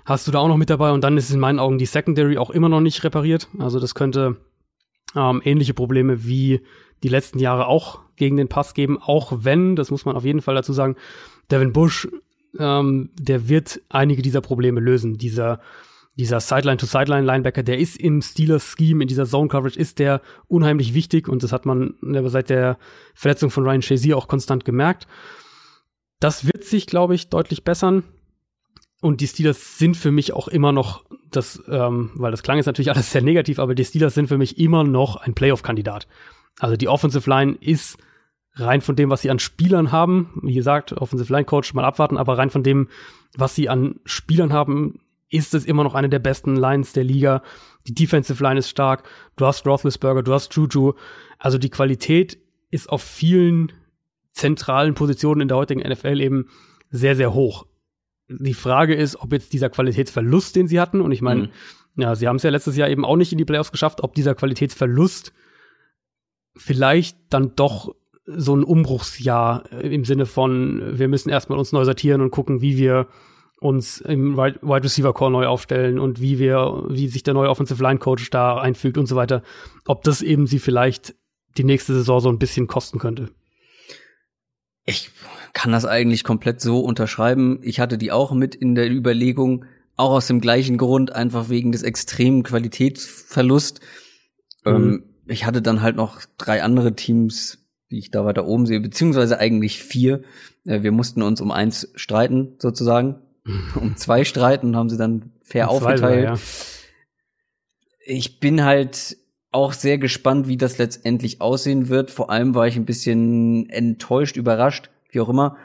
hast 0.05 0.27
du 0.27 0.33
da 0.33 0.41
auch 0.41 0.49
noch 0.49 0.57
mit 0.57 0.71
dabei 0.71 0.93
und 0.93 1.03
dann 1.03 1.17
ist 1.17 1.31
in 1.31 1.41
meinen 1.41 1.59
Augen 1.59 1.79
die 1.79 1.87
Secondary 1.87 2.37
auch 2.37 2.51
immer 2.51 2.69
noch 2.69 2.81
nicht 2.81 3.05
repariert. 3.05 3.49
Also 3.59 3.81
das 3.81 3.95
könnte 3.95 4.37
ähm, 5.17 5.41
ähnliche 5.45 5.73
Probleme 5.73 6.25
wie 6.25 6.61
die 7.03 7.09
letzten 7.09 7.39
Jahre 7.39 7.67
auch 7.67 8.04
gegen 8.17 8.37
den 8.37 8.49
Pass 8.49 8.75
geben, 8.75 8.99
auch 9.01 9.33
wenn, 9.41 9.77
das 9.77 9.91
muss 9.91 10.05
man 10.05 10.17
auf 10.17 10.25
jeden 10.25 10.43
Fall 10.43 10.55
dazu 10.55 10.73
sagen, 10.73 10.97
Devin 11.51 11.73
Bush, 11.73 12.09
ähm, 12.59 13.11
der 13.19 13.49
wird 13.49 13.81
einige 13.89 14.23
dieser 14.23 14.41
Probleme 14.41 14.81
lösen. 14.81 15.19
Dieser, 15.19 15.61
dieser 16.17 16.41
Sideline-to-Sideline-Linebacker, 16.41 17.63
der 17.63 17.79
ist 17.79 17.97
im 17.97 18.23
Steelers-Scheme, 18.23 19.03
in 19.03 19.09
dieser 19.09 19.27
Zone-Coverage, 19.27 19.79
ist 19.79 19.99
der 19.99 20.21
unheimlich 20.47 20.95
wichtig 20.95 21.29
und 21.29 21.43
das 21.43 21.53
hat 21.53 21.67
man 21.67 21.95
seit 22.27 22.51
der 22.51 22.79
Verletzung 23.15 23.51
von 23.51 23.65
Ryan 23.65 23.83
Shazier 23.83 24.17
auch 24.17 24.29
konstant 24.29 24.65
gemerkt. 24.65 25.07
Das 26.21 26.47
wird 26.47 26.65
sich, 26.65 26.87
glaube 26.87 27.15
ich, 27.15 27.29
deutlich 27.29 27.65
bessern. 27.65 28.05
Und 29.01 29.21
die 29.21 29.27
Steelers 29.27 29.77
sind 29.77 29.99
für 29.99 30.11
mich 30.11 30.33
auch 30.33 30.49
immer 30.49 30.73
noch 30.73 31.05
das, 31.31 31.63
ähm, 31.69 32.11
weil 32.15 32.31
das 32.31 32.43
klang 32.43 32.57
jetzt 32.57 32.67
natürlich 32.67 32.91
alles 32.95 33.13
sehr 33.13 33.21
negativ, 33.21 33.59
aber 33.59 33.75
die 33.75 33.85
Steelers 33.85 34.15
sind 34.15 34.29
für 34.29 34.39
mich 34.39 34.59
immer 34.59 34.85
noch 34.85 35.17
ein 35.17 35.35
Playoff-Kandidat. 35.35 36.07
Also 36.59 36.77
die 36.77 36.89
Offensive 36.89 37.29
Line 37.29 37.57
ist 37.61 37.99
rein 38.55 38.81
von 38.81 38.97
dem, 38.97 39.11
was 39.11 39.23
sie 39.23 39.31
an 39.31 39.39
Spielern 39.39 39.91
haben, 39.91 40.41
wie 40.43 40.55
gesagt, 40.55 40.93
Offensive 40.93 41.33
Line 41.33 41.45
Coach 41.45 41.75
mal 41.75 41.85
abwarten, 41.85 42.17
aber 42.17 42.39
rein 42.39 42.51
von 42.51 42.63
dem, 42.63 42.89
was 43.37 43.55
sie 43.55 43.69
an 43.69 44.01
Spielern 44.05 44.53
haben, 44.53 45.01
ist 45.29 45.55
es 45.55 45.65
immer 45.65 45.83
noch 45.83 45.95
eine 45.95 46.09
der 46.09 46.21
besten 46.21 46.55
Lines 46.55 46.93
der 46.93 47.03
Liga. 47.03 47.43
Die 47.89 47.95
Defensive 47.95 48.43
Line 48.43 48.61
ist 48.61 48.69
stark. 48.69 49.03
Du 49.37 49.47
hast 49.47 49.67
Roethlisberger, 49.67 50.23
du 50.23 50.33
hast 50.33 50.55
Juju. 50.55 50.93
Also 51.39 51.59
die 51.59 51.71
Qualität 51.71 52.39
ist 52.71 52.89
auf 52.89 53.03
vielen 53.03 53.73
zentralen 54.33 54.95
Positionen 54.95 55.41
in 55.41 55.49
der 55.49 55.57
heutigen 55.57 55.81
NFL 55.81 56.21
eben 56.21 56.49
sehr, 56.91 57.17
sehr 57.17 57.35
hoch. 57.35 57.67
Die 58.29 58.55
Frage 58.55 58.95
ist, 58.95 59.17
ob 59.17 59.33
jetzt 59.33 59.53
dieser 59.53 59.71
Qualitätsverlust, 59.71 60.55
den 60.57 60.69
sie 60.69 60.81
hatten, 60.81 61.01
und 61.01 61.13
ich 61.13 61.21
meine, 61.21 61.43
mhm. 61.43 61.51
ja, 62.03 62.15
sie 62.15 62.29
haben 62.29 62.37
es 62.37 62.43
ja 62.43 62.51
letztes 62.51 62.77
Jahr 62.77 62.89
eben 62.89 63.05
auch 63.05 63.17
nicht 63.17 63.33
in 63.33 63.39
die 63.39 63.45
Playoffs 63.45 63.73
geschafft, 63.73 64.03
ob 64.03 64.15
dieser 64.15 64.35
Qualitätsverlust 64.35 65.33
vielleicht 66.57 67.17
dann 67.31 67.55
doch 67.57 67.95
so 68.27 68.57
ein 68.57 68.65
Umbruchsjahr 68.65 69.65
äh, 69.73 69.95
im 69.95 70.05
Sinne 70.05 70.27
von, 70.27 70.99
wir 70.99 71.09
müssen 71.09 71.29
erstmal 71.29 71.59
uns 71.59 71.73
neu 71.73 71.85
sortieren 71.85 72.21
und 72.21 72.31
gucken, 72.31 72.61
wie 72.63 72.79
wir 72.79 73.09
uns 73.61 74.01
im 74.01 74.37
Wide 74.37 74.61
Receiver 74.63 75.13
Core 75.13 75.31
neu 75.31 75.47
aufstellen 75.47 75.99
und 75.99 76.21
wie 76.21 76.39
wir, 76.39 76.85
wie 76.89 77.09
sich 77.09 77.23
der 77.23 77.35
neue 77.35 77.49
Offensive 77.49 77.83
Line 77.83 77.99
Coach 77.99 78.29
da 78.31 78.59
einfügt 78.59 78.99
und 78.99 79.07
so 79.07 79.17
weiter, 79.17 79.43
ob 79.87 80.03
das 80.03 80.23
eben 80.23 80.47
sie 80.47 80.59
vielleicht 80.59 81.15
die 81.57 81.65
nächste 81.65 81.95
Saison 81.95 82.21
so 82.21 82.29
ein 82.29 82.39
bisschen 82.39 82.67
kosten 82.67 82.99
könnte. 82.99 83.31
Ich 84.85 85.11
kann 85.55 85.73
das 85.73 85.87
eigentlich 85.87 86.25
komplett 86.25 86.61
so 86.61 86.81
unterschreiben. 86.81 87.61
Ich 87.63 87.81
hatte 87.81 87.97
die 87.97 88.13
auch 88.13 88.33
mit 88.33 88.55
in 88.55 88.75
der 88.75 88.91
Überlegung, 88.91 89.65
auch 89.97 90.11
aus 90.11 90.27
dem 90.27 90.41
gleichen 90.41 90.77
Grund, 90.77 91.15
einfach 91.15 91.49
wegen 91.49 91.73
des 91.73 91.85
extremen 91.85 92.43
Qualitätsverlust. 92.43 93.81
Mhm. 94.65 94.75
Ähm, 94.75 95.14
ich 95.27 95.47
hatte 95.47 95.63
dann 95.63 95.83
halt 95.83 95.97
noch 95.97 96.23
drei 96.39 96.63
andere 96.63 96.95
Teams, 96.95 97.59
die 97.91 97.99
ich 97.99 98.11
da 98.11 98.25
weiter 98.25 98.47
oben 98.47 98.67
sehe, 98.67 98.81
beziehungsweise 98.81 99.39
eigentlich 99.39 99.83
vier. 99.83 100.23
Äh, 100.65 100.83
wir 100.83 100.93
mussten 100.93 101.23
uns 101.23 101.41
um 101.41 101.51
eins 101.51 101.91
streiten, 101.95 102.55
sozusagen. 102.59 103.17
um 103.75 103.97
zwei 103.97 104.25
streiten 104.25 104.77
haben 104.77 104.89
sie 104.89 104.97
dann 104.97 105.33
fair 105.43 105.71
um 105.71 105.77
aufgeteilt. 105.77 106.25
Ja. 106.25 106.39
Ich 108.07 108.41
bin 108.41 108.65
halt 108.65 109.17
auch 109.51 109.73
sehr 109.73 109.99
gespannt, 109.99 110.49
wie 110.49 110.57
das 110.57 110.79
letztendlich 110.79 111.41
aussehen 111.41 111.89
wird. 111.89 112.11
Vor 112.11 112.31
allem 112.31 112.55
war 112.55 112.67
ich 112.67 112.77
ein 112.77 112.87
bisschen 112.87 113.71
enttäuscht, 113.71 114.37
überrascht, 114.37 114.91
wie 115.11 115.21
auch 115.21 115.29
immer, 115.29 115.57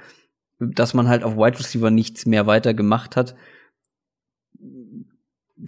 dass 0.60 0.94
man 0.94 1.07
halt 1.07 1.23
auf 1.23 1.38
Wide 1.38 1.57
Receiver 1.57 1.90
nichts 1.90 2.26
mehr 2.26 2.45
weiter 2.45 2.73
gemacht 2.73 3.15
hat. 3.15 3.36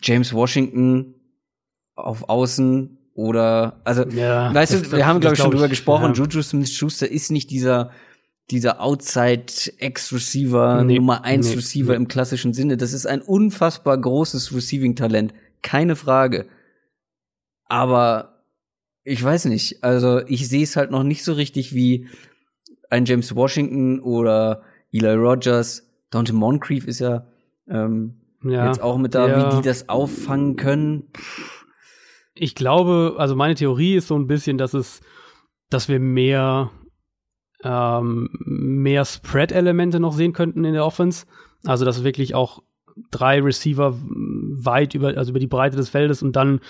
James 0.01 0.33
Washington 0.33 1.15
auf 1.95 2.29
Außen 2.29 2.97
oder 3.21 3.79
also 3.83 4.03
ja, 4.05 4.53
weißt 4.53 4.73
das, 4.73 4.81
du, 4.83 4.97
wir 4.97 5.05
haben 5.05 5.19
glaube 5.19 5.35
ich 5.35 5.41
schon 5.41 5.51
drüber 5.51 5.67
gesprochen, 5.67 6.13
ja. 6.13 6.23
Juju 6.23 6.41
Smith-Schuster 6.41 7.09
ist 7.09 7.31
nicht 7.31 7.51
dieser 7.51 7.91
dieser 8.49 8.81
Outside 8.81 9.45
Ex-Receiver, 9.77 10.83
nee, 10.83 10.95
Nummer 10.97 11.23
1 11.23 11.49
nee, 11.49 11.55
Receiver 11.55 11.91
nee. 11.91 11.97
im 11.97 12.07
klassischen 12.07 12.53
Sinne. 12.53 12.75
Das 12.75 12.91
ist 12.91 13.05
ein 13.05 13.21
unfassbar 13.21 13.97
großes 13.97 14.53
Receiving-Talent. 14.53 15.33
Keine 15.61 15.95
Frage. 15.95 16.47
Aber 17.65 18.43
ich 19.03 19.23
weiß 19.23 19.45
nicht. 19.45 19.83
Also 19.83 20.21
ich 20.27 20.49
sehe 20.49 20.63
es 20.63 20.75
halt 20.75 20.91
noch 20.91 21.03
nicht 21.03 21.23
so 21.23 21.33
richtig 21.33 21.73
wie 21.73 22.07
ein 22.89 23.05
James 23.05 23.33
Washington 23.35 23.99
oder 23.99 24.63
Eli 24.91 25.13
Rogers. 25.13 25.87
Dante 26.09 26.33
Moncrief 26.33 26.87
ist 26.87 26.99
ja, 26.99 27.25
ähm, 27.69 28.15
ja 28.43 28.67
jetzt 28.67 28.81
auch 28.81 28.97
mit 28.97 29.15
da, 29.15 29.27
ja. 29.27 29.53
wie 29.53 29.55
die 29.57 29.61
das 29.61 29.87
auffangen 29.87 30.57
können. 30.57 31.07
Ich 32.41 32.55
glaube, 32.55 33.15
also 33.17 33.35
meine 33.35 33.53
Theorie 33.53 33.95
ist 33.95 34.07
so 34.07 34.15
ein 34.15 34.25
bisschen, 34.25 34.57
dass 34.57 34.73
es, 34.73 35.01
dass 35.69 35.87
wir 35.87 35.99
mehr 35.99 36.71
ähm, 37.63 38.29
mehr 38.39 39.05
Spread-Elemente 39.05 39.99
noch 39.99 40.13
sehen 40.13 40.33
könnten 40.33 40.65
in 40.65 40.73
der 40.73 40.83
Offense. 40.83 41.27
Also 41.65 41.85
dass 41.85 42.03
wirklich 42.03 42.33
auch 42.33 42.63
drei 43.11 43.39
Receiver 43.39 43.95
weit 43.95 44.95
über, 44.95 45.15
also 45.17 45.29
über 45.29 45.39
die 45.39 45.45
Breite 45.45 45.77
des 45.77 45.89
Feldes 45.89 46.23
und 46.23 46.35
dann 46.35 46.61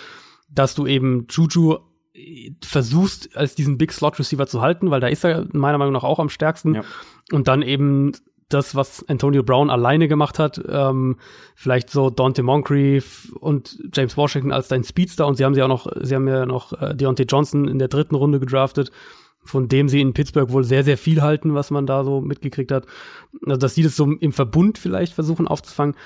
dass 0.50 0.74
du 0.74 0.86
eben 0.86 1.26
Juju 1.30 1.78
äh, 2.12 2.52
versuchst, 2.62 3.34
als 3.34 3.54
diesen 3.54 3.78
Big 3.78 3.92
Slot 3.92 4.18
Receiver 4.18 4.46
zu 4.46 4.60
halten, 4.60 4.90
weil 4.90 5.00
da 5.00 5.06
ist 5.06 5.24
er 5.24 5.46
meiner 5.52 5.78
Meinung 5.78 5.94
nach 5.94 6.04
auch 6.04 6.18
am 6.18 6.28
stärksten. 6.28 6.74
Ja. 6.74 6.84
Und 7.30 7.48
dann 7.48 7.62
eben 7.62 8.12
das, 8.52 8.74
was 8.74 9.08
Antonio 9.08 9.42
Brown 9.42 9.70
alleine 9.70 10.08
gemacht 10.08 10.38
hat, 10.38 10.60
ähm, 10.68 11.16
vielleicht 11.54 11.90
so 11.90 12.10
Dante 12.10 12.42
Moncrief 12.42 13.32
und 13.40 13.78
James 13.92 14.16
Washington 14.16 14.52
als 14.52 14.68
dein 14.68 14.84
Speedster 14.84 15.26
und 15.26 15.36
sie 15.36 15.44
haben 15.44 15.54
sie 15.54 15.62
auch 15.62 15.68
noch, 15.68 15.86
sie 16.00 16.14
haben 16.14 16.28
ja 16.28 16.46
noch 16.46 16.72
äh, 16.80 16.94
Deontay 16.94 17.24
Johnson 17.24 17.68
in 17.68 17.78
der 17.78 17.88
dritten 17.88 18.14
Runde 18.14 18.40
gedraftet, 18.40 18.90
von 19.44 19.68
dem 19.68 19.88
sie 19.88 20.00
in 20.00 20.14
Pittsburgh 20.14 20.50
wohl 20.50 20.64
sehr, 20.64 20.84
sehr 20.84 20.98
viel 20.98 21.22
halten, 21.22 21.54
was 21.54 21.70
man 21.70 21.86
da 21.86 22.04
so 22.04 22.20
mitgekriegt 22.20 22.70
hat. 22.70 22.86
Also, 23.46 23.58
dass 23.58 23.74
sie 23.74 23.82
das 23.82 23.96
so 23.96 24.10
im 24.10 24.32
Verbund 24.32 24.78
vielleicht 24.78 25.14
versuchen 25.14 25.48
aufzufangen, 25.48 25.96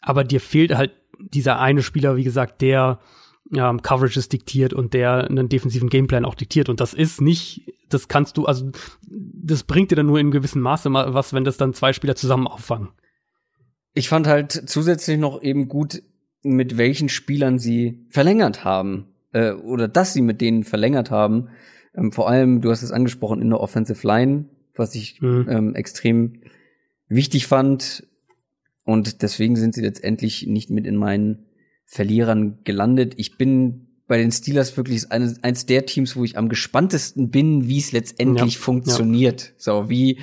aber 0.00 0.24
dir 0.24 0.40
fehlt 0.40 0.76
halt 0.76 0.92
dieser 1.18 1.58
eine 1.58 1.82
Spieler, 1.82 2.16
wie 2.16 2.24
gesagt, 2.24 2.60
der 2.60 2.98
ähm, 3.56 3.82
Coverages 3.82 4.28
diktiert 4.28 4.72
und 4.72 4.94
der 4.94 5.24
einen 5.24 5.48
defensiven 5.48 5.88
Gameplan 5.88 6.24
auch 6.24 6.34
diktiert. 6.34 6.68
Und 6.68 6.80
das 6.80 6.94
ist 6.94 7.20
nicht, 7.20 7.72
das 7.88 8.08
kannst 8.08 8.36
du, 8.36 8.46
also 8.46 8.70
das 9.08 9.64
bringt 9.64 9.90
dir 9.90 9.96
dann 9.96 10.06
nur 10.06 10.20
in 10.20 10.30
gewissem 10.30 10.62
Maße 10.62 10.90
mal 10.90 11.14
was, 11.14 11.32
wenn 11.32 11.44
das 11.44 11.56
dann 11.56 11.74
zwei 11.74 11.92
Spieler 11.92 12.16
zusammen 12.16 12.46
auffangen. 12.46 12.88
Ich 13.94 14.08
fand 14.08 14.26
halt 14.26 14.52
zusätzlich 14.52 15.18
noch 15.18 15.42
eben 15.42 15.68
gut, 15.68 16.02
mit 16.42 16.76
welchen 16.76 17.08
Spielern 17.08 17.58
sie 17.58 18.06
verlängert 18.10 18.64
haben. 18.64 19.14
Äh, 19.34 19.52
oder 19.52 19.88
dass 19.88 20.14
sie 20.14 20.22
mit 20.22 20.40
denen 20.40 20.64
verlängert 20.64 21.10
haben. 21.10 21.48
Ähm, 21.94 22.12
vor 22.12 22.28
allem, 22.28 22.60
du 22.60 22.70
hast 22.70 22.82
es 22.82 22.92
angesprochen, 22.92 23.42
in 23.42 23.50
der 23.50 23.60
Offensive 23.60 24.06
Line, 24.06 24.46
was 24.74 24.94
ich 24.94 25.20
mhm. 25.20 25.46
ähm, 25.50 25.74
extrem 25.74 26.40
wichtig 27.08 27.46
fand. 27.46 28.06
Und 28.84 29.22
deswegen 29.22 29.56
sind 29.56 29.74
sie 29.74 29.82
letztendlich 29.82 30.46
nicht 30.46 30.70
mit 30.70 30.86
in 30.86 30.96
meinen 30.96 31.46
Verlierern 31.86 32.58
gelandet. 32.64 33.14
Ich 33.16 33.36
bin 33.36 33.88
bei 34.06 34.18
den 34.18 34.32
Steelers 34.32 34.76
wirklich 34.76 35.10
eines, 35.10 35.42
eines 35.42 35.66
der 35.66 35.86
Teams, 35.86 36.16
wo 36.16 36.24
ich 36.24 36.36
am 36.36 36.48
gespanntesten 36.48 37.30
bin, 37.30 37.68
wie 37.68 37.78
es 37.78 37.92
letztendlich 37.92 38.54
ja, 38.54 38.60
funktioniert. 38.60 39.42
Ja. 39.42 39.52
So, 39.56 39.88
wie, 39.88 40.18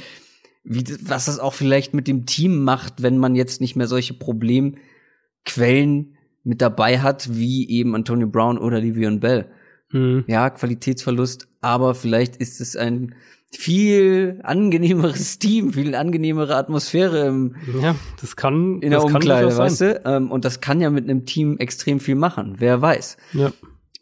wie, 0.64 0.84
was 1.04 1.26
das 1.26 1.40
auch 1.40 1.54
vielleicht 1.54 1.94
mit 1.94 2.08
dem 2.08 2.26
Team 2.26 2.64
macht, 2.64 3.02
wenn 3.02 3.18
man 3.18 3.36
jetzt 3.36 3.62
nicht 3.62 3.76
mehr 3.76 3.88
solche 3.88 4.14
Problemquellen 4.14 6.18
mit 6.44 6.62
dabei 6.62 7.00
hat, 7.00 7.36
wie 7.36 7.70
eben 7.70 7.96
Antonio 7.96 8.28
Brown 8.28 8.58
oder 8.58 8.80
Livion 8.80 9.20
Bell. 9.20 9.52
Mhm. 9.92 10.26
Ja, 10.28 10.50
Qualitätsverlust, 10.50 11.48
aber 11.62 11.96
vielleicht 11.96 12.38
ist 12.38 12.62
es 12.62 12.76
ein 12.76 13.16
viel 13.54 14.40
angenehmeres 14.44 15.40
Team, 15.40 15.74
viel 15.74 15.94
angenehmere 15.96 16.56
Atmosphäre 16.56 17.28
im, 17.28 17.56
ja, 17.82 17.96
das 18.20 18.36
kann, 18.36 18.82
in 18.82 18.92
der 18.92 19.04
Umkleide, 19.04 19.56
weißt 19.56 19.82
du? 19.82 20.02
Ähm, 20.06 20.32
und 20.32 20.46
das 20.46 20.62
kann 20.62 20.82
ja 20.82 20.90
mit 20.90 21.10
einem 21.10 21.26
Team 21.26 21.58
extrem 21.58 22.00
viel 22.00 22.16
machen, 22.16 22.56
wer 22.60 22.82
weiß. 22.82 23.18
Ja. 23.34 23.52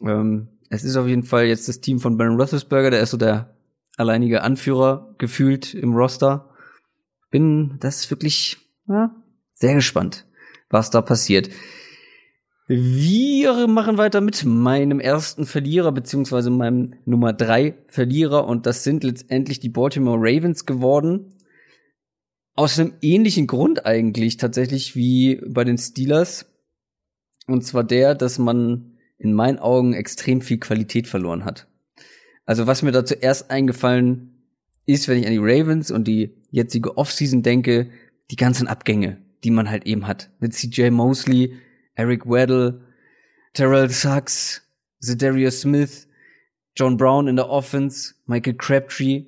Ähm, 0.00 0.48
es 0.68 0.84
ist 0.84 0.96
auf 0.96 1.08
jeden 1.08 1.24
Fall 1.24 1.46
jetzt 1.46 1.68
das 1.68 1.80
Team 1.80 1.98
von 1.98 2.16
Ben 2.16 2.36
Roethlisberger, 2.36 2.90
der 2.90 3.00
ist 3.00 3.10
so 3.10 3.16
der 3.16 3.54
alleinige 3.96 4.42
Anführer 4.42 5.14
gefühlt 5.18 5.74
im 5.74 5.94
Roster. 5.94 6.48
Bin 7.30 7.76
das 7.80 8.00
ist 8.00 8.10
wirklich 8.10 8.58
ja, 8.88 9.14
sehr 9.54 9.74
gespannt, 9.74 10.26
was 10.70 10.90
da 10.90 11.02
passiert. 11.02 11.50
Wir 12.72 13.66
machen 13.66 13.98
weiter 13.98 14.20
mit 14.20 14.44
meinem 14.44 15.00
ersten 15.00 15.44
Verlierer, 15.44 15.90
beziehungsweise 15.90 16.50
meinem 16.50 16.94
Nummer 17.04 17.32
drei 17.32 17.74
Verlierer, 17.88 18.46
und 18.46 18.64
das 18.64 18.84
sind 18.84 19.02
letztendlich 19.02 19.58
die 19.58 19.70
Baltimore 19.70 20.18
Ravens 20.20 20.66
geworden. 20.66 21.34
Aus 22.54 22.78
einem 22.78 22.92
ähnlichen 23.02 23.48
Grund 23.48 23.86
eigentlich 23.86 24.36
tatsächlich 24.36 24.94
wie 24.94 25.42
bei 25.48 25.64
den 25.64 25.78
Steelers. 25.78 26.46
Und 27.48 27.64
zwar 27.64 27.82
der, 27.82 28.14
dass 28.14 28.38
man 28.38 28.92
in 29.18 29.34
meinen 29.34 29.58
Augen 29.58 29.92
extrem 29.92 30.40
viel 30.40 30.58
Qualität 30.58 31.08
verloren 31.08 31.44
hat. 31.44 31.66
Also 32.46 32.68
was 32.68 32.82
mir 32.82 32.92
da 32.92 33.04
zuerst 33.04 33.50
eingefallen 33.50 34.44
ist, 34.86 35.08
wenn 35.08 35.18
ich 35.18 35.26
an 35.26 35.32
die 35.32 35.38
Ravens 35.38 35.90
und 35.90 36.06
die 36.06 36.36
jetzige 36.52 36.96
Offseason 36.96 37.42
denke, 37.42 37.90
die 38.30 38.36
ganzen 38.36 38.68
Abgänge, 38.68 39.18
die 39.42 39.50
man 39.50 39.68
halt 39.68 39.86
eben 39.86 40.06
hat. 40.06 40.30
Mit 40.38 40.54
CJ 40.54 40.90
Mosley, 40.90 41.56
Eric 41.94 42.26
Weddle, 42.26 42.80
Terrell 43.54 43.90
Sachs, 43.90 44.62
Zedarius 45.00 45.62
Smith, 45.62 46.08
John 46.76 46.96
Brown 46.96 47.28
in 47.28 47.36
der 47.36 47.48
Offense, 47.48 48.14
Michael 48.26 48.54
Crabtree. 48.54 49.24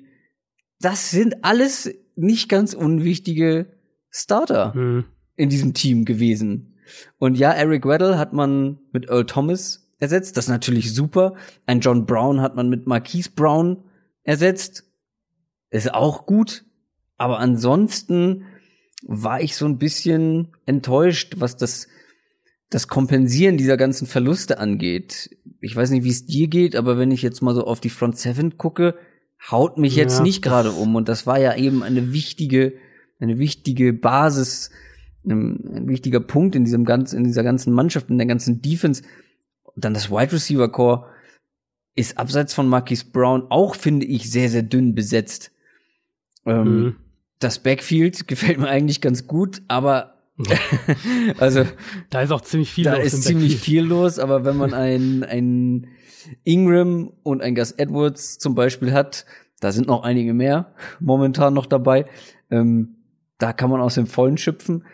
Das 0.79 1.11
sind 1.11 1.43
alles 1.43 1.93
nicht 2.15 2.49
ganz 2.49 2.73
unwichtige 2.73 3.67
Starter 4.09 4.73
mhm. 4.75 5.05
in 5.35 5.49
diesem 5.49 5.73
Team 5.73 6.05
gewesen. 6.05 6.77
Und 7.17 7.37
ja, 7.37 7.51
Eric 7.51 7.85
Weddle 7.85 8.17
hat 8.17 8.33
man 8.33 8.79
mit 8.91 9.09
Earl 9.09 9.25
Thomas 9.25 9.87
ersetzt. 9.99 10.37
Das 10.37 10.45
ist 10.45 10.49
natürlich 10.49 10.93
super. 10.93 11.35
Ein 11.65 11.79
John 11.79 12.05
Brown 12.05 12.41
hat 12.41 12.55
man 12.55 12.69
mit 12.69 12.87
Marquise 12.87 13.31
Brown 13.35 13.83
ersetzt. 14.23 14.85
Ist 15.69 15.93
auch 15.93 16.25
gut. 16.25 16.65
Aber 17.17 17.39
ansonsten 17.39 18.45
war 19.03 19.41
ich 19.41 19.55
so 19.55 19.65
ein 19.65 19.77
bisschen 19.77 20.49
enttäuscht, 20.65 21.35
was 21.37 21.57
das 21.57 21.87
das 22.73 22.87
Kompensieren 22.87 23.57
dieser 23.57 23.77
ganzen 23.77 24.07
Verluste 24.07 24.59
angeht, 24.59 25.29
ich 25.61 25.75
weiß 25.75 25.91
nicht, 25.91 26.03
wie 26.03 26.09
es 26.09 26.25
dir 26.25 26.47
geht, 26.47 26.75
aber 26.75 26.97
wenn 26.97 27.11
ich 27.11 27.21
jetzt 27.21 27.41
mal 27.41 27.53
so 27.55 27.65
auf 27.65 27.79
die 27.79 27.89
Front 27.89 28.17
Seven 28.17 28.57
gucke, 28.57 28.95
haut 29.51 29.77
mich 29.77 29.95
jetzt 29.95 30.17
Ja. 30.17 30.23
nicht 30.23 30.41
gerade 30.41 30.71
um. 30.71 30.95
Und 30.95 31.07
das 31.07 31.25
war 31.27 31.39
ja 31.39 31.55
eben 31.55 31.83
eine 31.83 32.13
wichtige, 32.13 32.73
eine 33.19 33.39
wichtige 33.39 33.93
Basis, 33.93 34.71
ähm, 35.25 35.59
ein 35.73 35.87
wichtiger 35.87 36.19
Punkt 36.19 36.55
in 36.55 36.65
diesem 36.65 36.83
ganzen, 36.85 37.17
in 37.19 37.23
dieser 37.23 37.43
ganzen 37.43 37.71
Mannschaft, 37.73 38.09
in 38.09 38.17
der 38.17 38.27
ganzen 38.27 38.61
Defense. 38.61 39.03
Und 39.63 39.85
dann 39.85 39.93
das 39.93 40.09
Wide 40.11 40.31
Receiver 40.33 40.69
Core 40.69 41.05
ist 41.95 42.17
abseits 42.17 42.53
von 42.53 42.67
Marquise 42.67 43.05
Brown 43.11 43.43
auch, 43.49 43.75
finde 43.75 44.05
ich, 44.05 44.29
sehr, 44.31 44.49
sehr 44.49 44.63
dünn 44.63 44.95
besetzt. 44.95 45.51
Ähm, 46.45 46.63
Mhm. 46.83 46.95
Das 47.39 47.59
Backfield 47.59 48.27
gefällt 48.27 48.57
mir 48.59 48.67
eigentlich 48.69 49.01
ganz 49.01 49.27
gut, 49.27 49.61
aber 49.67 50.12
also 51.39 51.63
Da 52.09 52.21
ist 52.21 52.31
auch 52.31 52.41
ziemlich 52.41 52.71
viel 52.71 52.85
da 52.85 52.95
los 52.95 53.05
ist 53.05 53.13
im 53.13 53.21
ziemlich 53.21 53.57
viel 53.57 53.83
los, 53.83 54.19
aber 54.19 54.45
wenn 54.45 54.57
man 54.57 54.73
ein, 54.73 55.23
ein 55.23 55.87
Ingram 56.43 57.11
und 57.23 57.41
ein 57.41 57.55
Gus 57.55 57.71
Edwards 57.71 58.39
zum 58.39 58.55
Beispiel 58.55 58.93
hat, 58.93 59.25
da 59.59 59.71
sind 59.71 59.87
noch 59.87 60.03
einige 60.03 60.33
mehr 60.33 60.73
momentan 60.99 61.53
noch 61.53 61.65
dabei, 61.65 62.05
ähm, 62.49 62.95
da 63.37 63.53
kann 63.53 63.69
man 63.69 63.81
aus 63.81 63.95
dem 63.95 64.07
Vollen 64.07 64.37
schöpfen. 64.37 64.85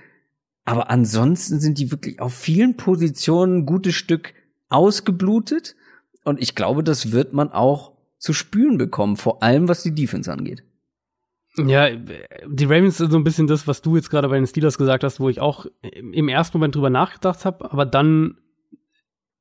Aber 0.66 0.90
ansonsten 0.90 1.60
sind 1.60 1.80
die 1.80 1.92
wirklich 1.92 2.20
auf 2.20 2.34
vielen 2.34 2.78
Positionen 2.78 3.60
ein 3.60 3.66
gutes 3.66 3.96
Stück 3.96 4.34
ausgeblutet. 4.70 5.76
Und 6.24 6.42
ich 6.42 6.56
glaube, 6.56 6.84
das 6.84 7.12
wird 7.12 7.34
man 7.34 7.52
auch 7.52 7.94
zu 8.18 8.34
spüren 8.34 8.78
bekommen, 8.78 9.18
vor 9.18 9.42
allem 9.42 9.68
was 9.68 9.84
die 9.84 9.96
Defense 9.96 10.32
angeht. 10.32 10.64
Ja, 11.68 11.90
die 11.90 12.66
Ravens 12.66 12.98
sind 12.98 13.12
so 13.12 13.18
ein 13.18 13.24
bisschen 13.24 13.48
das, 13.48 13.68
was 13.68 13.82
du 13.82 13.96
jetzt 13.96 14.10
gerade 14.10 14.30
bei 14.30 14.36
den 14.36 14.48
Steelers 14.48 14.78
gesagt 14.78 15.04
hast, 15.04 15.20
wo 15.20 15.30
ich 15.30 15.42
auch 15.42 15.66
im 15.82 16.30
ersten 16.30 16.58
Moment 16.58 16.76
drüber 16.76 16.90
nachgedacht 16.90 17.44
habe, 17.46 17.72
aber 17.72 17.86
dann 17.86 18.38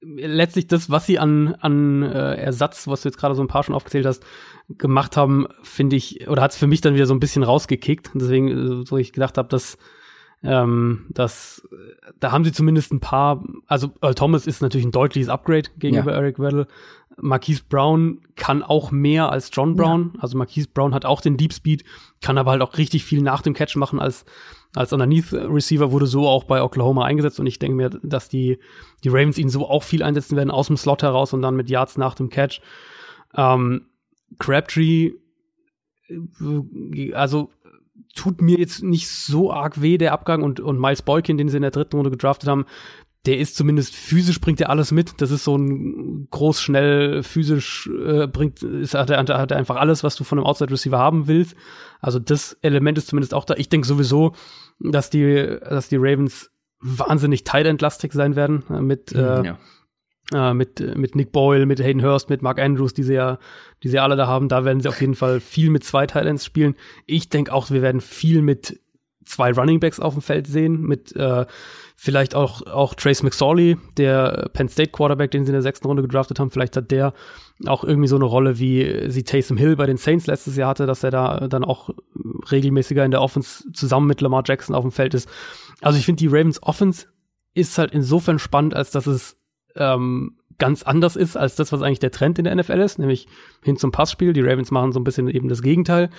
letztlich 0.01 0.67
das, 0.67 0.91
was 0.91 1.07
sie 1.07 1.19
an, 1.19 1.55
an 1.61 2.03
äh, 2.03 2.35
Ersatz, 2.37 2.87
was 2.87 3.03
du 3.03 3.09
jetzt 3.09 3.19
gerade 3.19 3.35
so 3.35 3.43
ein 3.43 3.49
paar 3.49 3.63
schon 3.65 3.75
aufgezählt 3.75 4.07
hast, 4.07 4.25
gemacht 4.69 5.17
haben, 5.17 5.47
finde 5.63 5.97
ich, 5.97 6.29
oder 6.29 6.43
hat 6.43 6.53
es 6.53 6.57
für 6.57 6.67
mich 6.67 6.81
dann 6.81 6.95
wieder 6.95 7.07
so 7.07 7.15
ein 7.15 7.21
bisschen 7.21 7.43
rausgekickt. 7.43 8.11
Deswegen, 8.15 8.85
so 8.85 8.97
ich 8.97 9.13
gedacht 9.13 9.39
habe, 9.39 9.49
dass 9.49 9.79
ähm, 10.43 11.07
dass 11.11 11.67
da 12.21 12.31
haben 12.31 12.45
sie 12.45 12.53
zumindest 12.53 12.93
ein 12.93 13.01
paar, 13.01 13.45
also 13.67 13.93
Earl 14.01 14.15
Thomas 14.15 14.47
ist 14.47 14.63
natürlich 14.63 14.87
ein 14.87 14.93
deutliches 14.93 15.29
Upgrade 15.29 15.71
gegenüber 15.79 16.13
Ja. 16.13 16.19
Eric 16.19 16.39
Weddle. 16.39 16.69
Marquise 17.21 17.63
Brown 17.69 18.21
kann 18.37 18.63
auch 18.63 18.91
mehr 18.91 19.31
als 19.31 19.51
John 19.53 19.75
Brown. 19.75 20.13
Also 20.19 20.39
Marquise 20.39 20.69
Brown 20.73 20.95
hat 20.95 21.05
auch 21.05 21.21
den 21.21 21.37
Deep 21.37 21.53
Speed, 21.53 21.85
kann 22.21 22.39
aber 22.39 22.53
halt 22.53 22.63
auch 22.63 22.79
richtig 22.79 23.05
viel 23.05 23.23
nach 23.23 23.43
dem 23.43 23.55
Catch 23.55 23.77
machen 23.77 23.99
als 23.99 24.25
als 24.77 24.93
Underneath 24.93 25.33
Receiver 25.33 25.93
wurde 25.93 26.07
so 26.07 26.29
auch 26.29 26.45
bei 26.45 26.63
Oklahoma 26.63 27.05
eingesetzt 27.05 27.41
und 27.41 27.47
ich 27.47 27.59
denke 27.59 27.77
mir, 27.77 27.89
dass 27.89 28.29
die 28.29 28.59
die 29.03 29.09
Ravens 29.09 29.39
ihn 29.39 29.49
so 29.49 29.67
auch 29.69 29.83
viel 29.83 30.03
einsetzen 30.03 30.37
werden 30.37 30.51
aus 30.51 30.67
dem 30.67 30.77
Slot 30.77 31.03
heraus 31.03 31.33
und 31.33 31.43
dann 31.43 31.57
mit 31.57 31.71
Yards 31.71 31.97
nach 31.97 32.15
dem 32.15 32.29
Catch. 32.29 32.61
Ähm, 33.35 33.87
Crabtree, 34.39 35.13
äh, 36.09 37.13
also 37.15 37.51
tut 38.15 38.43
mir 38.43 38.59
jetzt 38.59 38.83
nicht 38.83 39.09
so 39.09 39.53
arg 39.53 39.81
weh, 39.81 39.97
der 39.97 40.13
Abgang 40.13 40.43
und, 40.43 40.61
und 40.61 40.81
Miles 40.81 41.03
Boykin, 41.03 41.39
den 41.39 41.49
sie 41.49 41.57
in 41.57 41.63
der 41.63 41.71
dritten 41.71 41.97
Runde 41.97 42.11
gedraftet 42.11 42.49
haben, 42.49 42.67
der 43.29 43.37
ist 43.39 43.57
zumindest 43.57 43.95
physisch 43.95 44.41
bringt 44.41 44.59
er 44.59 44.71
alles 44.71 44.91
mit. 44.91 45.21
Das 45.21 45.31
ist 45.31 45.45
so 45.45 45.55
ein 45.55 46.29
groß, 46.31 46.63
schnell, 46.63 47.23
physisch 47.23 47.87
äh, 48.03 48.27
bringt, 48.27 48.63
ist, 48.63 48.95
hat, 48.95 49.11
er, 49.11 49.19
hat 49.19 49.51
er 49.51 49.57
einfach 49.59 49.77
alles, 49.77 50.03
was 50.03 50.17
du 50.17 50.25
von 50.25 50.39
einem 50.39 50.47
Outside 50.47 50.71
Receiver 50.71 50.97
haben 50.97 51.29
willst. 51.29 51.55
Also 52.01 52.19
das 52.19 52.55
Element 52.63 52.97
ist 52.97 53.09
zumindest 53.09 53.35
auch 53.35 53.45
da. 53.45 53.55
Ich 53.59 53.69
denke 53.69 53.87
sowieso, 53.87 54.33
dass 54.81 55.11
die, 55.11 55.59
dass 55.61 55.91
die 55.91 55.99
Ravens 55.99 56.51
wahnsinnig 56.81 57.45
tight 57.45 57.67
entlastig 57.67 58.15
sein 58.15 58.35
werden 58.35 58.65
äh, 58.71 58.81
mit, 58.81 59.13
äh, 59.13 59.45
ja. 59.45 59.59
äh, 60.33 60.55
mit, 60.55 60.81
mit 60.97 61.15
Nick 61.15 61.31
Boyle, 61.31 61.67
mit 61.67 61.81
Hayden 61.81 62.03
Hurst, 62.03 62.31
mit 62.31 62.41
Mark 62.41 62.59
Andrews, 62.59 62.95
die 62.95 63.03
sie 63.03 63.15
ja, 63.15 63.39
die 63.83 63.91
sie 63.91 63.99
alle 63.99 64.17
da 64.17 64.27
haben. 64.27 64.49
Da 64.49 64.65
werden 64.65 64.81
sie 64.81 64.89
auf 64.89 65.03
jeden 65.03 65.17
Fall 65.17 65.41
viel 65.41 65.69
mit 65.69 65.85
zwei 65.85 66.07
Titans 66.07 66.47
spielen. 66.47 66.77
Ich 67.05 67.29
denke 67.29 67.53
auch, 67.53 67.71
wir 67.71 67.83
werden 67.83 68.01
viel 68.01 68.41
mit 68.41 68.81
zwei 69.27 69.53
Running 69.53 69.81
Backs 69.81 70.01
auf 70.01 70.15
dem 70.15 70.23
Feld 70.23 70.47
sehen, 70.47 70.81
mit 70.81 71.15
äh, 71.15 71.45
vielleicht 72.01 72.37
auch, 72.37 72.63
auch 72.63 72.95
Trace 72.95 73.25
McSorley, 73.25 73.77
der 73.97 74.51
Penn 74.53 74.69
State 74.69 74.93
Quarterback, 74.93 75.33
den 75.33 75.45
sie 75.45 75.51
in 75.51 75.55
der 75.55 75.63
sechsten 75.63 75.89
Runde 75.89 76.03
gedraftet 76.03 76.39
haben. 76.39 76.53
Vielleicht 76.53 76.77
hat 76.77 76.93
der 76.93 77.13
auch 77.67 77.83
irgendwie 77.83 78.07
so 78.07 78.15
eine 78.15 78.25
Rolle, 78.25 78.61
wie 78.61 79.11
sie 79.11 79.25
Taysom 79.25 79.57
Hill 79.57 79.75
bei 79.75 79.87
den 79.87 79.97
Saints 79.97 80.29
letztes 80.29 80.55
Jahr 80.55 80.69
hatte, 80.69 80.87
dass 80.87 81.03
er 81.03 81.11
da 81.11 81.49
dann 81.49 81.65
auch 81.65 81.91
regelmäßiger 82.53 83.05
in 83.05 83.11
der 83.11 83.21
Offense 83.21 83.65
zusammen 83.73 84.07
mit 84.07 84.21
Lamar 84.21 84.45
Jackson 84.47 84.77
auf 84.77 84.85
dem 84.85 84.93
Feld 84.93 85.13
ist. 85.13 85.29
Also 85.81 85.99
ich 85.99 86.07
finde, 86.07 86.21
die 86.21 86.29
Ravens 86.29 86.63
Offense 86.63 87.07
ist 87.53 87.77
halt 87.79 87.91
insofern 87.91 88.39
spannend, 88.39 88.75
als 88.75 88.93
dass 88.93 89.09
es 89.09 89.37
ähm, 89.75 90.37
ganz 90.59 90.85
anders 90.85 91.17
ist 91.17 91.37
als 91.37 91.57
das, 91.57 91.73
was 91.73 91.83
eigentlich 91.83 91.99
der 91.99 92.13
Trend 92.13 92.39
in 92.39 92.45
der 92.45 92.55
NFL 92.55 92.79
ist, 92.79 93.01
nämlich 93.01 93.27
hin 93.65 93.77
zum 93.77 93.91
Passspiel. 93.91 94.33
Die 94.33 94.43
Ravens 94.43 94.71
machen 94.71 94.93
so 94.93 95.01
ein 95.01 95.05
bisschen 95.05 95.27
eben 95.27 95.49
das 95.49 95.63
Gegenteil. 95.63 96.11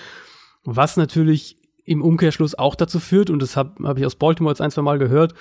Was 0.66 0.98
natürlich 0.98 1.56
im 1.90 2.04
Umkehrschluss 2.04 2.54
auch 2.54 2.76
dazu 2.76 3.00
führt, 3.00 3.32
und 3.32 3.42
das 3.42 3.58
habe 3.58 3.88
hab 3.88 3.98
ich 3.98 4.06
aus 4.06 4.16
Baltimore 4.16 4.52
jetzt 4.52 4.62
ein, 4.62 4.70
zwei 4.70 4.84
Mal 4.84 5.00
gehört, 5.00 5.34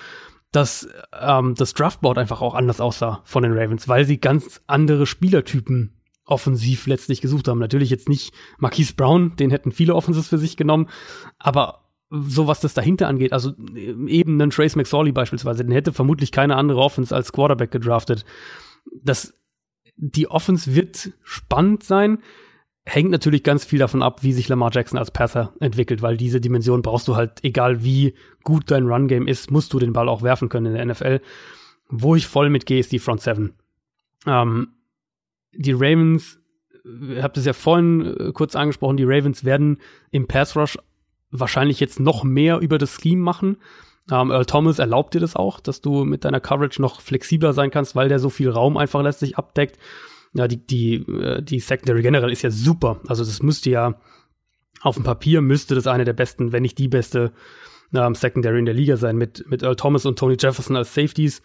dass 0.51 0.89
ähm, 1.19 1.53
das 1.53 1.75
Draftboard 1.75 2.17
einfach 2.17 2.41
auch 2.41 2.55
anders 2.55 2.81
aussah 2.81 3.21
von 3.23 3.43
den 3.43 3.53
Ravens, 3.53 3.87
weil 3.87 4.05
sie 4.05 4.19
ganz 4.19 4.59
andere 4.65 5.05
Spielertypen 5.05 5.93
offensiv 6.25 6.87
letztlich 6.87 7.21
gesucht 7.21 7.47
haben. 7.47 7.59
Natürlich 7.59 7.91
jetzt 7.91 8.09
nicht 8.09 8.33
Marquise 8.57 8.95
Brown, 8.95 9.35
den 9.35 9.51
hätten 9.51 9.71
viele 9.71 9.93
Offenses 9.93 10.27
für 10.27 10.39
sich 10.39 10.57
genommen, 10.57 10.89
aber 11.37 11.85
so 12.09 12.47
was 12.47 12.61
das 12.61 12.73
dahinter 12.73 13.07
angeht, 13.07 13.31
also 13.31 13.53
eben 13.75 14.41
einen 14.41 14.49
Trace 14.49 14.75
McSorley 14.75 15.11
beispielsweise, 15.11 15.63
den 15.63 15.71
hätte 15.71 15.93
vermutlich 15.93 16.31
keine 16.31 16.55
andere 16.55 16.79
Offense 16.79 17.15
als 17.15 17.31
Quarterback 17.31 17.69
gedraftet. 17.69 18.25
Das, 19.03 19.35
die 19.97 20.27
Offense 20.27 20.73
wird 20.73 21.11
spannend 21.23 21.83
sein, 21.83 22.23
hängt 22.89 23.11
natürlich 23.11 23.43
ganz 23.43 23.63
viel 23.63 23.79
davon 23.79 24.01
ab, 24.01 24.23
wie 24.23 24.33
sich 24.33 24.47
Lamar 24.47 24.71
Jackson 24.73 24.97
als 24.97 25.11
Passer 25.11 25.53
entwickelt, 25.59 26.01
weil 26.01 26.17
diese 26.17 26.41
Dimension 26.41 26.81
brauchst 26.81 27.07
du 27.07 27.15
halt, 27.15 27.43
egal 27.43 27.83
wie 27.83 28.15
gut 28.43 28.71
dein 28.71 28.87
Run-Game 28.87 29.27
ist, 29.27 29.51
musst 29.51 29.73
du 29.73 29.79
den 29.79 29.93
Ball 29.93 30.09
auch 30.09 30.23
werfen 30.23 30.49
können 30.49 30.67
in 30.67 30.73
der 30.73 30.85
NFL. 30.85 31.21
Wo 31.87 32.15
ich 32.15 32.27
voll 32.27 32.49
mitgehe, 32.49 32.79
ist 32.79 32.91
die 32.91 32.99
Front 32.99 33.21
Seven. 33.21 33.53
Ähm, 34.25 34.69
die 35.53 35.73
Ravens, 35.73 36.39
ihr 36.83 37.23
habt 37.23 37.37
es 37.37 37.45
ja 37.45 37.53
vorhin 37.53 38.05
äh, 38.05 38.31
kurz 38.31 38.55
angesprochen, 38.55 38.97
die 38.97 39.05
Ravens 39.05 39.43
werden 39.43 39.77
im 40.11 40.27
Pass 40.27 40.55
Rush 40.55 40.77
wahrscheinlich 41.31 41.79
jetzt 41.79 41.99
noch 41.99 42.23
mehr 42.23 42.59
über 42.59 42.77
das 42.77 42.99
Scheme 42.99 43.21
machen. 43.21 43.57
Ähm, 44.11 44.31
Earl 44.31 44.45
Thomas 44.45 44.79
erlaubt 44.79 45.13
dir 45.13 45.19
das 45.19 45.35
auch, 45.35 45.59
dass 45.59 45.81
du 45.81 46.05
mit 46.05 46.25
deiner 46.25 46.39
Coverage 46.39 46.81
noch 46.81 47.01
flexibler 47.01 47.53
sein 47.53 47.71
kannst, 47.71 47.95
weil 47.95 48.09
der 48.09 48.19
so 48.19 48.29
viel 48.29 48.49
Raum 48.49 48.77
einfach 48.77 49.03
letztlich 49.03 49.37
abdeckt. 49.37 49.77
Ja, 50.33 50.47
die, 50.47 50.65
die, 50.65 50.95
äh, 50.95 51.41
die 51.41 51.59
Secondary 51.59 52.01
generell 52.01 52.31
ist 52.31 52.43
ja 52.43 52.51
super. 52.51 53.01
Also 53.07 53.23
das 53.23 53.41
müsste 53.41 53.69
ja 53.69 53.99
auf 54.81 54.95
dem 54.95 55.03
Papier 55.03 55.41
müsste 55.41 55.75
das 55.75 55.87
eine 55.87 56.05
der 56.05 56.13
besten, 56.13 56.51
wenn 56.51 56.61
nicht 56.61 56.77
die 56.77 56.87
beste 56.87 57.33
ähm, 57.93 58.15
Secondary 58.15 58.59
in 58.59 58.65
der 58.65 58.73
Liga 58.73 58.97
sein, 58.97 59.17
mit, 59.17 59.45
mit 59.49 59.63
Earl 59.63 59.75
Thomas 59.75 60.05
und 60.05 60.17
Tony 60.17 60.37
Jefferson 60.39 60.75
als 60.75 60.93
Safeties. 60.93 61.41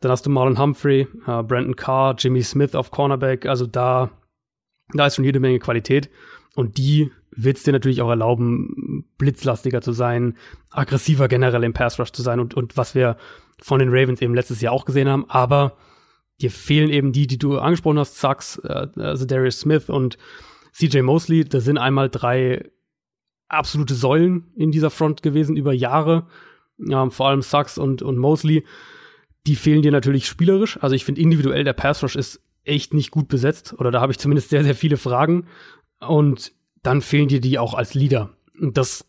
Dann 0.00 0.10
hast 0.10 0.26
du 0.26 0.30
Marlon 0.30 0.58
Humphrey, 0.58 1.02
äh, 1.26 1.42
Brandon 1.42 1.76
Carr, 1.76 2.16
Jimmy 2.18 2.42
Smith 2.42 2.74
auf 2.74 2.90
Cornerback. 2.90 3.46
Also 3.46 3.66
da, 3.66 4.10
da 4.92 5.06
ist 5.06 5.16
schon 5.16 5.24
jede 5.24 5.40
Menge 5.40 5.58
Qualität. 5.58 6.10
Und 6.54 6.76
die 6.76 7.10
wird 7.30 7.56
es 7.56 7.62
dir 7.62 7.72
natürlich 7.72 8.02
auch 8.02 8.10
erlauben, 8.10 9.06
blitzlastiger 9.16 9.80
zu 9.80 9.92
sein, 9.92 10.36
aggressiver 10.70 11.28
generell 11.28 11.64
im 11.64 11.72
Pass 11.72 11.98
Rush 11.98 12.12
zu 12.12 12.22
sein 12.22 12.40
und, 12.40 12.54
und 12.54 12.76
was 12.76 12.94
wir 12.94 13.16
von 13.58 13.78
den 13.78 13.88
Ravens 13.90 14.20
eben 14.20 14.34
letztes 14.34 14.60
Jahr 14.60 14.72
auch 14.72 14.84
gesehen 14.84 15.08
haben. 15.08 15.24
Aber 15.30 15.76
dir 16.42 16.50
fehlen 16.50 16.90
eben 16.90 17.12
die, 17.12 17.26
die 17.26 17.38
du 17.38 17.58
angesprochen 17.58 17.98
hast, 17.98 18.18
Sachs, 18.18 18.58
äh, 18.58 18.88
also 18.96 19.24
Darius 19.24 19.60
Smith 19.60 19.88
und 19.88 20.18
CJ 20.72 21.02
Mosley. 21.02 21.44
Da 21.44 21.60
sind 21.60 21.78
einmal 21.78 22.08
drei 22.08 22.70
absolute 23.48 23.94
Säulen 23.94 24.50
in 24.56 24.72
dieser 24.72 24.90
Front 24.90 25.22
gewesen 25.22 25.56
über 25.56 25.72
Jahre. 25.72 26.26
Ähm, 26.80 27.10
vor 27.10 27.28
allem 27.28 27.42
Sachs 27.42 27.78
und, 27.78 28.02
und 28.02 28.18
Mosley. 28.18 28.64
Die 29.46 29.56
fehlen 29.56 29.82
dir 29.82 29.92
natürlich 29.92 30.26
spielerisch. 30.26 30.78
Also 30.82 30.94
ich 30.94 31.04
finde 31.04 31.20
individuell 31.20 31.64
der 31.64 31.72
Pass 31.72 32.02
Rush 32.02 32.16
ist 32.16 32.40
echt 32.64 32.94
nicht 32.94 33.10
gut 33.10 33.28
besetzt. 33.28 33.74
Oder 33.78 33.90
da 33.90 34.00
habe 34.00 34.12
ich 34.12 34.18
zumindest 34.18 34.50
sehr, 34.50 34.64
sehr 34.64 34.74
viele 34.74 34.96
Fragen. 34.96 35.46
Und 36.00 36.52
dann 36.82 37.00
fehlen 37.00 37.28
dir 37.28 37.40
die 37.40 37.58
auch 37.58 37.74
als 37.74 37.94
Leader. 37.94 38.30
Und 38.60 38.76
das 38.76 39.04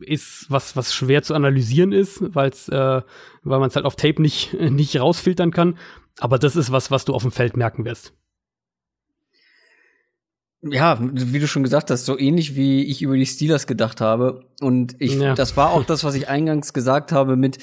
ist 0.00 0.46
was, 0.48 0.76
was 0.76 0.94
schwer 0.94 1.22
zu 1.22 1.34
analysieren 1.34 1.92
ist, 1.92 2.20
äh, 2.20 2.30
weil 2.30 3.02
man 3.42 3.68
es 3.68 3.76
halt 3.76 3.86
auf 3.86 3.96
Tape 3.96 4.22
nicht, 4.22 4.54
nicht 4.70 4.98
rausfiltern 4.98 5.50
kann. 5.50 5.76
Aber 6.18 6.38
das 6.38 6.56
ist 6.56 6.72
was, 6.72 6.90
was 6.90 7.04
du 7.04 7.14
auf 7.14 7.22
dem 7.22 7.30
Feld 7.32 7.56
merken 7.56 7.84
wirst. 7.84 8.12
Ja, 10.62 10.98
wie 11.00 11.38
du 11.38 11.46
schon 11.46 11.62
gesagt 11.62 11.90
hast, 11.90 12.06
so 12.06 12.18
ähnlich 12.18 12.56
wie 12.56 12.82
ich 12.84 13.02
über 13.02 13.16
die 13.16 13.26
Steelers 13.26 13.66
gedacht 13.66 14.00
habe. 14.00 14.46
Und 14.60 14.96
ich, 15.00 15.14
Ja. 15.14 15.34
das 15.34 15.56
war 15.56 15.70
auch 15.70 15.84
das, 15.84 16.02
was 16.02 16.14
ich 16.14 16.28
eingangs 16.28 16.72
gesagt 16.72 17.12
habe 17.12 17.36
mit, 17.36 17.58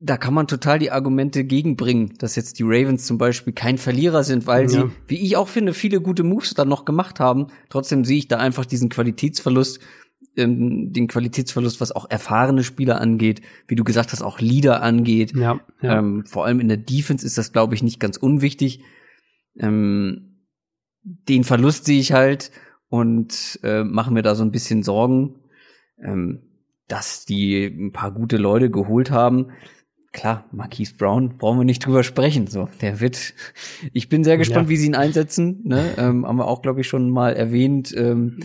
da 0.00 0.16
kann 0.16 0.32
man 0.32 0.48
total 0.48 0.78
die 0.78 0.90
Argumente 0.90 1.44
gegenbringen, 1.44 2.14
dass 2.18 2.34
jetzt 2.34 2.58
die 2.58 2.62
Ravens 2.64 3.04
zum 3.06 3.18
Beispiel 3.18 3.52
kein 3.52 3.76
Verlierer 3.76 4.24
sind, 4.24 4.46
weil 4.46 4.68
sie, 4.68 4.78
Ja. 4.78 4.90
wie 5.08 5.18
ich 5.20 5.36
auch 5.36 5.48
finde, 5.48 5.74
viele 5.74 6.00
gute 6.00 6.22
Moves 6.22 6.54
dann 6.54 6.68
noch 6.68 6.86
gemacht 6.86 7.20
haben. 7.20 7.48
Trotzdem 7.68 8.04
sehe 8.06 8.16
ich 8.18 8.26
da 8.28 8.38
einfach 8.38 8.64
diesen 8.64 8.88
Qualitätsverlust, 8.88 9.78
ähm, 10.36 10.92
den 10.92 11.08
Qualitätsverlust, 11.08 11.80
was 11.80 11.92
auch 11.92 12.08
erfahrene 12.10 12.62
Spieler 12.62 13.00
angeht, 13.00 13.42
wie 13.68 13.74
du 13.74 13.84
gesagt 13.84 14.12
hast, 14.12 14.22
auch 14.22 14.40
Leader 14.40 14.82
angeht. 14.82 15.34
Ja, 15.34 15.60
ja. 15.82 15.98
Ähm, 15.98 16.24
vor 16.26 16.44
allem 16.44 16.60
in 16.60 16.68
der 16.68 16.76
Defense 16.76 17.26
ist 17.26 17.38
das, 17.38 17.52
glaube 17.52 17.74
ich, 17.74 17.82
nicht 17.82 18.00
ganz 18.00 18.16
unwichtig. 18.16 18.82
Ähm, 19.58 20.46
den 21.02 21.44
Verlust 21.44 21.84
sehe 21.84 22.00
ich 22.00 22.12
halt 22.12 22.50
und 22.88 23.58
äh, 23.62 23.84
mache 23.84 24.12
mir 24.12 24.22
da 24.22 24.34
so 24.34 24.44
ein 24.44 24.52
bisschen 24.52 24.82
Sorgen, 24.82 25.36
ähm, 26.02 26.42
dass 26.88 27.24
die 27.24 27.64
ein 27.64 27.92
paar 27.92 28.12
gute 28.12 28.36
Leute 28.36 28.70
geholt 28.70 29.10
haben. 29.10 29.48
Klar, 30.12 30.44
Marquise 30.50 30.94
Brown 30.96 31.38
brauchen 31.38 31.58
wir 31.58 31.64
nicht 31.64 31.86
drüber 31.86 32.02
sprechen. 32.02 32.48
So, 32.48 32.68
der 32.80 33.00
wird. 33.00 33.34
Ich 33.92 34.08
bin 34.08 34.24
sehr 34.24 34.38
gespannt, 34.38 34.66
ja. 34.66 34.70
wie 34.70 34.76
sie 34.76 34.86
ihn 34.86 34.96
einsetzen. 34.96 35.62
Ne? 35.64 35.94
Ähm, 35.96 36.26
haben 36.26 36.36
wir 36.36 36.48
auch, 36.48 36.62
glaube 36.62 36.80
ich, 36.80 36.88
schon 36.88 37.10
mal 37.10 37.32
erwähnt. 37.32 37.94
Ähm, 37.96 38.40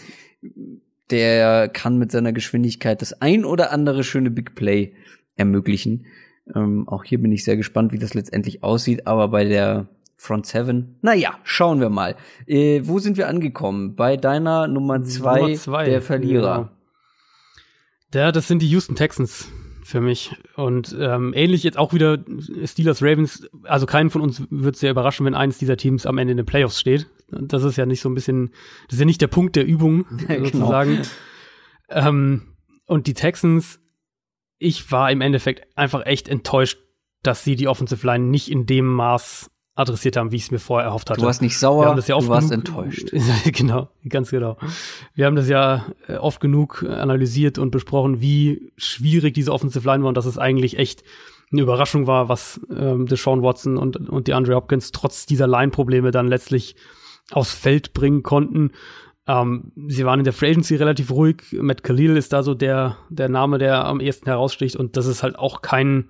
der 1.12 1.70
kann 1.70 1.98
mit 1.98 2.12
seiner 2.12 2.34
Geschwindigkeit 2.34 3.02
das 3.02 3.22
ein 3.22 3.46
oder 3.46 3.72
andere 3.72 4.04
schöne 4.04 4.32
Big 4.32 4.56
Play 4.56 4.94
ermöglichen. 5.36 6.06
Ähm, 6.54 6.88
auch 6.88 7.04
hier 7.04 7.22
bin 7.22 7.32
ich 7.32 7.44
sehr 7.44 7.58
gespannt, 7.58 7.92
wie 7.92 8.00
das 8.00 8.14
letztendlich 8.14 8.64
aussieht. 8.64 9.08
Aber 9.08 9.30
bei 9.30 9.46
der 9.46 9.88
Front 10.18 10.46
Seven, 10.46 10.96
naja, 11.02 11.38
schauen 11.44 11.80
wir 11.80 11.90
mal. 11.90 12.16
Äh, 12.48 12.82
wo 12.84 13.00
sind 13.00 13.18
wir 13.18 13.28
angekommen? 13.28 13.96
Bei 13.96 14.18
deiner 14.18 14.68
Nummer 14.68 15.02
zwei, 15.04 15.58
der 15.86 16.02
Verlierer. 16.02 16.56
Genau. 16.56 16.70
Ja, 18.14 18.32
das 18.32 18.48
sind 18.48 18.62
die 18.62 18.70
Houston 18.70 18.96
Texans 18.96 19.50
für 19.84 20.02
mich. 20.02 20.36
Und 20.56 20.96
ähm, 21.00 21.34
ähnlich 21.36 21.64
jetzt 21.64 21.78
auch 21.78 21.94
wieder 21.94 22.18
Steelers 22.64 23.04
Ravens. 23.04 23.48
Also 23.64 23.86
keinen 23.86 24.10
von 24.10 24.22
uns 24.22 24.42
wird 24.50 24.78
sehr 24.78 24.92
überraschen, 24.92 25.26
wenn 25.26 25.36
eines 25.36 25.58
dieser 25.58 25.78
Teams 25.78 26.06
am 26.06 26.18
Ende 26.18 26.32
in 26.32 26.38
den 26.38 26.46
Playoffs 26.46 26.80
steht. 26.80 27.08
Das 27.28 27.64
ist 27.64 27.78
ja 27.78 27.86
nicht 27.86 28.02
so 28.02 28.10
ein 28.10 28.16
bisschen, 28.16 28.52
das 28.88 28.96
ist 28.96 29.00
ja 29.00 29.06
nicht 29.06 29.22
der 29.22 29.28
Punkt 29.28 29.56
der 29.56 29.66
Übung 29.66 30.06
genau. 30.28 30.46
sozusagen. 30.46 30.96
Genau. 30.96 32.08
Ähm, 32.08 32.42
und 32.86 33.08
die 33.08 33.14
Texans, 33.14 33.80
ich 34.58 34.92
war 34.92 35.12
im 35.12 35.22
Endeffekt 35.22 35.78
einfach 35.78 36.06
echt 36.06 36.28
enttäuscht, 36.28 36.78
dass 37.24 37.44
sie 37.44 37.56
die 37.56 37.68
Offensive 37.68 38.06
Line 38.06 38.26
nicht 38.26 38.50
in 38.52 38.66
dem 38.66 38.86
Maß 38.86 39.50
adressiert 39.76 40.16
haben, 40.16 40.32
wie 40.32 40.38
ich 40.38 40.44
es 40.44 40.52
mir 40.52 40.60
vorher 40.60 40.88
erhofft 40.88 41.10
hatte. 41.10 41.20
Du 41.20 41.26
warst 41.26 41.42
nicht 41.42 41.60
sauer, 41.60 41.86
ja 41.86 42.20
du 42.20 42.28
warst 42.30 42.52
enttäuscht. 42.52 43.12
genau, 43.46 43.90
ganz 44.08 44.32
genau. 44.32 44.58
Wir 45.14 45.26
haben 45.26 45.36
das 45.36 45.50
ja 45.50 45.86
äh, 46.08 46.16
oft 46.16 46.40
genug 46.40 46.84
analysiert 46.84 47.58
und 47.58 47.72
besprochen, 47.72 48.22
wie 48.22 48.72
schwierig 48.78 49.34
diese 49.34 49.52
Offensive 49.52 49.86
Line 49.86 50.04
war 50.04 50.10
und 50.10 50.18
dass 50.18 50.26
es 50.26 50.38
eigentlich 50.38 50.80
echt 50.80 51.04
eine 51.52 51.62
Überraschung 51.62 52.08
war, 52.08 52.30
was 52.30 52.62
ähm, 52.76 53.06
Deshaun 53.06 53.44
Watson 53.44 53.78
und, 53.78 53.98
und 53.98 54.28
die 54.28 54.34
Andre 54.34 54.56
Hopkins 54.56 54.92
trotz 54.92 55.26
dieser 55.26 55.48
Line-Probleme 55.48 56.12
dann 56.12 56.28
letztlich 56.28 56.76
aufs 57.32 57.54
Feld 57.54 57.94
bringen 57.94 58.24
konnten. 58.24 58.72
Ähm, 59.28 59.72
sie 59.88 60.06
waren 60.06 60.20
in 60.20 60.26
der 60.26 60.34
Free 60.34 60.52
Agency 60.52 60.76
relativ 60.76 61.12
ruhig. 61.12 61.38
Matt 61.54 61.84
Khalil 61.84 62.18
ist 62.18 62.34
da 62.34 62.44
so 62.44 62.54
der, 62.54 62.98
der 63.10 63.30
Name, 63.30 63.58
der 63.58 63.86
am 63.86 64.00
ehesten 64.00 64.28
heraussticht 64.28 64.76
und 64.76 64.98
das 64.98 65.08
ist 65.08 65.24
halt 65.24 65.38
auch 65.38 65.62
kein 65.62 66.10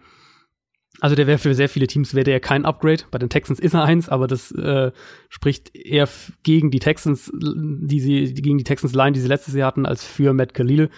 also 1.01 1.15
der 1.15 1.27
wäre 1.27 1.37
für 1.37 1.53
sehr 1.53 1.69
viele 1.69 1.87
Teams 1.87 2.13
wäre 2.13 2.23
der 2.23 2.39
kein 2.39 2.65
Upgrade. 2.65 3.03
Bei 3.11 3.17
den 3.17 3.29
Texans 3.29 3.59
ist 3.59 3.73
er 3.73 3.83
eins, 3.83 4.09
aber 4.09 4.27
das 4.27 4.51
äh, 4.51 4.91
spricht 5.29 5.75
eher 5.75 6.07
gegen 6.43 6.71
die 6.71 6.79
Texans, 6.79 7.31
die 7.33 7.99
sie 7.99 8.33
gegen 8.33 8.57
die 8.57 8.63
Texans 8.63 8.93
Line, 8.93 9.11
die 9.11 9.19
sie 9.19 9.27
letztes 9.27 9.53
Jahr 9.55 9.67
hatten, 9.67 9.85
als 9.85 10.05
für 10.05 10.33
Matt 10.33 10.53
Khalil. 10.53 10.89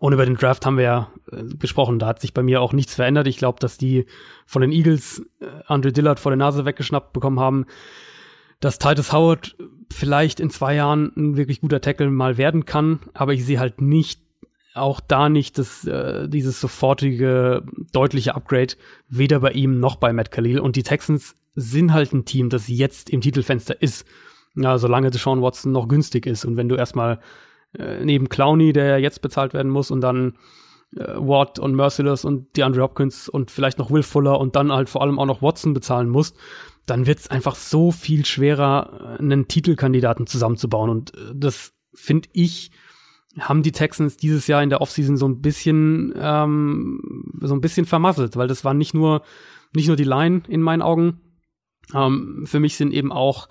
Und 0.00 0.12
über 0.12 0.26
den 0.26 0.34
Draft 0.34 0.66
haben 0.66 0.76
wir 0.76 0.84
ja 0.84 1.10
äh, 1.30 1.44
gesprochen. 1.56 1.98
Da 1.98 2.06
hat 2.06 2.20
sich 2.20 2.34
bei 2.34 2.42
mir 2.42 2.60
auch 2.60 2.72
nichts 2.72 2.94
verändert. 2.94 3.26
Ich 3.28 3.38
glaube, 3.38 3.60
dass 3.60 3.78
die 3.78 4.06
von 4.46 4.62
den 4.62 4.72
Eagles 4.72 5.24
äh, 5.40 5.46
Andre 5.66 5.92
Dillard 5.92 6.20
vor 6.20 6.32
der 6.32 6.36
Nase 6.36 6.64
weggeschnappt 6.64 7.12
bekommen 7.12 7.40
haben, 7.40 7.66
dass 8.60 8.78
Titus 8.78 9.12
Howard 9.12 9.56
vielleicht 9.90 10.40
in 10.40 10.50
zwei 10.50 10.74
Jahren 10.74 11.12
ein 11.16 11.36
wirklich 11.36 11.60
guter 11.60 11.80
Tackle 11.80 12.10
mal 12.10 12.38
werden 12.38 12.64
kann, 12.64 13.00
aber 13.14 13.32
ich 13.32 13.44
sehe 13.44 13.60
halt 13.60 13.80
nicht 13.80 14.20
auch 14.76 15.00
da 15.00 15.28
nicht 15.28 15.58
das, 15.58 15.86
äh, 15.86 16.28
dieses 16.28 16.60
sofortige, 16.60 17.64
deutliche 17.92 18.34
Upgrade, 18.34 18.74
weder 19.08 19.40
bei 19.40 19.52
ihm 19.52 19.78
noch 19.78 19.96
bei 19.96 20.12
Matt 20.12 20.30
Khalil. 20.30 20.60
Und 20.60 20.76
die 20.76 20.82
Texans 20.82 21.34
sind 21.54 21.92
halt 21.92 22.12
ein 22.12 22.24
Team, 22.24 22.50
das 22.50 22.68
jetzt 22.68 23.10
im 23.10 23.22
Titelfenster 23.22 23.80
ist. 23.80 24.06
Ja, 24.54 24.78
solange 24.78 25.10
Deshaun 25.10 25.42
Watson 25.42 25.72
noch 25.72 25.88
günstig 25.88 26.26
ist. 26.26 26.44
Und 26.44 26.56
wenn 26.56 26.68
du 26.68 26.76
erstmal 26.76 27.20
äh, 27.78 28.04
neben 28.04 28.28
Clowney, 28.28 28.72
der 28.72 28.98
jetzt 28.98 29.22
bezahlt 29.22 29.54
werden 29.54 29.70
muss, 29.70 29.90
und 29.90 30.00
dann 30.00 30.34
äh, 30.94 31.04
Watt 31.16 31.58
und 31.58 31.74
Merciless 31.74 32.24
und 32.24 32.56
DeAndre 32.56 32.82
Hopkins 32.82 33.28
und 33.28 33.50
vielleicht 33.50 33.78
noch 33.78 33.90
Will 33.90 34.02
Fuller 34.02 34.38
und 34.38 34.56
dann 34.56 34.72
halt 34.72 34.88
vor 34.88 35.02
allem 35.02 35.18
auch 35.18 35.26
noch 35.26 35.42
Watson 35.42 35.74
bezahlen 35.74 36.08
musst, 36.08 36.36
dann 36.86 37.06
wird 37.06 37.18
es 37.18 37.28
einfach 37.28 37.56
so 37.56 37.90
viel 37.90 38.24
schwerer, 38.24 39.18
einen 39.18 39.48
Titelkandidaten 39.48 40.26
zusammenzubauen. 40.26 40.88
Und 40.90 41.14
äh, 41.14 41.32
das 41.34 41.74
finde 41.94 42.28
ich 42.32 42.70
haben 43.38 43.62
die 43.62 43.72
Texans 43.72 44.16
dieses 44.16 44.46
Jahr 44.46 44.62
in 44.62 44.70
der 44.70 44.80
Offseason 44.80 45.18
so 45.18 45.28
ein 45.28 45.42
bisschen 45.42 46.14
ähm, 46.16 47.34
so 47.40 47.54
ein 47.54 47.60
bisschen 47.60 47.84
vermasselt, 47.84 48.36
weil 48.36 48.48
das 48.48 48.64
war 48.64 48.72
nicht 48.72 48.94
nur 48.94 49.22
nicht 49.74 49.88
nur 49.88 49.96
die 49.96 50.04
Line 50.04 50.42
in 50.48 50.62
meinen 50.62 50.80
Augen. 50.80 51.20
Ähm, 51.92 52.44
für 52.46 52.60
mich 52.60 52.76
sind 52.76 52.92
eben 52.92 53.12
auch 53.12 53.48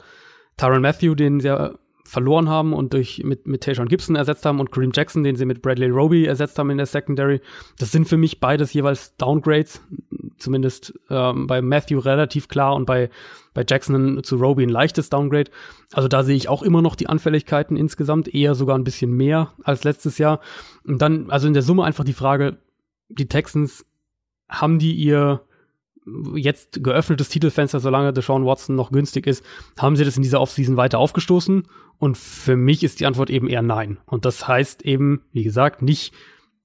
Tyron 0.58 0.82
Matthew, 0.82 1.14
den 1.14 1.40
sie 1.40 1.78
verloren 2.06 2.50
haben 2.50 2.74
und 2.74 2.94
durch 2.94 3.24
mit 3.24 3.48
mit 3.48 3.62
Tayshaun 3.62 3.88
Gibson 3.88 4.16
ersetzt 4.16 4.46
haben 4.46 4.60
und 4.60 4.72
Kareem 4.72 4.92
Jackson, 4.94 5.24
den 5.24 5.36
sie 5.36 5.46
mit 5.46 5.62
Bradley 5.62 5.90
Roby 5.90 6.26
ersetzt 6.26 6.58
haben 6.60 6.70
in 6.70 6.78
der 6.78 6.86
Secondary. 6.86 7.42
Das 7.80 7.92
sind 7.92 8.08
für 8.08 8.18
mich 8.18 8.40
beides 8.40 8.74
jeweils 8.74 9.18
Downgrades, 9.18 9.82
zumindest 10.38 10.94
ähm, 11.10 11.48
bei 11.48 11.62
Matthew 11.62 12.00
relativ 12.00 12.48
klar 12.48 12.76
und 12.76 12.86
bei 12.86 13.10
bei 13.54 13.66
Jackson 13.68 14.24
zu 14.24 14.36
Roby 14.36 14.64
ein 14.64 14.70
leichtes 14.70 15.10
Downgrade. 15.10 15.50
Also 15.94 16.08
da 16.08 16.24
sehe 16.24 16.36
ich 16.36 16.50
auch 16.50 16.62
immer 16.62 16.82
noch 16.82 16.96
die 16.96 17.08
Anfälligkeiten 17.08 17.78
insgesamt, 17.78 18.34
eher 18.34 18.54
sogar 18.54 18.78
ein 18.78 18.84
bisschen 18.84 19.12
mehr 19.12 19.54
als 19.64 19.84
letztes 19.84 20.18
Jahr. 20.18 20.42
Und 20.86 21.02
dann, 21.02 21.32
also 21.32 21.48
in 21.48 21.54
der 21.54 21.64
Summe 21.64 21.86
einfach 21.86 22.04
die 22.04 22.14
Frage, 22.14 22.58
die 23.10 23.28
Texans, 23.28 23.86
haben 24.48 24.78
die 24.78 24.94
ihr 24.94 25.42
jetzt 26.36 26.84
geöffnetes 26.84 27.30
Titelfenster, 27.30 27.80
solange 27.80 28.14
Deshaun 28.14 28.46
Watson 28.46 28.76
noch 28.76 28.92
günstig 28.92 29.26
ist, 29.26 29.44
haben 29.78 29.96
sie 29.96 30.06
das 30.06 30.18
in 30.18 30.24
dieser 30.24 30.40
Offseason 30.40 30.78
weiter 30.78 31.00
aufgestoßen? 31.00 31.64
Und 31.98 32.18
für 32.18 32.56
mich 32.56 32.84
ist 32.84 33.00
die 33.00 33.06
Antwort 33.06 33.30
eben 33.30 33.48
eher 33.48 33.62
nein. 33.62 34.00
Und 34.06 34.26
das 34.26 34.48
heißt 34.48 34.84
eben, 34.84 35.22
wie 35.32 35.44
gesagt, 35.44 35.82
nicht, 35.82 36.14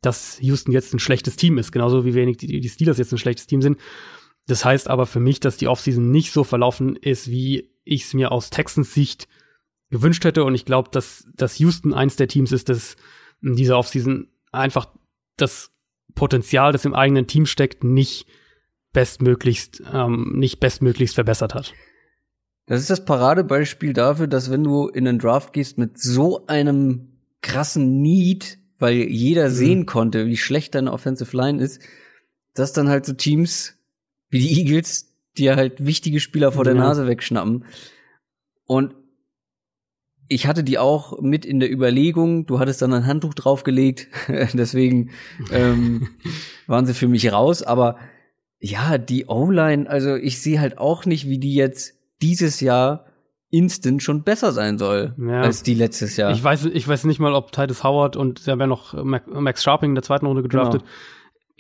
dass 0.03 0.39
Houston 0.41 0.73
jetzt 0.73 0.93
ein 0.95 0.99
schlechtes 0.99 1.37
Team 1.37 1.59
ist, 1.59 1.73
genauso 1.73 2.05
wie 2.05 2.15
wenig 2.15 2.39
die, 2.39 2.61
die 2.61 2.69
Steelers 2.69 2.99
jetzt 2.99 3.13
ein 3.13 3.19
schlechtes 3.19 3.47
Team 3.47 3.63
sind, 3.63 3.79
das 4.47 4.65
heißt 4.65 4.89
aber 4.89 5.07
für 5.07 5.21
mich, 5.21 5.41
dass 5.41 5.57
die 5.57 5.69
Offseason 5.69 6.11
nicht 6.11 6.33
so 6.33 6.43
verlaufen 6.43 6.97
ist, 6.97 7.31
wie 7.31 7.71
ich 7.85 8.05
es 8.05 8.15
mir 8.15 8.33
aus 8.33 8.51
Texans 8.51 8.95
Sicht 8.95 9.29
gewünscht 9.91 10.25
hätte. 10.25 10.45
Und 10.45 10.55
ich 10.55 10.65
glaube, 10.65 10.91
dass, 10.91 11.29
dass 11.35 11.59
Houston 11.59 11.95
eins 11.95 12.17
der 12.17 12.29
Teams 12.29 12.51
ist, 12.53 12.69
das 12.69 12.97
in 13.43 13.55
dieser 13.55 13.79
Offseason 13.79 14.29
einfach 14.53 14.89
das 15.37 15.73
Potenzial, 16.15 16.73
das 16.73 16.85
im 16.85 16.95
eigenen 16.95 17.27
Team 17.27 17.47
steckt, 17.47 17.85
nicht 17.85 18.27
bestmöglichst, 18.93 19.83
ähm, 19.93 20.33
nicht 20.35 20.59
bestmöglichst 20.59 21.15
verbessert 21.15 21.55
hat. 21.55 21.73
Das 22.71 22.81
ist 22.81 22.89
das 22.89 23.05
Paradebeispiel 23.05 23.95
dafür, 23.95 24.29
dass 24.29 24.49
wenn 24.49 24.63
du 24.63 24.87
in 24.87 25.05
den 25.05 25.19
Draft 25.19 25.53
gehst 25.53 25.77
mit 25.77 25.99
so 25.99 26.47
einem 26.47 27.09
krassen 27.43 28.01
Need, 28.01 28.59
weil 28.79 28.93
jeder 28.93 29.49
mhm. 29.49 29.53
sehen 29.53 29.87
konnte, 29.87 30.27
wie 30.27 30.37
schlecht 30.37 30.77
deine 30.77 30.93
Offensive 30.93 31.37
Line 31.37 31.61
ist, 31.61 31.83
dass 32.55 32.73
dann 32.73 32.89
halt 32.89 33.07
so 33.07 33.13
Teams 33.13 33.75
wie 34.29 34.39
die 34.39 34.61
Eagles, 34.61 35.13
die 35.37 35.51
halt 35.51 35.85
wichtige 35.85 36.21
Spieler 36.21 36.53
vor 36.53 36.63
der 36.63 36.77
ja. 36.77 36.81
Nase 36.81 37.09
wegschnappen. 37.09 37.65
Und 38.67 38.95
ich 40.29 40.47
hatte 40.47 40.63
die 40.63 40.79
auch 40.79 41.21
mit 41.21 41.45
in 41.45 41.59
der 41.59 41.73
Überlegung. 41.73 42.47
Du 42.47 42.61
hattest 42.61 42.83
dann 42.83 42.93
ein 42.93 43.07
Handtuch 43.07 43.35
draufgelegt, 43.35 44.07
deswegen 44.55 45.11
ähm, 45.51 46.11
waren 46.69 46.87
sie 46.87 46.95
für 46.95 47.09
mich 47.09 47.33
raus. 47.33 47.65
Aber 47.65 47.99
ja, 48.61 48.97
die 48.97 49.27
O-Line, 49.27 49.91
also 49.91 50.15
ich 50.15 50.41
sehe 50.41 50.61
halt 50.61 50.79
auch 50.79 51.05
nicht, 51.05 51.29
wie 51.29 51.41
die 51.41 51.57
jetzt 51.57 52.00
dieses 52.23 52.61
Jahr 52.61 53.07
instant 53.51 54.03
schon 54.03 54.23
besser 54.23 54.53
sein 54.53 54.79
soll 54.79 55.15
ja. 55.19 55.43
als 55.43 55.63
die 55.63 55.75
letztes 55.75 56.17
Jahr. 56.17 56.31
Ich 56.33 56.43
weiß, 56.43 56.67
ich 56.67 56.87
weiß 56.87 57.05
nicht 57.05 57.19
mal, 57.19 57.35
ob 57.35 57.51
Titus 57.51 57.83
Howard 57.83 58.17
und 58.17 58.39
sie 58.39 58.51
haben 58.51 58.61
ja 58.61 58.67
noch 58.67 58.95
Max 59.03 59.63
Sharping 59.63 59.91
in 59.91 59.95
der 59.97 60.05
zweiten 60.05 60.27
Runde 60.27 60.43
gedraftet. 60.43 60.83
Genau 60.83 60.93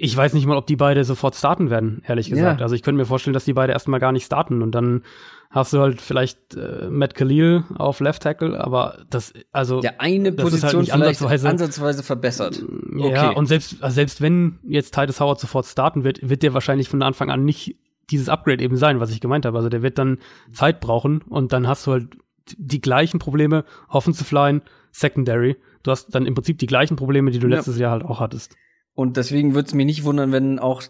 ich 0.02 0.16
weiß 0.16 0.32
nicht 0.32 0.46
mal, 0.46 0.56
ob 0.56 0.66
die 0.66 0.76
beide 0.76 1.04
sofort 1.04 1.36
starten 1.36 1.68
werden, 1.68 2.02
ehrlich 2.06 2.30
gesagt. 2.30 2.60
Ja. 2.60 2.64
Also 2.64 2.74
ich 2.74 2.82
könnte 2.82 2.96
mir 2.96 3.04
vorstellen, 3.04 3.34
dass 3.34 3.44
die 3.44 3.52
beide 3.52 3.72
erstmal 3.72 4.00
gar 4.00 4.12
nicht 4.12 4.24
starten 4.24 4.62
und 4.62 4.74
dann 4.74 5.02
hast 5.50 5.72
du 5.72 5.80
halt 5.80 6.00
vielleicht 6.00 6.54
äh, 6.54 6.88
Matt 6.88 7.14
Khalil 7.14 7.64
auf 7.74 8.00
Left 8.00 8.22
Tackle, 8.22 8.58
aber 8.58 9.04
das 9.10 9.34
also 9.52 9.80
der 9.80 10.00
eine 10.00 10.30
halt 10.30 10.38
Position 10.38 10.82
halt 10.82 10.92
ansatzweise, 10.92 11.48
ansatzweise 11.48 12.02
verbessert. 12.02 12.62
Okay. 12.62 13.12
Ja, 13.12 13.30
und 13.30 13.46
selbst 13.46 13.82
also 13.82 13.94
selbst 13.94 14.22
wenn 14.22 14.58
jetzt 14.62 14.94
Titus 14.94 15.20
Howard 15.20 15.38
sofort 15.38 15.66
starten 15.66 16.02
wird, 16.02 16.26
wird 16.28 16.42
der 16.42 16.54
wahrscheinlich 16.54 16.88
von 16.88 17.02
Anfang 17.02 17.30
an 17.30 17.44
nicht 17.44 17.76
dieses 18.10 18.28
Upgrade 18.28 18.62
eben 18.62 18.76
sein, 18.76 19.00
was 19.00 19.10
ich 19.10 19.20
gemeint 19.20 19.46
habe. 19.46 19.56
Also 19.56 19.68
der 19.68 19.82
wird 19.82 19.98
dann 19.98 20.18
Zeit 20.52 20.80
brauchen 20.80 21.22
und 21.22 21.52
dann 21.52 21.66
hast 21.66 21.86
du 21.86 21.92
halt 21.92 22.16
die 22.56 22.80
gleichen 22.80 23.18
Probleme 23.18 23.64
Offensive 23.88 24.34
Line, 24.34 24.62
Secondary. 24.92 25.56
Du 25.82 25.90
hast 25.90 26.14
dann 26.14 26.26
im 26.26 26.34
Prinzip 26.34 26.58
die 26.58 26.66
gleichen 26.66 26.96
Probleme, 26.96 27.30
die 27.30 27.38
du 27.38 27.46
letztes 27.46 27.76
ja. 27.76 27.82
Jahr 27.82 27.92
halt 27.92 28.04
auch 28.04 28.20
hattest. 28.20 28.56
Und 28.94 29.16
deswegen 29.16 29.54
würde 29.54 29.68
es 29.68 29.74
mich 29.74 29.86
nicht 29.86 30.04
wundern, 30.04 30.32
wenn 30.32 30.58
auch 30.58 30.82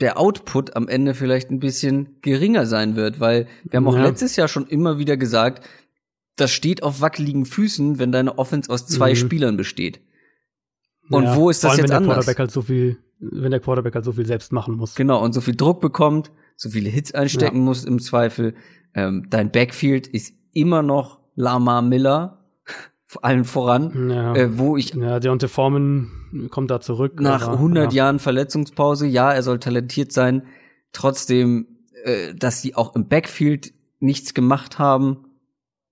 der 0.00 0.18
Output 0.18 0.76
am 0.76 0.88
Ende 0.88 1.14
vielleicht 1.14 1.50
ein 1.50 1.58
bisschen 1.58 2.20
geringer 2.20 2.66
sein 2.66 2.94
wird, 2.94 3.18
weil 3.18 3.48
wir 3.64 3.78
haben 3.78 3.88
auch 3.88 3.96
ja. 3.96 4.04
letztes 4.04 4.36
Jahr 4.36 4.46
schon 4.46 4.66
immer 4.66 4.98
wieder 4.98 5.16
gesagt, 5.16 5.66
das 6.36 6.52
steht 6.52 6.82
auf 6.82 7.00
wackeligen 7.00 7.46
Füßen, 7.46 7.98
wenn 7.98 8.12
deine 8.12 8.38
Offense 8.38 8.70
aus 8.70 8.86
zwei 8.86 9.10
mhm. 9.10 9.16
Spielern 9.16 9.56
besteht. 9.56 10.00
Und 11.10 11.24
ja, 11.24 11.36
wo 11.36 11.50
ist 11.50 11.64
das 11.64 11.76
jetzt 11.76 11.90
wenn 11.90 12.04
der 12.04 12.12
Quarterback 12.14 12.38
halt 12.38 12.50
so 12.50 12.62
viel, 12.62 12.98
wenn 13.20 13.50
der 13.50 13.60
Quarterback 13.60 13.94
halt 13.94 14.04
so 14.04 14.12
viel 14.12 14.26
selbst 14.26 14.52
machen 14.52 14.74
muss. 14.76 14.94
Genau, 14.94 15.22
und 15.22 15.32
so 15.32 15.40
viel 15.40 15.56
Druck 15.56 15.80
bekommt, 15.80 16.30
so 16.56 16.70
viele 16.70 16.88
Hits 16.88 17.12
einstecken 17.12 17.58
ja. 17.58 17.62
muss 17.62 17.84
im 17.84 17.98
Zweifel. 17.98 18.54
Ähm, 18.94 19.26
dein 19.30 19.50
Backfield 19.50 20.06
ist 20.06 20.34
immer 20.52 20.82
noch 20.82 21.18
Lama 21.34 21.82
Miller 21.82 22.38
allen 23.22 23.44
voran, 23.44 24.10
Ja. 24.10 24.34
äh, 24.34 24.58
wo 24.58 24.76
ich 24.76 24.94
Ja, 24.94 25.18
Deontay 25.18 25.48
Foreman 25.48 26.48
kommt 26.50 26.70
da 26.70 26.80
zurück. 26.80 27.20
nach 27.20 27.42
aber, 27.42 27.54
100 27.54 27.92
ja. 27.92 28.04
Jahren 28.04 28.18
Verletzungspause, 28.18 29.06
ja, 29.06 29.32
er 29.32 29.42
soll 29.42 29.58
talentiert 29.58 30.12
sein, 30.12 30.42
trotzdem, 30.92 31.66
äh, 32.04 32.34
dass 32.34 32.60
sie 32.60 32.74
auch 32.74 32.94
im 32.94 33.08
Backfield 33.08 33.72
nichts 34.00 34.34
gemacht 34.34 34.78
haben, 34.78 35.24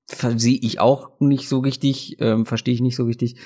sehe 0.09 0.59
ich 0.61 0.79
auch 0.79 1.19
nicht 1.21 1.49
so 1.49 1.59
richtig, 1.61 2.17
ähm, 2.21 2.47
verstehe 2.47 2.75
ich 2.75 2.81
nicht 2.83 2.97
so 2.97 3.05
richtig. 3.05 3.37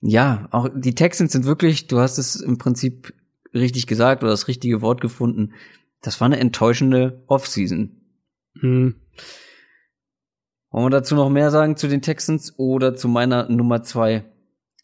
Ja, 0.00 0.48
auch 0.50 0.68
die 0.74 0.94
Texans 0.94 1.32
sind 1.32 1.44
wirklich, 1.44 1.86
du 1.86 1.98
hast 1.98 2.18
es 2.18 2.36
im 2.36 2.58
Prinzip 2.58 3.14
richtig 3.54 3.86
gesagt 3.86 4.22
oder 4.22 4.30
das 4.30 4.48
richtige 4.48 4.82
Wort 4.82 5.00
gefunden. 5.00 5.54
Das 6.02 6.20
war 6.20 6.26
eine 6.26 6.38
enttäuschende 6.38 7.24
Offseason. 7.26 8.00
Hm. 8.60 8.94
Wollen 10.70 10.86
wir 10.86 10.90
dazu 10.90 11.14
noch 11.14 11.30
mehr 11.30 11.50
sagen 11.50 11.76
zu 11.76 11.88
den 11.88 12.02
Texans 12.02 12.58
oder 12.58 12.94
zu 12.94 13.08
meiner 13.08 13.48
Nummer 13.48 13.82
zwei 13.82 14.24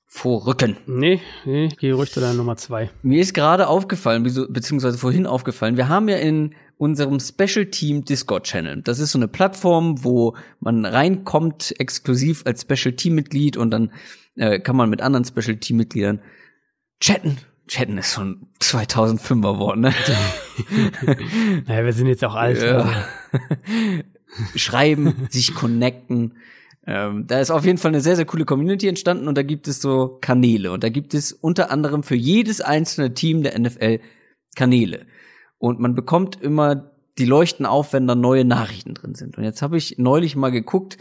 vorrücken? 0.07 0.77
Nee, 0.87 1.21
nee, 1.45 1.69
geh 1.79 1.91
ruhig 1.91 2.13
zu 2.13 2.21
deiner 2.21 2.35
Nummer 2.35 2.57
zwei. 2.57 2.91
Mir 3.03 3.21
ist 3.21 3.35
gerade 3.35 3.67
aufgefallen, 3.67 4.23
beziehungsweise 4.23 4.99
vorhin 4.99 5.27
aufgefallen, 5.27 5.77
wir 5.77 5.89
haben 5.89 6.09
ja 6.09 6.17
in 6.17 6.55
unserem 6.79 7.21
Special 7.21 7.67
Team 7.67 8.05
Discord 8.05 8.45
Channel. 8.45 8.83
Das 8.83 8.99
ist 8.99 9.13
so 9.13 9.19
eine 9.19 9.29
Plattform, 9.29 10.03
wo 10.03 10.35
man 10.61 10.85
reinkommt, 10.85 11.75
exklusiv 11.79 12.43
als 12.47 12.63
Special 12.63 12.95
Team 12.95 13.15
Mitglied 13.15 13.57
und 13.57 13.71
dann 13.71 13.93
äh, 14.37 14.59
kann 14.61 14.77
man 14.77 14.91
mit 14.91 15.01
anderen 15.01 15.25
Special 15.25 15.57
Team 15.57 15.79
Mitgliedern 15.79 16.21
chatten. 17.01 17.39
Chatten 17.69 17.99
ist 17.99 18.13
schon 18.13 18.49
2005er 18.61 19.59
Wort, 19.59 19.79
ne? 19.79 19.95
Naja, 21.67 21.85
wir 21.85 21.93
sind 21.93 22.07
jetzt 22.07 22.25
auch 22.25 22.35
alt. 22.35 22.61
Ja. 22.61 22.79
also. 22.79 22.91
Schreiben, 24.59 25.29
sich 25.31 25.55
connecten. 25.55 26.35
Ähm, 26.87 27.27
da 27.27 27.39
ist 27.41 27.51
auf 27.51 27.65
jeden 27.65 27.79
Fall 27.79 27.91
eine 27.91 28.01
sehr, 28.01 28.17
sehr 28.17 28.25
coole 28.25 28.45
Community 28.45 28.89
entstanden 28.89 29.29
und 29.29 29.37
da 29.39 29.43
gibt 29.43 29.69
es 29.69 29.81
so 29.81 30.19
Kanäle. 30.21 30.73
Und 30.73 30.83
da 30.83 30.89
gibt 30.89 31.15
es 31.15 31.33
unter 31.33 31.71
anderem 31.71 32.03
für 32.03 32.17
jedes 32.17 32.61
einzelne 32.61 33.15
Team 33.15 33.43
der 33.43 33.59
NFL 33.59 34.01
Kanäle. 34.57 35.07
Und 35.59 35.79
man 35.79 35.95
bekommt 35.95 36.43
immer, 36.43 36.91
die 37.19 37.25
leuchten 37.25 37.67
auf, 37.67 37.93
wenn 37.93 38.07
da 38.07 38.15
neue 38.15 38.45
Nachrichten 38.45 38.95
drin 38.95 39.15
sind. 39.15 39.39
Und 39.39 39.45
jetzt 39.45 39.63
habe 39.63 39.77
ich 39.77 39.99
neulich 39.99 40.35
mal 40.35 40.51
geguckt, 40.51 40.99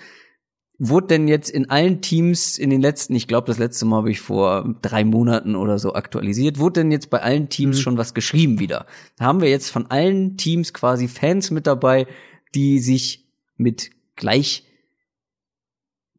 wurde 0.83 1.07
denn 1.07 1.27
jetzt 1.27 1.49
in 1.51 1.69
allen 1.69 2.01
Teams 2.01 2.57
in 2.57 2.71
den 2.71 2.81
letzten, 2.81 3.13
ich 3.13 3.27
glaube, 3.27 3.45
das 3.45 3.59
letzte 3.59 3.85
Mal 3.85 3.97
habe 3.97 4.09
ich 4.11 4.19
vor 4.19 4.75
drei 4.81 5.03
Monaten 5.03 5.55
oder 5.55 5.77
so 5.77 5.93
aktualisiert, 5.93 6.57
wurde 6.57 6.81
denn 6.81 6.91
jetzt 6.91 7.11
bei 7.11 7.21
allen 7.21 7.49
Teams 7.49 7.77
Mhm. 7.77 7.81
schon 7.81 7.97
was 7.97 8.15
geschrieben 8.15 8.59
wieder? 8.59 8.87
Da 9.17 9.25
haben 9.25 9.41
wir 9.41 9.49
jetzt 9.49 9.69
von 9.69 9.91
allen 9.91 10.37
Teams 10.37 10.73
quasi 10.73 11.07
Fans 11.07 11.51
mit 11.51 11.67
dabei, 11.67 12.07
die 12.55 12.79
sich 12.79 13.27
mit 13.57 13.91
gleich 14.15 14.65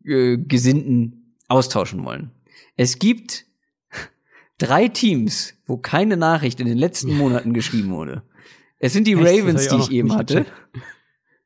äh, 0.04 0.38
Gesinnten 0.38 1.34
austauschen 1.48 2.04
wollen. 2.04 2.30
Es 2.76 3.00
gibt 3.00 3.46
drei 4.58 4.86
Teams, 4.88 5.54
wo 5.66 5.76
keine 5.76 6.16
Nachricht 6.16 6.60
in 6.60 6.66
den 6.68 6.78
letzten 6.78 7.14
Monaten 7.18 7.52
geschrieben 7.52 7.90
wurde. 7.90 8.22
Es 8.78 8.92
sind 8.92 9.06
die 9.08 9.14
Echt? 9.14 9.22
Ravens, 9.42 9.68
hab 9.70 9.76
die 9.78 9.82
ich 9.84 9.90
eben 9.98 10.14
hatte. 10.14 10.46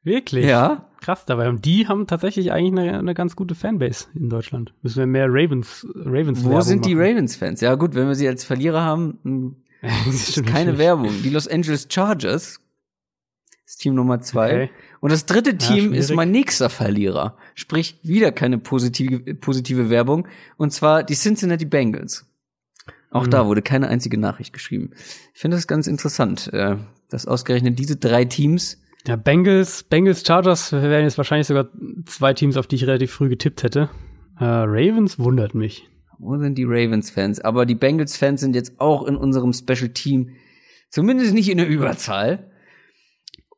Wirklich? 0.03 0.45
Ja, 0.45 0.86
Krass 1.01 1.25
dabei. 1.27 1.49
Und 1.49 1.65
die 1.65 1.89
haben 1.89 2.07
tatsächlich 2.07 2.53
eigentlich 2.53 2.87
eine, 2.87 2.99
eine 2.99 3.15
ganz 3.15 3.37
gute 3.37 3.55
Fanbase 3.55 4.07
in 4.15 4.29
Deutschland. 4.29 4.73
Müssen 4.83 4.99
wir 4.99 5.07
mehr 5.07 5.27
Ravens, 5.29 5.87
Ravens 5.95 6.43
wo 6.45 6.49
Werbung 6.51 6.63
sind 6.63 6.87
die. 6.87 6.95
Ravens-Fans? 6.95 7.61
Ja 7.61 7.75
gut, 7.75 7.95
wenn 7.95 8.09
wir 8.09 8.15
sie 8.15 8.27
als 8.29 8.45
Verlierer 8.45 8.83
haben, 8.83 9.19
hm, 9.23 9.57
Das 9.83 10.37
ist 10.37 10.47
keine. 10.47 10.79
Werbung. 10.79 11.13
Die 11.23 11.31
Los 11.31 11.47
Angeles 11.47 11.87
Chargers 11.91 12.61
ist 13.67 13.81
Team 13.81 13.95
Nummer 13.95 14.21
zwei. 14.21 14.65
Okay. 14.65 14.71
Und 15.01 15.13
das 15.13 15.27
dritte 15.27 15.59
Team 15.59 15.93
ist 15.93 16.07
schwierig. 16.07 16.17
mein 16.17 16.31
nächster 16.31 16.71
Verlierer. 16.71 17.37
Sprich, 17.55 17.99
wieder 18.03 18.33
keine 18.33 18.59
positive, 18.59 19.35
positive 19.35 19.91
Werbung. 19.91 20.27
Und 20.57 20.73
zwar 20.73 21.03
die 21.05 21.15
Cincinnati 21.15 21.67
Bengals. 21.67 22.27
Auch 23.11 23.27
Mhm. 23.27 23.31
da 23.31 23.47
wurde 23.47 23.63
keine 23.63 23.89
einzige 23.89 24.19
Nachricht 24.19 24.53
geschrieben. 24.53 24.91
Ich 25.35 25.41
finde 25.41 25.57
das 25.57 25.67
ganz 25.67 25.87
interessant, 25.87 26.53
äh, 26.53 26.77
dass 27.09 27.27
ausgerechnet 27.27 27.79
diese 27.79 27.97
drei 27.97 28.25
Teams 28.25 28.81
Ja, 29.07 29.15
Bengals, 29.15 29.85
Bengals, 29.85 30.25
Chargers 30.27 30.73
wären 30.73 31.05
jetzt 31.05 31.17
wahrscheinlich 31.17 31.47
sogar 31.47 31.69
zwei 32.07 32.35
Teams, 32.35 32.57
auf 32.57 32.67
die 32.67 32.77
ich 32.77 32.87
relativ 32.87 33.13
früh 33.13 33.29
getippt 33.29 33.63
hätte. 33.63 33.89
Äh, 34.41 34.45
Ravens 34.45 35.19
wundert 35.19 35.55
mich. 35.55 35.89
Wo 36.19 36.37
sind 36.39 36.57
die 36.57 36.65
Ravens-Fans? 36.65 37.41
Aber 37.41 37.67
die 37.67 37.75
Bengals-Fans 37.75 38.41
sind 38.41 38.57
jetzt 38.57 38.81
auch 38.81 39.07
in 39.07 39.17
unserem 39.17 39.53
Special 39.53 39.91
Team 39.91 40.31
zumindest 40.91 41.35
nicht 41.35 41.49
in 41.49 41.59
der 41.59 41.69
Überzahl. 41.69 42.51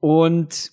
Und 0.00 0.72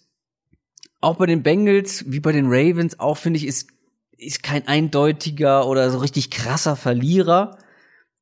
auch 1.00 1.16
bei 1.16 1.26
den 1.26 1.44
Bengals, 1.44 2.04
wie 2.08 2.20
bei 2.20 2.32
den 2.32 2.48
Ravens, 2.48 3.00
auch 3.00 3.18
finde 3.18 3.38
ich, 3.38 3.46
ist, 3.46 3.70
ist 4.18 4.44
kein 4.44 4.68
eindeutiger 4.68 5.68
oder 5.68 5.90
so 5.90 6.00
richtig 6.00 6.32
krasser 6.32 6.76
Verlierer. 6.76 7.60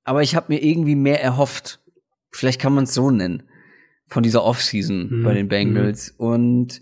Aber 0.04 0.22
ich 0.22 0.36
habe 0.36 0.54
mir 0.54 0.62
irgendwie 0.62 0.96
mehr 0.96 1.24
erhofft. 1.24 1.80
Vielleicht 2.32 2.62
kann 2.62 2.74
man 2.74 2.84
es 2.84 2.94
so 2.94 3.10
nennen. 3.10 3.44
Von 4.14 4.24
dieser 4.24 4.44
Offseason 4.44 5.10
Mhm, 5.10 5.24
bei 5.24 5.34
den 5.34 5.48
Bengals. 5.48 6.14
Und 6.16 6.82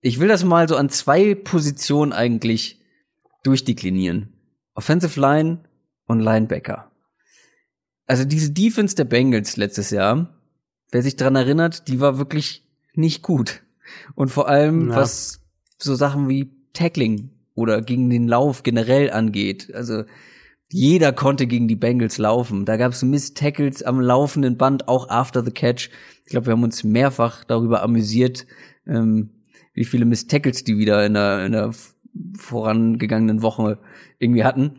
ich 0.00 0.20
will 0.20 0.28
das 0.28 0.44
mal 0.44 0.68
so 0.68 0.76
an 0.76 0.88
zwei 0.88 1.34
Positionen 1.34 2.12
eigentlich 2.12 2.80
durchdeklinieren. 3.42 4.32
Offensive 4.74 5.18
Line 5.20 5.58
und 6.06 6.20
Linebacker. 6.20 6.90
Also 8.06 8.24
diese 8.24 8.50
Defense 8.52 8.94
der 8.94 9.04
Bengals 9.04 9.56
letztes 9.56 9.90
Jahr, 9.90 10.40
wer 10.92 11.02
sich 11.02 11.16
dran 11.16 11.36
erinnert, 11.36 11.88
die 11.88 12.00
war 12.00 12.18
wirklich 12.18 12.64
nicht 12.94 13.22
gut. 13.22 13.62
Und 14.14 14.30
vor 14.30 14.48
allem, 14.48 14.90
Ja. 14.90 14.96
was 14.96 15.40
so 15.78 15.94
Sachen 15.94 16.28
wie 16.28 16.50
Tackling 16.72 17.30
oder 17.54 17.82
gegen 17.82 18.10
den 18.10 18.28
Lauf 18.28 18.62
generell 18.62 19.10
angeht. 19.10 19.74
Also 19.74 20.04
jeder 20.68 21.12
konnte 21.12 21.48
gegen 21.48 21.66
die 21.66 21.74
Bengals 21.76 22.18
laufen. 22.18 22.64
Da 22.64 22.76
gab 22.76 22.92
es 22.92 23.02
Miss-Tackles 23.02 23.82
am 23.82 24.00
laufenden 24.00 24.56
Band, 24.56 24.86
auch 24.86 25.08
after 25.08 25.44
the 25.44 25.50
catch. 25.50 25.90
Ich 26.30 26.32
glaube, 26.32 26.46
wir 26.46 26.52
haben 26.52 26.62
uns 26.62 26.84
mehrfach 26.84 27.42
darüber 27.42 27.82
amüsiert, 27.82 28.46
ähm, 28.86 29.30
wie 29.74 29.84
viele 29.84 30.04
Miss-Tackles 30.04 30.62
die 30.62 30.78
wieder 30.78 31.04
in 31.04 31.14
der, 31.14 31.44
in 31.44 31.50
der 31.50 31.72
vorangegangenen 32.38 33.42
Woche 33.42 33.78
irgendwie 34.20 34.44
hatten. 34.44 34.74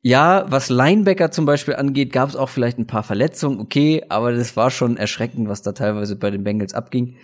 Ja, 0.00 0.46
was 0.48 0.70
Linebacker 0.70 1.30
zum 1.30 1.44
Beispiel 1.44 1.74
angeht, 1.74 2.14
gab 2.14 2.30
es 2.30 2.34
auch 2.34 2.48
vielleicht 2.48 2.78
ein 2.78 2.86
paar 2.86 3.02
Verletzungen, 3.02 3.60
okay, 3.60 4.04
aber 4.08 4.32
das 4.32 4.56
war 4.56 4.70
schon 4.70 4.96
erschreckend, 4.96 5.50
was 5.50 5.60
da 5.60 5.72
teilweise 5.72 6.16
bei 6.16 6.30
den 6.30 6.44
Bengals 6.44 6.72
abging. 6.72 7.16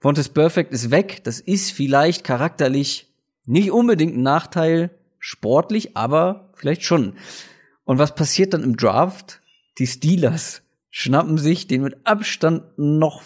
Vontaze 0.00 0.30
Perfect 0.30 0.72
ist 0.72 0.92
weg, 0.92 1.24
das 1.24 1.40
ist 1.40 1.72
vielleicht 1.72 2.22
charakterlich 2.22 3.12
nicht 3.44 3.72
unbedingt 3.72 4.16
ein 4.16 4.22
Nachteil, 4.22 4.90
sportlich, 5.18 5.96
aber 5.96 6.52
vielleicht 6.54 6.84
schon. 6.84 7.14
Und 7.82 7.98
was 7.98 8.14
passiert 8.14 8.54
dann 8.54 8.62
im 8.62 8.76
Draft? 8.76 9.40
Die 9.78 9.88
Steelers 9.88 10.62
schnappen 10.98 11.36
sich 11.36 11.66
den 11.66 11.82
mit 11.82 12.06
Abstand 12.06 12.62
noch, 12.78 13.22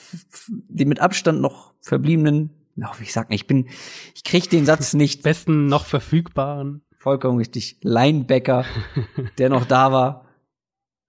den 0.49 0.89
mit 0.89 0.99
Abstand 1.01 1.41
noch 1.41 1.73
verbliebenen, 1.81 2.51
ach, 2.83 3.01
ich 3.01 3.13
sag 3.13 3.31
nicht, 3.31 3.43
ich 3.43 3.47
bin, 3.47 3.69
ich 4.17 4.25
krieg 4.25 4.51
den 4.51 4.67
Satz 4.67 4.93
nicht 5.03 5.23
Besten 5.23 5.67
noch 5.67 5.85
verfügbaren. 5.85 6.83
vollkommen 6.97 7.39
richtig, 7.39 7.77
Linebacker, 7.83 8.65
der 9.39 9.51
noch 9.51 9.65
da 9.67 9.93
war. 9.93 10.27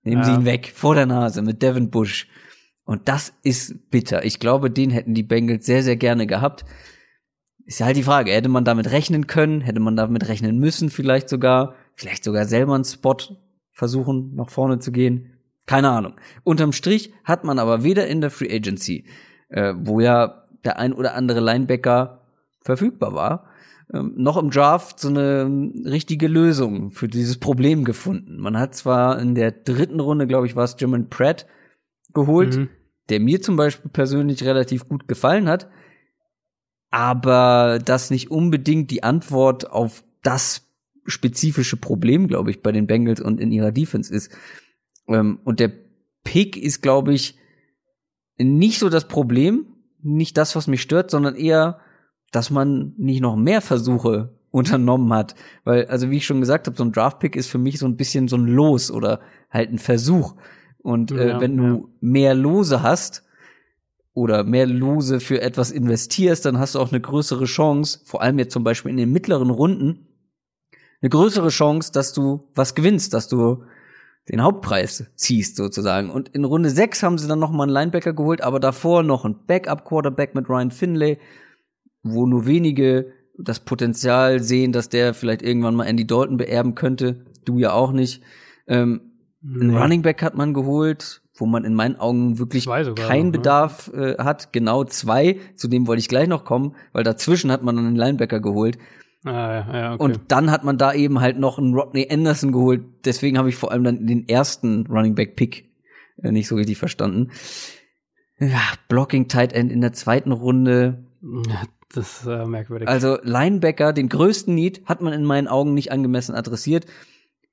Nehmen 0.03 0.23
Sie 0.23 0.31
Ja. 0.31 0.38
ihn 0.38 0.45
weg, 0.45 0.71
vor 0.75 0.93
der 0.93 1.07
Nase, 1.07 1.41
mit 1.41 1.63
Devin 1.63 1.89
Bush. 1.89 2.27
Und 2.85 3.07
das 3.07 3.33
ist 3.41 3.89
bitter. 3.89 4.23
Ich 4.23 4.39
glaube, 4.39 4.69
den 4.69 4.91
hätten 4.91 5.15
die 5.15 5.23
Bengals 5.23 5.65
sehr, 5.65 5.81
sehr 5.81 5.95
gerne 5.95 6.27
gehabt. 6.27 6.63
Ist 7.65 7.79
ja 7.79 7.88
halt 7.88 7.97
die 7.97 8.03
Frage, 8.03 8.31
hätte 8.33 8.49
man 8.49 8.65
damit 8.65 8.91
rechnen 8.91 9.25
können, 9.25 9.61
hätte 9.61 9.79
man 9.79 9.95
damit 9.95 10.27
rechnen 10.27 10.59
müssen, 10.59 10.91
vielleicht 10.91 11.27
sogar, 11.27 11.73
vielleicht 11.95 12.23
sogar 12.23 12.45
selber 12.45 12.75
einen 12.75 12.83
Spot 12.83 13.17
versuchen, 13.71 14.35
nach 14.35 14.49
vorne 14.49 14.77
zu 14.79 14.91
gehen. 14.91 15.31
Keine 15.72 15.89
Ahnung. 15.89 16.14
Unterm 16.43 16.73
Strich 16.73 17.14
hat 17.23 17.43
man 17.43 17.57
aber 17.57 17.84
weder 17.84 18.07
in 18.07 18.22
der 18.22 18.30
Free 18.30 18.53
Agency, 18.53 19.06
äh, 19.49 19.73
wo 19.77 19.99
ja 19.99 20.45
der 20.64 20.77
ein 20.77 20.93
oder 20.93 21.15
andere 21.15 21.39
Linebacker 21.39 22.22
verfügbar 22.61 23.14
war, 23.14 23.48
ähm, 23.93 24.14
noch 24.15 24.38
im 24.38 24.52
Draft 24.52 24.99
so 24.99 25.07
eine 25.10 25.49
richtige 25.85 26.27
Lösung 26.27 26.91
für 26.91 27.07
dieses 27.07 27.38
Problem 27.39 27.84
gefunden. 27.84 28.38
Man 28.38 28.57
hat 28.57 28.76
zwar 28.76 29.19
in 29.19 29.34
der 29.34 29.52
dritten 29.52 29.99
Runde, 29.99 30.27
glaube 30.27 30.45
ich, 30.45 30.56
war 30.56 30.65
es 30.65 30.76
Jermaine 30.80 31.06
Pratt 31.06 31.48
geholt, 32.14 32.57
Mhm. 32.57 32.69
der 33.10 33.19
mir 33.19 33.41
zum 33.41 33.56
Beispiel 33.56 33.89
persönlich 33.91 34.43
relativ 34.43 34.88
gut 34.88 35.07
gefallen 35.07 35.48
hat, 35.49 35.69
aber 36.89 37.80
das 37.84 38.11
nicht 38.11 38.31
unbedingt 38.31 38.91
die 38.91 39.03
Antwort 39.03 39.72
auf 39.72 40.03
das 40.23 40.68
spezifische 41.06 41.77
Problem, 41.77 42.27
glaube 42.27 42.52
ich, 42.52 42.61
bei 42.61 42.72
den 42.72 42.85
Bengals 42.88 43.22
und 43.22 43.39
in 43.39 43.52
ihrer 43.52 43.72
Defense 43.72 44.14
ist. 44.14 44.31
Ähm, 45.11 45.39
und 45.43 45.59
der 45.59 45.71
Pick 46.23 46.57
ist, 46.57 46.81
glaube 46.81 47.13
ich, 47.13 47.38
nicht 48.38 48.79
so 48.79 48.89
das 48.89 49.07
Problem, 49.07 49.67
nicht 50.01 50.38
das, 50.38 50.55
was 50.55 50.67
mich 50.67 50.81
stört, 50.81 51.11
sondern 51.11 51.35
eher, 51.35 51.79
dass 52.31 52.49
man 52.49 52.93
nicht 52.97 53.21
noch 53.21 53.35
mehr 53.35 53.61
Versuche 53.61 54.38
unternommen 54.51 55.13
hat. 55.13 55.35
Weil, 55.63 55.85
also 55.85 56.09
wie 56.09 56.17
ich 56.17 56.25
schon 56.25 56.41
gesagt 56.41 56.67
habe, 56.67 56.77
so 56.77 56.83
ein 56.83 56.91
Draft-Pick 56.91 57.35
ist 57.35 57.47
für 57.47 57.57
mich 57.57 57.79
so 57.79 57.85
ein 57.85 57.97
bisschen 57.97 58.27
so 58.27 58.35
ein 58.35 58.47
Los 58.47 58.91
oder 58.91 59.21
halt 59.49 59.71
ein 59.71 59.79
Versuch. 59.79 60.35
Und 60.79 61.11
äh, 61.11 61.29
Ja, 61.29 61.41
wenn 61.41 61.57
du 61.57 61.63
ja. 61.63 61.83
mehr 62.01 62.33
Lose 62.33 62.81
hast 62.81 63.23
oder 64.13 64.43
mehr 64.43 64.65
Lose 64.65 65.19
für 65.19 65.41
etwas 65.41 65.71
investierst, 65.71 66.45
dann 66.45 66.59
hast 66.59 66.75
du 66.75 66.79
auch 66.79 66.91
eine 66.91 66.99
größere 66.99 67.45
Chance, 67.45 68.01
vor 68.03 68.21
allem 68.21 68.39
jetzt 68.39 68.51
zum 68.51 68.63
Beispiel 68.63 68.91
in 68.91 68.97
den 68.97 69.11
mittleren 69.11 69.49
Runden, 69.49 70.07
eine 71.01 71.09
größere 71.09 71.49
Chance, 71.49 71.91
dass 71.93 72.13
du 72.13 72.49
was 72.53 72.75
gewinnst, 72.75 73.13
dass 73.13 73.27
du 73.27 73.63
den 74.30 74.43
Hauptpreis 74.43 75.06
ziehst 75.15 75.56
sozusagen. 75.56 76.10
Und 76.10 76.30
in 76.30 76.45
Runde 76.45 76.69
6 76.69 77.03
haben 77.03 77.18
sie 77.18 77.27
dann 77.27 77.39
noch 77.39 77.52
mal 77.52 77.64
einen 77.64 77.72
Linebacker 77.72 78.14
geholt, 78.14 78.41
aber 78.41 78.60
davor 78.60 79.03
noch 79.03 79.26
ein 79.26 79.45
Backup-Quarterback 79.48 80.35
mit 80.35 80.49
Ryan 80.49 80.72
Finlay, 80.72 81.18
wo 82.03 82.26
nur 82.26 82.45
wenige 82.45 83.14
das 83.38 83.61
Potenzial 83.61 84.41
sehen, 84.41 84.72
dass 84.72 84.89
der 84.89 85.14
vielleicht 85.14 85.41
irgendwann 85.41 85.76
mal 85.76 85.85
Andy 85.85 86.06
Dalton 86.06 86.38
beerben 86.38 86.76
könnte. 86.76 87.26
Du 87.45 87.57
ja 87.57 87.73
auch 87.73 87.91
nicht. 87.91 88.22
Ähm, 88.68 89.02
nee. 89.41 89.65
Ein 89.65 89.76
Running 89.76 90.02
Back 90.03 90.22
hat 90.22 90.35
man 90.35 90.53
geholt, 90.53 91.22
wo 91.35 91.45
man 91.45 91.65
in 91.65 91.73
meinen 91.73 91.95
Augen 91.95 92.38
wirklich 92.38 92.68
keinen 92.95 93.27
ne? 93.27 93.31
Bedarf 93.31 93.91
äh, 93.93 94.18
hat. 94.18 94.53
Genau 94.53 94.84
zwei, 94.84 95.39
zu 95.56 95.68
dem 95.68 95.88
wollte 95.88 96.02
ich 96.02 96.07
gleich 96.07 96.27
noch 96.27 96.45
kommen, 96.45 96.76
weil 96.93 97.03
dazwischen 97.03 97.52
hat 97.52 97.64
man 97.64 97.76
dann 97.76 97.88
einen 97.88 97.95
Linebacker 97.95 98.39
geholt. 98.39 98.77
Ah, 99.23 99.30
ja, 99.31 99.77
ja, 99.80 99.93
okay. 99.93 100.03
Und 100.03 100.19
dann 100.30 100.49
hat 100.49 100.64
man 100.64 100.77
da 100.77 100.93
eben 100.93 101.22
halt 101.22 101.38
noch 101.38 101.60
einen 101.60 101.76
Rodney 101.76 102.07
Anderson 102.10 102.52
geholt. 102.52 102.84
Deswegen 103.06 103.38
habe 103.38 103.49
ich 103.49 103.56
vor 103.56 103.72
allem 103.72 103.84
dann 103.84 104.07
den 104.07 104.27
ersten 104.27 104.88
Running 104.88 105.14
Back 105.14 105.35
Pick 105.35 105.69
äh, 106.23 106.31
nicht 106.31 106.48
so 106.48 106.56
richtig 106.56 106.77
verstanden. 106.77 107.30
Ja, 108.39 108.61
Blocking 108.88 109.27
Tight 109.27 109.53
End 109.53 109.72
in 109.72 109.81
der 109.81 109.93
zweiten 109.93 110.31
Runde. 110.31 111.06
Ja, 111.22 111.61
das 111.93 112.22
ist 112.22 112.26
äh, 112.26 112.45
merkwürdig. 112.45 112.88
Also 112.88 113.19
Linebacker, 113.22 113.93
den 113.93 114.10
größten 114.10 114.56
Need, 114.56 114.84
hat 114.85 115.02
man 115.02 115.14
in 115.14 115.23
meinen 115.23 115.48
Augen 115.48 115.76
nicht 115.76 115.91
angemessen 115.91 116.34
adressiert. 116.34 116.88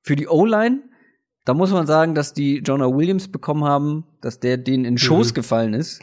Für 0.00 0.16
die 0.16 0.28
O-Line, 0.28 0.80
da 1.44 1.52
muss 1.52 1.70
man 1.70 1.86
sagen, 1.86 2.14
dass 2.14 2.32
die 2.32 2.58
Jonah 2.58 2.94
Williams 2.94 3.28
bekommen 3.28 3.64
haben, 3.64 4.04
dass 4.22 4.40
der 4.40 4.56
denen 4.56 4.86
in 4.86 4.96
Schoß 4.96 5.30
mhm. 5.30 5.34
gefallen 5.34 5.74
ist. 5.74 6.00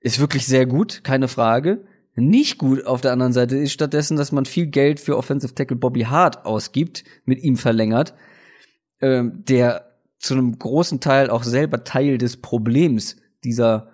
Ist 0.00 0.20
wirklich 0.20 0.46
sehr 0.46 0.64
gut, 0.64 1.02
keine 1.04 1.28
Frage. 1.28 1.84
Nicht 2.20 2.58
gut 2.58 2.86
auf 2.86 3.00
der 3.00 3.12
anderen 3.12 3.32
Seite 3.32 3.56
ist 3.56 3.72
stattdessen, 3.72 4.16
dass 4.16 4.32
man 4.32 4.44
viel 4.44 4.66
Geld 4.66 5.00
für 5.00 5.16
Offensive 5.16 5.54
Tackle 5.54 5.76
Bobby 5.76 6.02
Hart 6.02 6.44
ausgibt, 6.44 7.04
mit 7.24 7.42
ihm 7.42 7.56
verlängert, 7.56 8.14
ähm, 9.00 9.44
der 9.48 9.92
zu 10.18 10.34
einem 10.34 10.58
großen 10.58 11.00
Teil 11.00 11.30
auch 11.30 11.44
selber 11.44 11.84
Teil 11.84 12.18
des 12.18 12.38
Problems 12.38 13.16
dieser 13.44 13.90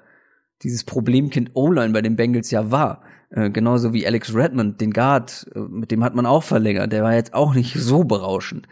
dieses 0.63 0.85
Problemkind 0.85 1.51
O-Line 1.55 1.93
bei 1.93 2.03
den 2.03 2.17
Bengals 2.17 2.51
ja 2.51 2.71
war. 2.71 3.03
Äh, 3.31 3.51
genauso 3.51 3.93
wie 3.93 4.07
Alex 4.07 4.35
Redmond, 4.35 4.81
den 4.81 4.93
Guard, 4.93 5.47
äh, 5.55 5.59
mit 5.59 5.91
dem 5.91 6.03
hat 6.03 6.15
man 6.15 6.27
auch 6.27 6.43
verlängert. 6.43 6.93
Der 6.93 7.03
war 7.03 7.15
jetzt 7.15 7.35
auch 7.35 7.55
nicht 7.55 7.75
so 7.75 8.05
berauschend. 8.05 8.67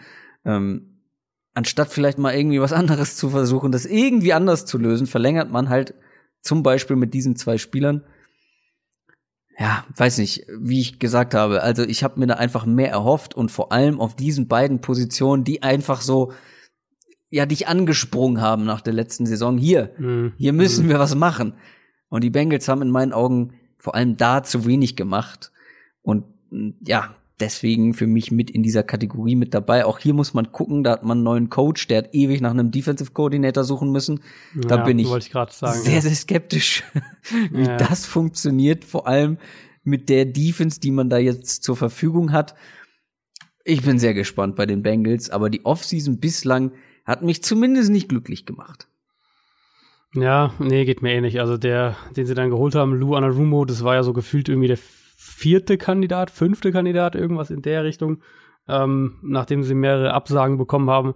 Ähm, 0.44 1.00
anstatt 1.54 1.92
vielleicht 1.92 2.18
mal 2.18 2.34
irgendwie 2.34 2.60
was 2.60 2.72
anderes 2.72 3.16
zu 3.16 3.28
versuchen, 3.28 3.72
das 3.72 3.84
irgendwie 3.84 4.32
anders 4.32 4.64
zu 4.64 4.78
lösen, 4.78 5.06
verlängert 5.06 5.50
man 5.50 5.68
halt 5.68 5.94
zum 6.40 6.62
Beispiel 6.62 6.96
mit 6.96 7.14
diesen 7.14 7.36
zwei 7.36 7.58
Spielern 7.58 8.02
ja, 9.62 9.84
weiß 9.96 10.18
nicht, 10.18 10.44
wie 10.58 10.80
ich 10.80 10.98
gesagt 10.98 11.34
habe. 11.34 11.62
Also 11.62 11.84
ich 11.84 12.02
habe 12.02 12.18
mir 12.18 12.26
da 12.26 12.34
einfach 12.34 12.66
mehr 12.66 12.90
erhofft 12.90 13.36
und 13.36 13.48
vor 13.52 13.70
allem 13.70 14.00
auf 14.00 14.16
diesen 14.16 14.48
beiden 14.48 14.80
Positionen, 14.80 15.44
die 15.44 15.62
einfach 15.62 16.00
so 16.00 16.32
ja 17.30 17.46
dich 17.46 17.68
angesprungen 17.68 18.42
haben 18.42 18.64
nach 18.64 18.80
der 18.80 18.92
letzten 18.92 19.24
Saison. 19.24 19.56
Hier, 19.58 19.94
mhm. 19.98 20.32
hier 20.36 20.52
müssen 20.52 20.86
mhm. 20.86 20.88
wir 20.88 20.98
was 20.98 21.14
machen. 21.14 21.54
Und 22.08 22.24
die 22.24 22.30
Bengals 22.30 22.66
haben 22.66 22.82
in 22.82 22.90
meinen 22.90 23.12
Augen 23.12 23.52
vor 23.78 23.94
allem 23.94 24.16
da 24.16 24.42
zu 24.42 24.66
wenig 24.66 24.96
gemacht. 24.96 25.52
Und 26.02 26.24
ja, 26.84 27.14
deswegen 27.40 27.94
für 27.94 28.06
mich 28.06 28.30
mit 28.30 28.50
in 28.50 28.62
dieser 28.62 28.82
Kategorie 28.82 29.36
mit 29.36 29.54
dabei. 29.54 29.84
Auch 29.84 29.98
hier 29.98 30.14
muss 30.14 30.34
man 30.34 30.52
gucken, 30.52 30.84
da 30.84 30.92
hat 30.92 31.04
man 31.04 31.18
einen 31.18 31.24
neuen 31.24 31.50
Coach, 31.50 31.88
der 31.88 31.98
hat 31.98 32.14
ewig 32.14 32.40
nach 32.40 32.50
einem 32.50 32.70
Defensive 32.70 33.12
Coordinator 33.12 33.64
suchen 33.64 33.90
müssen. 33.90 34.20
Da 34.54 34.76
ja, 34.76 34.84
bin 34.84 34.98
ich, 34.98 35.12
ich 35.12 35.32
sagen, 35.32 35.80
sehr, 35.80 36.02
sehr 36.02 36.14
skeptisch, 36.14 36.84
wie 37.50 37.64
ja. 37.64 37.76
das 37.76 38.06
funktioniert, 38.06 38.84
vor 38.84 39.06
allem 39.06 39.38
mit 39.84 40.08
der 40.08 40.24
Defense, 40.24 40.80
die 40.80 40.92
man 40.92 41.10
da 41.10 41.18
jetzt 41.18 41.64
zur 41.64 41.76
Verfügung 41.76 42.32
hat. 42.32 42.54
Ich 43.64 43.82
bin 43.82 43.98
sehr 43.98 44.14
gespannt 44.14 44.56
bei 44.56 44.66
den 44.66 44.82
Bengals, 44.82 45.30
aber 45.30 45.50
die 45.50 45.64
Offseason 45.64 46.18
bislang 46.18 46.72
hat 47.04 47.22
mich 47.22 47.42
zumindest 47.42 47.90
nicht 47.90 48.08
glücklich 48.08 48.46
gemacht. 48.46 48.88
Ja, 50.14 50.52
nee, 50.58 50.84
geht 50.84 51.02
mir 51.02 51.14
eh 51.14 51.20
nicht. 51.20 51.40
Also 51.40 51.56
der, 51.56 51.96
den 52.16 52.26
sie 52.26 52.34
dann 52.34 52.50
geholt 52.50 52.74
haben, 52.74 52.94
Lou 52.94 53.14
Anarumo, 53.14 53.64
das 53.64 53.82
war 53.82 53.94
ja 53.94 54.02
so 54.02 54.12
gefühlt 54.12 54.48
irgendwie 54.48 54.68
der 54.68 54.78
vierte 55.32 55.78
Kandidat, 55.78 56.30
fünfte 56.30 56.72
Kandidat, 56.72 57.14
irgendwas 57.14 57.50
in 57.50 57.62
der 57.62 57.84
Richtung, 57.84 58.22
ähm, 58.68 59.18
nachdem 59.22 59.64
sie 59.64 59.74
mehrere 59.74 60.14
Absagen 60.14 60.58
bekommen 60.58 60.90
haben. 60.90 61.14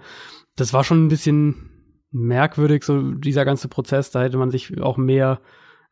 Das 0.56 0.72
war 0.72 0.84
schon 0.84 1.06
ein 1.06 1.08
bisschen 1.08 1.70
merkwürdig, 2.10 2.82
so 2.82 3.12
dieser 3.12 3.44
ganze 3.44 3.68
Prozess. 3.68 4.10
Da 4.10 4.22
hätte 4.22 4.38
man 4.38 4.50
sich 4.50 4.80
auch 4.80 4.96
mehr, 4.96 5.40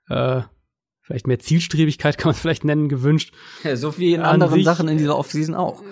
äh, 0.08 0.42
vielleicht 1.02 1.26
mehr 1.26 1.38
Zielstrebigkeit, 1.38 2.18
kann 2.18 2.30
man 2.30 2.34
es 2.34 2.40
vielleicht 2.40 2.64
nennen, 2.64 2.88
gewünscht. 2.88 3.34
Ja, 3.62 3.76
so 3.76 3.96
wie 3.98 4.14
in 4.14 4.20
An 4.20 4.34
anderen 4.34 4.54
sich, 4.54 4.64
Sachen 4.64 4.88
in 4.88 4.98
dieser 4.98 5.18
Offseason 5.18 5.54
auch. 5.54 5.82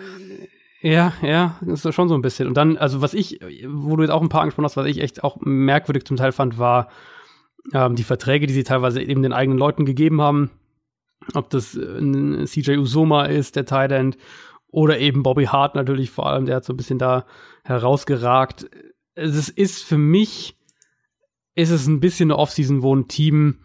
Ja, 0.81 1.13
ja, 1.23 1.59
das 1.61 1.85
ist 1.85 1.95
schon 1.95 2.09
so 2.09 2.15
ein 2.15 2.23
bisschen. 2.23 2.49
Und 2.49 2.57
dann, 2.57 2.77
also 2.77 3.03
was 3.03 3.15
ich, 3.15 3.39
wo 3.69 3.95
du 3.95 4.03
jetzt 4.03 4.11
auch 4.11 4.23
ein 4.23 4.29
paar 4.29 4.41
angesprochen 4.41 4.65
hast, 4.65 4.77
was 4.77 4.87
ich 4.87 5.01
echt 5.01 5.23
auch 5.23 5.37
merkwürdig 5.41 6.05
zum 6.07 6.17
Teil 6.17 6.33
fand, 6.33 6.59
war 6.59 6.89
ähm, 7.73 7.95
die 7.95 8.03
Verträge, 8.03 8.49
die 8.49 8.55
sie 8.55 8.65
teilweise 8.65 9.01
eben 9.01 9.23
den 9.23 9.33
eigenen 9.33 9.59
Leuten 9.59 9.85
gegeben 9.85 10.21
haben 10.21 10.51
ob 11.35 11.51
das 11.51 11.75
ein 11.75 12.47
CJ 12.47 12.77
Usoma 12.79 13.27
ist, 13.27 13.57
der 13.57 13.67
Tight 13.67 13.93
End, 13.93 14.19
oder 14.69 14.99
eben 14.99 15.23
Bobby 15.23 15.45
Hart 15.45 15.75
natürlich 15.75 16.11
vor 16.11 16.27
allem, 16.27 16.47
der 16.47 16.57
hat 16.57 16.65
so 16.65 16.73
ein 16.73 16.77
bisschen 16.77 16.99
da 16.99 17.27
herausgeragt. 17.65 18.71
Es 19.15 19.49
ist 19.49 19.83
für 19.83 19.99
mich, 19.99 20.57
ist 21.55 21.71
es 21.71 21.87
ein 21.87 22.01
bisschen 22.01 22.31
eine 22.31 22.39
Offseason, 22.39 22.83
wo 22.83 22.95
ein 22.95 23.09
Team 23.09 23.61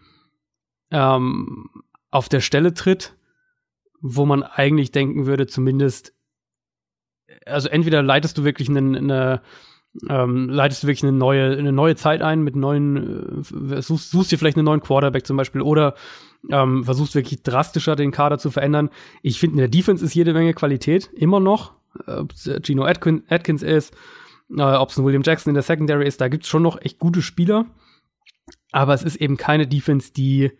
ähm, 0.90 1.70
auf 2.10 2.28
der 2.28 2.40
Stelle 2.40 2.74
tritt, 2.74 3.16
wo 4.00 4.26
man 4.26 4.42
eigentlich 4.42 4.92
denken 4.92 5.26
würde, 5.26 5.46
zumindest, 5.46 6.14
also 7.46 7.68
entweder 7.68 8.02
leitest 8.02 8.36
du 8.38 8.44
wirklich 8.44 8.68
eine, 8.68 8.98
eine 8.98 9.42
ähm, 10.08 10.48
leitest 10.48 10.82
du 10.82 10.86
wirklich 10.86 11.02
eine 11.02 11.16
neue, 11.16 11.56
eine 11.56 11.72
neue 11.72 11.96
Zeit 11.96 12.22
ein 12.22 12.42
mit 12.42 12.56
neuen, 12.56 13.42
äh, 13.70 13.82
suchst, 13.82 14.10
suchst 14.10 14.30
dir 14.30 14.38
vielleicht 14.38 14.56
einen 14.56 14.66
neuen 14.66 14.80
Quarterback 14.80 15.26
zum 15.26 15.36
Beispiel 15.36 15.62
oder 15.62 15.94
ähm, 16.50 16.84
versuchst 16.84 17.14
wirklich 17.14 17.42
drastischer 17.42 17.96
den 17.96 18.10
Kader 18.10 18.38
zu 18.38 18.50
verändern. 18.50 18.90
Ich 19.22 19.38
finde, 19.38 19.54
in 19.54 19.58
der 19.58 19.68
Defense 19.68 20.04
ist 20.04 20.14
jede 20.14 20.32
Menge 20.32 20.54
Qualität, 20.54 21.10
immer 21.14 21.40
noch. 21.40 21.72
Ob 22.06 22.32
es 22.32 22.46
äh, 22.46 22.60
Gino 22.62 22.84
Atkin, 22.84 23.24
Atkins 23.28 23.62
ist, 23.62 23.94
äh, 24.56 24.62
ob 24.62 24.90
es 24.90 24.98
ein 24.98 25.04
William 25.04 25.22
Jackson 25.22 25.50
in 25.50 25.54
der 25.54 25.62
Secondary 25.62 26.06
ist, 26.06 26.20
da 26.20 26.28
gibt 26.28 26.44
es 26.44 26.50
schon 26.50 26.62
noch 26.62 26.80
echt 26.80 26.98
gute 26.98 27.22
Spieler. 27.22 27.66
Aber 28.70 28.94
es 28.94 29.02
ist 29.02 29.16
eben 29.16 29.36
keine 29.36 29.66
Defense, 29.66 30.12
die 30.12 30.52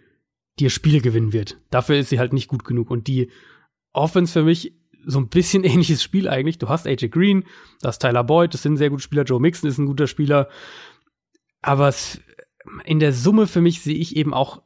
dir 0.59 0.71
Spiele 0.71 1.01
gewinnen 1.01 1.33
wird. 1.33 1.59
Dafür 1.71 1.97
ist 1.97 2.09
sie 2.09 2.19
halt 2.19 2.33
nicht 2.33 2.49
gut 2.49 2.65
genug. 2.65 2.91
Und 2.91 3.07
die 3.07 3.31
Offense 3.93 4.33
für 4.33 4.43
mich 4.43 4.75
so 5.07 5.19
ein 5.19 5.29
bisschen 5.29 5.65
ähnliches 5.65 6.03
Spiel 6.03 6.29
eigentlich. 6.29 6.59
Du 6.59 6.69
hast 6.69 6.87
AJ 6.87 7.09
Green, 7.09 7.45
du 7.83 7.89
hast 7.89 8.01
Tyler 8.01 8.25
Boyd, 8.25 8.55
das 8.55 8.63
sind 8.63 8.77
sehr 8.77 8.91
gute 8.91 9.03
Spieler. 9.03 9.25
Joe 9.25 9.41
Mixon 9.41 9.69
ist 9.69 9.79
ein 9.79 9.87
guter 9.87 10.07
Spieler. 10.07 10.49
Aber 11.63 11.89
es, 11.89 12.21
in 12.85 13.01
der 13.01 13.13
Summe 13.13 13.47
für 13.47 13.61
mich 13.61 13.81
sehe 13.81 13.97
ich 13.97 14.17
eben 14.17 14.35
auch 14.35 14.63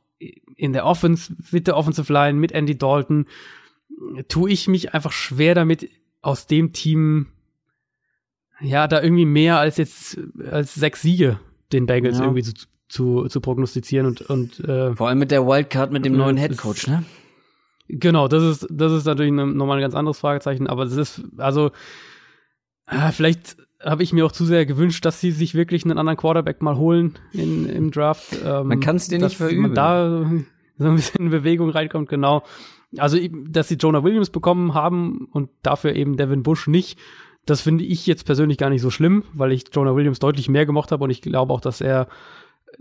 in 0.57 0.73
der 0.73 0.87
Offense, 0.87 1.35
mit 1.51 1.67
der 1.67 1.77
Offensive 1.77 2.13
Line, 2.13 2.39
mit 2.39 2.53
Andy 2.53 2.77
Dalton, 2.77 3.27
tue 4.29 4.51
ich 4.51 4.69
mich 4.69 4.95
einfach 4.95 5.13
schwer 5.13 5.55
damit, 5.55 5.91
aus 6.23 6.47
dem 6.47 6.73
Team, 6.73 7.27
ja, 8.61 8.87
da 8.87 9.03
irgendwie 9.03 9.27
mehr 9.27 9.59
als 9.59 9.77
jetzt, 9.77 10.19
als 10.51 10.75
sechs 10.75 11.03
Siege 11.03 11.41
den 11.73 11.87
Bengals 11.87 12.19
ja. 12.19 12.25
irgendwie 12.25 12.43
zu, 12.43 12.53
zu, 12.89 13.27
zu, 13.29 13.41
prognostizieren 13.41 14.07
und, 14.07 14.23
und 14.23 14.61
äh, 14.61 14.95
vor 14.95 15.09
allem 15.09 15.19
mit 15.19 15.31
der 15.31 15.47
Wildcard 15.47 15.91
mit 15.91 16.05
dem 16.05 16.17
neuen 16.17 16.37
Headcoach, 16.37 16.87
ne? 16.87 17.05
Genau, 17.89 18.29
das 18.29 18.43
ist, 18.43 18.67
das 18.71 18.93
ist 18.93 19.05
natürlich 19.05 19.33
nochmal 19.33 19.79
ein 19.79 19.83
ganz 19.83 19.95
anderes 19.95 20.19
Fragezeichen, 20.19 20.67
aber 20.67 20.85
das 20.85 20.97
ist, 20.97 21.23
also, 21.37 21.73
äh, 22.87 23.11
vielleicht 23.11 23.57
habe 23.85 24.03
ich 24.03 24.13
mir 24.13 24.25
auch 24.27 24.33
zu 24.33 24.45
sehr 24.45 24.67
gewünscht, 24.67 25.05
dass 25.05 25.21
sie 25.21 25.31
sich 25.31 25.55
wirklich 25.55 25.85
einen 25.85 25.99
anderen 25.99 26.17
Quarterback 26.17 26.63
mal 26.63 26.77
holen 26.77 27.19
in, 27.33 27.69
im 27.69 27.91
Draft. 27.91 28.39
Ähm, 28.45 28.69
man 28.69 28.81
kann 28.81 28.97
es 28.97 29.09
dir 29.09 29.19
nicht 29.19 29.37
verüben. 29.37 29.75
da 29.75 30.31
so 30.79 30.89
ein 30.89 30.97
bisschen 30.97 31.27
in 31.27 31.31
Bewegung 31.31 31.71
reinkommt, 31.71 32.09
genau. 32.09 32.43
Also, 32.99 33.19
dass 33.49 33.69
sie 33.69 33.77
Jonah 33.77 34.05
Williams 34.05 34.31
bekommen 34.31 34.75
haben 34.75 35.29
und 35.33 35.49
dafür 35.63 35.95
eben 35.95 36.17
Devin 36.17 36.43
Bush 36.43 36.67
nicht, 36.67 36.99
das 37.47 37.61
finde 37.61 37.85
ich 37.85 38.07
jetzt 38.07 38.25
persönlich 38.25 38.59
gar 38.59 38.71
nicht 38.71 38.83
so 38.83 38.91
schlimm, 38.91 39.25
weil 39.33 39.53
ich 39.53 39.65
Jonah 39.73 39.97
Williams 39.97 40.19
deutlich 40.19 40.49
mehr 40.49 40.67
gemocht 40.67 40.93
habe 40.93 41.05
und 41.05 41.11
ich 41.11 41.23
glaube 41.23 41.53
auch, 41.53 41.61
dass 41.61 41.81
er 41.81 42.07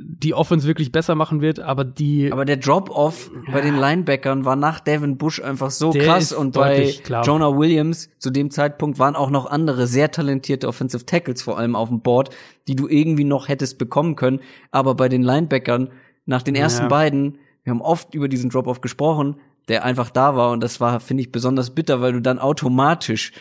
die 0.03 0.33
Offense 0.33 0.67
wirklich 0.67 0.91
besser 0.91 1.15
machen 1.15 1.41
wird, 1.41 1.59
aber 1.59 1.83
die. 1.83 2.31
Aber 2.31 2.45
der 2.45 2.57
Drop-Off 2.57 3.31
ja. 3.47 3.53
bei 3.53 3.61
den 3.61 3.77
Linebackern 3.77 4.45
war 4.45 4.55
nach 4.55 4.79
Devin 4.79 5.17
Bush 5.17 5.41
einfach 5.41 5.71
so 5.71 5.91
krass 5.91 6.33
und 6.33 6.53
bei 6.53 6.93
klar. 7.03 7.23
Jonah 7.23 7.57
Williams 7.57 8.09
zu 8.17 8.31
dem 8.31 8.51
Zeitpunkt 8.51 8.99
waren 8.99 9.15
auch 9.15 9.29
noch 9.29 9.45
andere 9.45 9.87
sehr 9.87 10.11
talentierte 10.11 10.67
Offensive 10.67 11.05
Tackles 11.05 11.41
vor 11.41 11.57
allem 11.57 11.75
auf 11.75 11.89
dem 11.89 12.01
Board, 12.01 12.29
die 12.67 12.75
du 12.75 12.87
irgendwie 12.87 13.23
noch 13.23 13.47
hättest 13.47 13.77
bekommen 13.77 14.15
können. 14.15 14.39
Aber 14.71 14.95
bei 14.95 15.09
den 15.09 15.23
Linebackern 15.23 15.89
nach 16.25 16.41
den 16.41 16.55
ersten 16.55 16.83
ja. 16.83 16.87
beiden, 16.89 17.37
wir 17.63 17.71
haben 17.71 17.81
oft 17.81 18.13
über 18.15 18.27
diesen 18.27 18.49
Drop-Off 18.49 18.81
gesprochen, 18.81 19.35
der 19.67 19.85
einfach 19.85 20.09
da 20.09 20.35
war 20.35 20.51
und 20.51 20.61
das 20.61 20.79
war, 20.79 20.99
finde 20.99 21.21
ich, 21.21 21.31
besonders 21.31 21.71
bitter, 21.71 22.01
weil 22.01 22.13
du 22.13 22.21
dann 22.21 22.39
automatisch 22.39 23.31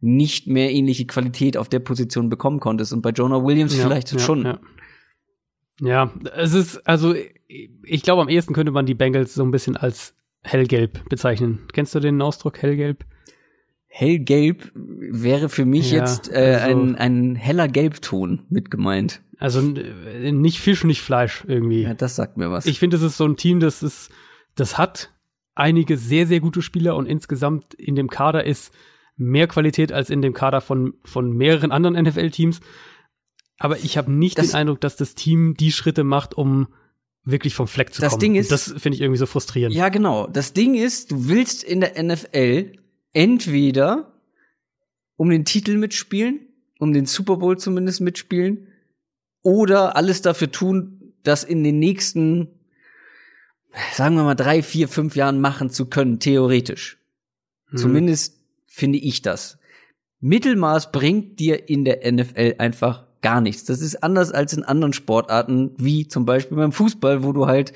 nicht 0.00 0.46
mehr 0.46 0.72
ähnliche 0.72 1.06
Qualität 1.06 1.56
auf 1.56 1.68
der 1.68 1.80
Position 1.80 2.28
bekommen 2.28 2.60
konntest. 2.60 2.92
Und 2.92 3.02
bei 3.02 3.10
Jonah 3.10 3.44
Williams 3.44 3.76
ja, 3.76 3.84
vielleicht 3.84 4.20
schon. 4.20 4.58
Ja, 5.80 6.10
es 6.36 6.54
ist, 6.54 6.86
also 6.86 7.14
ich 7.48 8.02
glaube, 8.02 8.22
am 8.22 8.28
ehesten 8.28 8.54
könnte 8.54 8.72
man 8.72 8.86
die 8.86 8.94
Bengals 8.94 9.34
so 9.34 9.44
ein 9.44 9.50
bisschen 9.50 9.76
als 9.76 10.14
hellgelb 10.42 11.08
bezeichnen. 11.08 11.60
Kennst 11.72 11.94
du 11.94 12.00
den 12.00 12.20
Ausdruck 12.22 12.62
hellgelb? 12.62 13.04
hellgelb 13.88 14.72
wäre 14.74 15.48
für 15.48 15.64
mich 15.64 15.90
Ja, 15.90 16.00
jetzt 16.00 16.30
äh, 16.30 16.58
also- 16.62 16.80
ein, 16.80 16.96
ein 16.96 17.34
heller 17.34 17.66
Gelbton 17.66 18.42
mit 18.50 18.70
gemeint. 18.70 19.22
Also 19.38 19.60
äh, 19.60 20.32
nicht 20.32 20.60
Fisch, 20.60 20.84
nicht 20.84 21.00
Fleisch 21.00 21.44
irgendwie. 21.46 21.82
Ja, 21.82 21.94
das 21.94 22.14
sagt 22.16 22.36
mir 22.36 22.50
was. 22.50 22.66
Ich 22.66 22.78
finde, 22.78 22.96
es 22.98 23.02
ist 23.02 23.16
so 23.16 23.24
ein 23.26 23.36
Team, 23.36 23.58
das 23.60 23.82
ist, 23.82 24.10
das 24.54 24.76
hat 24.76 25.14
einige 25.54 25.96
sehr, 25.96 26.26
sehr 26.26 26.40
gute 26.40 26.60
Spieler 26.60 26.94
und 26.96 27.06
insgesamt 27.06 27.72
in 27.74 27.94
dem 27.94 28.08
Kader 28.10 28.44
ist 28.44 28.72
mehr 29.16 29.46
Qualität 29.46 29.92
als 29.92 30.10
in 30.10 30.20
dem 30.20 30.34
Kader 30.34 30.60
von, 30.60 30.94
von 31.04 31.32
mehreren 31.32 31.72
anderen 31.72 31.96
NFL-Teams. 32.02 32.60
Aber 33.58 33.78
ich 33.78 33.96
habe 33.96 34.12
nicht 34.12 34.38
Das- 34.38 34.48
den 34.48 34.54
Eindruck, 34.56 34.80
dass 34.80 34.96
das 34.96 35.14
Team 35.14 35.54
die 35.54 35.72
Schritte 35.72 36.04
macht, 36.04 36.34
um 36.34 36.68
wirklich 37.24 37.54
vom 37.54 37.66
Fleck 37.66 37.92
zu 37.92 38.00
Das 38.00 38.10
kommen. 38.12 38.20
Ding 38.20 38.32
Und 38.32 38.38
ist- 38.40 38.52
das 38.52 38.74
finde 38.76 38.96
ich 38.96 39.00
irgendwie 39.00 39.18
so 39.18 39.26
frustrierend. 39.26 39.74
Ja, 39.74 39.88
genau. 39.88 40.26
Das 40.28 40.52
Ding 40.52 40.74
ist, 40.74 41.10
du 41.10 41.28
willst 41.28 41.64
in 41.64 41.80
der 41.80 41.96
NFL 41.98 42.72
entweder 43.12 44.12
um 45.16 45.30
den 45.30 45.44
Titel 45.44 45.76
mitspielen, 45.78 46.40
um 46.78 46.92
den 46.92 47.06
Super 47.06 47.38
Bowl 47.38 47.56
zumindest 47.58 48.00
mitspielen, 48.00 48.68
oder 49.42 49.96
alles 49.96 50.22
dafür 50.22 50.50
tun, 50.52 51.14
das 51.22 51.42
in 51.42 51.64
den 51.64 51.78
nächsten, 51.78 52.48
sagen 53.94 54.16
wir 54.16 54.22
mal, 54.24 54.34
drei, 54.34 54.62
vier, 54.62 54.86
fünf 54.88 55.16
Jahren 55.16 55.40
machen 55.40 55.70
zu 55.70 55.86
können, 55.86 56.20
theoretisch. 56.20 56.98
Hm. 57.70 57.78
Zumindest 57.78 58.38
finde 58.66 58.98
ich 58.98 59.22
das. 59.22 59.58
Mittelmaß 60.20 60.92
bringt 60.92 61.40
dir 61.40 61.68
in 61.68 61.84
der 61.84 62.04
NFL 62.04 62.56
einfach 62.58 63.05
gar 63.26 63.40
nichts. 63.40 63.64
Das 63.64 63.80
ist 63.80 64.04
anders 64.04 64.30
als 64.30 64.52
in 64.52 64.62
anderen 64.62 64.92
Sportarten, 64.92 65.72
wie 65.78 66.06
zum 66.06 66.26
Beispiel 66.26 66.56
beim 66.56 66.70
Fußball, 66.70 67.24
wo 67.24 67.32
du 67.32 67.48
halt 67.48 67.72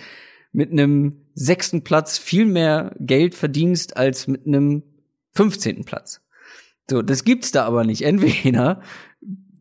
mit 0.53 0.71
einem 0.71 1.23
sechsten 1.35 1.83
Platz 1.83 2.19
viel 2.19 2.47
mehr 2.47 2.95
Geld 3.01 3.35
verdienst 3.35 3.97
als 3.97 4.29
mit 4.29 4.47
einem 4.47 4.85
15. 5.33 5.85
Platz. 5.85 6.21
So, 6.89 7.03
das 7.03 7.25
gibt's 7.25 7.51
da 7.51 7.65
aber 7.65 7.83
nicht. 7.83 8.03
Entweder, 8.03 8.81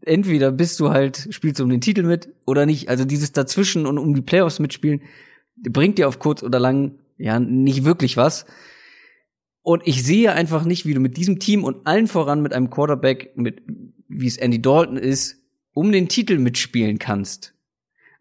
entweder 0.01 0.51
bist 0.51 0.79
du 0.79 0.91
halt, 0.91 1.27
spielst 1.31 1.59
um 1.59 1.69
den 1.69 1.81
Titel 1.81 2.03
mit 2.03 2.29
oder 2.45 2.67
nicht. 2.67 2.87
Also 2.87 3.03
dieses 3.03 3.31
dazwischen 3.31 3.87
und 3.87 3.97
um 3.97 4.13
die 4.13 4.21
Playoffs 4.21 4.59
mitspielen, 4.59 5.01
bringt 5.55 5.97
dir 5.97 6.07
auf 6.07 6.19
kurz 6.19 6.43
oder 6.43 6.59
lang 6.59 6.99
ja 7.17 7.39
nicht 7.39 7.83
wirklich 7.83 8.15
was. 8.15 8.45
Und 9.63 9.81
ich 9.87 10.03
sehe 10.03 10.33
einfach 10.33 10.65
nicht, 10.65 10.85
wie 10.85 10.93
du 10.93 10.99
mit 10.99 11.17
diesem 11.17 11.39
Team 11.39 11.63
und 11.63 11.87
allen 11.87 12.05
voran 12.05 12.43
mit 12.43 12.53
einem 12.53 12.69
Quarterback, 12.69 13.35
mit 13.37 13.63
wie 14.07 14.27
es 14.27 14.37
Andy 14.37 14.61
Dalton 14.61 14.95
ist, 14.97 15.38
um 15.73 15.91
den 15.91 16.07
Titel 16.07 16.37
mitspielen 16.39 16.99
kannst. 16.99 17.53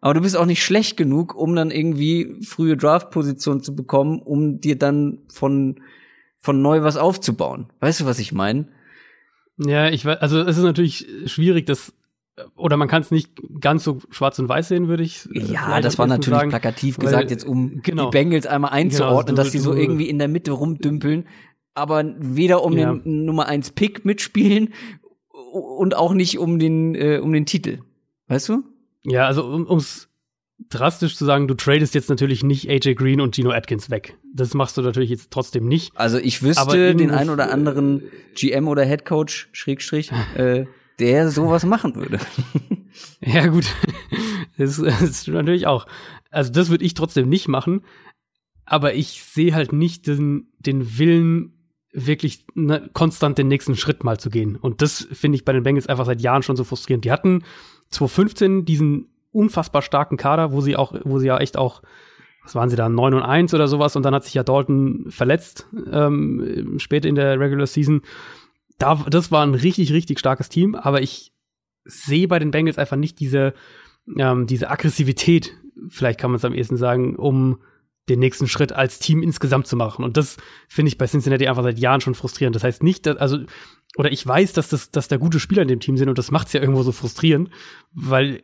Aber 0.01 0.13
du 0.13 0.21
bist 0.21 0.37
auch 0.37 0.45
nicht 0.45 0.63
schlecht 0.63 0.95
genug, 0.95 1.35
um 1.35 1.55
dann 1.55 1.71
irgendwie 1.71 2.37
frühe 2.45 2.77
Draft-Position 2.77 3.61
zu 3.61 3.75
bekommen, 3.75 4.19
um 4.21 4.61
dir 4.61 4.77
dann 4.77 5.19
von, 5.31 5.81
von 6.39 6.61
neu 6.61 6.81
was 6.83 6.95
aufzubauen. 6.95 7.67
Weißt 7.81 7.99
du, 8.01 8.05
was 8.05 8.19
ich 8.19 8.31
meine? 8.31 8.69
Ja, 9.57 9.89
ich 9.89 10.05
weiß, 10.05 10.19
also 10.21 10.39
es 10.39 10.57
ist 10.57 10.63
natürlich 10.63 11.05
schwierig, 11.25 11.65
das 11.65 11.93
oder 12.55 12.77
man 12.77 12.87
kann 12.87 13.01
es 13.01 13.11
nicht 13.11 13.31
ganz 13.59 13.83
so 13.83 13.99
schwarz 14.09 14.39
und 14.39 14.47
weiß 14.47 14.69
sehen, 14.69 14.87
würde 14.87 15.03
ich. 15.03 15.27
äh, 15.33 15.39
Ja, 15.51 15.81
das 15.81 15.97
war 15.97 16.07
natürlich 16.07 16.39
sagen. 16.39 16.49
plakativ 16.49 16.97
weil- 16.97 17.05
gesagt, 17.07 17.31
jetzt 17.31 17.43
um 17.45 17.81
genau. 17.81 18.05
die 18.09 18.11
Bengals 18.17 18.47
einmal 18.47 18.71
einzuordnen, 18.71 19.35
Genau, 19.35 19.43
dass 19.43 19.47
du- 19.47 19.57
die 19.57 19.61
so 19.61 19.73
irgendwie 19.73 20.07
in 20.07 20.17
der 20.19 20.29
Mitte 20.29 20.51
rumdümpeln, 20.53 21.27
aber 21.73 22.05
weder 22.17 22.63
um 22.63 22.77
Ja. 22.77 22.93
den 22.93 23.25
Nummer 23.25 23.47
1 23.47 23.71
Pick 23.71 24.05
mitspielen 24.05 24.73
und 25.51 25.95
auch 25.95 26.13
nicht 26.13 26.39
um 26.39 26.59
den, 26.59 26.95
äh, 26.95 27.19
um 27.21 27.31
den 27.33 27.45
Titel. 27.45 27.79
Weißt 28.27 28.49
du? 28.49 28.63
Ja, 29.05 29.25
also 29.25 29.45
um 29.45 29.67
ums 29.67 30.09
drastisch 30.67 31.15
zu 31.15 31.25
sagen, 31.25 31.47
du 31.47 31.53
tradest 31.53 31.95
jetzt 31.95 32.09
natürlich 32.09 32.43
nicht 32.43 32.69
AJ 32.69 32.95
Green 32.95 33.21
und 33.21 33.33
Gino 33.35 33.51
Atkins 33.51 33.89
weg. 33.89 34.17
Das 34.33 34.53
machst 34.53 34.77
du 34.77 34.81
natürlich 34.81 35.09
jetzt 35.09 35.31
trotzdem 35.31 35.67
nicht. 35.67 35.95
Also 35.95 36.17
ich 36.17 36.39
Aber 36.39 36.49
wüsste 36.49 36.95
den 36.95 37.11
ein 37.11 37.29
oder 37.29 37.51
anderen 37.51 38.03
GM 38.35 38.67
oder 38.67 38.83
Headcoach, 38.83 39.47
Schrägstrich, 39.53 40.11
äh, 40.35 40.65
der 40.99 41.31
sowas 41.31 41.65
machen 41.65 41.95
würde. 41.95 42.19
Ja, 43.21 43.47
gut. 43.47 43.65
Das, 44.57 44.77
das 44.77 45.01
ist 45.01 45.27
natürlich 45.27 45.67
auch. 45.67 45.85
Also, 46.31 46.51
das 46.51 46.69
würde 46.69 46.85
ich 46.85 46.93
trotzdem 46.93 47.29
nicht 47.29 47.47
machen. 47.47 47.81
Aber 48.65 48.93
ich 48.93 49.23
sehe 49.23 49.53
halt 49.53 49.73
nicht 49.73 50.07
den, 50.07 50.47
den 50.59 50.97
Willen, 50.97 51.58
wirklich 51.91 52.45
ne, 52.53 52.89
konstant 52.93 53.37
den 53.37 53.47
nächsten 53.47 53.75
Schritt 53.75 54.03
mal 54.03 54.19
zu 54.19 54.29
gehen. 54.29 54.55
Und 54.55 54.81
das 54.81 55.07
finde 55.11 55.37
ich 55.37 55.45
bei 55.45 55.53
den 55.53 55.63
Bengals 55.63 55.87
einfach 55.87 56.05
seit 56.05 56.21
Jahren 56.21 56.43
schon 56.43 56.55
so 56.55 56.63
frustrierend. 56.63 57.05
Die 57.05 57.11
hatten 57.11 57.43
2015 57.89 58.65
diesen 58.65 59.07
unfassbar 59.31 59.81
starken 59.81 60.17
Kader, 60.17 60.51
wo 60.51 60.61
sie 60.61 60.75
auch, 60.75 60.93
wo 61.03 61.19
sie 61.19 61.27
ja 61.27 61.37
echt 61.37 61.57
auch, 61.57 61.81
was 62.43 62.55
waren 62.55 62.69
sie 62.69 62.75
da, 62.75 62.89
9 62.89 63.13
und 63.13 63.21
1 63.21 63.53
oder 63.53 63.67
sowas, 63.67 63.95
und 63.95 64.03
dann 64.03 64.15
hat 64.15 64.23
sich 64.23 64.33
ja 64.33 64.43
Dalton 64.43 65.05
verletzt, 65.09 65.67
ähm, 65.91 66.75
später 66.77 67.07
in 67.07 67.15
der 67.15 67.39
Regular 67.39 67.67
Season. 67.67 68.01
Da, 68.77 69.05
das 69.09 69.31
war 69.31 69.45
ein 69.45 69.55
richtig, 69.55 69.91
richtig 69.91 70.19
starkes 70.19 70.49
Team, 70.49 70.75
aber 70.75 71.01
ich 71.01 71.33
sehe 71.83 72.27
bei 72.27 72.39
den 72.39 72.51
Bengals 72.51 72.77
einfach 72.77 72.97
nicht 72.97 73.19
diese, 73.19 73.53
ähm, 74.17 74.47
diese 74.47 74.69
Aggressivität, 74.69 75.53
vielleicht 75.89 76.19
kann 76.19 76.31
man 76.31 76.37
es 76.37 76.45
am 76.45 76.53
ehesten 76.53 76.77
sagen, 76.77 77.15
um 77.15 77.59
den 78.09 78.19
nächsten 78.19 78.47
Schritt 78.47 78.71
als 78.71 78.99
Team 78.99 79.23
insgesamt 79.23 79.67
zu 79.67 79.75
machen. 79.75 80.03
Und 80.03 80.17
das 80.17 80.37
finde 80.67 80.89
ich 80.89 80.97
bei 80.97 81.07
Cincinnati 81.07 81.47
einfach 81.47 81.63
seit 81.63 81.79
Jahren 81.79 82.01
schon 82.01 82.15
frustrierend. 82.15 82.55
Das 82.55 82.63
heißt 82.63 82.83
nicht, 82.83 83.05
dass, 83.05 83.17
also, 83.17 83.39
oder 83.95 84.11
ich 84.11 84.25
weiß, 84.25 84.53
dass, 84.53 84.69
das, 84.69 84.91
dass 84.91 85.07
da 85.07 85.17
gute 85.17 85.39
Spieler 85.39 85.61
in 85.61 85.67
dem 85.67 85.79
Team 85.79 85.97
sind 85.97 86.09
und 86.09 86.17
das 86.17 86.31
macht 86.31 86.47
es 86.47 86.53
ja 86.53 86.61
irgendwo 86.61 86.83
so 86.83 86.91
frustrierend, 86.91 87.49
weil 87.93 88.43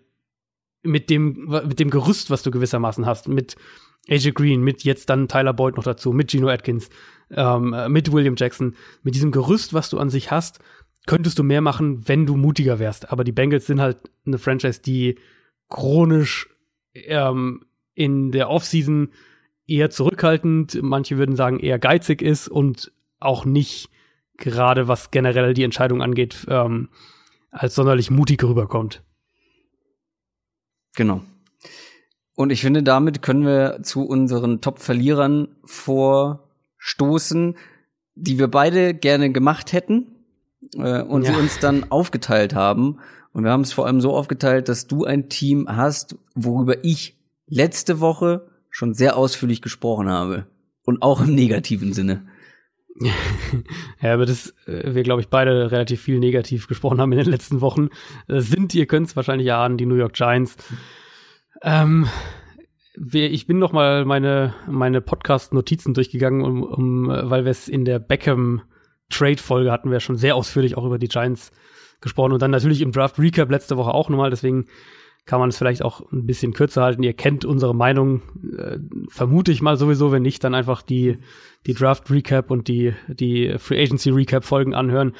mit 0.83 1.09
dem, 1.09 1.49
mit 1.67 1.79
dem 1.79 1.89
Gerüst, 1.89 2.29
was 2.29 2.43
du 2.43 2.51
gewissermaßen 2.51 3.05
hast, 3.05 3.27
mit 3.27 3.55
AJ 4.07 4.31
Green, 4.31 4.61
mit 4.61 4.83
jetzt 4.83 5.09
dann 5.09 5.27
Tyler 5.27 5.53
Boyd 5.53 5.77
noch 5.77 5.83
dazu, 5.83 6.13
mit 6.13 6.29
Geno 6.29 6.49
Atkins, 6.49 6.89
ähm, 7.31 7.73
äh, 7.73 7.89
mit 7.89 8.11
William 8.11 8.35
Jackson, 8.37 8.75
mit 9.01 9.15
diesem 9.15 9.31
Gerüst, 9.31 9.73
was 9.73 9.89
du 9.89 9.97
an 9.97 10.09
sich 10.09 10.31
hast, 10.31 10.59
könntest 11.07 11.39
du 11.39 11.43
mehr 11.43 11.61
machen, 11.61 12.07
wenn 12.07 12.25
du 12.25 12.35
mutiger 12.35 12.79
wärst. 12.79 13.11
Aber 13.11 13.23
die 13.23 13.31
Bengals 13.31 13.65
sind 13.65 13.81
halt 13.81 13.97
eine 14.25 14.37
Franchise, 14.37 14.81
die 14.81 15.17
chronisch 15.69 16.49
ähm, 16.93 17.65
in 17.93 18.31
der 18.31 18.49
Offseason 18.49 19.09
eher 19.67 19.89
zurückhaltend, 19.89 20.79
manche 20.81 21.17
würden 21.17 21.35
sagen 21.35 21.59
eher 21.59 21.79
geizig 21.79 22.21
ist 22.21 22.47
und 22.47 22.91
auch 23.19 23.45
nicht 23.45 23.89
gerade 24.37 24.87
was 24.87 25.11
generell 25.11 25.53
die 25.53 25.63
Entscheidung 25.63 26.01
angeht, 26.01 26.45
ähm, 26.49 26.89
als 27.51 27.75
sonderlich 27.75 28.11
mutig 28.11 28.43
rüberkommt. 28.43 29.01
Genau. 30.95 31.21
Und 32.35 32.49
ich 32.51 32.61
finde, 32.61 32.83
damit 32.83 33.21
können 33.21 33.45
wir 33.45 33.79
zu 33.83 34.03
unseren 34.05 34.59
Top-Verlierern 34.61 35.47
vorstoßen, 35.63 37.55
die 38.15 38.39
wir 38.39 38.49
beide 38.49 38.93
gerne 38.93 39.31
gemacht 39.31 39.71
hätten 39.73 40.07
äh, 40.75 41.01
und 41.01 41.23
Ja. 41.23 41.33
sie 41.33 41.39
uns 41.39 41.59
dann 41.59 41.89
aufgeteilt 41.91 42.53
haben. 42.53 42.99
Und 43.31 43.43
wir 43.45 43.51
haben 43.51 43.61
es 43.61 43.73
vor 43.73 43.85
allem 43.85 44.01
so 44.01 44.13
aufgeteilt, 44.15 44.69
dass 44.69 44.87
du 44.87 45.05
ein 45.05 45.29
Team 45.29 45.67
hast, 45.69 46.17
worüber 46.35 46.83
ich 46.83 47.17
letzte 47.47 47.99
Woche 47.99 48.47
schon 48.75 48.93
sehr 48.93 49.15
ausführlich 49.15 49.61
gesprochen 49.61 50.09
habe. 50.09 50.47
Und 50.83 51.01
auch 51.01 51.21
im 51.21 51.33
negativen 51.33 51.93
Sinne. 51.93 52.27
Ja, 54.01 54.13
aber 54.13 54.25
das 54.25 54.53
äh, 54.67 54.93
wir, 54.93 55.03
glaube 55.03 55.21
ich, 55.21 55.29
beide 55.29 55.71
relativ 55.71 56.01
viel 56.01 56.19
negativ 56.19 56.67
gesprochen 56.67 57.01
haben 57.01 57.11
in 57.11 57.17
den 57.17 57.29
letzten 57.29 57.59
Wochen, 57.59 57.89
äh, 58.27 58.39
sind, 58.39 58.73
ihr 58.73 58.85
könnt 58.85 59.07
es 59.07 59.15
wahrscheinlich 59.15 59.51
ahnen, 59.51 59.77
die 59.77 59.85
New 59.85 59.95
York 59.95 60.13
Giants. 60.13 60.55
Ähm, 61.61 62.07
ich 63.11 63.47
bin 63.47 63.59
noch 63.59 63.73
mal 63.73 64.05
meine, 64.05 64.53
meine 64.67 65.01
Podcast-Notizen 65.01 65.93
durchgegangen, 65.93 66.41
um, 66.41 66.63
um, 66.63 67.09
äh, 67.09 67.29
weil 67.29 67.43
wir 67.43 67.51
es 67.51 67.67
in 67.67 67.83
der 67.83 67.99
Beckham-Trade-Folge 67.99 69.71
hatten 69.71 69.91
wir 69.91 69.99
schon 69.99 70.17
sehr 70.17 70.35
ausführlich 70.35 70.77
auch 70.77 70.85
über 70.85 70.99
die 70.99 71.09
Giants 71.09 71.51
gesprochen 72.01 72.33
und 72.33 72.41
dann 72.41 72.51
natürlich 72.51 72.81
im 72.81 72.91
Draft-Recap 72.91 73.49
letzte 73.49 73.77
Woche 73.77 73.93
auch 73.93 74.09
nochmal, 74.09 74.29
deswegen 74.29 74.67
kann 75.25 75.39
man 75.39 75.49
es 75.49 75.57
vielleicht 75.57 75.83
auch 75.83 76.11
ein 76.11 76.25
bisschen 76.25 76.53
kürzer 76.53 76.83
halten. 76.83 77.03
Ihr 77.03 77.13
kennt 77.13 77.45
unsere 77.45 77.75
Meinung, 77.75 78.21
äh, 78.57 78.77
vermute 79.09 79.51
ich 79.51 79.61
mal 79.61 79.77
sowieso, 79.77 80.11
wenn 80.11 80.21
nicht, 80.21 80.43
dann 80.43 80.53
einfach 80.53 80.81
die, 80.81 81.17
die 81.65 81.73
Draft 81.73 82.09
Recap 82.11 82.51
und 82.51 82.67
die, 82.67 82.93
die 83.07 83.55
Free 83.57 83.81
Agency 83.81 84.11
Recap 84.11 84.43
Folgen 84.43 84.75
anhören. 84.75 85.15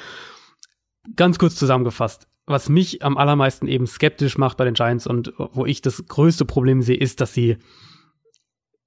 Ganz 1.16 1.38
kurz 1.38 1.56
zusammengefasst. 1.56 2.28
Was 2.46 2.68
mich 2.68 3.02
am 3.02 3.16
allermeisten 3.16 3.66
eben 3.66 3.88
skeptisch 3.88 4.38
macht 4.38 4.56
bei 4.56 4.64
den 4.64 4.74
Giants 4.74 5.08
und 5.08 5.32
wo 5.36 5.66
ich 5.66 5.82
das 5.82 6.06
größte 6.06 6.44
Problem 6.44 6.82
sehe, 6.82 6.96
ist, 6.96 7.20
dass 7.20 7.34
sie 7.34 7.56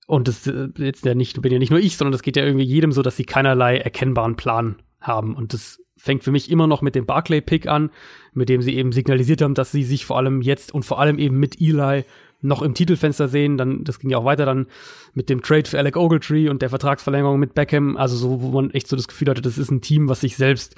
und 0.07 0.27
das 0.27 0.47
äh, 0.47 0.69
jetzt 0.77 1.05
ja 1.05 1.13
nicht, 1.13 1.39
bin 1.41 1.51
ja 1.51 1.59
nicht 1.59 1.69
nur 1.69 1.79
ich, 1.79 1.95
sondern 1.95 2.13
das 2.13 2.23
geht 2.23 2.35
ja 2.35 2.43
irgendwie 2.43 2.65
jedem 2.65 2.91
so, 2.91 3.03
dass 3.03 3.15
sie 3.15 3.25
keinerlei 3.25 3.77
erkennbaren 3.77 4.35
Plan 4.37 4.81
haben. 4.99 5.35
Und 5.35 5.53
das 5.53 5.79
fängt 5.99 6.23
für 6.23 6.31
mich 6.31 6.49
immer 6.49 6.65
noch 6.65 6.81
mit 6.81 6.95
dem 6.95 7.05
Barclay-Pick 7.05 7.67
an, 7.67 7.91
mit 8.33 8.49
dem 8.49 8.61
sie 8.61 8.75
eben 8.75 8.91
signalisiert 8.91 9.41
haben, 9.41 9.53
dass 9.53 9.71
sie 9.71 9.83
sich 9.83 10.05
vor 10.05 10.17
allem 10.17 10.41
jetzt 10.41 10.73
und 10.73 10.85
vor 10.85 10.99
allem 10.99 11.19
eben 11.19 11.37
mit 11.39 11.59
Eli 11.59 12.05
noch 12.41 12.61
im 12.61 12.73
Titelfenster 12.73 13.27
sehen. 13.27 13.57
Dann, 13.57 13.83
das 13.83 13.99
ging 13.99 14.09
ja 14.09 14.17
auch 14.17 14.25
weiter 14.25 14.45
dann 14.45 14.67
mit 15.13 15.29
dem 15.29 15.41
Trade 15.41 15.69
für 15.69 15.77
Alec 15.77 15.97
Ogletree 15.97 16.47
und 16.49 16.61
der 16.61 16.69
Vertragsverlängerung 16.69 17.37
mit 17.39 17.53
Beckham. 17.53 17.97
Also 17.97 18.15
so, 18.15 18.41
wo 18.41 18.49
man 18.49 18.71
echt 18.71 18.87
so 18.87 18.95
das 18.95 19.09
Gefühl 19.09 19.29
hatte, 19.29 19.41
das 19.41 19.57
ist 19.57 19.71
ein 19.71 19.81
Team, 19.81 20.07
was 20.07 20.21
sich 20.21 20.37
selbst 20.37 20.75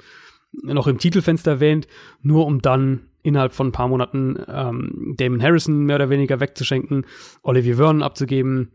noch 0.52 0.86
im 0.86 0.98
Titelfenster 0.98 1.60
wähnt, 1.60 1.86
nur 2.20 2.46
um 2.46 2.60
dann 2.60 3.06
innerhalb 3.22 3.52
von 3.52 3.68
ein 3.68 3.72
paar 3.72 3.88
Monaten 3.88 4.36
ähm, 4.48 5.14
Damon 5.16 5.40
Harrison 5.40 5.84
mehr 5.84 5.96
oder 5.96 6.10
weniger 6.10 6.40
wegzuschenken, 6.40 7.06
Olivier 7.42 7.76
Vernon 7.76 8.02
abzugeben, 8.02 8.72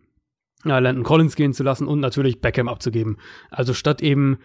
äh, 0.66 0.80
Landon 0.80 1.04
Collins 1.04 1.36
gehen 1.36 1.54
zu 1.54 1.64
lassen 1.64 1.88
und 1.88 2.00
natürlich 2.00 2.40
Beckham 2.40 2.70
abzugeben. 2.70 3.18
Also 3.52 3.74
statt 3.74 4.02
eben 4.02 4.38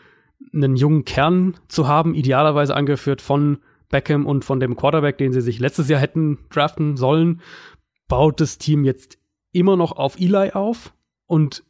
einen 0.53 0.77
jungen 0.77 1.05
Kern 1.05 1.55
zu 1.69 1.89
haben, 1.89 2.15
idealerweise 2.15 2.75
angeführt 2.75 3.23
von 3.23 3.59
Beckham 3.91 4.27
und 4.27 4.45
von 4.45 4.61
dem 4.61 4.77
Quarterback, 4.77 5.19
den 5.19 5.33
sie 5.33 5.41
sich 5.41 5.59
letztes 5.59 5.89
Jahr 5.89 6.01
hätten 6.01 6.39
draften 6.51 6.97
sollen, 6.97 7.41
baut 8.09 8.41
das 8.41 8.59
Team 8.59 8.85
jetzt 8.85 9.19
immer 9.53 9.77
noch 9.77 9.93
auf 9.93 10.19
Eli 10.19 10.51
auf 10.53 10.95
und 11.27 11.63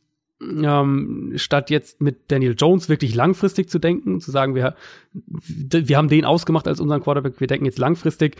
ähm, 0.42 1.32
statt 1.36 1.70
jetzt 1.70 2.00
mit 2.00 2.30
Daniel 2.30 2.54
Jones 2.56 2.88
wirklich 2.88 3.14
langfristig 3.14 3.68
zu 3.68 3.78
denken, 3.78 4.20
zu 4.20 4.30
sagen, 4.30 4.54
wir, 4.54 4.74
wir 5.12 5.96
haben 5.96 6.08
den 6.08 6.24
ausgemacht 6.24 6.66
als 6.66 6.80
unseren 6.80 7.02
Quarterback, 7.02 7.40
wir 7.40 7.46
denken 7.46 7.66
jetzt 7.66 7.78
langfristig, 7.78 8.36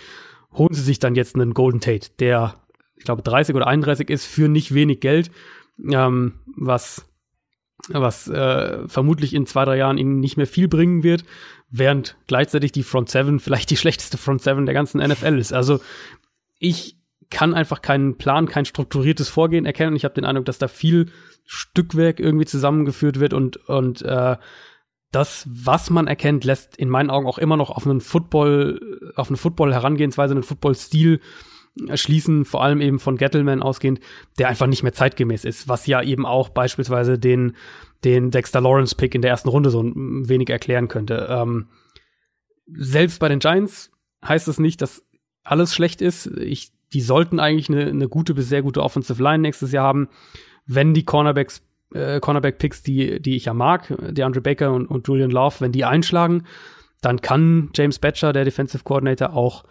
holen 0.52 0.74
sie 0.74 0.82
sich 0.82 0.98
dann 0.98 1.14
jetzt 1.14 1.34
einen 1.34 1.54
Golden 1.54 1.80
Tate, 1.80 2.10
der, 2.18 2.54
ich 2.96 3.04
glaube, 3.04 3.22
30 3.22 3.54
oder 3.54 3.66
31 3.66 4.10
ist, 4.10 4.26
für 4.26 4.48
nicht 4.48 4.74
wenig 4.74 5.00
Geld, 5.00 5.30
ähm, 5.90 6.34
was, 6.56 7.06
was 7.88 8.28
äh, 8.28 8.86
vermutlich 8.88 9.34
in 9.34 9.46
zwei, 9.46 9.64
drei 9.64 9.76
Jahren 9.76 9.98
ihnen 9.98 10.20
nicht 10.20 10.36
mehr 10.36 10.46
viel 10.46 10.68
bringen 10.68 11.02
wird, 11.02 11.24
während 11.70 12.16
gleichzeitig 12.26 12.72
die 12.72 12.82
Front 12.82 13.08
Seven 13.10 13.40
vielleicht 13.40 13.70
die 13.70 13.76
schlechteste 13.78 14.18
Front 14.18 14.42
Seven 14.42 14.66
der 14.66 14.74
ganzen 14.74 15.02
NFL 15.02 15.38
ist. 15.38 15.52
Also 15.52 15.80
ich 16.58 16.96
kann 17.30 17.54
einfach 17.54 17.80
keinen 17.80 18.18
Plan, 18.18 18.46
kein 18.46 18.66
strukturiertes 18.66 19.28
Vorgehen 19.28 19.64
erkennen. 19.64 19.96
Ich 19.96 20.04
habe 20.04 20.14
den 20.14 20.26
Eindruck, 20.26 20.44
dass 20.44 20.58
da 20.58 20.68
viel 20.68 21.10
Stückwerk 21.44 22.20
irgendwie 22.20 22.44
zusammengeführt 22.44 23.20
wird 23.20 23.32
und, 23.32 23.56
und 23.68 24.02
äh, 24.02 24.36
das, 25.10 25.46
was 25.48 25.90
man 25.90 26.06
erkennt, 26.06 26.44
lässt 26.44 26.76
in 26.76 26.88
meinen 26.88 27.10
Augen 27.10 27.26
auch 27.26 27.38
immer 27.38 27.56
noch 27.56 27.70
auf 27.70 27.86
einen 27.86 28.00
Football, 28.00 29.12
auf 29.16 29.28
eine 29.28 29.36
Football-Herangehensweise, 29.36 30.34
einen 30.34 30.42
Football-Stil 30.42 31.20
schließen, 31.94 32.44
vor 32.44 32.62
allem 32.62 32.80
eben 32.80 32.98
von 32.98 33.16
Gettleman 33.16 33.62
ausgehend, 33.62 34.00
der 34.38 34.48
einfach 34.48 34.66
nicht 34.66 34.82
mehr 34.82 34.92
zeitgemäß 34.92 35.44
ist, 35.44 35.68
was 35.68 35.86
ja 35.86 36.02
eben 36.02 36.26
auch 36.26 36.50
beispielsweise 36.50 37.18
den, 37.18 37.56
den 38.04 38.30
Dexter 38.30 38.60
Lawrence-Pick 38.60 39.14
in 39.14 39.22
der 39.22 39.30
ersten 39.30 39.48
Runde 39.48 39.70
so 39.70 39.82
ein 39.82 40.28
wenig 40.28 40.50
erklären 40.50 40.88
könnte. 40.88 41.26
Ähm, 41.30 41.68
selbst 42.66 43.20
bei 43.20 43.28
den 43.28 43.38
Giants 43.38 43.90
heißt 44.24 44.48
es 44.48 44.58
nicht, 44.58 44.82
dass 44.82 45.02
alles 45.44 45.74
schlecht 45.74 46.02
ist. 46.02 46.26
Ich, 46.26 46.72
die 46.92 47.00
sollten 47.00 47.40
eigentlich 47.40 47.70
eine, 47.70 47.86
eine 47.86 48.08
gute 48.08 48.34
bis 48.34 48.48
sehr 48.48 48.62
gute 48.62 48.82
Offensive 48.82 49.22
Line 49.22 49.40
nächstes 49.40 49.72
Jahr 49.72 49.86
haben 49.86 50.08
wenn 50.66 50.94
die 50.94 51.04
Cornerbacks, 51.04 51.62
äh, 51.94 52.20
Cornerback-Picks, 52.20 52.82
die, 52.82 53.20
die 53.20 53.36
ich 53.36 53.46
ja 53.46 53.54
mag, 53.54 53.94
der 54.00 54.26
Andre 54.26 54.40
Baker 54.40 54.72
und, 54.72 54.86
und 54.86 55.08
Julian 55.08 55.30
Love, 55.30 55.56
wenn 55.60 55.72
die 55.72 55.84
einschlagen, 55.84 56.44
dann 57.00 57.20
kann 57.20 57.70
James 57.74 57.98
Batcher, 57.98 58.32
der 58.32 58.44
Defensive 58.44 58.84
Coordinator, 58.84 59.34
auch 59.34 59.64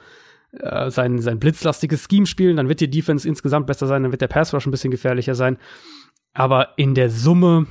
äh, 0.51 0.89
sein, 0.89 1.19
sein 1.19 1.39
blitzlastiges 1.39 2.07
Scheme 2.09 2.25
spielen. 2.25 2.57
Dann 2.57 2.69
wird 2.69 2.81
die 2.81 2.89
Defense 2.89 3.27
insgesamt 3.27 3.67
besser 3.67 3.87
sein, 3.87 4.03
dann 4.03 4.11
wird 4.11 4.21
der 4.21 4.27
Pass 4.27 4.53
Rush 4.53 4.65
ein 4.65 4.71
bisschen 4.71 4.91
gefährlicher 4.91 5.35
sein. 5.35 5.57
Aber 6.33 6.77
in 6.77 6.95
der 6.95 7.09
Summe 7.09 7.67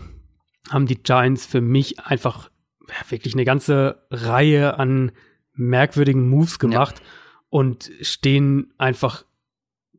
haben 0.68 0.86
die 0.86 1.02
Giants 1.02 1.46
für 1.46 1.60
mich 1.60 2.00
einfach 2.00 2.50
ja, 2.88 3.10
wirklich 3.10 3.34
eine 3.34 3.44
ganze 3.44 4.06
Reihe 4.10 4.78
an 4.78 5.12
merkwürdigen 5.54 6.28
Moves 6.28 6.58
gemacht 6.58 6.98
ja. 6.98 7.04
und 7.48 7.90
stehen 8.00 8.72
einfach 8.78 9.24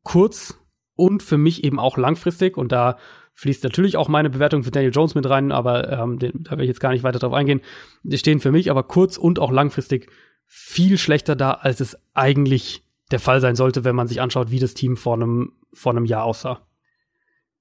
kurz 0.03 0.59
und 0.95 1.23
für 1.23 1.37
mich 1.37 1.63
eben 1.63 1.79
auch 1.79 1.97
langfristig. 1.97 2.57
Und 2.57 2.71
da 2.71 2.97
fließt 3.33 3.63
natürlich 3.63 3.97
auch 3.97 4.07
meine 4.07 4.29
Bewertung 4.29 4.63
für 4.63 4.71
Daniel 4.71 4.91
Jones 4.91 5.15
mit 5.15 5.29
rein, 5.29 5.51
aber 5.51 5.89
ähm, 5.91 6.19
den, 6.19 6.43
da 6.43 6.57
will 6.57 6.63
ich 6.63 6.69
jetzt 6.69 6.79
gar 6.79 6.91
nicht 6.91 7.03
weiter 7.03 7.19
drauf 7.19 7.33
eingehen. 7.33 7.61
Die 8.03 8.17
stehen 8.17 8.39
für 8.39 8.51
mich 8.51 8.69
aber 8.69 8.83
kurz 8.83 9.17
und 9.17 9.39
auch 9.39 9.51
langfristig 9.51 10.11
viel 10.53 10.97
schlechter 10.97 11.37
da, 11.37 11.51
als 11.51 11.79
es 11.79 11.97
eigentlich 12.13 12.83
der 13.09 13.21
Fall 13.21 13.39
sein 13.39 13.55
sollte, 13.55 13.85
wenn 13.85 13.95
man 13.95 14.09
sich 14.09 14.19
anschaut, 14.19 14.51
wie 14.51 14.59
das 14.59 14.73
Team 14.73 14.97
vor 14.97 15.13
einem, 15.13 15.53
vor 15.71 15.93
einem 15.93 16.03
Jahr 16.03 16.25
aussah. 16.25 16.59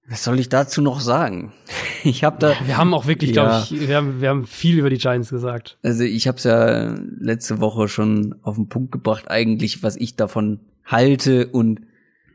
Was 0.09 0.25
soll 0.25 0.41
ich 0.41 0.49
dazu 0.49 0.83
noch 0.83 1.01
sagen? 1.01 1.53
Ich 2.03 2.25
habe 2.25 2.39
da. 2.39 2.55
Wir 2.65 2.79
haben 2.79 2.95
auch 2.95 3.07
wirklich, 3.07 3.33
ja. 3.33 3.43
glaube 3.43 3.63
ich, 3.63 3.87
wir 3.87 3.95
haben, 3.95 4.23
wir 4.23 4.31
haben 4.31 4.47
viel 4.47 4.79
über 4.79 4.89
die 4.89 4.97
Giants 4.97 5.29
gesagt. 5.29 5.77
Also 5.83 6.03
ich 6.03 6.27
habe 6.27 6.39
es 6.39 6.45
ja 6.45 6.95
letzte 7.19 7.61
Woche 7.61 7.89
schon 7.89 8.37
auf 8.41 8.57
den 8.57 8.71
Punkt 8.71 8.91
gebracht, 8.91 9.31
eigentlich, 9.31 9.83
was 9.83 9.97
ich 9.97 10.17
davon 10.17 10.61
halte 10.83 11.47
und 11.49 11.83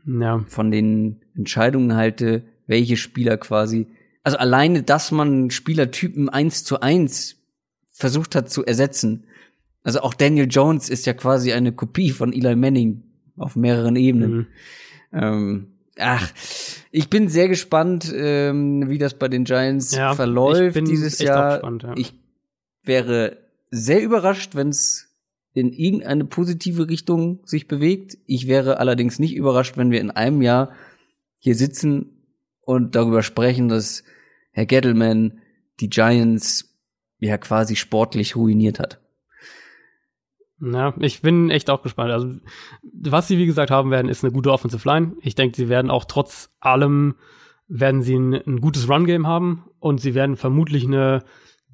ja. 0.06 0.44
von 0.46 0.70
den 0.70 1.20
Entscheidungen 1.34 1.96
halte, 1.96 2.44
welche 2.68 2.96
Spieler 2.96 3.38
quasi, 3.38 3.88
also 4.22 4.38
alleine, 4.38 4.84
dass 4.84 5.10
man 5.10 5.50
Spielertypen 5.50 6.28
eins 6.28 6.62
zu 6.62 6.78
eins 6.78 7.38
versucht 7.90 8.36
hat 8.36 8.48
zu 8.48 8.64
ersetzen. 8.64 9.24
Also 9.86 10.00
auch 10.00 10.14
Daniel 10.14 10.48
Jones 10.50 10.88
ist 10.88 11.06
ja 11.06 11.12
quasi 11.12 11.52
eine 11.52 11.70
Kopie 11.70 12.10
von 12.10 12.32
Eli 12.32 12.56
Manning 12.56 13.04
auf 13.36 13.54
mehreren 13.54 13.94
Ebenen. 13.94 14.32
Mhm. 14.32 14.46
Ähm, 15.12 15.66
ach, 15.96 16.28
ich 16.90 17.08
bin 17.08 17.28
sehr 17.28 17.46
gespannt, 17.46 18.12
ähm, 18.12 18.88
wie 18.88 18.98
das 18.98 19.14
bei 19.14 19.28
den 19.28 19.44
Giants 19.44 19.94
ja, 19.94 20.12
verläuft 20.16 20.76
dieses 20.88 21.20
Jahr. 21.20 21.58
Gespannt, 21.58 21.84
ja. 21.84 21.94
Ich 21.96 22.14
wäre 22.82 23.36
sehr 23.70 24.02
überrascht, 24.02 24.56
wenn 24.56 24.70
es 24.70 25.16
in 25.52 25.72
irgendeine 25.72 26.24
positive 26.24 26.88
Richtung 26.88 27.38
sich 27.44 27.68
bewegt. 27.68 28.18
Ich 28.26 28.48
wäre 28.48 28.80
allerdings 28.80 29.20
nicht 29.20 29.36
überrascht, 29.36 29.76
wenn 29.76 29.92
wir 29.92 30.00
in 30.00 30.10
einem 30.10 30.42
Jahr 30.42 30.72
hier 31.38 31.54
sitzen 31.54 32.24
und 32.60 32.96
darüber 32.96 33.22
sprechen, 33.22 33.68
dass 33.68 34.02
Herr 34.50 34.66
Gettleman 34.66 35.38
die 35.78 35.90
Giants 35.90 36.74
ja 37.20 37.38
quasi 37.38 37.76
sportlich 37.76 38.34
ruiniert 38.34 38.80
hat. 38.80 39.00
Ja, 40.60 40.94
ich 41.00 41.20
bin 41.20 41.50
echt 41.50 41.68
auch 41.68 41.82
gespannt. 41.82 42.10
Also, 42.10 42.32
was 42.82 43.28
sie 43.28 43.38
wie 43.38 43.46
gesagt 43.46 43.70
haben 43.70 43.90
werden, 43.90 44.08
ist 44.08 44.24
eine 44.24 44.32
gute 44.32 44.52
Offensive 44.52 44.88
Line. 44.88 45.16
Ich 45.20 45.34
denke, 45.34 45.56
sie 45.56 45.68
werden 45.68 45.90
auch 45.90 46.04
trotz 46.04 46.50
allem 46.60 47.16
werden 47.68 48.02
sie 48.02 48.14
ein, 48.14 48.32
ein 48.32 48.60
gutes 48.60 48.88
Run-Game 48.88 49.26
haben 49.26 49.64
und 49.80 50.00
sie 50.00 50.14
werden 50.14 50.36
vermutlich 50.36 50.84
eine 50.84 51.24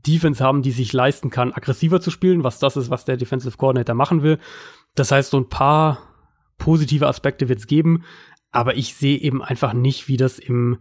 Defense 0.06 0.42
haben, 0.42 0.62
die 0.62 0.72
sich 0.72 0.92
leisten 0.92 1.30
kann, 1.30 1.52
aggressiver 1.52 2.00
zu 2.00 2.10
spielen, 2.10 2.44
was 2.44 2.58
das 2.58 2.76
ist, 2.76 2.90
was 2.90 3.04
der 3.04 3.16
Defensive 3.16 3.56
Coordinator 3.56 3.94
machen 3.94 4.22
will. 4.22 4.38
Das 4.94 5.12
heißt, 5.12 5.30
so 5.30 5.36
ein 5.36 5.48
paar 5.48 5.98
positive 6.58 7.06
Aspekte 7.06 7.48
wird 7.48 7.60
es 7.60 7.66
geben, 7.66 8.04
aber 8.50 8.76
ich 8.76 8.94
sehe 8.94 9.18
eben 9.18 9.42
einfach 9.42 9.74
nicht, 9.74 10.08
wie 10.08 10.16
das 10.16 10.38
im 10.38 10.78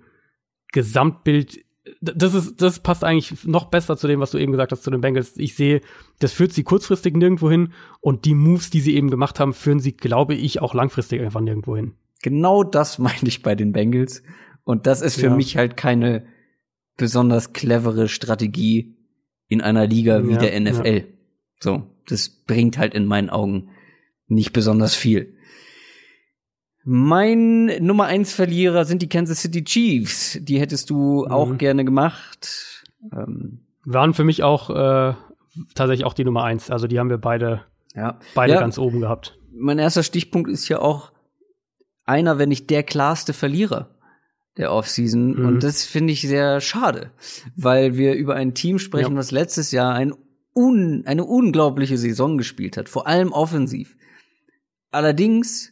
Gesamtbild 0.71 1.59
das 2.01 2.33
ist, 2.33 2.61
das 2.61 2.79
passt 2.79 3.03
eigentlich 3.03 3.45
noch 3.45 3.65
besser 3.65 3.97
zu 3.97 4.07
dem, 4.07 4.19
was 4.19 4.31
du 4.31 4.37
eben 4.37 4.51
gesagt 4.51 4.71
hast, 4.71 4.83
zu 4.83 4.91
den 4.91 5.01
Bengals. 5.01 5.37
Ich 5.37 5.55
sehe, 5.55 5.81
das 6.19 6.31
führt 6.31 6.53
sie 6.53 6.63
kurzfristig 6.63 7.15
nirgendwo 7.15 7.49
hin 7.49 7.73
und 7.99 8.25
die 8.25 8.35
Moves, 8.35 8.69
die 8.69 8.81
sie 8.81 8.95
eben 8.95 9.09
gemacht 9.09 9.39
haben, 9.39 9.53
führen 9.53 9.79
sie, 9.79 9.93
glaube 9.93 10.35
ich, 10.35 10.61
auch 10.61 10.73
langfristig 10.73 11.21
einfach 11.21 11.41
nirgendwo 11.41 11.75
hin. 11.75 11.93
Genau 12.21 12.63
das 12.63 12.99
meine 12.99 13.27
ich 13.27 13.41
bei 13.41 13.55
den 13.55 13.71
Bengals. 13.71 14.23
Und 14.63 14.85
das 14.85 15.01
ist 15.01 15.19
für 15.19 15.27
ja. 15.27 15.35
mich 15.35 15.57
halt 15.57 15.75
keine 15.75 16.25
besonders 16.97 17.53
clevere 17.53 18.07
Strategie, 18.07 18.95
in 19.51 19.59
einer 19.59 19.85
Liga 19.85 20.25
wie 20.25 20.31
ja, 20.31 20.37
der 20.37 20.59
NFL. 20.61 20.97
Ja. 20.97 21.03
So, 21.59 21.83
das 22.07 22.29
bringt 22.29 22.77
halt 22.77 22.93
in 22.93 23.05
meinen 23.05 23.29
Augen 23.29 23.69
nicht 24.27 24.53
besonders 24.53 24.95
viel. 24.95 25.35
Mein 26.83 27.65
Nummer 27.79 28.05
eins 28.05 28.33
Verlierer 28.33 28.85
sind 28.85 29.01
die 29.01 29.09
Kansas 29.09 29.41
City 29.41 29.63
Chiefs. 29.63 30.39
Die 30.41 30.59
hättest 30.59 30.89
du 30.89 31.25
mhm. 31.25 31.31
auch 31.31 31.57
gerne 31.57 31.85
gemacht. 31.85 32.83
Ähm, 33.11 33.59
Waren 33.83 34.13
für 34.13 34.23
mich 34.23 34.43
auch 34.43 34.69
äh, 34.69 35.13
tatsächlich 35.75 36.05
auch 36.05 36.13
die 36.13 36.23
Nummer 36.23 36.43
eins. 36.43 36.69
Also 36.69 36.87
die 36.87 36.99
haben 36.99 37.09
wir 37.09 37.17
beide, 37.17 37.61
ja. 37.95 38.19
beide 38.35 38.53
ja, 38.53 38.59
ganz 38.59 38.77
oben 38.77 39.01
gehabt. 39.01 39.37
Mein 39.53 39.79
erster 39.79 40.03
Stichpunkt 40.03 40.49
ist 40.49 40.69
ja 40.69 40.79
auch 40.79 41.11
einer, 42.05 42.37
wenn 42.37 42.49
nicht 42.49 42.69
der 42.69 42.83
klarste 42.83 43.33
Verlierer 43.33 43.89
der 44.57 44.73
Offseason. 44.73 45.39
Mhm. 45.39 45.45
Und 45.45 45.63
das 45.63 45.83
finde 45.83 46.13
ich 46.13 46.21
sehr 46.21 46.61
schade, 46.61 47.11
weil 47.55 47.97
wir 47.97 48.15
über 48.15 48.35
ein 48.35 48.53
Team 48.53 48.79
sprechen, 48.79 49.13
ja. 49.13 49.17
was 49.17 49.31
letztes 49.31 49.71
Jahr 49.71 49.93
ein 49.93 50.13
un, 50.53 51.03
eine 51.05 51.23
unglaubliche 51.23 51.97
Saison 51.97 52.37
gespielt 52.37 52.75
hat, 52.75 52.89
vor 52.89 53.07
allem 53.07 53.31
offensiv. 53.31 53.95
Allerdings 54.91 55.70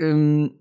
ähm, 0.00 0.52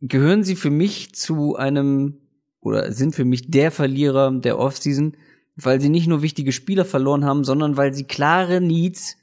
gehören 0.00 0.44
sie 0.44 0.56
für 0.56 0.70
mich 0.70 1.14
zu 1.14 1.56
einem 1.56 2.18
oder 2.60 2.92
sind 2.92 3.14
für 3.14 3.24
mich 3.24 3.50
der 3.50 3.70
Verlierer 3.70 4.32
der 4.32 4.58
Offseason, 4.58 5.16
weil 5.56 5.80
sie 5.80 5.88
nicht 5.88 6.06
nur 6.06 6.22
wichtige 6.22 6.52
Spieler 6.52 6.84
verloren 6.84 7.24
haben, 7.24 7.44
sondern 7.44 7.76
weil 7.76 7.94
sie 7.94 8.04
klare 8.04 8.60
Needs 8.60 9.16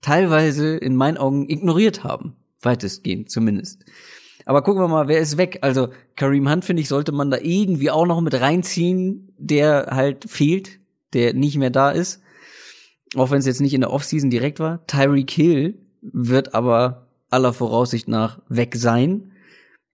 teilweise 0.00 0.76
in 0.76 0.96
meinen 0.96 1.16
Augen 1.16 1.48
ignoriert 1.48 2.04
haben. 2.04 2.36
Weitestgehend 2.60 3.30
zumindest. 3.30 3.84
Aber 4.46 4.62
gucken 4.62 4.82
wir 4.82 4.88
mal, 4.88 5.08
wer 5.08 5.20
ist 5.20 5.36
weg? 5.36 5.58
Also 5.62 5.88
Kareem 6.16 6.50
Hunt, 6.50 6.64
finde 6.64 6.82
ich, 6.82 6.88
sollte 6.88 7.12
man 7.12 7.30
da 7.30 7.38
irgendwie 7.40 7.90
auch 7.90 8.06
noch 8.06 8.20
mit 8.20 8.34
reinziehen, 8.34 9.32
der 9.38 9.88
halt 9.90 10.28
fehlt, 10.28 10.80
der 11.12 11.34
nicht 11.34 11.56
mehr 11.56 11.70
da 11.70 11.90
ist. 11.90 12.20
Auch 13.14 13.30
wenn 13.30 13.38
es 13.38 13.46
jetzt 13.46 13.60
nicht 13.60 13.74
in 13.74 13.80
der 13.80 13.92
Offseason 13.92 14.30
direkt 14.30 14.60
war. 14.60 14.86
Tyreek 14.86 15.30
Hill 15.30 15.78
wird 16.02 16.54
aber 16.54 17.03
aller 17.34 17.52
Voraussicht 17.52 18.08
nach 18.08 18.40
weg 18.48 18.76
sein. 18.76 19.32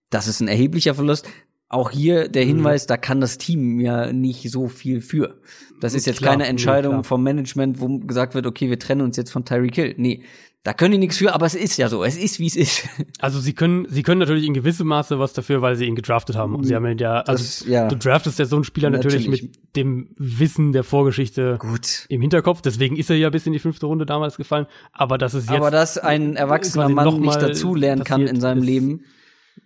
Das 0.09 0.27
ist 0.27 0.39
ein 0.39 0.47
erheblicher 0.47 0.95
Verlust. 0.95 1.27
auch 1.67 1.89
hier 1.89 2.27
der 2.27 2.43
Hinweis, 2.43 2.83
mhm. 2.83 2.87
da 2.89 2.97
kann 2.97 3.21
das 3.21 3.37
Team 3.37 3.79
ja 3.79 4.11
nicht 4.11 4.49
so 4.51 4.67
viel 4.67 5.01
für. 5.01 5.39
Das 5.79 5.93
ist 5.93 6.05
jetzt 6.05 6.19
klar, 6.19 6.31
keine 6.31 6.47
Entscheidung 6.47 6.97
nee, 6.97 7.03
vom 7.03 7.23
Management, 7.23 7.79
wo 7.79 7.99
gesagt 7.99 8.35
wird, 8.35 8.45
okay, 8.45 8.69
wir 8.69 8.77
trennen 8.77 9.01
uns 9.01 9.17
jetzt 9.17 9.31
von 9.31 9.45
Tyreek 9.45 9.75
Hill. 9.75 9.95
Nee, 9.97 10.23
da 10.63 10.73
können 10.73 10.91
die 10.91 10.97
nichts 10.99 11.17
für, 11.17 11.33
aber 11.33 11.47
es 11.47 11.55
ist 11.55 11.77
ja 11.77 11.89
so. 11.89 12.03
Es 12.03 12.17
ist, 12.17 12.39
wie 12.39 12.45
es 12.45 12.55
ist. 12.55 12.87
Also 13.19 13.39
sie 13.39 13.53
können, 13.53 13.87
sie 13.89 14.03
können 14.03 14.19
natürlich 14.19 14.45
in 14.45 14.53
gewissem 14.53 14.87
Maße 14.87 15.19
was 15.19 15.33
dafür, 15.33 15.61
weil 15.61 15.75
sie 15.75 15.85
ihn 15.85 15.95
gedraftet 15.95 16.35
haben. 16.35 16.55
Und 16.55 16.63
sie 16.65 16.75
haben 16.75 16.85
ihn 16.85 16.97
ja, 16.97 17.21
also 17.21 17.43
das, 17.43 17.65
ja. 17.67 17.87
du 17.87 17.95
draftest 17.95 18.39
ja 18.39 18.45
so 18.45 18.55
einen 18.55 18.63
Spieler 18.63 18.89
natürlich. 18.89 19.27
natürlich. 19.27 19.43
mit 19.43 19.75
dem 19.75 20.09
Wissen 20.17 20.71
der 20.71 20.83
Vorgeschichte 20.83 21.57
Gut. 21.59 22.05
im 22.09 22.21
Hinterkopf. 22.21 22.61
Deswegen 22.61 22.95
ist 22.95 23.09
er 23.09 23.15
ja 23.15 23.29
bis 23.29 23.45
in 23.45 23.53
die 23.53 23.59
fünfte 23.59 23.85
Runde 23.85 24.05
damals 24.05 24.37
gefallen. 24.37 24.65
Aber 24.91 25.17
das 25.17 25.33
ist 25.33 25.49
jetzt. 25.49 25.57
Aber 25.57 25.71
dass 25.71 25.97
ein 25.97 26.35
erwachsener 26.35 26.89
Mann 26.89 27.19
nicht 27.19 27.41
dazulernen 27.41 28.03
kann 28.03 28.25
in 28.25 28.39
seinem 28.39 28.63
Leben, 28.63 29.05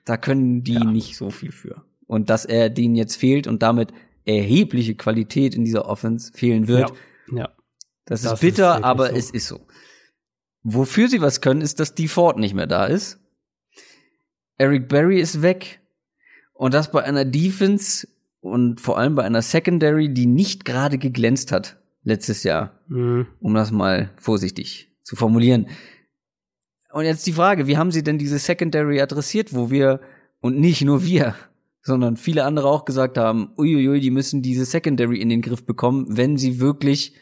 da 0.06 0.18
können 0.18 0.64
die 0.64 0.74
ja. 0.74 0.84
nicht 0.84 1.18
so 1.18 1.30
viel 1.30 1.52
für. 1.52 1.84
Und 2.08 2.30
dass 2.30 2.46
er 2.46 2.70
denen 2.70 2.96
jetzt 2.96 3.16
fehlt 3.16 3.48
und 3.48 3.64
damit 3.64 3.92
erhebliche 4.26 4.96
Qualität 4.96 5.56
in 5.56 5.66
dieser 5.66 5.88
Offense 5.88 6.32
fehlen 6.34 6.68
wird. 6.68 6.92
Ja. 7.32 7.38
ja. 7.38 7.50
Das, 8.06 8.22
das, 8.22 8.34
ist 8.34 8.40
bitter, 8.42 8.76
ist 8.78 8.84
aber 8.84 9.08
so. 9.08 9.16
es 9.16 9.32
ist 9.32 9.48
so. 9.48 9.62
Wofür 10.68 11.08
sie 11.08 11.22
was 11.22 11.42
können, 11.42 11.62
ist, 11.62 11.80
dass 11.80 11.94
die 11.94 12.08
Ford 12.08 12.40
nicht 12.40 12.56
mehr 12.56 12.66
da 12.66 12.88
ist. 12.88 13.20
Eric 14.58 14.90
Berry 14.90 15.20
ist 15.20 15.44
weg. 15.44 15.80
Und 16.54 16.74
das 16.74 16.90
bei 16.90 17.04
einer 17.04 17.24
Defense 17.24 18.08
und 18.42 18.82
vor 18.82 18.98
allem 18.98 19.14
bei 19.14 19.24
einer 19.24 19.44
Secondary, 19.44 20.12
die 20.12 20.26
nicht 20.26 20.66
gerade 20.66 20.98
geglänzt 20.98 21.52
hat 21.52 21.78
letztes 22.02 22.42
Jahr. 22.42 22.80
Mhm. 22.88 23.28
Um 23.40 23.54
das 23.54 23.72
mal 23.72 24.10
vorsichtig 24.18 24.92
zu 25.04 25.16
formulieren. 25.16 25.68
Und 26.92 27.06
jetzt 27.06 27.28
die 27.28 27.34
Frage, 27.34 27.68
wie 27.68 27.78
haben 27.78 27.92
sie 27.92 28.02
denn 28.02 28.18
diese 28.18 28.40
Secondary 28.40 29.00
adressiert, 29.02 29.54
wo 29.54 29.70
wir, 29.70 30.02
und 30.40 30.60
nicht 30.60 30.82
nur 30.82 31.04
wir, 31.04 31.36
sondern 31.84 32.18
viele 32.18 32.44
andere 32.44 32.70
auch 32.70 32.86
gesagt 32.86 33.20
haben, 33.20 33.52
uiuiui, 33.56 34.00
die 34.00 34.10
müssen 34.10 34.42
diese 34.42 34.66
Secondary 34.66 35.22
in 35.22 35.30
den 35.30 35.44
Griff 35.44 35.64
bekommen, 35.64 36.08
wenn 36.10 36.38
sie 36.38 36.60
wirklich 36.60 37.14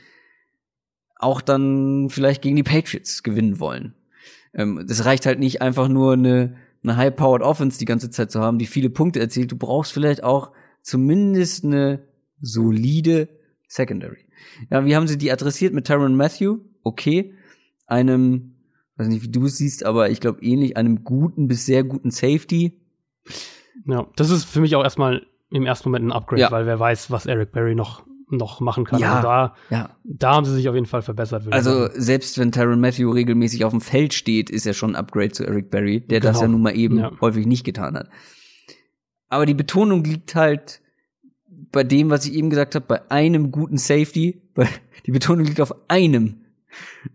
auch 1.24 1.42
dann 1.42 2.10
vielleicht 2.10 2.42
gegen 2.42 2.56
die 2.56 2.64
Patriots 2.64 3.24
gewinnen 3.24 3.60
wollen. 3.60 3.94
Ähm, 4.54 4.86
das 4.88 5.06
reicht 5.06 5.26
halt 5.26 5.40
nicht 5.40 5.62
einfach 5.62 5.88
nur 5.88 6.14
eine, 6.14 6.56
eine 6.84 6.98
high-powered 6.98 7.42
Offense 7.42 7.80
die 7.80 7.86
ganze 7.86 8.10
Zeit 8.10 8.32
zu 8.32 8.42
haben, 8.42 8.60
die 8.60 8.66
viele 8.66 8.90
Punkte 8.90 9.20
erzielt. 9.20 9.52
Du 9.52 9.58
brauchst 9.58 9.94
vielleicht 9.94 10.24
auch 10.24 10.52
zumindest 10.82 11.64
eine 11.64 12.04
solide 12.42 13.30
Secondary. 13.68 14.26
Ja, 14.70 14.86
wie 14.86 14.96
haben 14.96 15.08
sie 15.08 15.18
die 15.18 15.32
adressiert 15.32 15.74
mit 15.74 15.88
Tyron 15.88 16.16
Matthew? 16.16 16.60
Okay. 16.84 17.34
Einem, 17.88 18.56
weiß 18.98 19.08
nicht, 19.08 19.24
wie 19.24 19.32
du 19.32 19.46
es 19.46 19.58
siehst, 19.58 19.86
aber 19.86 20.10
ich 20.10 20.20
glaube 20.20 20.44
ähnlich, 20.44 20.78
einem 20.78 21.04
guten 21.04 21.48
bis 21.48 21.66
sehr 21.66 21.84
guten 21.84 22.12
Safety. 22.12 22.80
Ja, 23.86 24.08
das 24.16 24.30
ist 24.30 24.46
für 24.46 24.62
mich 24.62 24.76
auch 24.76 24.84
erstmal 24.84 25.26
im 25.50 25.66
ersten 25.66 25.90
Moment 25.90 26.06
ein 26.06 26.12
Upgrade, 26.12 26.42
ja. 26.42 26.52
weil 26.52 26.66
wer 26.66 26.80
weiß, 26.80 27.12
was 27.12 27.26
Eric 27.26 27.52
Berry 27.52 27.76
noch 27.76 28.06
noch 28.38 28.60
machen 28.60 28.86
kann. 28.86 29.00
Ja, 29.00 29.16
also 29.16 29.28
da, 29.28 29.56
ja. 29.70 29.90
da 30.04 30.36
haben 30.36 30.46
sie 30.46 30.54
sich 30.54 30.70
auf 30.70 30.76
jeden 30.76 30.88
Fall 30.88 31.02
verbessert. 31.02 31.52
Also 31.52 31.90
selbst 31.94 32.38
wenn 32.38 32.52
Tyron 32.52 32.80
Matthew 32.80 33.12
regelmäßig 33.12 33.66
auf 33.66 33.72
dem 33.72 33.82
Feld 33.82 34.14
steht, 34.14 34.50
ist 34.50 34.66
er 34.66 34.74
schon 34.74 34.92
ein 34.92 34.96
Upgrade 34.96 35.32
zu 35.32 35.46
Eric 35.46 35.70
Berry, 35.70 36.02
der 36.02 36.20
genau. 36.20 36.34
das 36.34 36.42
ja 36.42 36.48
nun 36.48 36.62
mal 36.62 36.76
eben 36.76 37.00
ja. 37.00 37.12
häufig 37.22 37.46
nicht 37.46 37.64
getan 37.64 37.96
hat. 37.96 38.10
Aber 39.30 39.46
die 39.46 39.54
Betonung 39.54 40.04
liegt 40.04 40.36
halt 40.36 40.82
bei 41.72 41.84
dem, 41.84 42.10
was 42.10 42.26
ich 42.26 42.34
eben 42.34 42.50
gesagt 42.50 42.76
habe, 42.76 42.86
bei 42.86 43.12
einem 43.12 43.52
guten 43.52 43.78
Safety. 43.78 44.42
Die 45.06 45.12
Betonung 45.12 45.46
liegt 45.46 45.60
auf 45.60 45.76
einem 45.90 46.46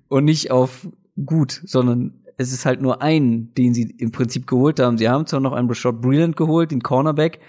und 0.09 0.25
nicht 0.25 0.51
auf 0.51 0.89
gut, 1.25 1.63
sondern 1.65 2.25
es 2.37 2.53
ist 2.53 2.67
halt 2.67 2.81
nur 2.81 3.03
ein, 3.03 3.53
den 3.55 3.75
sie 3.75 3.95
im 3.99 4.13
Prinzip 4.13 4.47
geholt 4.47 4.79
haben. 4.79 4.99
Sie 4.99 5.09
haben 5.09 5.27
zwar 5.27 5.41
noch 5.41 5.53
einen 5.53 5.69
Rashad 5.69 6.01
Brilliant 6.01 6.37
geholt, 6.37 6.71
den 6.71 6.83
Cornerback. 6.83 7.41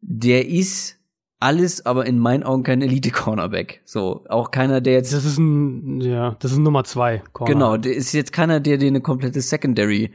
Der 0.00 0.48
ist 0.48 0.98
alles, 1.38 1.84
aber 1.84 2.06
in 2.06 2.18
meinen 2.18 2.42
Augen 2.42 2.62
kein 2.62 2.82
Elite-Cornerback. 2.82 3.82
So, 3.84 4.24
auch 4.28 4.50
keiner, 4.50 4.80
der 4.80 4.94
jetzt. 4.94 5.12
Das 5.12 5.24
ist 5.24 5.38
ein, 5.38 6.00
ja, 6.00 6.36
das 6.38 6.52
ist 6.52 6.58
ein 6.58 6.62
Nummer 6.62 6.84
zwei 6.84 7.22
Corner. 7.32 7.52
Genau, 7.52 7.76
der 7.76 7.94
ist 7.94 8.12
jetzt 8.12 8.32
keiner, 8.32 8.60
der 8.60 8.78
dir 8.78 8.88
eine 8.88 9.00
komplette 9.00 9.40
Secondary 9.40 10.12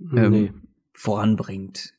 ähm, 0.00 0.30
nee. 0.30 0.52
voranbringt. 0.92 1.94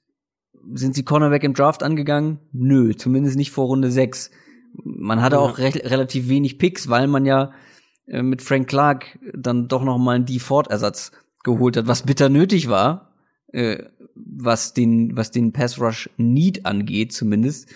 Sind 0.74 0.96
sie 0.96 1.04
Cornerback 1.04 1.44
im 1.44 1.54
Draft 1.54 1.84
angegangen? 1.84 2.40
Nö, 2.52 2.94
zumindest 2.96 3.38
nicht 3.38 3.52
vor 3.52 3.68
Runde 3.68 3.92
sechs. 3.92 4.32
Man 4.74 5.22
hatte 5.22 5.38
ja. 5.38 5.42
auch 5.42 5.58
re 5.58 5.74
relativ 5.84 6.30
wenig 6.30 6.58
Picks, 6.58 6.90
weil 6.90 7.08
man 7.08 7.26
ja 7.26 7.52
äh, 8.06 8.22
mit 8.22 8.42
Frank 8.42 8.68
Clark 8.68 9.20
dann 9.34 9.68
doch 9.68 9.84
noch 9.84 9.98
mal 9.98 10.16
einen 10.16 10.26
D-Ford-Ersatz 10.26 11.12
geholt 11.44 11.78
hat, 11.78 11.88
was 11.88 12.04
bitter 12.04 12.30
nötig 12.30 12.70
war, 12.70 13.14
äh, 13.54 13.84
was 14.16 14.74
den, 14.74 15.16
was 15.16 15.32
den 15.32 15.54
Pass 15.54 15.80
Rush 15.80 16.10
Need 16.18 16.66
angeht, 16.66 17.14
zumindest. 17.14 17.70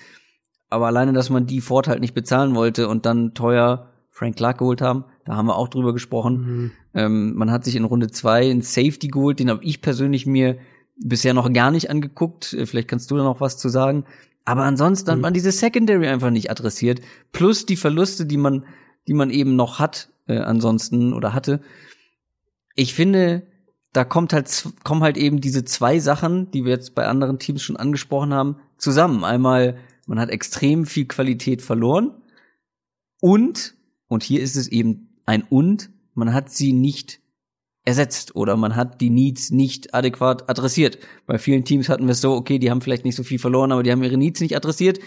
Aber 0.72 0.88
alleine, 0.88 1.14
dass 1.14 1.30
man 1.30 1.46
die 1.46 1.62
Ford 1.62 1.88
halt 1.88 2.00
nicht 2.00 2.14
bezahlen 2.14 2.56
wollte 2.56 2.88
und 2.88 3.06
dann 3.06 3.34
teuer 3.34 3.90
Frank 4.10 4.38
Clark 4.38 4.60
geholt 4.60 4.82
haben, 4.82 5.04
da 5.26 5.36
haben 5.36 5.46
wir 5.48 5.58
auch 5.58 5.68
drüber 5.68 5.94
gesprochen. 5.94 6.34
Mhm. 6.36 6.72
Ähm, 6.94 7.36
man 7.36 7.52
hat 7.52 7.66
sich 7.66 7.76
in 7.76 7.84
Runde 7.84 8.10
zwei 8.10 8.50
einen 8.50 8.62
Safety 8.62 9.10
geholt, 9.10 9.40
den 9.40 9.50
habe 9.50 9.64
ich 9.64 9.82
persönlich 9.82 10.26
mir 10.26 10.58
bisher 10.96 11.34
noch 11.34 11.52
gar 11.52 11.72
nicht 11.72 11.90
angeguckt. 11.90 12.54
Äh, 12.54 12.66
vielleicht 12.66 12.88
kannst 12.88 13.12
du 13.12 13.18
da 13.18 13.24
noch 13.24 13.42
was 13.42 13.58
zu 13.58 13.70
sagen. 13.70 14.06
Aber 14.46 14.64
ansonsten 14.64 15.10
mhm. 15.10 15.14
hat 15.14 15.20
man 15.20 15.34
diese 15.34 15.52
Secondary 15.52 16.08
einfach 16.08 16.30
nicht 16.30 16.50
adressiert. 16.50 17.02
Plus 17.34 17.66
die 17.66 17.76
Verluste, 17.76 18.26
die 18.26 18.38
man, 18.38 18.66
die 19.08 19.14
man 19.14 19.30
eben 19.30 19.58
noch 19.58 19.80
hat, 19.80 20.10
äh, 20.28 20.38
ansonsten 20.38 21.14
oder 21.14 21.34
hatte. 21.34 21.62
Ich 22.76 22.94
finde, 22.94 23.44
da 23.92 24.06
kommt 24.06 24.32
halt, 24.32 24.70
kommen 24.84 25.04
halt 25.04 25.18
eben 25.18 25.42
diese 25.42 25.66
zwei 25.66 26.00
Sachen, 26.00 26.50
die 26.52 26.64
wir 26.64 26.72
jetzt 26.72 26.96
bei 26.96 27.08
anderen 27.08 27.40
Teams 27.40 27.62
schon 27.62 27.76
angesprochen 27.76 28.34
haben, 28.34 28.56
zusammen. 28.78 29.26
Einmal 29.26 29.78
man 30.12 30.20
hat 30.20 30.30
extrem 30.30 30.86
viel 30.86 31.06
Qualität 31.06 31.62
verloren 31.62 32.12
und, 33.22 33.76
und 34.10 34.24
hier 34.24 34.42
ist 34.42 34.58
es 34.58 34.68
eben 34.68 35.22
ein 35.26 35.44
und, 35.44 35.90
man 36.16 36.34
hat 36.34 36.50
sie 36.50 36.74
nicht 36.74 37.22
ersetzt 37.86 38.36
oder 38.36 38.58
man 38.58 38.76
hat 38.76 39.00
die 39.00 39.10
Needs 39.10 39.52
nicht 39.52 39.94
adäquat 39.94 40.50
adressiert. 40.50 40.98
Bei 41.28 41.38
vielen 41.38 41.64
Teams 41.64 41.88
hatten 41.88 42.08
wir 42.08 42.12
es 42.12 42.20
so, 42.20 42.34
okay, 42.34 42.60
die 42.60 42.70
haben 42.70 42.82
vielleicht 42.82 43.06
nicht 43.06 43.16
so 43.16 43.24
viel 43.24 43.40
verloren, 43.40 43.72
aber 43.72 43.84
die 43.84 43.92
haben 43.94 44.04
ihre 44.04 44.18
Needs 44.18 44.42
nicht 44.42 44.54
adressiert. 44.54 45.00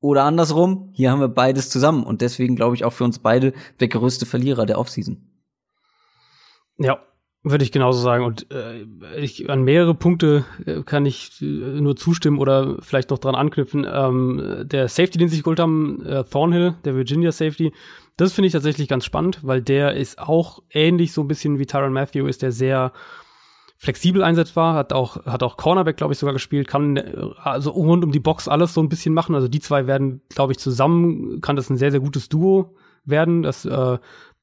Oder 0.00 0.24
andersrum, 0.24 0.90
hier 0.92 1.12
haben 1.12 1.20
wir 1.20 1.28
beides 1.28 1.70
zusammen 1.70 2.02
und 2.02 2.20
deswegen 2.20 2.56
glaube 2.56 2.74
ich 2.74 2.84
auch 2.84 2.92
für 2.92 3.04
uns 3.04 3.20
beide 3.20 3.52
der 3.78 3.86
größte 3.86 4.26
Verlierer 4.26 4.66
der 4.66 4.80
Offseason. 4.80 5.22
Ja, 6.78 7.00
würde 7.42 7.64
ich 7.64 7.72
genauso 7.72 8.00
sagen. 8.00 8.24
Und 8.24 8.50
äh, 8.52 8.84
ich, 9.16 9.48
an 9.48 9.62
mehrere 9.62 9.94
Punkte 9.94 10.44
äh, 10.66 10.82
kann 10.82 11.06
ich 11.06 11.40
äh, 11.40 11.44
nur 11.44 11.96
zustimmen 11.96 12.38
oder 12.38 12.76
vielleicht 12.80 13.10
noch 13.10 13.18
dran 13.18 13.34
anknüpfen. 13.34 13.86
Ähm, 13.90 14.64
der 14.64 14.88
Safety, 14.88 15.18
den 15.18 15.28
sich 15.28 15.42
geholt 15.42 15.60
haben, 15.60 16.04
äh, 16.04 16.24
Thornhill, 16.24 16.74
der 16.84 16.96
Virginia 16.96 17.32
Safety, 17.32 17.72
das 18.16 18.32
finde 18.32 18.48
ich 18.48 18.52
tatsächlich 18.52 18.88
ganz 18.88 19.04
spannend, 19.04 19.40
weil 19.42 19.62
der 19.62 19.94
ist 19.94 20.18
auch 20.18 20.62
ähnlich 20.70 21.12
so 21.12 21.22
ein 21.22 21.28
bisschen 21.28 21.58
wie 21.60 21.66
Tyron 21.66 21.92
Matthew, 21.92 22.26
ist 22.26 22.42
der 22.42 22.50
sehr 22.50 22.92
flexibel 23.76 24.24
einsetzbar, 24.24 24.74
hat 24.74 24.92
auch, 24.92 25.24
hat 25.24 25.44
auch 25.44 25.56
Cornerback, 25.56 25.96
glaube 25.96 26.12
ich, 26.12 26.18
sogar 26.18 26.32
gespielt, 26.32 26.66
kann 26.66 26.96
äh, 26.96 27.14
also 27.42 27.70
rund 27.70 28.04
um 28.04 28.10
die 28.10 28.18
Box 28.18 28.48
alles 28.48 28.74
so 28.74 28.82
ein 28.82 28.88
bisschen 28.88 29.14
machen. 29.14 29.36
Also 29.36 29.46
die 29.46 29.60
zwei 29.60 29.86
werden, 29.86 30.20
glaube 30.30 30.52
ich, 30.52 30.58
zusammen, 30.58 31.40
kann 31.40 31.54
das 31.54 31.70
ein 31.70 31.76
sehr, 31.76 31.92
sehr 31.92 32.00
gutes 32.00 32.28
Duo 32.28 32.74
werden. 33.04 33.42
Das 33.44 33.64
äh, 33.64 33.98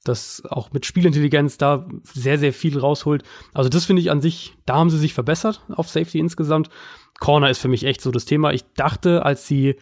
das 0.08 0.44
auch 0.50 0.72
mit 0.72 0.86
Spielintelligenz 0.86 1.58
da 1.58 1.88
sehr, 2.04 2.38
sehr 2.38 2.54
viel 2.54 2.80
rausholt. 2.80 3.24
Also 3.54 3.70
das 3.70 3.86
finde 3.86 4.02
ich 4.02 4.12
an 4.12 4.22
sich, 4.22 4.56
da 4.66 4.76
haben 4.76 4.90
sie 4.90 4.98
sich 4.98 5.14
verbessert 5.14 5.62
auf 5.70 5.90
Safety 5.90 6.20
insgesamt. 6.20 6.70
Corner 7.20 7.50
ist 7.50 7.60
für 7.60 7.68
mich 7.68 7.86
echt 7.86 8.02
so 8.02 8.12
das 8.12 8.26
Thema. 8.26 8.52
Ich 8.52 8.64
dachte, 8.74 9.26
als 9.26 9.48
sie, 9.48 9.76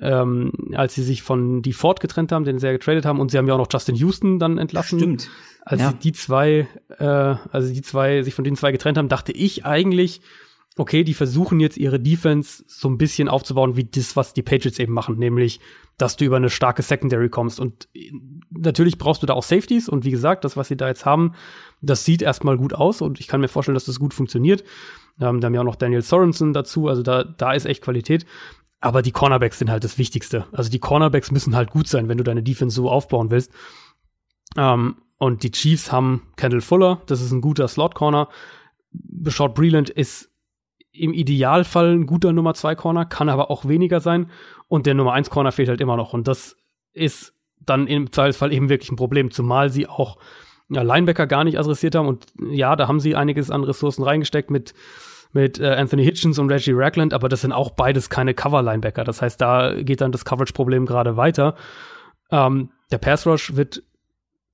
ähm, 0.00 0.52
als 0.74 0.94
sie 0.94 1.02
sich 1.02 1.22
von 1.22 1.62
die 1.62 1.72
Ford 1.72 2.00
getrennt 2.00 2.32
haben, 2.32 2.44
den 2.44 2.58
sie 2.58 2.66
ja 2.66 2.72
getradet 2.72 3.04
haben, 3.04 3.20
und 3.20 3.30
sie 3.30 3.38
haben 3.38 3.46
ja 3.46 3.54
auch 3.54 3.58
noch 3.58 3.68
Justin 3.70 3.94
Houston 3.94 4.38
dann 4.38 4.58
entlassen. 4.58 4.98
Stimmt. 4.98 5.30
Als 5.64 5.82
ja. 5.82 5.90
sie 5.90 5.96
die 5.98 6.12
zwei, 6.12 6.66
äh, 6.98 7.04
also 7.04 7.72
die 7.72 7.82
zwei 7.82 8.22
sich 8.22 8.34
von 8.34 8.44
den 8.44 8.56
zwei 8.56 8.72
getrennt 8.72 8.96
haben, 8.96 9.08
dachte 9.08 9.32
ich 9.32 9.66
eigentlich, 9.66 10.22
okay, 10.78 11.04
die 11.04 11.14
versuchen 11.14 11.60
jetzt 11.60 11.76
ihre 11.76 12.00
Defense 12.00 12.64
so 12.66 12.88
ein 12.88 12.98
bisschen 12.98 13.28
aufzubauen, 13.28 13.76
wie 13.76 13.84
das, 13.84 14.16
was 14.16 14.32
die 14.32 14.42
Patriots 14.42 14.78
eben 14.78 14.92
machen, 14.92 15.18
nämlich 15.18 15.60
dass 15.98 16.16
du 16.16 16.24
über 16.24 16.36
eine 16.36 16.48
starke 16.48 16.82
Secondary 16.82 17.28
kommst. 17.28 17.58
Und 17.58 17.88
natürlich 18.50 18.98
brauchst 18.98 19.22
du 19.22 19.26
da 19.26 19.34
auch 19.34 19.42
Safeties. 19.42 19.88
Und 19.88 20.04
wie 20.04 20.12
gesagt, 20.12 20.44
das, 20.44 20.56
was 20.56 20.68
sie 20.68 20.76
da 20.76 20.86
jetzt 20.86 21.04
haben, 21.04 21.34
das 21.82 22.04
sieht 22.04 22.22
erstmal 22.22 22.56
gut 22.56 22.72
aus. 22.72 23.02
Und 23.02 23.18
ich 23.18 23.26
kann 23.26 23.40
mir 23.40 23.48
vorstellen, 23.48 23.74
dass 23.74 23.84
das 23.84 23.98
gut 23.98 24.14
funktioniert. 24.14 24.62
Ähm, 25.20 25.40
da 25.40 25.46
haben 25.46 25.54
ja 25.54 25.60
auch 25.60 25.64
noch 25.64 25.76
Daniel 25.76 26.02
Sorensen 26.02 26.52
dazu. 26.52 26.86
Also 26.86 27.02
da, 27.02 27.24
da 27.24 27.52
ist 27.52 27.66
echt 27.66 27.82
Qualität. 27.82 28.26
Aber 28.80 29.02
die 29.02 29.10
Cornerbacks 29.10 29.58
sind 29.58 29.70
halt 29.70 29.82
das 29.82 29.98
Wichtigste. 29.98 30.46
Also 30.52 30.70
die 30.70 30.78
Cornerbacks 30.78 31.32
müssen 31.32 31.56
halt 31.56 31.70
gut 31.70 31.88
sein, 31.88 32.08
wenn 32.08 32.18
du 32.18 32.24
deine 32.24 32.44
Defense 32.44 32.76
so 32.76 32.88
aufbauen 32.88 33.32
willst. 33.32 33.50
Ähm, 34.56 34.98
und 35.18 35.42
die 35.42 35.50
Chiefs 35.50 35.90
haben 35.90 36.22
Kendall 36.36 36.60
Fuller. 36.60 37.02
Das 37.06 37.20
ist 37.20 37.32
ein 37.32 37.40
guter 37.40 37.66
Slot-Corner. 37.66 38.28
Beshot 38.92 39.56
Breland 39.56 39.90
ist 39.90 40.27
im 41.00 41.12
Idealfall 41.12 41.94
ein 41.94 42.06
guter 42.06 42.32
Nummer 42.32 42.54
2 42.54 42.74
Corner, 42.74 43.04
kann 43.04 43.28
aber 43.28 43.50
auch 43.50 43.66
weniger 43.66 44.00
sein. 44.00 44.30
Und 44.68 44.86
der 44.86 44.94
Nummer 44.94 45.12
1 45.12 45.30
Corner 45.30 45.52
fehlt 45.52 45.68
halt 45.68 45.80
immer 45.80 45.96
noch. 45.96 46.12
Und 46.12 46.28
das 46.28 46.56
ist 46.92 47.34
dann 47.60 47.86
im 47.86 48.12
Zweifelsfall 48.12 48.52
eben 48.52 48.68
wirklich 48.68 48.90
ein 48.90 48.96
Problem, 48.96 49.30
zumal 49.30 49.70
sie 49.70 49.86
auch 49.86 50.18
ja, 50.68 50.82
Linebacker 50.82 51.26
gar 51.26 51.44
nicht 51.44 51.58
adressiert 51.58 51.94
haben. 51.94 52.08
Und 52.08 52.26
ja, 52.50 52.76
da 52.76 52.88
haben 52.88 53.00
sie 53.00 53.16
einiges 53.16 53.50
an 53.50 53.64
Ressourcen 53.64 54.02
reingesteckt 54.02 54.50
mit 54.50 54.74
mit 55.32 55.60
äh, 55.60 55.74
Anthony 55.74 56.04
Hitchens 56.04 56.38
und 56.38 56.50
Reggie 56.50 56.72
Ragland, 56.74 57.12
aber 57.12 57.28
das 57.28 57.42
sind 57.42 57.52
auch 57.52 57.70
beides 57.70 58.08
keine 58.08 58.34
Cover-Linebacker. 58.34 59.04
Das 59.04 59.20
heißt, 59.20 59.40
da 59.40 59.74
geht 59.74 60.00
dann 60.00 60.12
das 60.12 60.24
Coverage-Problem 60.24 60.86
gerade 60.86 61.16
weiter. 61.16 61.54
Ähm, 62.30 62.70
der 62.90 62.98
Pass 62.98 63.26
Rush 63.26 63.54
wird 63.56 63.82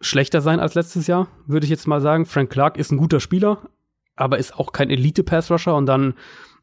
schlechter 0.00 0.40
sein 0.40 0.60
als 0.60 0.74
letztes 0.74 1.06
Jahr, 1.06 1.28
würde 1.46 1.64
ich 1.64 1.70
jetzt 1.70 1.86
mal 1.86 2.00
sagen. 2.00 2.26
Frank 2.26 2.50
Clark 2.50 2.76
ist 2.76 2.90
ein 2.90 2.98
guter 2.98 3.20
Spieler, 3.20 3.58
aber 4.16 4.38
ist 4.38 4.58
auch 4.58 4.72
kein 4.72 4.90
Elite-Pass-Rusher 4.90 5.74
und 5.74 5.86
dann 5.86 6.14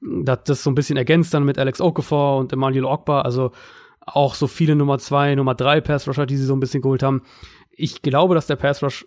das, 0.01 0.39
das 0.45 0.63
so 0.63 0.71
ein 0.71 0.75
bisschen 0.75 0.97
ergänzt 0.97 1.33
dann 1.33 1.43
mit 1.43 1.59
Alex 1.59 1.79
Okafor 1.79 2.37
und 2.37 2.51
Emmanuel 2.51 2.85
Ogba, 2.85 3.21
also 3.21 3.51
auch 3.99 4.35
so 4.35 4.47
viele 4.47 4.75
Nummer 4.75 4.97
zwei, 4.97 5.35
Nummer 5.35 5.55
drei 5.55 5.79
Pass-Rusher, 5.79 6.25
die 6.25 6.37
sie 6.37 6.45
so 6.45 6.55
ein 6.55 6.59
bisschen 6.59 6.81
geholt 6.81 7.03
haben. 7.03 7.21
Ich 7.69 8.01
glaube, 8.01 8.35
dass 8.35 8.47
der 8.47 8.55
Pass-Rush 8.55 9.05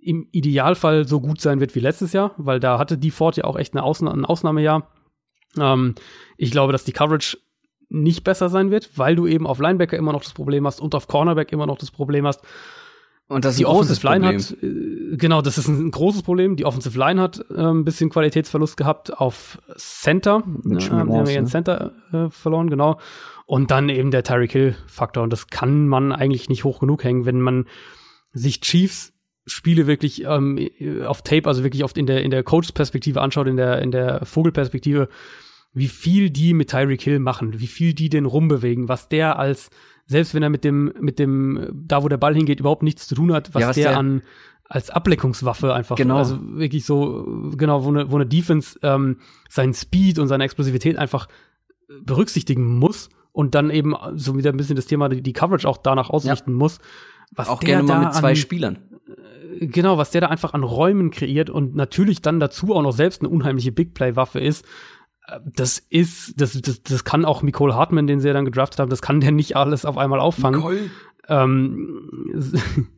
im 0.00 0.28
Idealfall 0.32 1.06
so 1.06 1.20
gut 1.20 1.40
sein 1.40 1.60
wird 1.60 1.74
wie 1.74 1.80
letztes 1.80 2.12
Jahr, 2.12 2.32
weil 2.36 2.60
da 2.60 2.78
hatte 2.78 2.98
die 2.98 3.10
Ford 3.10 3.36
ja 3.36 3.44
auch 3.44 3.56
echt 3.56 3.74
eine 3.74 3.82
Ausna 3.82 4.12
ein 4.12 4.24
Ausnahmejahr. 4.24 4.88
Ähm, 5.58 5.94
ich 6.36 6.50
glaube, 6.50 6.72
dass 6.72 6.84
die 6.84 6.92
Coverage 6.92 7.38
nicht 7.88 8.22
besser 8.24 8.48
sein 8.48 8.70
wird, 8.70 8.96
weil 8.96 9.16
du 9.16 9.26
eben 9.26 9.46
auf 9.46 9.60
Linebacker 9.60 9.96
immer 9.96 10.12
noch 10.12 10.22
das 10.22 10.34
Problem 10.34 10.66
hast 10.66 10.80
und 10.80 10.94
auf 10.94 11.08
Cornerback 11.08 11.52
immer 11.52 11.66
noch 11.66 11.78
das 11.78 11.90
Problem 11.90 12.26
hast. 12.26 12.42
Und 13.28 13.44
das 13.44 13.52
ist 13.52 13.60
die 13.60 13.66
ein 13.66 13.72
großes 13.72 14.04
Offensive 14.04 14.06
Line 14.06 14.24
Problem. 14.24 14.40
hat, 14.40 15.12
äh, 15.12 15.16
genau, 15.16 15.42
das 15.42 15.58
ist 15.58 15.68
ein 15.68 15.90
großes 15.90 16.22
Problem. 16.22 16.56
Die 16.56 16.64
Offensive 16.64 16.98
Line 16.98 17.20
hat 17.20 17.44
äh, 17.50 17.60
ein 17.60 17.84
bisschen 17.84 18.08
Qualitätsverlust 18.08 18.76
gehabt 18.76 19.18
auf 19.18 19.58
Center. 19.76 20.42
Mit 20.46 20.82
Ja, 20.82 20.88
die 20.88 21.12
haben 21.12 21.26
ihren 21.26 21.44
ne? 21.44 21.50
Center 21.50 21.92
äh, 22.12 22.30
verloren, 22.30 22.70
genau. 22.70 22.98
Und 23.44 23.70
dann 23.70 23.90
eben 23.90 24.10
der 24.10 24.24
Tyreek 24.24 24.52
Hill-Faktor. 24.52 25.22
Und 25.22 25.32
das 25.32 25.48
kann 25.48 25.88
man 25.88 26.12
eigentlich 26.12 26.48
nicht 26.48 26.64
hoch 26.64 26.80
genug 26.80 27.04
hängen, 27.04 27.26
wenn 27.26 27.40
man 27.40 27.66
sich 28.32 28.60
Chiefs 28.60 29.12
Spiele 29.46 29.86
wirklich 29.86 30.24
ähm, 30.24 30.68
auf 31.06 31.22
Tape, 31.22 31.46
also 31.46 31.64
wirklich 31.64 31.84
oft 31.84 31.96
in 31.96 32.06
der 32.06 32.22
in 32.22 32.30
der 32.30 32.42
Coach-Perspektive 32.42 33.20
anschaut, 33.20 33.46
in 33.46 33.56
der 33.56 33.80
in 33.80 33.90
der 33.90 34.24
Vogelperspektive, 34.24 35.08
wie 35.72 35.88
viel 35.88 36.30
die 36.30 36.54
mit 36.54 36.70
Tyreek 36.70 37.02
Hill 37.02 37.18
machen, 37.18 37.58
wie 37.60 37.66
viel 37.66 37.94
die 37.94 38.08
den 38.08 38.26
rumbewegen, 38.26 38.88
was 38.88 39.08
der 39.08 39.38
als 39.38 39.70
selbst 40.10 40.34
wenn 40.34 40.42
er 40.42 40.50
mit 40.50 40.64
dem 40.64 40.92
mit 41.00 41.18
dem 41.20 41.68
da 41.72 42.02
wo 42.02 42.08
der 42.08 42.16
Ball 42.16 42.34
hingeht 42.34 42.58
überhaupt 42.58 42.82
nichts 42.82 43.06
zu 43.06 43.14
tun 43.14 43.32
hat, 43.32 43.54
was, 43.54 43.60
Ja, 43.62 43.68
was 43.68 43.76
der, 43.76 43.90
der- 43.90 43.98
an 43.98 44.22
als 44.70 44.90
Ablenkungswaffe 44.90 45.72
einfach, 45.72 45.96
Genau. 45.96 46.18
also 46.18 46.38
wirklich 46.58 46.84
so 46.84 47.50
genau 47.56 47.84
wo 47.84 47.88
eine 47.90 48.10
wo 48.10 48.16
eine 48.16 48.26
Defense 48.26 48.78
ähm, 48.82 49.18
seinen 49.48 49.72
Speed 49.74 50.18
und 50.18 50.28
seine 50.28 50.44
Explosivität 50.44 50.98
einfach 50.98 51.28
berücksichtigen 52.02 52.78
muss 52.78 53.08
und 53.32 53.54
dann 53.54 53.70
eben 53.70 53.94
so 54.16 54.36
wieder 54.36 54.50
ein 54.50 54.56
bisschen 54.56 54.76
das 54.76 54.86
Thema 54.86 55.08
die, 55.08 55.22
die 55.22 55.32
Coverage 55.32 55.66
auch 55.68 55.78
danach 55.78 56.10
ausrichten 56.10 56.52
muss. 56.52 56.78
Was 57.34 57.48
Auch 57.48 57.60
der 57.60 57.76
gerne 57.76 57.82
mal 57.88 58.04
mit 58.06 58.14
zwei 58.14 58.30
an, 58.30 58.36
Spielern. 58.36 58.78
Genau, 59.60 59.98
was 59.98 60.10
der 60.10 60.20
da 60.22 60.26
einfach 60.28 60.54
an 60.54 60.62
Räumen 60.62 61.10
kreiert 61.10 61.50
und 61.50 61.74
natürlich 61.74 62.22
dann 62.22 62.40
dazu 62.40 62.74
auch 62.74 62.82
noch 62.82 62.92
selbst 62.92 63.20
eine 63.22 63.28
unheimliche 63.28 63.72
Big 63.72 63.94
Play 63.94 64.16
Waffe 64.16 64.40
ist. 64.40 64.64
Das 65.44 65.78
ist, 65.78 66.40
das, 66.40 66.60
das, 66.60 66.82
das 66.82 67.04
kann 67.04 67.24
auch 67.24 67.42
Nicole 67.42 67.74
Hartman, 67.74 68.06
den 68.06 68.20
sie 68.20 68.28
ja 68.28 68.34
dann 68.34 68.44
gedraftet 68.44 68.80
haben, 68.80 68.90
das 68.90 69.02
kann 69.02 69.20
der 69.20 69.32
nicht 69.32 69.56
alles 69.56 69.84
auf 69.84 69.98
einmal 69.98 70.20
auffangen. 70.20 70.90
Ähm, 71.28 72.08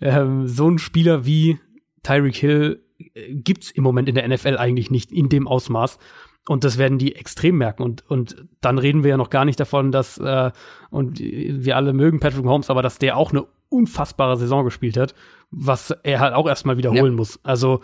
ähm, 0.00 0.48
so 0.48 0.68
ein 0.70 0.78
Spieler 0.78 1.26
wie 1.26 1.58
Tyreek 2.02 2.36
Hill 2.36 2.82
äh, 3.14 3.34
gibt's 3.34 3.70
im 3.70 3.82
Moment 3.82 4.08
in 4.08 4.14
der 4.14 4.26
NFL 4.26 4.56
eigentlich 4.56 4.90
nicht 4.90 5.12
in 5.12 5.28
dem 5.28 5.46
Ausmaß. 5.46 5.98
Und 6.46 6.64
das 6.64 6.76
werden 6.76 6.98
die 6.98 7.16
extrem 7.16 7.56
merken. 7.56 7.82
Und, 7.82 8.08
und 8.10 8.44
dann 8.60 8.78
reden 8.78 9.02
wir 9.02 9.10
ja 9.10 9.16
noch 9.16 9.30
gar 9.30 9.46
nicht 9.46 9.58
davon, 9.58 9.92
dass, 9.92 10.18
äh, 10.18 10.50
und 10.90 11.18
wir 11.18 11.76
alle 11.76 11.94
mögen 11.94 12.20
Patrick 12.20 12.44
Mahomes, 12.44 12.68
aber 12.68 12.82
dass 12.82 12.98
der 12.98 13.16
auch 13.16 13.30
eine 13.30 13.46
unfassbare 13.70 14.36
Saison 14.36 14.64
gespielt 14.64 14.96
hat, 14.98 15.14
was 15.50 15.90
er 16.02 16.20
halt 16.20 16.34
auch 16.34 16.46
erstmal 16.46 16.76
wiederholen 16.76 17.12
Ja. 17.12 17.16
muss. 17.16 17.40
Also 17.42 17.80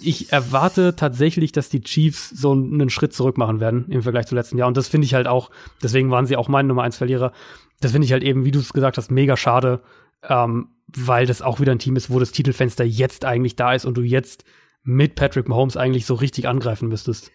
ich 0.00 0.32
erwarte 0.32 0.94
tatsächlich, 0.96 1.52
dass 1.52 1.68
die 1.70 1.80
Chiefs 1.80 2.30
so 2.30 2.52
einen 2.52 2.90
Schritt 2.90 3.12
zurück 3.14 3.38
machen 3.38 3.58
werden 3.60 3.86
im 3.88 4.02
Vergleich 4.02 4.26
zum 4.26 4.36
letzten 4.36 4.58
Jahr. 4.58 4.68
Und 4.68 4.76
das 4.76 4.88
finde 4.88 5.06
ich 5.06 5.14
halt 5.14 5.26
auch, 5.26 5.50
deswegen 5.82 6.10
waren 6.10 6.26
sie 6.26 6.36
auch 6.36 6.48
mein 6.48 6.66
Nummer 6.66 6.82
eins 6.82 6.96
Verlierer. 6.98 7.32
Das 7.80 7.92
finde 7.92 8.04
ich 8.04 8.12
halt 8.12 8.22
eben, 8.22 8.44
wie 8.44 8.50
du 8.50 8.58
es 8.58 8.72
gesagt 8.72 8.96
hast, 8.98 9.10
mega 9.10 9.36
schade, 9.36 9.80
ähm, 10.22 10.68
weil 10.88 11.26
das 11.26 11.42
auch 11.42 11.60
wieder 11.60 11.72
ein 11.72 11.78
Team 11.78 11.96
ist, 11.96 12.10
wo 12.10 12.18
das 12.18 12.32
Titelfenster 12.32 12.84
jetzt 12.84 13.24
eigentlich 13.24 13.56
da 13.56 13.72
ist 13.72 13.84
und 13.84 13.96
du 13.96 14.02
jetzt 14.02 14.44
mit 14.82 15.14
Patrick 15.14 15.48
Mahomes 15.48 15.76
eigentlich 15.76 16.06
so 16.06 16.14
richtig 16.14 16.48
angreifen 16.48 16.88
müsstest. 16.88 17.30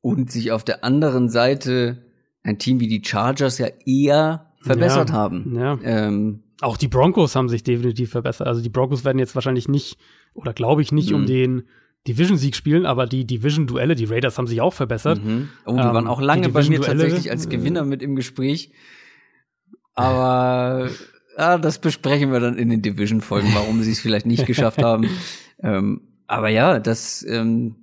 Und 0.00 0.30
sich 0.30 0.52
auf 0.52 0.64
der 0.64 0.84
anderen 0.84 1.28
Seite 1.28 2.04
ein 2.42 2.58
Team 2.58 2.78
wie 2.80 2.88
die 2.88 3.02
Chargers 3.04 3.58
ja 3.58 3.68
eher 3.86 4.52
verbessert 4.60 5.10
Ja, 5.10 5.14
haben. 5.14 5.56
ja. 5.58 5.78
Ähm, 5.82 6.42
Auch 6.60 6.76
die 6.76 6.88
Broncos 6.88 7.34
haben 7.36 7.48
sich 7.48 7.62
definitiv 7.64 8.10
verbessert. 8.10 8.46
Also 8.46 8.62
die 8.62 8.68
Broncos 8.68 9.04
werden 9.04 9.18
jetzt 9.18 9.34
wahrscheinlich 9.34 9.68
nicht, 9.68 9.98
oder 10.34 10.52
glaube 10.52 10.82
ich 10.82 10.92
nicht, 10.92 11.12
um 11.12 11.22
Mhm. 11.22 11.26
den 11.26 11.62
Division-Sieg 12.06 12.56
spielen, 12.56 12.86
aber 12.86 13.06
die 13.06 13.26
Division-Duelle, 13.26 13.94
die 13.94 14.04
Raiders 14.06 14.38
haben 14.38 14.46
sich 14.46 14.60
auch 14.60 14.72
verbessert. 14.72 15.22
mhm. 15.22 15.48
Oh, 15.64 15.72
die 15.72 15.80
Ähm, 15.80 15.92
waren 15.94 16.06
auch 16.06 16.20
lange 16.20 16.48
bei 16.48 16.64
mir 16.64 16.80
tatsächlich 16.80 17.30
als 17.30 17.48
Gewinner 17.48 17.84
mit 17.84 18.02
im 18.02 18.16
Gespräch. 18.16 18.70
Aber 19.94 20.88
ah, 21.36 21.58
das 21.58 21.78
besprechen 21.78 22.32
wir 22.32 22.40
dann 22.40 22.58
in 22.58 22.68
den 22.70 22.82
Division-Folgen, 22.82 23.48
warum 23.54 23.82
sie 23.82 23.92
es 23.92 24.00
vielleicht 24.00 24.26
nicht 24.26 24.46
geschafft 24.46 24.82
haben. 24.82 25.08
Ähm, 25.62 26.02
aber 26.26 26.50
ja, 26.50 26.78
das 26.80 27.24
ähm, 27.26 27.76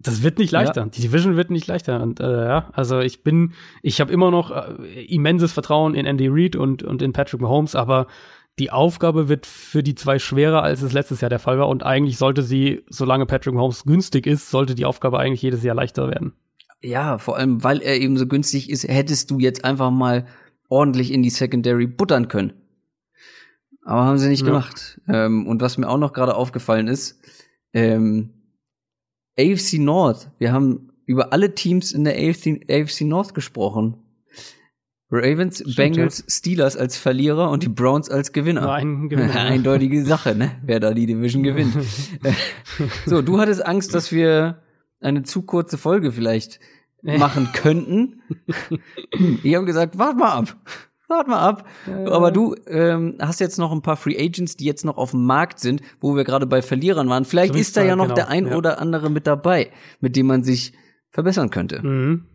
Das 0.00 0.22
wird 0.22 0.38
nicht 0.38 0.52
leichter. 0.52 0.86
Die 0.86 1.02
Division 1.02 1.36
wird 1.36 1.50
nicht 1.50 1.66
leichter. 1.66 2.02
Und 2.02 2.18
äh, 2.18 2.46
ja, 2.46 2.70
also 2.72 3.00
ich 3.00 3.22
bin, 3.22 3.52
ich 3.82 4.00
habe 4.00 4.10
immer 4.10 4.30
noch 4.30 4.50
äh, 4.50 5.04
immenses 5.04 5.52
Vertrauen 5.52 5.94
in 5.94 6.06
Andy 6.06 6.28
Reid 6.30 6.56
und, 6.56 6.82
und 6.82 7.02
in 7.02 7.12
Patrick 7.12 7.42
Mahomes, 7.42 7.74
aber 7.74 8.06
die 8.58 8.70
Aufgabe 8.70 9.28
wird 9.28 9.46
für 9.46 9.82
die 9.82 9.94
zwei 9.94 10.18
schwerer, 10.18 10.62
als 10.62 10.82
es 10.82 10.92
letztes 10.92 11.20
Jahr 11.22 11.30
der 11.30 11.38
Fall 11.38 11.58
war. 11.58 11.68
Und 11.68 11.82
eigentlich 11.82 12.18
sollte 12.18 12.42
sie, 12.42 12.82
solange 12.88 13.24
Patrick 13.26 13.54
Mahomes 13.54 13.84
günstig 13.84 14.26
ist, 14.26 14.50
sollte 14.50 14.74
die 14.74 14.84
Aufgabe 14.84 15.18
eigentlich 15.18 15.42
jedes 15.42 15.62
Jahr 15.62 15.74
leichter 15.74 16.08
werden. 16.08 16.34
Ja, 16.82 17.18
vor 17.18 17.36
allem, 17.36 17.62
weil 17.64 17.80
er 17.82 17.98
eben 17.98 18.16
so 18.18 18.26
günstig 18.26 18.68
ist, 18.70 18.84
hättest 18.86 19.30
du 19.30 19.38
jetzt 19.38 19.64
einfach 19.64 19.90
mal 19.90 20.26
ordentlich 20.68 21.12
in 21.12 21.22
die 21.22 21.30
Secondary 21.30 21.86
buttern 21.86 22.28
können. 22.28 22.52
Aber 23.82 24.04
haben 24.04 24.18
sie 24.18 24.28
nicht 24.28 24.40
Ja. 24.42 24.46
gemacht. 24.46 25.00
Ähm, 25.08 25.46
und 25.46 25.62
was 25.62 25.78
mir 25.78 25.88
auch 25.88 25.98
noch 25.98 26.12
gerade 26.12 26.34
aufgefallen 26.34 26.86
ist, 26.88 27.20
ähm, 27.72 28.30
AFC 29.38 29.78
North, 29.78 30.30
wir 30.38 30.52
haben 30.52 30.92
über 31.06 31.32
alle 31.32 31.54
Teams 31.54 31.92
in 31.92 32.04
der 32.04 32.14
AFC, 32.16 32.60
AFC 32.70 33.02
North 33.04 33.34
gesprochen. 33.34 33.96
Ravens, 35.10 35.58
Stimmt, 35.58 35.76
Bengals, 35.76 36.24
Steelers 36.28 36.76
als 36.76 36.96
Verlierer 36.96 37.50
und 37.50 37.62
die 37.64 37.68
Browns 37.68 38.08
als 38.10 38.32
Gewinner. 38.32 38.62
Nur 38.62 38.72
ein 38.72 39.08
Gewinner. 39.08 39.34
Eindeutige 39.40 40.04
Sache, 40.04 40.34
ne? 40.34 40.52
Wer 40.62 40.78
da 40.78 40.94
die 40.94 41.06
Division 41.06 41.42
gewinnt. 41.42 41.74
so, 43.06 43.20
du 43.20 43.38
hattest 43.38 43.64
Angst, 43.64 43.94
dass 43.94 44.12
wir 44.12 44.62
eine 45.00 45.22
zu 45.24 45.42
kurze 45.42 45.78
Folge 45.78 46.12
vielleicht 46.12 46.60
machen 47.02 47.48
könnten. 47.52 48.22
ich 49.42 49.54
habe 49.54 49.66
gesagt, 49.66 49.98
wart 49.98 50.16
mal 50.16 50.32
ab. 50.32 50.56
Wart 51.08 51.26
mal 51.26 51.40
ab. 51.40 51.66
Aber 52.06 52.30
du 52.30 52.54
ähm, 52.68 53.16
hast 53.18 53.40
jetzt 53.40 53.58
noch 53.58 53.72
ein 53.72 53.82
paar 53.82 53.96
Free 53.96 54.16
Agents, 54.16 54.56
die 54.56 54.64
jetzt 54.64 54.84
noch 54.84 54.96
auf 54.96 55.10
dem 55.10 55.24
Markt 55.24 55.58
sind, 55.58 55.82
wo 55.98 56.14
wir 56.14 56.22
gerade 56.22 56.46
bei 56.46 56.62
Verlierern 56.62 57.08
waren. 57.08 57.24
Vielleicht 57.24 57.56
ist 57.56 57.76
da 57.76 57.82
ja 57.82 57.96
noch 57.96 58.04
genau, 58.04 58.14
der 58.14 58.28
ein 58.28 58.46
ja. 58.46 58.56
oder 58.56 58.80
andere 58.80 59.10
mit 59.10 59.26
dabei, 59.26 59.72
mit 59.98 60.14
dem 60.14 60.26
man 60.26 60.44
sich 60.44 60.72
verbessern 61.10 61.50
könnte. 61.50 61.82
Mhm. 61.82 62.26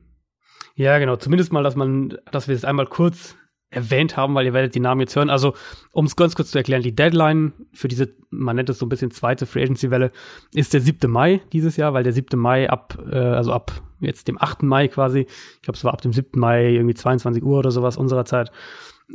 Ja, 0.76 0.98
genau. 1.00 1.16
Zumindest 1.16 1.54
mal, 1.54 1.64
dass 1.64 1.76
man, 1.76 2.18
dass 2.32 2.48
wir 2.48 2.56
es 2.56 2.66
einmal 2.66 2.86
kurz 2.86 3.36
erwähnt 3.70 4.16
haben, 4.16 4.36
weil 4.36 4.46
ihr 4.46 4.54
werdet 4.54 4.76
die 4.76 4.80
Namen 4.80 5.02
jetzt 5.02 5.16
hören. 5.16 5.30
Also, 5.30 5.54
um 5.92 6.06
es 6.06 6.16
ganz 6.16 6.36
kurz 6.36 6.52
zu 6.52 6.58
erklären, 6.58 6.82
die 6.82 6.96
Deadline 6.96 7.54
für 7.74 7.88
diese, 7.88 8.16
man 8.30 8.56
nennt 8.56 8.70
es 8.70 8.80
so 8.80 8.86
ein 8.86 8.90
bisschen 8.90 9.12
zweite 9.12 9.46
Free 9.46 9.64
Agency 9.64 9.92
Welle, 9.92 10.12
ist 10.54 10.74
der 10.74 10.82
7. 10.82 11.12
Mai 11.12 11.42
dieses 11.52 11.76
Jahr, 11.78 11.94
weil 11.94 12.04
der 12.04 12.14
7. 12.14 12.40
Mai 12.40 12.70
ab, 12.70 12.98
äh, 13.12 13.18
also 13.18 13.52
ab 13.52 13.82
jetzt 14.00 14.28
dem 14.28 14.42
8. 14.42 14.64
Mai 14.64 14.88
quasi, 14.88 15.22
ich 15.22 15.62
glaube, 15.62 15.78
es 15.78 15.84
war 15.84 15.94
ab 15.94 16.02
dem 16.02 16.14
7. 16.14 16.40
Mai 16.40 16.74
irgendwie 16.74 16.94
22 16.94 17.44
Uhr 17.44 17.60
oder 17.60 17.72
sowas 17.72 17.98
unserer 17.98 18.26
Zeit, 18.26 18.52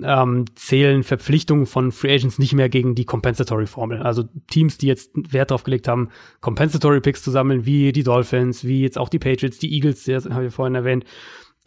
ähm, 0.03 0.45
zählen 0.55 1.03
Verpflichtungen 1.03 1.67
von 1.67 1.91
Free 1.91 2.15
Agents 2.15 2.39
nicht 2.39 2.53
mehr 2.53 2.69
gegen 2.69 2.95
die 2.95 3.05
Compensatory 3.05 3.67
Formel. 3.67 4.03
Also 4.03 4.25
Teams, 4.49 4.79
die 4.79 4.87
jetzt 4.87 5.11
Wert 5.15 5.51
darauf 5.51 5.65
gelegt 5.65 5.89
haben, 5.89 6.11
Compensatory 6.41 7.01
Picks 7.01 7.23
zu 7.23 7.31
sammeln, 7.31 7.67
wie 7.67 7.93
die 7.93 8.05
Dolphins, 8.05 8.65
wie 8.65 8.83
jetzt 8.83 8.99
auch 8.99 9.09
die 9.09 9.19
Patriots, 9.19 9.59
die 9.59 9.73
Eagles, 9.73 10.05
das 10.05 10.29
habe 10.29 10.47
ich 10.47 10.55
vorhin 10.55 10.75
erwähnt, 10.75 11.05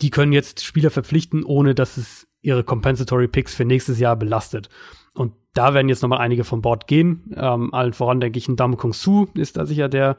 die 0.01 0.09
können 0.09 0.33
jetzt 0.33 0.63
Spieler 0.63 0.91
verpflichten, 0.91 1.43
ohne 1.43 1.75
dass 1.75 1.97
es 1.97 2.27
ihre 2.41 2.63
Compensatory 2.63 3.27
Picks 3.27 3.55
für 3.55 3.65
nächstes 3.65 3.99
Jahr 3.99 4.15
belastet. 4.15 4.69
Und 5.13 5.33
da 5.53 5.73
werden 5.73 5.89
jetzt 5.89 6.01
nochmal 6.01 6.19
einige 6.19 6.43
von 6.43 6.61
Bord 6.61 6.87
gehen. 6.87 7.33
Ähm, 7.35 7.73
allen 7.73 7.93
voran 7.93 8.19
denke 8.19 8.37
ich, 8.37 8.47
ein 8.47 8.55
Dame 8.55 8.75
Kung 8.75 8.93
Su 8.93 9.27
ist 9.35 9.57
da 9.57 9.65
sicher 9.65 9.87
der, 9.87 10.17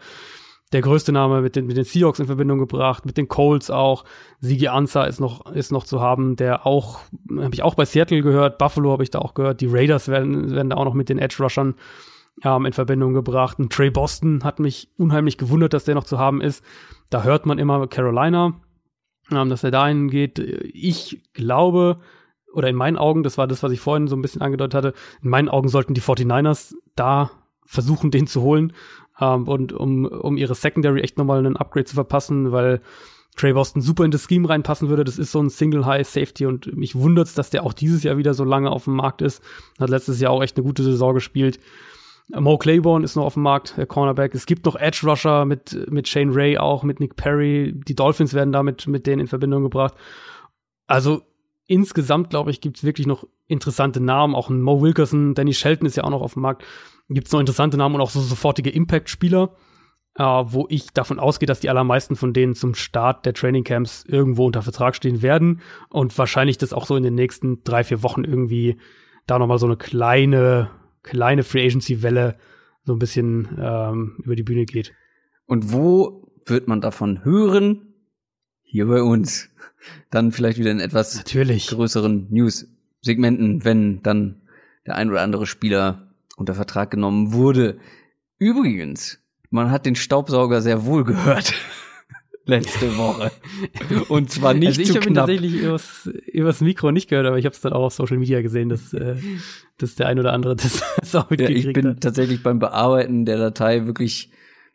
der 0.73 0.81
größte 0.81 1.13
Name 1.13 1.43
mit 1.43 1.57
den, 1.57 1.67
mit 1.67 1.77
den 1.77 1.85
Seahawks 1.85 2.21
in 2.21 2.27
Verbindung 2.27 2.59
gebracht, 2.59 3.05
mit 3.05 3.17
den 3.17 3.29
Colts 3.29 3.71
auch. 3.71 4.05
Sigi 4.41 4.69
Ansah 4.69 5.05
ist 5.05 5.21
noch, 5.21 5.47
ist 5.53 5.73
noch 5.73 5.85
zu 5.85 6.01
haben, 6.01 6.37
der 6.37 6.67
auch, 6.67 7.01
habe 7.31 7.55
ich 7.55 7.63
auch 7.63 7.75
bei 7.75 7.85
Seattle 7.85 8.23
gehört, 8.23 8.59
Buffalo 8.59 8.93
habe 8.93 9.03
ich 9.03 9.11
da 9.11 9.19
auch 9.19 9.35
gehört, 9.35 9.61
die 9.61 9.67
Raiders 9.67 10.09
werden, 10.09 10.53
werden 10.53 10.71
da 10.71 10.77
auch 10.77 10.85
noch 10.85 10.95
mit 10.95 11.09
den 11.09 11.19
Edge 11.19 11.37
Rushern 11.41 11.75
ähm, 12.43 12.65
in 12.65 12.73
Verbindung 12.73 13.13
gebracht. 13.13 13.59
Und 13.59 13.73
Trey 13.73 13.91
Boston 13.91 14.45
hat 14.45 14.61
mich 14.61 14.89
unheimlich 14.97 15.37
gewundert, 15.37 15.75
dass 15.75 15.85
der 15.85 15.95
noch 15.97 16.05
zu 16.05 16.19
haben 16.19 16.41
ist. 16.41 16.65
Da 17.11 17.23
hört 17.23 17.47
man 17.47 17.59
immer 17.59 17.87
Carolina, 17.87 18.55
ähm, 19.37 19.49
dass 19.49 19.65
er 19.65 19.71
dahin 19.71 20.09
geht. 20.09 20.39
Ich 20.39 21.23
glaube, 21.33 21.99
oder 22.53 22.69
in 22.69 22.77
meinen 22.77 22.97
Augen, 22.97 23.23
das 23.23 23.39
war 23.39 23.47
das, 23.47 23.63
was 23.63 23.73
ich 23.73 23.81
vorhin 23.81 24.09
so 24.09 24.17
ein 24.17 24.23
bisschen 24.23 24.43
angedeutet 24.43 24.75
hatte, 24.75 24.95
in 25.23 25.31
meinen 25.31 25.49
Augen 25.49 25.69
sollten 25.69 25.95
die 25.95 26.03
49ers 26.03 26.75
da 26.97 27.31
versuchen, 27.67 28.11
den 28.11 28.27
zu 28.27 28.43
holen, 28.43 28.73
ähm, 29.21 29.49
und 29.49 29.73
um, 29.73 30.05
um 30.05 30.37
ihre 30.37 30.55
Secondary 30.55 31.01
echt 31.01 31.19
nochmal 31.19 31.39
einen 31.39 31.57
Upgrade 31.57 31.87
zu 31.87 31.95
verpassen, 31.95 32.53
weil 32.53 32.81
Trey 33.37 33.53
Boston 33.53 33.83
super 33.83 34.05
in 34.05 34.11
das 34.11 34.27
Scheme 34.29 34.49
reinpassen 34.49 34.89
würde. 34.89 35.05
Das 35.05 35.19
ist 35.19 35.33
so 35.33 35.41
ein 35.41 35.51
Single 35.51 35.87
High 35.87 36.07
Safety 36.07 36.47
und 36.47 36.77
mich 36.77 36.95
wundert's, 36.95 37.35
dass 37.35 37.51
der 37.51 37.65
auch 37.65 37.73
dieses 37.73 38.03
Jahr 38.05 38.17
wieder 38.17 38.35
so 38.35 38.45
lange 38.45 38.71
auf 38.71 38.85
dem 38.85 38.95
Markt 38.95 39.23
ist. 39.23 39.43
Hat 39.79 39.91
letztes 39.91 40.21
Jahr 40.21 40.33
auch 40.33 40.43
echt 40.43 40.57
eine 40.57 40.65
gute 40.65 40.85
Saison 40.85 41.15
gespielt. 41.15 41.59
Mo 42.29 42.57
Claiborne 42.57 43.05
ist 43.05 43.17
noch 43.17 43.25
auf 43.25 43.35
dem 43.35 43.43
Markt, 43.43 43.77
der 43.77 43.87
Cornerback. 43.87 44.35
Es 44.35 44.47
gibt 44.47 44.65
noch 44.65 44.77
Edge 44.77 45.01
Rusher 45.05 45.45
mit, 45.45 45.91
mit 45.91 46.09
Shane 46.09 46.33
Ray 46.33 46.57
auch, 46.57 46.83
mit 46.83 46.99
Nick 46.99 47.17
Perry. 47.17 47.75
Die 47.87 47.95
Dolphins 47.95 48.33
werden 48.33 48.53
damit 48.53 48.87
mit 48.87 49.07
denen 49.07 49.21
in 49.21 49.27
Verbindung 49.27 49.63
gebracht. 49.63 49.95
Also 50.87 51.23
insgesamt, 51.67 52.31
glaube 52.31 52.51
ich, 52.51 52.61
gibt's 52.61 52.83
wirklich 52.83 53.07
noch 53.07 53.27
interessante 53.47 54.01
Namen. 54.01 54.35
Auch 54.35 54.49
ein 54.49 54.63
Mo 54.63 54.81
Wilkerson, 54.81 55.35
Danny 55.35 55.53
Shelton 55.53 55.87
ist 55.87 55.97
ja 55.97 56.05
auch 56.05 56.11
noch 56.11 56.23
auf 56.23 56.33
dem 56.33 56.43
Markt. 56.43 56.65
Gibt's 57.11 57.33
noch 57.33 57.41
interessante 57.41 57.77
Namen 57.77 57.97
und 57.97 58.01
auch 58.01 58.11
so 58.11 58.21
sofortige 58.21 58.71
Impact-Spieler 58.71 59.55
äh, 60.17 60.23
wo 60.23 60.67
ich 60.69 60.93
davon 60.93 61.19
ausgehe, 61.19 61.47
dass 61.47 61.61
die 61.61 61.69
allermeisten 61.69 62.17
von 62.17 62.33
denen 62.33 62.55
zum 62.55 62.75
Start 62.75 63.27
der 63.27 63.35
Trainingcamps 63.35 64.05
irgendwo 64.07 64.47
unter 64.47 64.63
Vertrag 64.63 64.95
stehen 64.95 65.23
werden 65.23 65.61
und 65.89 66.17
wahrscheinlich 66.17 66.59
das 66.59 66.73
auch 66.73 66.87
so 66.87 66.97
in 66.97 67.03
den 67.03 67.15
nächsten 67.15 67.65
drei, 67.65 67.85
vier 67.85 68.03
Wochen 68.03 68.25
irgendwie 68.25 68.79
da 69.27 69.39
nochmal 69.39 69.59
so 69.59 69.67
eine 69.67 69.77
kleine, 69.77 70.71
kleine 71.05 71.45
Free 71.45 71.65
Agency-Welle 71.65 72.37
so 72.83 72.93
ein 72.93 72.99
bisschen 72.99 73.49
ähm, 73.59 74.17
über 74.25 74.35
die 74.35 74.43
Bühne 74.43 74.67
geht. 74.67 74.93
Und 75.47 75.73
wo 75.73 76.33
wird 76.47 76.67
man 76.67 76.81
davon 76.81 77.25
hören? 77.25 77.95
Hier 78.63 78.87
bei 78.87 79.03
uns. 79.03 79.51
Dann 80.11 80.33
vielleicht 80.33 80.59
wieder 80.59 80.71
in 80.71 80.81
etwas 80.81 81.17
Natürlich. 81.17 81.69
größeren 81.69 82.27
News-Segmenten, 82.31 83.65
wenn 83.65 84.03
dann 84.03 84.43
der 84.87 84.97
ein 84.97 85.11
oder 85.11 85.21
andere 85.21 85.47
Spieler 85.47 86.15
unter 86.37 86.55
Vertrag 86.55 86.91
genommen 86.91 87.33
wurde. 87.33 87.79
Übrigens, 88.39 89.21
man 89.51 89.71
hat 89.71 89.87
den 89.87 89.95
Staubsauger 89.95 90.61
sehr 90.61 90.85
wohl 90.85 91.05
gehört. 91.05 91.55
Letzte 92.47 92.97
Woche. 92.99 93.31
Und 94.09 94.31
zwar 94.31 94.53
nicht 94.53 94.69
also 94.69 94.81
ich 94.83 94.89
zu 94.89 94.95
habe 94.97 95.07
ihn 95.07 95.13
knapp. 95.15 95.27
tatsächlich 95.27 95.55
übers, 95.55 96.11
übers 96.27 96.61
Mikro 96.61 96.91
nicht 96.93 97.09
gehört, 97.09 97.27
aber 97.27 97.39
ich 97.39 97.47
habe 97.47 97.55
es 97.55 97.61
dann 97.63 97.73
auch 97.73 97.85
auf 97.85 97.95
Social 97.95 98.19
Media 98.19 98.43
gesehen, 98.43 98.69
dass, 98.69 98.93
äh, 98.93 99.17
dass 99.79 99.95
der 99.95 100.09
ein 100.09 100.19
oder 100.19 100.33
andere 100.33 100.55
das, 100.57 100.83
das 100.99 101.15
auch 101.15 101.23
Ja, 101.23 101.27
mitgekriegt 101.31 101.67
ich 101.69 101.73
bin 101.73 101.89
hat. 101.89 102.01
tatsächlich 102.01 102.43
beim 102.43 102.59
Bearbeiten 102.59 103.25
der 103.25 103.39
Datei 103.39 103.87
wirklich 103.87 104.31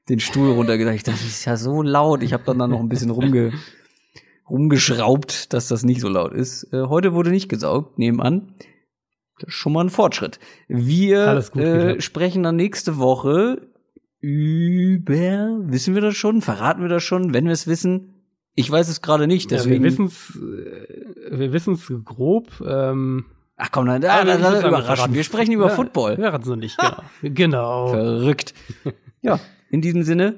den 0.10 0.20
Stuhl 0.20 0.50
runtergedacht. 0.52 0.96
Ich 0.96 1.04
dachte, 1.04 1.20
das 1.20 1.28
ist 1.28 1.46
ja 1.46 1.58
so 1.58 1.84
laut. 1.84 2.24
Ich 2.24 2.34
habe 2.34 2.44
dann, 2.46 2.58
dann 2.58 2.72
noch 2.72 2.80
ein 2.80 2.90
bisschen 2.90 3.12
rumge 3.12 3.52
rumgeschraubt, 4.50 5.54
dass 5.54 5.68
das 5.68 5.84
nicht 5.84 6.02
so 6.02 6.10
laut 6.10 6.34
ist. 6.34 6.74
Äh, 6.74 6.86
heute 6.88 7.14
wurde 7.14 7.30
nicht 7.30 7.50
gesaugt, 7.50 8.00
nebenan. 8.00 8.54
Das 9.40 9.50
ist 9.50 9.54
schon 9.56 9.74
mal 9.74 9.86
ein 9.86 9.90
Fortschritt. 9.90 10.40
Wir 10.68 11.46
äh, 11.56 12.02
sprechen 12.02 12.44
dann 12.44 12.56
nächste 12.56 12.98
Woche 12.98 13.69
über, 14.22 15.60
wissen 15.64 15.96
wir 15.96 16.02
das 16.02 16.16
schon? 16.16 16.42
Verraten 16.42 16.82
wir 16.82 16.90
das 16.90 17.04
schon, 17.04 17.34
wenn 17.34 17.46
wir 17.46 17.54
es 17.54 17.68
wissen? 17.68 18.14
Ich 18.56 18.70
weiß 18.70 18.90
es 18.90 19.02
gerade 19.02 19.28
nicht, 19.28 19.52
Ja, 19.52 19.58
deswegen. 19.58 19.84
wir 19.84 19.92
wissen's, 19.92 20.38
äh, 20.38 21.38
wir 21.40 21.54
wissen's 21.54 21.92
grob. 22.04 22.48
Ähm, 22.66 23.26
Ach 23.56 23.70
komm, 23.72 23.86
dann, 23.88 24.02
da, 24.02 24.14
aber 24.16 24.26
da, 24.26 24.36
ich 24.36 24.42
da, 24.42 24.52
würd 24.52 24.56
sagen, 24.62 24.68
überraschen. 24.70 24.96
verraten- 24.96 25.14
Wir 25.16 25.24
sprechen 25.24 25.52
über 25.54 25.68
Ja, 25.68 25.76
Football. 25.76 26.18
Wir 26.18 26.24
verraten's 26.26 26.48
noch 26.48 26.56
nicht, 26.56 26.78
genau. 26.78 27.02
genau. 27.34 27.88
Verrückt. 27.90 28.54
Ja, 29.22 29.38
in 29.70 29.82
diesem 29.82 30.04
Sinne, 30.04 30.36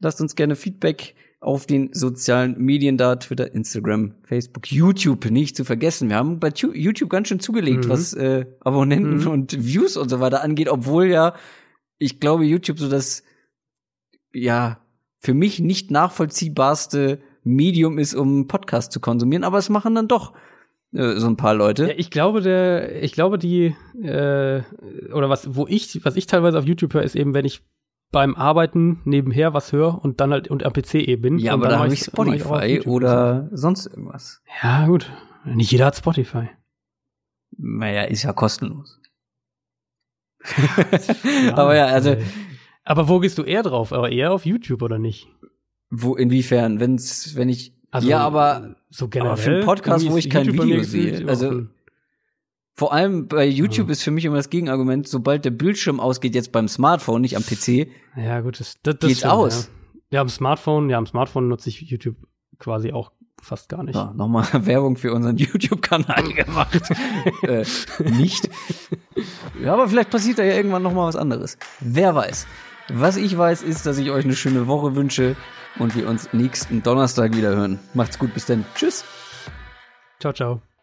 lasst 0.00 0.20
uns 0.20 0.34
gerne 0.34 0.56
Feedback 0.56 1.14
auf 1.40 1.66
den 1.66 1.90
sozialen 1.92 2.58
Medien 2.58 2.96
da, 2.96 3.14
Twitter, 3.14 3.54
Instagram, 3.54 4.14
Facebook, 4.24 4.72
YouTube 4.72 5.30
nicht 5.30 5.54
zu 5.56 5.64
vergessen. 5.64 6.08
Wir 6.08 6.16
haben 6.16 6.40
bei 6.40 6.50
Tu- 6.50 6.72
YouTube 6.72 7.10
ganz 7.10 7.28
schön 7.28 7.38
zugelegt, 7.38 7.84
Mhm. 7.84 7.88
was 7.90 8.12
äh, 8.14 8.46
Abonnenten 8.60 9.18
Mhm. 9.18 9.26
und 9.28 9.64
Views 9.64 9.96
und 9.96 10.08
so 10.08 10.18
weiter 10.18 10.42
angeht, 10.42 10.68
obwohl 10.68 11.06
ja, 11.06 11.34
ich 11.98 12.18
glaube, 12.18 12.44
YouTube 12.44 12.78
so 12.80 12.88
das, 12.88 13.22
ja, 14.34 14.78
für 15.20 15.34
mich 15.34 15.60
nicht 15.60 15.90
nachvollziehbarste 15.90 17.20
Medium 17.44 17.98
ist, 17.98 18.14
um 18.14 18.46
Podcast 18.48 18.92
zu 18.92 19.00
konsumieren, 19.00 19.44
aber 19.44 19.58
es 19.58 19.68
machen 19.68 19.94
dann 19.94 20.08
doch 20.08 20.32
äh, 20.92 21.16
so 21.16 21.26
ein 21.26 21.36
paar 21.36 21.54
Leute. 21.54 21.88
Ja, 21.88 21.94
ich 21.96 22.10
glaube, 22.10 22.40
der, 22.40 23.02
ich 23.02 23.12
glaube, 23.12 23.38
die, 23.38 23.74
äh, 24.02 24.62
oder 25.12 25.28
was, 25.28 25.54
wo 25.54 25.66
ich, 25.66 26.04
was 26.04 26.16
ich 26.16 26.26
teilweise 26.26 26.58
auf 26.58 26.66
YouTube 26.66 26.94
höre, 26.94 27.02
ist 27.02 27.16
eben, 27.16 27.34
wenn 27.34 27.44
ich 27.44 27.62
beim 28.10 28.36
Arbeiten 28.36 29.00
nebenher 29.04 29.54
was 29.54 29.72
höre 29.72 30.02
und 30.04 30.20
dann 30.20 30.30
halt 30.30 30.48
und 30.48 30.64
am 30.64 30.72
PC 30.72 30.94
eben 30.94 31.22
bin. 31.22 31.38
Ja, 31.38 31.52
aber 31.52 31.64
dann 31.64 31.72
da 31.72 31.78
habe 31.80 31.92
ich 31.92 32.00
ich 32.00 32.06
Spotify 32.06 32.66
YouTube. 32.66 32.86
oder 32.86 33.48
sonst 33.52 33.86
irgendwas. 33.86 34.40
Ja, 34.62 34.86
gut. 34.86 35.10
Nicht 35.44 35.72
jeder 35.72 35.86
hat 35.86 35.96
Spotify. 35.96 36.48
Naja, 37.56 38.04
ist 38.04 38.22
ja 38.22 38.32
kostenlos. 38.32 39.00
aber 41.54 41.74
ja, 41.74 41.86
also, 41.86 42.16
Aber 42.84 43.08
wo 43.08 43.18
gehst 43.20 43.38
du 43.38 43.42
eher 43.42 43.62
drauf? 43.62 43.92
Aber 43.92 44.10
eher 44.12 44.32
auf 44.32 44.44
YouTube 44.46 44.82
oder 44.82 44.98
nicht? 44.98 45.28
wo, 45.96 46.16
inwiefern, 46.16 46.80
wenn's, 46.80 47.36
wenn 47.36 47.48
ich, 47.48 47.72
Also, 47.92 48.08
ja, 48.08 48.18
aber 48.18 48.74
so 48.90 49.06
generell. 49.08 49.30
aber 49.32 49.36
für 49.40 49.50
einen 49.52 49.64
Podcast, 49.64 50.10
wo 50.10 50.16
ich 50.16 50.28
kein 50.28 50.46
YouTube 50.46 50.66
Video 50.66 50.82
sehe, 50.82 51.28
also- 51.28 51.66
vor 52.72 52.92
allem 52.92 53.28
bei 53.28 53.46
YouTube 53.46 53.88
ist 53.90 54.02
für 54.02 54.10
mich 54.10 54.24
immer 54.24 54.34
das 54.36 54.50
Gegenargument, 54.50 55.06
sobald 55.06 55.44
der 55.44 55.52
Bildschirm 55.52 56.00
ausgeht, 56.00 56.34
jetzt 56.34 56.50
beim 56.50 56.66
Smartphone, 56.66 57.20
nicht 57.20 57.36
am 57.36 57.44
PC, 57.44 57.86
Ja, 58.16 58.40
gut, 58.40 58.58
das, 58.58 58.74
das, 58.82 58.96
das 58.98 59.08
Geht's 59.08 59.18
stimmt, 59.20 59.32
aus? 59.34 59.70
Ja. 60.10 60.16
ja, 60.16 60.20
am 60.22 60.28
Smartphone, 60.28 60.90
ja, 60.90 60.98
am 60.98 61.06
Smartphone 61.06 61.46
nutze 61.46 61.68
ich 61.68 61.80
YouTube 61.82 62.16
quasi 62.58 62.90
auch 62.90 63.12
fast 63.40 63.68
gar 63.68 63.84
nicht. 63.84 63.94
ja, 63.94 64.12
nochmal 64.16 64.48
Werbung 64.66 64.96
für 64.96 65.12
unseren 65.14 65.36
YouTube-Kanal 65.36 66.32
gemacht. 66.32 66.80
äh, 67.42 67.64
nicht. 68.18 68.50
Ja, 69.62 69.74
aber 69.74 69.86
vielleicht 69.86 70.10
passiert 70.10 70.40
da 70.40 70.42
ja 70.42 70.54
irgendwann 70.54 70.82
noch 70.82 70.92
mal 70.92 71.06
was 71.06 71.14
anderes. 71.16 71.56
Wer 71.78 72.12
weiß. 72.16 72.48
Was 72.88 73.16
ich 73.16 73.36
weiß, 73.36 73.62
ist, 73.62 73.86
dass 73.86 73.98
ich 73.98 74.10
euch 74.10 74.24
eine 74.24 74.36
schöne 74.36 74.66
Woche 74.66 74.94
wünsche 74.94 75.36
und 75.78 75.96
wir 75.96 76.08
uns 76.08 76.32
nächsten 76.32 76.82
Donnerstag 76.82 77.34
wieder 77.34 77.50
hören. 77.56 77.78
Macht's 77.94 78.18
gut, 78.18 78.34
bis 78.34 78.46
dann. 78.46 78.64
Tschüss. 78.74 79.04
Ciao, 80.20 80.32
ciao. 80.32 80.73